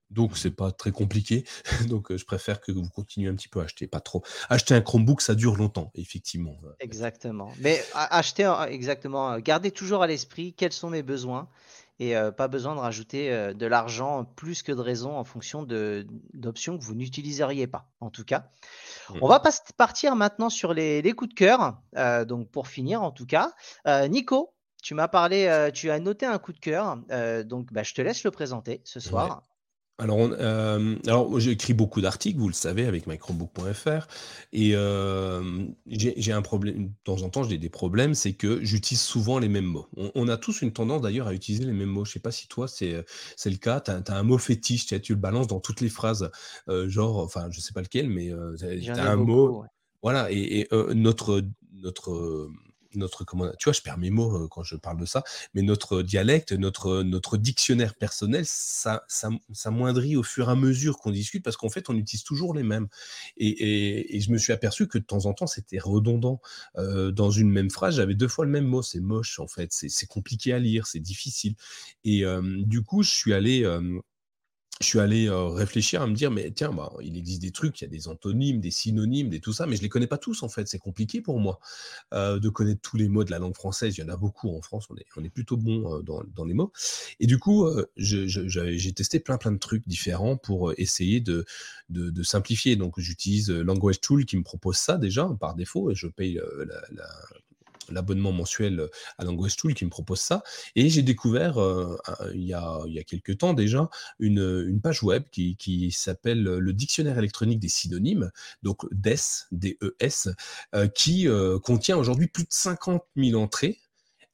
Donc 0.10 0.38
c'est 0.38 0.52
pas 0.52 0.72
très 0.72 0.92
compliqué. 0.92 1.46
Donc 1.88 2.16
je 2.16 2.26
préfère 2.26 2.62
que 2.62 2.72
vous 2.72 2.88
continuez 2.90 3.30
un 3.30 3.36
petit 3.36 3.48
peu 3.48 3.60
à 3.60 3.64
acheter, 3.64 3.88
pas 3.88 4.00
trop. 4.00 4.24
Acheter 4.50 4.74
un 4.74 4.82
Chromebook, 4.82 5.22
ça 5.22 5.36
dure 5.36 5.56
longtemps, 5.56 5.92
effectivement. 5.96 6.56
Exactement. 6.80 7.52
Mais 7.60 7.84
acheter 7.94 8.52
exactement, 8.70 9.38
gardez 9.40 9.72
toujours 9.72 10.04
à 10.04 10.08
l'esprit 10.08 10.54
quels 10.54 10.74
sont 10.74 10.90
mes 10.90 11.04
besoins 11.04 11.48
et 12.00 12.16
pas 12.38 12.48
besoin 12.48 12.76
de 12.76 12.80
rajouter 12.80 13.54
de 13.54 13.66
l'argent 13.66 14.24
plus 14.24 14.64
que 14.64 14.72
de 14.72 14.80
raison 14.80 15.18
en 15.18 15.26
fonction 15.26 15.64
d'options 16.34 16.78
que 16.78 16.84
vous 16.84 16.96
n'utiliseriez 16.96 17.68
pas, 17.68 17.90
en 18.00 18.10
tout 18.10 18.24
cas. 18.24 18.50
On 19.22 19.28
mmh. 19.28 19.30
va 19.30 19.42
partir 19.76 20.16
maintenant 20.16 20.50
sur 20.50 20.74
les, 20.74 21.14
coups 21.14 21.32
de 21.32 21.36
cœur. 21.36 21.78
donc 22.26 22.50
pour 22.50 22.68
finir, 22.68 23.04
en 23.04 23.12
tout 23.12 23.26
cas, 23.26 23.52
Nico, 24.08 24.54
tu 24.82 24.94
m'as 24.94 25.10
parlé, 25.10 25.70
tu 25.74 25.92
as 25.92 26.00
noté 26.00 26.26
un 26.26 26.38
coup 26.38 26.54
de 26.54 26.60
cœur, 26.60 26.98
donc 27.46 27.74
bah, 27.74 27.84
je 27.84 27.94
te 27.94 28.02
laisse 28.02 28.24
le 28.24 28.32
présenter 28.32 28.82
ce 28.86 29.00
soir. 29.00 29.44
Alors, 30.00 30.30
euh, 30.32 30.96
alors 31.08 31.40
j'écris 31.42 31.74
beaucoup 31.74 32.00
d'articles, 32.00 32.40
vous 32.40 32.48
le 32.48 32.54
savez, 32.54 32.86
avec 32.86 33.06
microbook.fr, 33.06 34.08
et 34.54 34.72
euh, 34.74 35.66
j'ai 35.88 36.32
un 36.32 36.42
problème. 36.42 36.86
De 36.88 36.92
temps 37.04 37.22
en 37.22 37.30
temps, 37.30 37.44
j'ai 37.44 37.58
des 37.58 37.70
problèmes, 37.70 38.14
c'est 38.14 38.34
que 38.34 38.64
j'utilise 38.64 39.02
souvent 39.02 39.40
les 39.40 39.50
mêmes 39.50 39.66
mots. 39.66 39.88
On, 40.16 40.30
a 40.30 40.38
tous 40.38 40.62
une 40.62 40.72
tendance 40.72 41.02
d'ailleurs 41.02 41.28
à 41.28 41.34
utiliser 41.34 41.66
les 41.66 41.74
mêmes 41.74 41.90
mots. 41.90 42.06
Je 42.06 42.14
sais 42.14 42.20
pas 42.20 42.32
si 42.32 42.48
toi 42.48 42.70
c'est 42.70 43.04
c'est 43.36 43.50
le 43.50 43.58
cas. 43.58 43.82
Tu 43.82 43.92
as, 43.92 44.16
un 44.16 44.24
mot 44.24 44.38
fétiche, 44.38 44.86
tu, 44.86 45.02
tu 45.02 45.14
le 45.14 45.20
balances 45.20 45.48
dans 45.48 45.60
toutes 45.60 45.82
les 45.82 45.90
phrases, 45.90 46.32
euh, 46.70 46.88
genre, 46.88 47.18
enfin, 47.18 47.50
je 47.52 47.60
sais 47.60 47.74
pas 47.74 47.82
lequel, 47.82 48.10
mais 48.10 48.32
tu 48.58 48.90
as 48.90 49.12
un 49.12 49.18
mot. 49.18 49.66
Voilà, 50.02 50.32
et, 50.32 50.62
et 50.62 50.68
notre 50.96 51.44
notre 51.74 52.50
notre 52.96 53.24
comment, 53.24 53.52
tu 53.58 53.66
vois, 53.66 53.74
je 53.74 53.82
perds 53.82 53.98
mes 53.98 54.10
mots 54.10 54.48
quand 54.50 54.64
je 54.64 54.76
parle 54.76 55.00
de 55.00 55.06
ça, 55.06 55.24
mais 55.54 55.62
notre 55.62 56.02
dialecte, 56.02 56.52
notre 56.54 57.04
notre 57.04 57.38
dictionnaire 57.38 57.96
personnel, 57.96 58.44
ça 58.46 59.04
ça, 59.08 59.30
ça 59.54 59.72
au 59.72 60.24
fur 60.24 60.50
et 60.50 60.52
à 60.52 60.56
mesure 60.56 60.98
qu'on 60.98 61.12
discute 61.12 61.44
parce 61.44 61.58
qu'en 61.58 61.70
fait, 61.70 61.90
on 61.90 61.96
utilise 61.96 62.24
toujours 62.24 62.54
les 62.54 62.64
mêmes. 62.64 62.88
Et, 63.38 64.16
et, 64.16 64.20
je 64.20 64.32
me 64.32 64.38
suis 64.38 64.54
aperçu 64.54 64.88
que 64.88 64.98
de 64.98 65.04
temps 65.04 65.26
en 65.26 65.34
temps, 65.34 65.48
c'était 65.48 65.80
redondant. 65.80 66.42
dans 66.76 67.32
une 67.32 67.50
même 67.50 67.70
phrase, 67.70 67.96
j'avais 67.96 68.16
deux 68.16 68.28
fois 68.28 68.46
le 68.46 68.52
même 68.52 68.66
mot. 68.66 68.82
C'est 68.82 69.00
moche 69.00 69.40
en 69.40 69.48
fait, 69.48 69.70
c'est 69.72 70.08
compliqué 70.08 70.54
à 70.54 70.60
lire, 70.60 70.88
c'est 70.88 71.00
difficile. 71.00 71.56
Et 72.04 72.24
du 72.66 72.84
coup, 72.84 73.04
je 73.04 73.12
suis 73.12 73.34
allé 73.34 73.66
je 74.82 74.88
suis 74.88 75.00
allé 75.00 75.30
réfléchir 75.30 76.02
à 76.02 76.08
me 76.08 76.14
dire, 76.14 76.32
mais 76.32 76.52
tiens, 76.52 76.72
bah, 76.72 76.92
il 77.02 77.18
existe 77.18 77.42
des 77.42 77.52
trucs, 77.52 77.82
il 77.82 77.84
y 77.84 77.88
a 77.88 77.90
des 77.90 78.08
antonymes, 78.08 78.62
des 78.62 78.72
synonymes, 78.72 79.30
des 79.30 79.42
tout 79.42 79.52
ça, 79.52 79.66
mais 79.66 79.76
je 79.76 79.82
les 79.82 79.90
connais 79.90 80.08
pas 80.08 80.18
tous 80.18 80.42
en 80.42 80.50
fait. 80.50 80.68
C'est 80.68 80.80
compliqué 80.80 81.22
pour 81.22 81.40
moi 81.40 81.60
de 82.14 82.50
connaître 82.50 82.82
tous 82.82 82.98
les 82.98 83.10
mots 83.10 83.24
de 83.24 83.32
la 83.32 83.40
langue 83.40 83.56
française. 83.56 83.98
Il 83.98 84.02
y 84.02 84.04
en 84.04 84.10
a 84.10 84.18
beaucoup 84.18 84.50
en 84.56 84.62
France, 84.62 84.88
on 84.90 84.96
est, 84.96 85.06
on 85.18 85.24
est 85.24 85.30
plutôt 85.30 85.58
bon 85.58 86.00
dans, 86.02 86.24
dans, 86.36 86.46
les 86.46 86.54
mots. 86.54 86.72
Et 87.20 87.28
du 87.28 87.40
coup, 87.40 87.68
j'ai 87.98 88.94
testé 88.94 89.20
plein 89.20 89.38
plein 89.38 89.52
de 89.52 89.58
trucs 89.58 89.88
différents 89.88 90.38
pour 90.38 90.74
essayer 90.78 91.20
de, 91.20 91.46
de, 91.90 92.24
simplifier. 92.24 92.76
Donc 92.76 93.00
j'utilise 93.00 93.50
Language 93.50 94.00
Tool 94.02 94.26
qui 94.26 94.38
me 94.38 94.44
propose 94.44 94.78
ça 94.78 94.98
déjà 94.98 95.28
par 95.40 95.56
défaut 95.56 95.92
et 95.92 95.96
je 95.96 96.08
paye 96.08 96.40
la 96.92 97.08
l'abonnement 97.92 98.32
mensuel 98.32 98.80
euh, 98.80 98.88
à 99.18 99.24
Language 99.24 99.56
Tool 99.56 99.74
qui 99.74 99.86
me 99.86 99.90
propose 99.90 100.20
ça. 100.20 100.44
Et 100.76 100.90
j'ai 100.90 101.02
découvert 101.02 101.58
euh, 101.58 101.98
il, 102.34 102.44
y 102.44 102.54
a, 102.54 102.80
il 102.88 102.94
y 102.94 103.00
a 103.00 103.04
quelques 103.04 103.38
temps 103.38 103.54
déjà 103.54 103.90
une, 104.20 104.80
page 104.82 105.04
web 105.04 105.24
qui, 105.32 105.58
qui 105.58 105.92
s'appelle 105.92 106.42
le 106.42 106.74
Dictionnaire 106.74 107.18
électronique 107.18 107.60
des 107.60 107.68
synonymes, 107.68 108.32
donc 108.64 108.86
DES, 108.92 109.48
D-E-S, 109.52 110.30
euh, 110.74 110.88
qui 110.88 111.28
contient 111.64 111.98
aujourd'hui 111.98 112.28
plus 112.28 112.44
de 112.44 112.52
50 112.52 113.04
000 113.18 113.42
entrées 113.42 113.80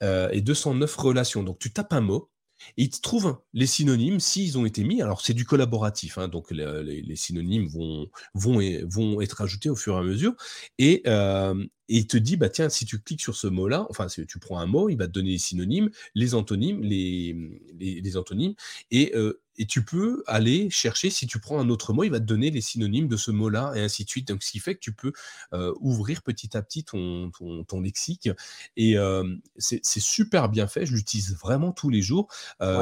et 0.02 0.42
209 0.42 0.96
relations. 0.98 1.44
Donc 1.44 1.58
tu 1.58 1.72
tapes 1.72 1.94
un 1.94 2.02
mot, 2.02 2.30
et 2.78 2.84
ils 2.84 2.90
trouvent 2.90 3.38
les 3.54 3.68
synonymes 3.68 4.20
s'ils 4.20 4.58
ont 4.58 4.66
été 4.66 4.84
mis. 4.84 5.02
Alors 5.02 5.22
c'est 5.22 5.34
du 5.34 5.46
collaboratif, 5.46 6.18
hein, 6.18 6.28
donc 6.28 6.52
les, 6.52 7.16
synonymes 7.16 7.68
vont, 7.68 8.08
vont, 8.34 8.60
vont 8.86 9.22
être 9.22 9.42
ajoutés 9.42 9.70
au 9.70 9.76
fur 9.76 9.96
et 9.96 10.00
à 10.00 10.04
mesure. 10.04 10.36
Et, 10.78 11.02
euh, 11.08 11.66
et 11.88 11.98
il 12.00 12.08
te 12.08 12.18
dit, 12.18 12.38
bah 12.38 12.50
tiens, 12.50 12.70
si 12.70 12.86
tu 12.86 13.00
cliques 13.00 13.22
sur 13.22 13.36
ce 13.36 13.48
mot-là, 13.48 13.86
enfin 13.90 14.10
si 14.10 14.26
tu 14.26 14.40
prends 14.40 14.60
un 14.60 14.66
mot, 14.66 14.90
il 14.90 14.98
va 14.98 15.08
te 15.08 15.12
donner 15.12 15.32
les 15.32 15.38
synonymes, 15.38 15.90
les 16.16 16.34
antonymes, 16.34 16.82
les, 16.82 17.36
les, 17.80 18.18
antonymes, 18.18 18.56
et, 18.92 19.16
euh, 19.16 19.40
et 19.58 19.66
tu 19.66 19.84
peux 19.84 20.24
aller 20.28 20.70
chercher, 20.70 21.10
si 21.10 21.28
tu 21.28 21.40
prends 21.40 21.60
un 21.60 21.70
autre 21.70 21.94
mot, 21.94 22.04
il 22.04 22.12
va 22.12 22.20
te 22.20 22.26
donner 22.26 22.52
les 22.52 22.62
synonymes 22.62 23.08
de 23.08 23.18
ce 23.18 23.32
mot-là, 23.32 23.74
et 23.76 23.82
ainsi 23.82 24.04
de 24.04 24.10
suite. 24.10 24.28
Donc 24.28 24.44
ce 24.44 24.52
qui 24.52 24.60
fait 24.60 24.76
que 24.76 24.80
tu 24.80 24.94
peux 24.94 25.14
euh, 25.54 25.74
ouvrir 25.80 26.22
petit 26.22 26.56
à 26.56 26.62
petit 26.62 26.84
ton, 26.84 27.32
ton, 27.68 27.82
lexique, 27.82 28.30
et 28.78 28.98
euh, 28.98 29.36
c'est 29.58 29.82
super 29.84 30.50
bien 30.50 30.68
fait, 30.68 30.86
je 30.86 30.94
l'utilise 30.94 31.36
vraiment 31.36 31.72
tous 31.72 31.90
les 31.90 32.02
jours. 32.02 32.28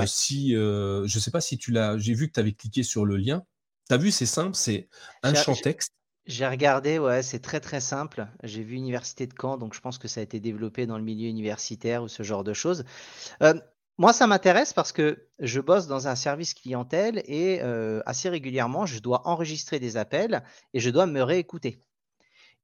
Si, 0.05 0.51
je 0.51 1.01
ne 1.03 1.19
sais 1.19 1.31
pas 1.31 1.41
si 1.41 1.57
tu 1.57 1.71
l'as, 1.71 1.97
j'ai 1.97 2.13
vu 2.13 2.27
que 2.27 2.33
tu 2.33 2.39
avais 2.39 2.53
cliqué 2.53 2.83
sur 2.83 3.05
le 3.05 3.17
lien. 3.17 3.43
Tu 3.87 3.93
as 3.93 3.97
vu, 3.97 4.11
c'est 4.11 4.25
simple, 4.25 4.55
c'est 4.55 4.87
un 5.23 5.33
champ 5.33 5.55
texte. 5.55 5.91
J'ai 6.25 6.47
regardé, 6.47 6.99
ouais, 6.99 7.21
c'est 7.21 7.39
très 7.39 7.59
très 7.59 7.81
simple. 7.81 8.27
J'ai 8.43 8.63
vu 8.63 8.75
Université 8.75 9.27
de 9.27 9.33
Caen, 9.39 9.57
donc 9.57 9.73
je 9.73 9.81
pense 9.81 9.97
que 9.97 10.07
ça 10.07 10.21
a 10.21 10.23
été 10.23 10.39
développé 10.39 10.85
dans 10.85 10.97
le 10.97 11.03
milieu 11.03 11.27
universitaire 11.27 12.01
ou 12.01 12.07
ce 12.07 12.23
genre 12.23 12.45
de 12.45 12.53
choses. 12.53 12.85
Euh, 13.41 13.53
moi, 13.97 14.11
ça 14.11 14.25
m'intéresse 14.25 14.73
parce 14.73 14.91
que 14.91 15.27
je 15.39 15.59
bosse 15.59 15.87
dans 15.87 16.07
un 16.07 16.15
service 16.15 16.53
clientèle 16.53 17.21
et 17.25 17.61
euh, 17.61 18.01
assez 18.05 18.27
régulièrement, 18.27 18.85
je 18.85 18.99
dois 18.99 19.27
enregistrer 19.27 19.79
des 19.79 19.97
appels 19.97 20.43
et 20.73 20.79
je 20.79 20.89
dois 20.89 21.05
me 21.05 21.21
réécouter. 21.21 21.79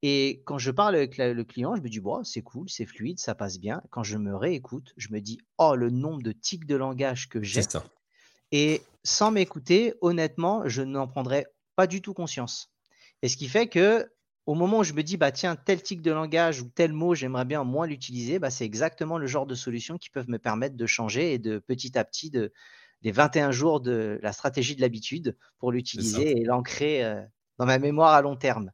Et 0.02 0.42
quand 0.46 0.58
je 0.58 0.70
parle 0.70 0.96
avec 0.96 1.18
le 1.18 1.44
client, 1.44 1.76
je 1.76 1.82
me 1.82 1.88
dis, 1.88 2.00
bon, 2.00 2.24
c'est 2.24 2.42
cool, 2.42 2.68
c'est 2.70 2.86
fluide, 2.86 3.20
ça 3.20 3.34
passe 3.34 3.58
bien. 3.60 3.82
Quand 3.90 4.02
je 4.02 4.16
me 4.16 4.34
réécoute, 4.34 4.92
je 4.96 5.08
me 5.10 5.20
dis, 5.20 5.38
oh, 5.58 5.76
le 5.76 5.90
nombre 5.90 6.22
de 6.22 6.32
tics 6.32 6.64
de 6.64 6.74
langage 6.74 7.28
que 7.28 7.42
j'ai. 7.42 7.62
Et 8.50 8.82
sans 9.04 9.30
m'écouter, 9.30 9.94
honnêtement, 10.00 10.66
je 10.66 10.82
n'en 10.82 11.06
prendrais 11.06 11.46
pas 11.76 11.86
du 11.86 12.00
tout 12.00 12.14
conscience. 12.14 12.72
Et 13.22 13.28
ce 13.28 13.36
qui 13.36 13.48
fait 13.48 13.68
que 13.68 14.10
au 14.50 14.54
moment 14.54 14.78
où 14.80 14.82
je 14.82 14.94
me 14.94 15.04
dis, 15.04 15.16
bah 15.16 15.30
tiens, 15.30 15.54
tel 15.54 15.80
tic 15.80 16.02
de 16.02 16.10
langage 16.10 16.60
ou 16.60 16.68
tel 16.68 16.92
mot, 16.92 17.14
j'aimerais 17.14 17.44
bien 17.44 17.62
moins 17.62 17.86
l'utiliser, 17.86 18.40
bah, 18.40 18.50
c'est 18.50 18.64
exactement 18.64 19.16
le 19.16 19.28
genre 19.28 19.46
de 19.46 19.54
solutions 19.54 19.96
qui 19.96 20.10
peuvent 20.10 20.28
me 20.28 20.40
permettre 20.40 20.76
de 20.76 20.86
changer 20.86 21.32
et 21.32 21.38
de 21.38 21.60
petit 21.60 21.96
à 21.96 22.04
petit 22.04 22.30
de, 22.30 22.52
des 23.02 23.12
21 23.12 23.52
jours 23.52 23.80
de 23.80 24.18
la 24.24 24.32
stratégie 24.32 24.74
de 24.74 24.80
l'habitude 24.80 25.36
pour 25.60 25.70
l'utiliser 25.70 26.36
et 26.36 26.44
l'ancrer 26.44 27.04
euh, 27.04 27.22
dans 27.58 27.66
ma 27.66 27.78
mémoire 27.78 28.12
à 28.12 28.22
long 28.22 28.34
terme. 28.34 28.72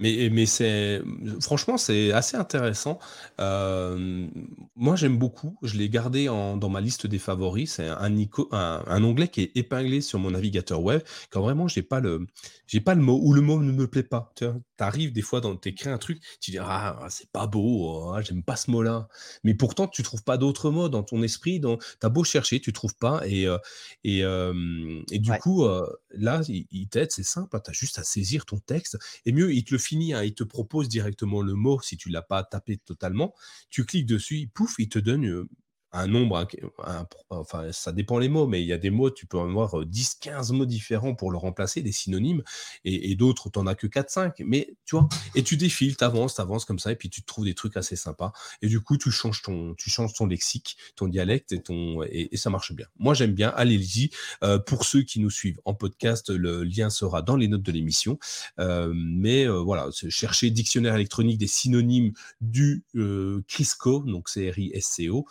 Mais, 0.00 0.30
mais 0.32 0.46
c'est 0.46 1.02
franchement, 1.40 1.76
c'est 1.76 2.12
assez 2.12 2.36
intéressant. 2.36 2.98
Euh, 3.40 4.26
moi, 4.74 4.96
j'aime 4.96 5.18
beaucoup. 5.18 5.58
Je 5.62 5.76
l'ai 5.76 5.90
gardé 5.90 6.26
dans 6.26 6.68
ma 6.70 6.80
liste 6.80 7.06
des 7.06 7.18
favoris. 7.18 7.74
C'est 7.74 7.88
un, 7.88 8.16
un, 8.52 9.04
onglet 9.04 9.28
qui 9.28 9.42
est 9.42 9.52
épinglé 9.54 10.00
sur 10.00 10.18
mon 10.18 10.30
navigateur 10.30 10.82
web. 10.82 11.02
Quand 11.30 11.42
vraiment, 11.42 11.68
j'ai 11.68 11.82
pas 11.82 12.00
le, 12.00 12.26
j'ai 12.66 12.80
pas 12.80 12.94
le 12.94 13.02
mot 13.02 13.20
ou 13.22 13.34
le 13.34 13.42
mot 13.42 13.60
ne 13.60 13.70
me 13.70 13.86
plaît 13.86 14.02
pas. 14.02 14.32
Tu 14.34 14.46
arrives 14.78 15.12
des 15.12 15.20
fois 15.20 15.42
dans 15.42 15.54
écris 15.60 15.90
un 15.90 15.98
truc, 15.98 16.22
tu 16.40 16.50
dis 16.52 16.58
ah 16.58 17.06
c'est 17.10 17.30
pas 17.30 17.46
beau, 17.46 18.12
ah, 18.12 18.22
j'aime 18.22 18.42
pas 18.42 18.56
ce 18.56 18.70
mot-là. 18.70 19.08
Mais 19.44 19.54
pourtant 19.54 19.86
tu 19.86 20.02
trouves 20.02 20.24
pas 20.24 20.38
d'autres 20.38 20.70
mots 20.70 20.88
dans 20.88 21.02
ton 21.02 21.22
esprit, 21.22 21.60
dans 21.60 21.78
as 22.02 22.08
beau 22.08 22.24
chercher, 22.24 22.60
tu 22.60 22.72
trouves 22.72 22.96
pas 22.96 23.20
et 23.26 23.46
euh, 23.46 23.58
et, 24.04 24.20
et 25.14 25.18
du 25.18 25.30
coup 25.32 25.66
là 26.10 26.40
il, 26.48 26.88
t'aide, 26.88 27.12
c'est 27.12 27.22
simple, 27.22 27.60
tu 27.62 27.70
as 27.70 27.74
juste 27.74 27.98
à 27.98 28.04
saisir 28.04 28.46
ton 28.46 28.58
texte 28.58 28.98
et 29.26 29.32
mieux 29.32 29.52
il 29.52 29.64
te 29.64 29.74
le 29.74 29.78
finit, 29.82 30.14
hein, 30.14 30.22
il 30.22 30.34
te 30.34 30.44
propose 30.44 30.88
directement 30.88 31.42
le 31.42 31.54
mot 31.54 31.80
si 31.80 31.96
tu 31.96 32.08
l'as 32.08 32.22
pas 32.22 32.44
tapé 32.44 32.78
totalement, 32.78 33.34
tu 33.70 33.84
cliques 33.84 34.06
dessus, 34.06 34.48
pouf, 34.52 34.74
il 34.78 34.88
te 34.88 34.98
donne 34.98 35.46
un 35.92 36.06
nombre, 36.06 36.46
enfin 37.30 37.70
ça 37.72 37.92
dépend 37.92 38.18
les 38.18 38.28
mots, 38.28 38.46
mais 38.46 38.62
il 38.62 38.66
y 38.66 38.72
a 38.72 38.78
des 38.78 38.90
mots, 38.90 39.10
tu 39.10 39.26
peux 39.26 39.38
en 39.38 39.48
avoir 39.48 39.84
10, 39.84 40.14
15 40.20 40.52
mots 40.52 40.66
différents 40.66 41.14
pour 41.14 41.30
le 41.30 41.36
remplacer, 41.36 41.82
des 41.82 41.92
synonymes, 41.92 42.42
et, 42.84 43.14
d'autres, 43.14 43.50
tu 43.50 43.58
n'en 43.58 43.66
as 43.66 43.74
que 43.74 43.86
4, 43.86 44.10
5, 44.10 44.42
mais 44.46 44.74
tu 44.84 44.96
vois, 44.96 45.08
et 45.34 45.42
tu 45.42 45.56
défiles, 45.56 45.96
tu 45.96 46.04
avances, 46.04 46.36
tu 46.36 46.40
avances 46.40 46.64
comme 46.64 46.78
ça, 46.78 46.92
et 46.92 46.96
puis 46.96 47.10
tu 47.10 47.22
trouves 47.22 47.44
des 47.44 47.54
trucs 47.54 47.76
assez 47.76 47.96
sympas, 47.96 48.32
et 48.62 48.68
du 48.68 48.80
coup, 48.80 48.96
tu 48.96 49.10
changes 49.10 49.42
ton, 49.42 49.74
tu 49.74 49.90
changes 49.90 50.14
ton 50.14 50.26
lexique, 50.26 50.76
ton 50.96 51.08
dialecte, 51.08 51.52
et, 51.52 51.62
ton, 51.62 52.02
et, 52.04 52.30
ça 52.36 52.48
marche 52.48 52.72
bien. 52.72 52.86
Moi, 52.98 53.14
j'aime 53.14 53.32
bien, 53.32 53.50
allez-y, 53.50 54.10
pour 54.66 54.84
ceux 54.84 55.02
qui 55.02 55.20
nous 55.20 55.30
suivent 55.30 55.60
en 55.64 55.74
podcast, 55.74 56.30
le 56.30 56.64
lien 56.64 56.88
sera 56.90 57.22
dans 57.22 57.36
les 57.36 57.48
notes 57.48 57.62
de 57.62 57.72
l'émission, 57.72 58.18
mais 58.58 59.46
voilà, 59.46 59.88
chercher 60.08 60.50
dictionnaire 60.50 60.94
électronique 60.94 61.38
des 61.38 61.46
synonymes 61.46 62.12
du 62.40 62.84
Crisco, 63.46 64.04
donc 64.06 64.30
C-R-I-S-C-O, 64.30 65.26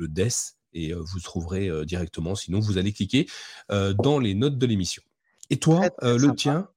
le 0.00 0.08
DES 0.08 0.56
et 0.72 0.92
vous 0.92 1.20
trouverez 1.20 1.70
directement. 1.84 2.34
Sinon, 2.34 2.60
vous 2.60 2.78
allez 2.78 2.92
cliquer 2.92 3.28
dans 3.68 4.18
les 4.18 4.34
notes 4.34 4.58
de 4.58 4.66
l'émission. 4.66 5.02
Et 5.50 5.58
toi, 5.58 5.88
le 6.02 6.34
tien? 6.34 6.68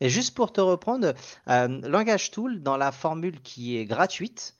Et 0.00 0.08
juste 0.08 0.34
pour 0.34 0.52
te 0.52 0.60
reprendre, 0.60 1.14
Langage 1.46 2.30
Tool, 2.30 2.62
dans 2.62 2.76
la 2.76 2.92
formule 2.92 3.40
qui 3.40 3.76
est 3.76 3.84
gratuite, 3.84 4.56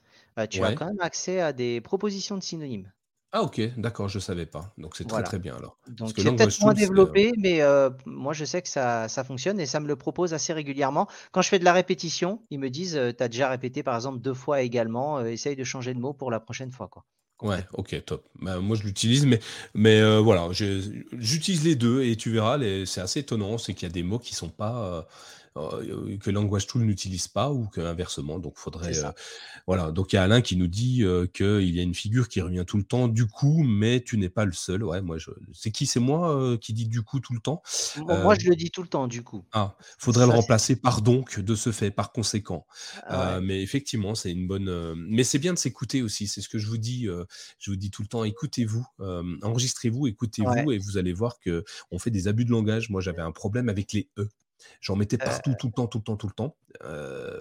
tu 0.50 0.62
as 0.62 0.74
quand 0.74 0.86
même 0.86 1.00
accès 1.00 1.40
à 1.40 1.52
des 1.52 1.80
propositions 1.80 2.36
de 2.36 2.42
synonymes. 2.42 2.90
Ah 3.34 3.42
ok, 3.42 3.62
d'accord, 3.78 4.10
je 4.10 4.18
ne 4.18 4.20
savais 4.20 4.44
pas. 4.44 4.74
Donc 4.76 4.94
c'est 4.94 5.08
très 5.08 5.22
très 5.22 5.38
bien 5.38 5.56
alors. 5.56 5.78
Donc 5.88 6.12
c'est 6.14 6.22
peut-être 6.22 6.60
moins 6.60 6.74
développé, 6.74 7.32
mais 7.38 7.60
moi 8.04 8.34
je 8.34 8.44
sais 8.44 8.60
que 8.60 8.68
ça, 8.68 9.08
ça, 9.08 9.24
fonctionne 9.24 9.58
et 9.58 9.64
ça 9.64 9.80
me 9.80 9.88
le 9.88 9.96
propose 9.96 10.34
assez 10.34 10.52
régulièrement. 10.52 11.08
Quand 11.32 11.40
je 11.40 11.48
fais 11.48 11.58
de 11.58 11.64
la 11.64 11.72
répétition, 11.72 12.42
ils 12.50 12.58
me 12.58 12.68
disent, 12.68 13.00
tu 13.16 13.24
as 13.24 13.28
déjà 13.28 13.48
répété 13.48 13.82
par 13.82 13.94
exemple 13.94 14.20
deux 14.20 14.34
fois 14.34 14.60
également, 14.60 15.24
essaye 15.24 15.56
de 15.56 15.64
changer 15.64 15.94
de 15.94 15.98
mot 15.98 16.12
pour 16.12 16.30
la 16.30 16.40
prochaine 16.40 16.70
fois. 16.70 16.88
Quoi. 16.88 17.06
Ouais, 17.42 17.64
ok, 17.72 18.04
top. 18.04 18.24
Bah, 18.40 18.60
moi, 18.60 18.76
je 18.76 18.84
l'utilise, 18.84 19.26
mais, 19.26 19.40
mais 19.74 20.00
euh, 20.00 20.20
voilà, 20.20 20.48
j'utilise 20.52 21.64
les 21.64 21.74
deux 21.74 22.04
et 22.04 22.16
tu 22.16 22.30
verras, 22.30 22.58
c'est 22.86 23.00
assez 23.00 23.20
étonnant, 23.20 23.58
c'est 23.58 23.74
qu'il 23.74 23.88
y 23.88 23.90
a 23.90 23.92
des 23.92 24.04
mots 24.04 24.20
qui 24.20 24.34
sont 24.34 24.48
pas, 24.48 24.84
euh, 24.84 25.02
euh, 25.56 26.16
que 26.18 26.30
Language 26.30 26.66
Tool 26.66 26.82
n'utilise 26.82 27.28
pas 27.28 27.52
ou 27.52 27.66
que 27.66 27.80
inversement. 27.80 28.38
Donc, 28.38 28.54
faudrait. 28.56 29.04
Euh, 29.04 29.10
voilà. 29.66 29.90
Donc, 29.90 30.12
il 30.12 30.16
y 30.16 30.18
a 30.18 30.22
Alain 30.22 30.40
qui 30.40 30.56
nous 30.56 30.66
dit 30.66 31.04
euh, 31.04 31.26
qu'il 31.26 31.74
y 31.74 31.78
a 31.78 31.82
une 31.82 31.94
figure 31.94 32.28
qui 32.28 32.40
revient 32.40 32.64
tout 32.66 32.78
le 32.78 32.84
temps, 32.84 33.08
du 33.08 33.26
coup, 33.26 33.62
mais 33.62 34.00
tu 34.00 34.16
n'es 34.16 34.30
pas 34.30 34.44
le 34.44 34.52
seul. 34.52 34.82
Ouais, 34.82 35.02
moi, 35.02 35.18
je... 35.18 35.30
c'est 35.52 35.70
qui? 35.70 35.86
C'est 35.86 36.00
moi 36.00 36.56
qui 36.58 36.72
dit 36.72 36.86
du 36.86 37.02
coup 37.02 37.20
tout 37.20 37.34
le 37.34 37.40
temps? 37.40 37.62
Moi, 38.06 38.34
je 38.38 38.48
le 38.48 38.56
dis 38.56 38.70
tout 38.70 38.82
le 38.82 38.88
temps, 38.88 39.06
du 39.06 39.22
coup. 39.22 39.44
Ah, 39.52 39.76
faudrait 39.98 40.26
le 40.26 40.32
remplacer 40.32 40.76
par 40.76 41.02
donc, 41.02 41.38
de 41.38 41.54
ce 41.54 41.70
fait, 41.70 41.90
par 41.90 42.12
conséquent. 42.12 42.66
Ah 43.06 43.40
mais 43.40 43.62
effectivement, 43.62 44.14
c'est 44.14 44.30
une 44.30 44.46
bonne. 44.46 44.94
Mais 44.94 45.24
c'est 45.24 45.38
bien 45.38 45.52
de 45.52 45.58
s'écouter 45.58 46.02
aussi. 46.02 46.26
C'est 46.26 46.40
ce 46.40 46.48
que 46.48 46.58
je 46.58 46.66
vous 46.66 46.78
dis. 46.78 47.08
je 47.58 47.70
vous 47.70 47.76
dis 47.76 47.90
tout 47.90 48.02
le 48.02 48.08
temps. 48.08 48.24
Écoutez-vous, 48.24 48.86
enregistrez-vous, 49.42 50.06
écoutez-vous, 50.06 50.72
et 50.72 50.78
vous 50.78 50.96
allez 50.96 51.12
voir 51.12 51.38
que 51.38 51.64
on 51.90 51.98
fait 51.98 52.10
des 52.10 52.28
abus 52.28 52.44
de 52.44 52.50
langage. 52.50 52.88
Moi, 52.90 53.00
j'avais 53.00 53.22
un 53.22 53.32
problème 53.32 53.68
avec 53.68 53.92
les 53.92 54.08
e. 54.18 54.28
J'en 54.80 54.96
mettais 54.96 55.18
partout, 55.18 55.54
tout 55.58 55.68
le 55.68 55.72
temps, 55.72 55.86
tout 55.86 55.98
le 55.98 56.04
temps, 56.04 56.16
tout 56.16 56.26
le 56.26 56.32
temps. 56.32 56.56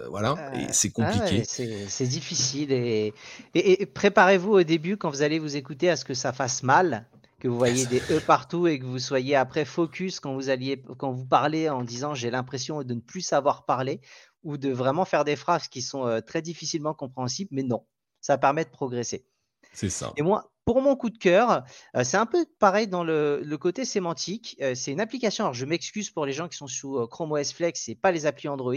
voilà, 0.09 0.35
et 0.55 0.71
c'est 0.71 0.91
compliqué. 0.91 1.43
c'est 1.45 2.07
difficile. 2.07 2.71
Et, 2.71 3.13
et, 3.53 3.85
préparez-vous 3.85 4.51
au 4.51 4.63
début, 4.63 4.97
quand 4.97 5.09
vous 5.09 5.21
allez 5.21 5.39
vous 5.39 5.55
écouter, 5.55 5.89
à 5.89 5.95
ce 5.95 6.05
que 6.05 6.13
ça 6.13 6.33
fasse 6.33 6.63
mal, 6.63 7.05
que 7.39 7.47
vous 7.47 7.57
voyez 7.57 7.87
des 7.87 8.01
E 8.11 8.19
partout 8.19 8.67
et 8.67 8.79
que 8.79 8.85
vous 8.85 8.99
soyez 8.99 9.35
après 9.35 9.65
focus 9.65 10.19
quand 10.19 10.35
vous, 10.35 10.49
alliez, 10.49 10.83
quand 10.97 11.11
vous 11.11 11.25
parlez 11.25 11.69
en 11.69 11.83
disant 11.83 12.13
j'ai 12.13 12.29
l'impression 12.29 12.83
de 12.83 12.93
ne 12.93 12.99
plus 12.99 13.21
savoir 13.21 13.65
parler 13.65 13.99
ou 14.43 14.57
de 14.57 14.69
vraiment 14.69 15.05
faire 15.05 15.23
des 15.23 15.35
phrases 15.35 15.67
qui 15.67 15.81
sont 15.81 16.21
très 16.25 16.43
difficilement 16.43 16.93
compréhensibles. 16.93 17.49
Mais 17.51 17.63
non, 17.63 17.83
ça 18.21 18.37
permet 18.37 18.63
de 18.63 18.69
progresser. 18.69 19.25
C'est 19.73 19.89
ça. 19.89 20.13
Et 20.17 20.21
moi, 20.21 20.51
pour 20.71 20.81
mon 20.81 20.95
coup 20.95 21.09
de 21.09 21.17
cœur, 21.17 21.65
euh, 21.97 22.05
c'est 22.05 22.15
un 22.15 22.25
peu 22.25 22.45
pareil 22.57 22.87
dans 22.87 23.03
le, 23.03 23.57
côté 23.59 23.83
sémantique. 23.83 24.55
Euh, 24.61 24.73
c'est 24.73 24.93
une 24.93 25.01
application, 25.01 25.43
alors 25.43 25.53
je 25.53 25.65
m'excuse 25.65 26.09
pour 26.09 26.25
les 26.25 26.31
gens 26.31 26.47
qui 26.47 26.55
sont 26.55 26.67
sous 26.67 26.97
euh, 26.97 27.07
Chrome 27.07 27.33
OS 27.33 27.51
Flex 27.51 27.89
et 27.89 27.95
pas 27.95 28.13
les 28.13 28.25
applis 28.25 28.47
Android, 28.47 28.73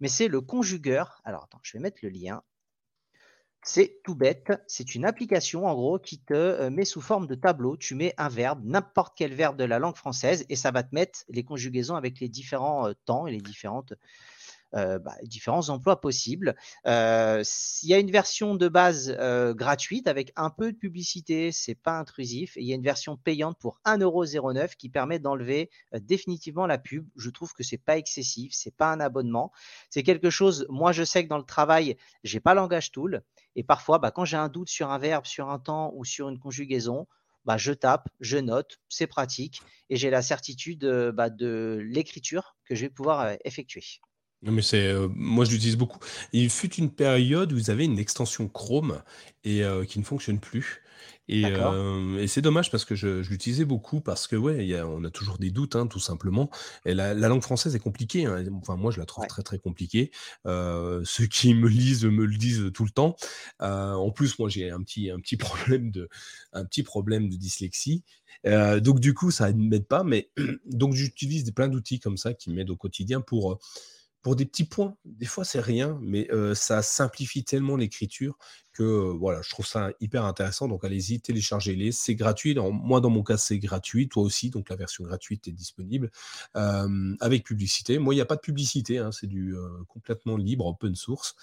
mais 0.00 0.08
c'est 0.08 0.26
le 0.26 0.40
conjugueur. 0.40 1.20
Alors 1.24 1.44
attends, 1.44 1.60
je 1.62 1.74
vais 1.74 1.78
mettre 1.78 2.00
le 2.02 2.08
lien. 2.08 2.42
C'est 3.62 4.00
tout 4.02 4.16
bête. 4.16 4.50
C'est 4.66 4.96
une 4.96 5.04
application 5.04 5.64
en 5.68 5.74
gros 5.76 6.00
qui 6.00 6.18
te 6.18 6.68
met 6.70 6.84
sous 6.84 7.00
forme 7.00 7.28
de 7.28 7.36
tableau. 7.36 7.76
Tu 7.76 7.94
mets 7.94 8.14
un 8.18 8.28
verbe, 8.28 8.64
n'importe 8.64 9.16
quel 9.16 9.32
verbe 9.32 9.56
de 9.56 9.64
la 9.64 9.78
langue 9.78 9.96
française, 9.96 10.44
et 10.48 10.56
ça 10.56 10.72
va 10.72 10.82
te 10.82 10.92
mettre 10.92 11.20
les 11.28 11.44
conjugaisons 11.44 11.94
avec 11.94 12.18
les 12.18 12.28
différents 12.28 12.90
temps 13.04 13.28
et 13.28 13.30
les 13.30 13.40
différentes 13.40 13.94
euh, 14.74 14.98
bah, 14.98 15.14
différents 15.22 15.70
emplois 15.70 15.98
possibles. 15.98 16.54
Euh, 16.86 17.42
il 17.82 17.88
y 17.88 17.94
a 17.94 17.98
une 17.98 18.10
version 18.10 18.54
de 18.54 18.68
base 18.68 19.16
euh, 19.18 19.54
gratuite 19.54 20.06
avec 20.06 20.30
un 20.36 20.50
peu 20.50 20.72
de 20.72 20.76
publicité, 20.76 21.52
c'est 21.52 21.74
pas 21.74 21.98
intrusif. 21.98 22.54
Et 22.58 22.60
il 22.60 22.66
y 22.66 22.72
a 22.72 22.74
une 22.74 22.82
version 22.82 23.16
payante 23.16 23.56
pour 23.58 23.80
1,09€ 23.86 24.76
qui 24.76 24.90
permet 24.90 25.18
d'enlever 25.18 25.70
définitivement 25.94 26.66
la 26.66 26.76
pub. 26.76 27.08
Je 27.16 27.30
trouve 27.30 27.54
que 27.54 27.62
c'est 27.62 27.78
pas 27.78 27.96
excessif, 27.96 28.52
c'est 28.52 28.76
pas 28.76 28.92
un 28.92 29.00
abonnement. 29.00 29.52
C'est 29.88 30.02
quelque 30.02 30.28
chose, 30.28 30.66
moi 30.68 30.92
je 30.92 31.02
sais 31.02 31.24
que 31.24 31.30
dans 31.30 31.38
le 31.38 31.44
travail, 31.44 31.96
j'ai 32.22 32.40
pas 32.40 32.52
langage 32.52 32.92
tool. 32.92 33.22
Et 33.56 33.64
parfois, 33.64 33.98
bah, 33.98 34.10
quand 34.10 34.26
j'ai 34.26 34.36
un 34.36 34.48
doute 34.48 34.68
sur 34.68 34.90
un 34.90 34.98
verbe, 34.98 35.24
sur 35.24 35.48
un 35.48 35.58
temps 35.58 35.92
ou 35.94 36.04
sur 36.04 36.28
une 36.28 36.38
conjugaison, 36.38 37.06
bah, 37.46 37.56
je 37.56 37.72
tape, 37.72 38.10
je 38.20 38.36
note, 38.36 38.78
c'est 38.90 39.06
pratique 39.06 39.62
et 39.88 39.96
j'ai 39.96 40.10
la 40.10 40.20
certitude 40.20 40.80
de 40.80 41.78
l'écriture 41.80 42.56
que 42.66 42.74
je 42.74 42.82
vais 42.82 42.90
pouvoir 42.90 43.34
effectuer. 43.44 43.82
Non, 44.42 44.52
mais 44.52 44.62
c'est, 44.62 44.94
moi 45.14 45.44
je 45.44 45.50
l'utilise 45.50 45.76
beaucoup. 45.76 45.98
Il 46.32 46.48
fut 46.50 46.72
une 46.74 46.90
période 46.90 47.52
où 47.52 47.56
vous 47.56 47.70
avez 47.70 47.84
une 47.84 47.98
extension 47.98 48.48
Chrome 48.48 49.02
et 49.44 49.62
qui 49.88 49.98
ne 49.98 50.04
fonctionne 50.04 50.38
plus 50.38 50.82
et 51.28 52.26
c'est 52.26 52.40
dommage 52.40 52.70
parce 52.70 52.84
que 52.84 52.94
je 52.94 53.20
l'utilisais 53.28 53.64
beaucoup 53.64 54.00
parce 54.00 54.26
que 54.26 54.36
ouais, 54.36 54.80
on 54.82 55.04
a 55.04 55.10
toujours 55.10 55.38
des 55.38 55.50
doutes, 55.50 55.76
hein, 55.76 55.86
tout 55.86 55.98
simplement 55.98 56.50
et 56.86 56.94
la 56.94 57.14
langue 57.14 57.42
française 57.42 57.74
est 57.74 57.80
compliquée, 57.80 58.24
hein, 58.24 58.44
enfin 58.54 58.76
moi 58.76 58.90
je 58.90 58.98
la 58.98 59.06
trouve 59.06 59.26
très, 59.26 59.42
très 59.42 59.58
compliquée. 59.58 60.10
ceux 60.46 61.26
qui 61.30 61.54
me 61.54 61.68
lisent 61.68 62.04
me 62.04 62.24
le 62.24 62.36
disent 62.36 62.70
tout 62.72 62.84
le 62.84 62.90
temps. 62.90 63.16
en 63.60 64.10
plus 64.10 64.38
moi 64.38 64.48
j'ai 64.48 64.70
un 64.70 64.82
petit 64.82 65.10
un 65.10 65.20
petit 65.20 65.36
problème 65.36 65.90
de 65.90 66.08
un 66.52 66.64
petit 66.64 66.82
problème 66.82 67.28
de 67.28 67.36
dyslexie, 67.36 68.04
donc 68.44 69.00
du 69.00 69.12
coup 69.12 69.30
ça 69.30 69.52
ne 69.52 69.68
m'aide 69.68 69.86
pas 69.86 70.04
mais 70.04 70.30
donc 70.66 70.94
j'utilise 70.94 71.50
plein 71.50 71.68
d'outils 71.68 72.00
comme 72.00 72.16
ça 72.16 72.32
qui 72.32 72.50
m'aident 72.50 72.70
au 72.70 72.76
quotidien 72.76 73.20
pour, 73.20 73.58
pour 74.22 74.36
des 74.36 74.46
petits 74.46 74.64
points. 74.64 74.96
Des 75.04 75.26
fois, 75.26 75.44
c'est 75.44 75.60
rien, 75.60 75.98
mais 76.02 76.28
ça 76.54 76.82
simplifie 76.82 77.44
tellement 77.44 77.76
l'écriture 77.76 78.36
voilà, 78.82 79.42
je 79.42 79.50
trouve 79.50 79.66
ça 79.66 79.90
hyper 80.00 80.24
intéressant. 80.24 80.68
Donc 80.68 80.84
allez-y, 80.84 81.20
téléchargez-les. 81.20 81.92
C'est 81.92 82.14
gratuit. 82.14 82.54
moi, 82.54 83.00
dans 83.00 83.10
mon 83.10 83.22
cas, 83.22 83.36
c'est 83.36 83.58
gratuit. 83.58 84.08
Toi 84.08 84.22
aussi, 84.22 84.50
donc 84.50 84.68
la 84.68 84.76
version 84.76 85.04
gratuite 85.04 85.48
est 85.48 85.52
disponible 85.52 86.10
avec 86.54 87.44
publicité. 87.44 87.98
Moi, 87.98 88.14
il 88.14 88.16
n'y 88.16 88.22
a 88.22 88.26
pas 88.26 88.36
de 88.36 88.40
publicité. 88.40 88.98
Hein, 88.98 89.10
c'est 89.12 89.26
du 89.26 89.54
complètement 89.88 90.36
libre, 90.36 90.66
open 90.66 90.94
source. 90.94 91.36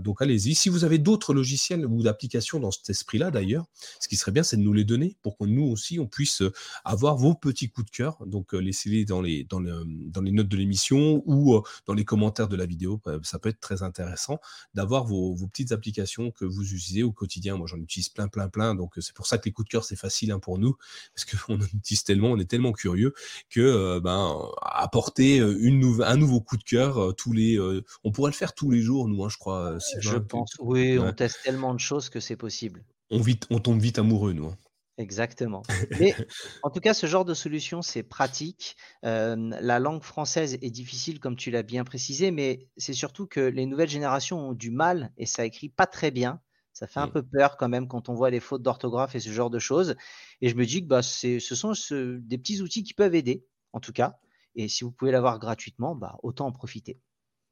donc 0.00 0.22
allez-y. 0.22 0.54
Si 0.54 0.68
vous 0.68 0.84
avez 0.84 0.98
d'autres 0.98 1.34
logiciels 1.34 1.86
ou 1.86 2.02
d'applications 2.02 2.60
dans 2.60 2.70
cet 2.70 2.90
esprit-là, 2.90 3.30
d'ailleurs, 3.30 3.66
ce 4.00 4.08
qui 4.08 4.16
serait 4.16 4.32
bien, 4.32 4.42
c'est 4.42 4.56
de 4.56 4.62
nous 4.62 4.72
les 4.72 4.84
donner 4.84 5.16
pour 5.22 5.36
que 5.36 5.44
nous 5.44 5.64
aussi, 5.64 5.98
on 5.98 6.06
puisse 6.06 6.42
avoir 6.84 7.16
vos 7.16 7.34
petits 7.34 7.70
coups 7.70 7.90
de 7.90 7.96
cœur. 7.96 8.24
Donc 8.26 8.52
laissez-les 8.52 9.04
dans 9.04 9.22
les, 9.22 9.44
dans, 9.44 9.60
dans 9.60 10.22
les 10.22 10.32
notes 10.32 10.48
de 10.48 10.56
l'émission 10.56 11.22
ou 11.26 11.62
dans 11.86 11.94
les 11.94 12.04
commentaires 12.04 12.48
de 12.48 12.56
la 12.56 12.66
vidéo. 12.66 13.00
Ça 13.22 13.38
peut 13.38 13.48
être 13.48 13.60
très 13.60 13.82
intéressant 13.82 14.40
d'avoir 14.74 15.04
vos 15.04 15.46
petites 15.46 15.72
applications 15.72 16.30
que 16.30 16.44
vous 16.44 16.63
utilisez 16.64 17.02
au 17.02 17.12
quotidien. 17.12 17.56
Moi, 17.56 17.66
j'en 17.66 17.78
utilise 17.78 18.08
plein, 18.08 18.28
plein, 18.28 18.48
plein. 18.48 18.74
Donc, 18.74 18.94
c'est 19.00 19.14
pour 19.14 19.26
ça 19.26 19.38
que 19.38 19.44
les 19.46 19.52
coups 19.52 19.66
de 19.66 19.70
cœur, 19.70 19.84
c'est 19.84 19.96
facile 19.96 20.32
hein, 20.32 20.38
pour 20.38 20.58
nous, 20.58 20.76
parce 21.14 21.24
qu'on 21.24 21.54
en 21.54 21.66
utilise 21.74 22.04
tellement, 22.04 22.30
on 22.30 22.38
est 22.38 22.48
tellement 22.48 22.72
curieux 22.72 23.14
que, 23.50 23.60
euh, 23.60 24.00
ben, 24.00 24.38
apporter 24.62 25.40
euh, 25.40 26.04
un 26.04 26.16
nouveau 26.16 26.40
coup 26.40 26.56
de 26.56 26.62
cœur 26.62 26.98
euh, 26.98 27.12
tous 27.12 27.32
les, 27.32 27.58
on 28.02 28.12
pourrait 28.12 28.30
le 28.30 28.36
faire 28.36 28.54
tous 28.54 28.70
les 28.70 28.80
jours, 28.80 29.08
nous, 29.08 29.24
hein, 29.24 29.28
je 29.28 29.36
crois. 29.36 29.78
je 29.98 30.16
pense, 30.16 30.54
oui, 30.58 30.98
on 30.98 31.12
teste 31.12 31.38
tellement 31.44 31.74
de 31.74 31.80
choses 31.80 32.08
que 32.08 32.20
c'est 32.20 32.36
possible. 32.36 32.84
On, 33.10 33.20
vite, 33.20 33.46
on 33.50 33.58
tombe 33.58 33.80
vite 33.80 33.98
amoureux, 33.98 34.32
nous. 34.32 34.46
Hein. 34.46 34.56
Exactement. 34.96 35.62
Mais 35.98 36.14
en 36.62 36.70
tout 36.70 36.80
cas, 36.80 36.94
ce 36.94 37.06
genre 37.06 37.24
de 37.24 37.34
solution, 37.34 37.82
c'est 37.82 38.02
pratique. 38.02 38.76
la 39.02 39.78
langue 39.78 40.02
française 40.02 40.54
est 40.60 40.70
difficile, 40.70 41.20
comme 41.20 41.36
tu 41.36 41.50
l'as 41.50 41.62
bien 41.62 41.84
précisé, 41.84 42.30
mais 42.30 42.68
c'est 42.76 42.92
surtout 42.92 43.26
que 43.26 43.40
les 43.40 43.66
nouvelles 43.66 43.88
générations 43.88 44.50
ont 44.50 44.52
du 44.52 44.70
mal 44.70 45.12
et 45.16 45.26
ça 45.26 45.44
écrit 45.44 45.68
pas 45.68 45.86
très 45.86 46.10
bien. 46.10 46.40
Ça 46.74 46.86
fait 46.86 47.00
un 47.00 47.06
mmh. 47.06 47.12
peu 47.12 47.22
peur 47.22 47.56
quand 47.56 47.68
même 47.68 47.88
quand 47.88 48.08
on 48.08 48.14
voit 48.14 48.30
les 48.30 48.40
fautes 48.40 48.62
d'orthographe 48.62 49.14
et 49.14 49.20
ce 49.20 49.30
genre 49.30 49.48
de 49.48 49.60
choses. 49.60 49.94
Et 50.40 50.48
je 50.48 50.56
me 50.56 50.66
dis 50.66 50.82
que 50.82 50.88
bah, 50.88 51.02
ce 51.02 51.38
sont 51.38 51.72
des 51.92 52.36
petits 52.36 52.60
outils 52.60 52.82
qui 52.82 52.94
peuvent 52.94 53.14
aider, 53.14 53.46
en 53.72 53.80
tout 53.80 53.92
cas. 53.92 54.18
Et 54.56 54.68
si 54.68 54.84
vous 54.84 54.90
pouvez 54.90 55.12
l'avoir 55.12 55.38
gratuitement, 55.38 55.94
bah, 55.94 56.18
autant 56.22 56.46
en 56.46 56.52
profiter. 56.52 56.98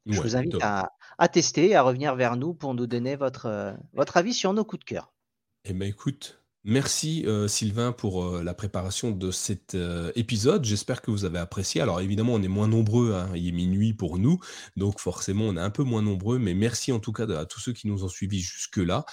Je 0.05 0.19
vous 0.19 0.35
invite 0.35 0.57
à, 0.61 0.89
tester 1.29 1.75
à 1.75 1.81
revenir 1.81 2.15
vers 2.15 2.35
nous 2.35 2.53
pour 2.53 2.73
nous 2.73 2.87
donner 2.87 3.15
votre, 3.15 3.77
votre 3.93 4.17
avis 4.17 4.33
sur 4.33 4.51
nos 4.51 4.65
coups 4.65 4.81
de 4.81 4.85
cœur. 4.85 5.13
Eh 5.63 5.71
bien, 5.71 5.87
écoute, 5.87 6.42
Merci 6.65 7.25
euh, 7.25 7.49
Sylvain 7.49 7.91
pour 7.91 8.23
euh, 8.23 8.41
la 8.41 8.53
préparation 8.53 9.11
de 9.11 9.31
cet 9.31 9.75
euh, 9.75 10.13
épisode. 10.15 10.63
J'espère 10.63 11.01
que 11.01 11.11
vous 11.11 11.25
avez 11.25 11.37
apprécié. 11.37 11.81
Alors 11.81 11.99
évidemment, 11.99 12.35
on 12.35 12.41
est 12.41 12.47
moins 12.47 12.69
nombreux, 12.69 13.13
hein. 13.13 13.29
il 13.35 13.49
est 13.49 13.51
minuit 13.51 13.93
pour 13.93 14.17
nous, 14.17 14.39
donc 14.77 15.01
forcément 15.01 15.43
on 15.43 15.57
est 15.57 15.61
un 15.61 15.69
peu 15.69 15.83
moins 15.83 16.01
nombreux, 16.01 16.39
mais 16.39 16.53
merci 16.53 16.93
en 16.93 17.01
tout 17.01 17.11
cas 17.11 17.27
à 17.37 17.45
tous 17.45 17.59
ceux 17.59 17.73
qui 17.73 17.87
nous 17.87 18.05
ont 18.05 18.07
suivis 18.07 18.39
jusque-là. 18.39 19.05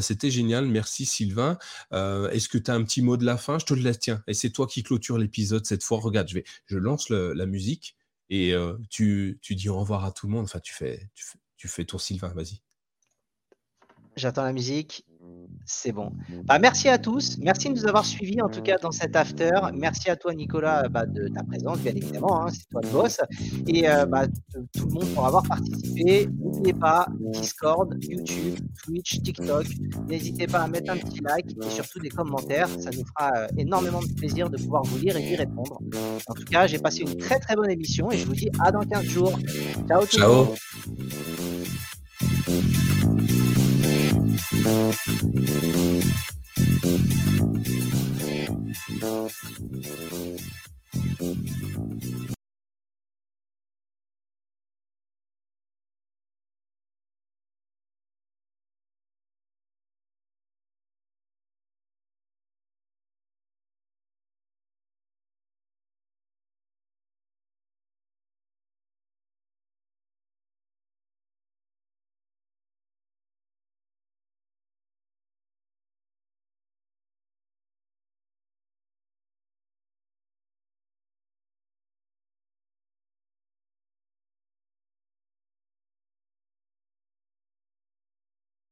C'était 0.00 0.30
génial, 0.30 0.66
merci 0.66 1.04
Sylvain. 1.04 1.58
Est-ce 1.92 2.48
que 2.48 2.58
tu 2.58 2.70
as 2.70 2.74
un 2.74 2.84
petit 2.84 3.02
mot 3.02 3.16
de 3.16 3.24
la 3.24 3.38
fin? 3.38 3.58
Je 3.58 3.64
te 3.64 3.74
le 3.74 3.96
tiens. 3.96 4.22
Et 4.28 4.34
c'est 4.34 4.50
toi 4.50 4.68
qui 4.68 4.84
clôture 4.84 5.18
l'épisode 5.18 5.66
cette 5.66 5.82
fois. 5.82 5.98
Regarde, 5.98 6.28
je, 6.28 6.34
vais, 6.34 6.44
je 6.66 6.78
lance 6.78 7.10
la 7.10 7.46
musique 7.46 7.96
et 8.30 8.54
tu, 8.88 9.38
tu 9.42 9.56
dis 9.56 9.68
au 9.68 9.78
revoir 9.80 10.04
à 10.04 10.12
tout 10.12 10.26
le 10.26 10.32
monde. 10.32 10.44
Enfin, 10.44 10.60
tu 10.60 10.72
fais, 10.72 11.10
tu 11.14 11.24
fais, 11.24 11.38
tu 11.56 11.66
fais 11.66 11.84
ton 11.84 11.98
Sylvain, 11.98 12.32
vas-y. 12.34 12.60
J'attends 14.16 14.44
la 14.44 14.52
musique. 14.52 15.04
C'est 15.66 15.92
bon. 15.92 16.12
Bah, 16.44 16.58
merci 16.58 16.88
à 16.88 16.98
tous. 16.98 17.38
Merci 17.38 17.70
de 17.70 17.74
nous 17.74 17.86
avoir 17.86 18.04
suivis, 18.04 18.40
en 18.42 18.48
tout 18.48 18.60
cas, 18.60 18.76
dans 18.76 18.90
cet 18.90 19.16
after. 19.16 19.50
Merci 19.72 20.10
à 20.10 20.16
toi, 20.16 20.34
Nicolas, 20.34 20.88
bah, 20.88 21.06
de 21.06 21.28
ta 21.28 21.42
présence, 21.42 21.78
bien 21.78 21.92
évidemment. 21.94 22.42
Hein, 22.42 22.48
c'est 22.50 22.68
toi 22.68 22.82
le 22.82 22.88
boss. 22.90 23.20
Et 23.66 23.88
euh, 23.88 24.04
bah, 24.04 24.26
tout 24.76 24.86
le 24.86 24.92
monde 24.92 25.08
pour 25.14 25.26
avoir 25.26 25.42
participé. 25.42 26.28
N'oubliez 26.38 26.74
pas, 26.74 27.06
Discord, 27.32 27.94
YouTube, 28.02 28.58
Twitch, 28.82 29.22
TikTok. 29.22 29.66
N'hésitez 30.06 30.46
pas 30.46 30.60
à 30.60 30.68
mettre 30.68 30.92
un 30.92 30.98
petit 30.98 31.20
like 31.20 31.46
et 31.64 31.70
surtout 31.70 31.98
des 31.98 32.10
commentaires. 32.10 32.68
Ça 32.68 32.90
nous 32.90 33.04
fera 33.06 33.30
euh, 33.36 33.46
énormément 33.56 34.00
de 34.00 34.12
plaisir 34.14 34.50
de 34.50 34.58
pouvoir 34.58 34.82
vous 34.84 34.98
lire 34.98 35.16
et 35.16 35.22
y 35.22 35.36
répondre. 35.36 35.80
En 36.28 36.34
tout 36.34 36.44
cas, 36.44 36.66
j'ai 36.66 36.78
passé 36.78 37.00
une 37.00 37.16
très 37.16 37.38
très 37.38 37.56
bonne 37.56 37.70
émission 37.70 38.10
et 38.10 38.18
je 38.18 38.26
vous 38.26 38.34
dis 38.34 38.50
à 38.60 38.70
dans 38.70 38.82
15 38.82 39.02
jours. 39.04 39.38
Ciao 39.88 40.04
tout 40.04 40.18
le 40.18 40.26
monde. 40.26 40.54
Thank 44.62 45.08
you. 52.04 52.33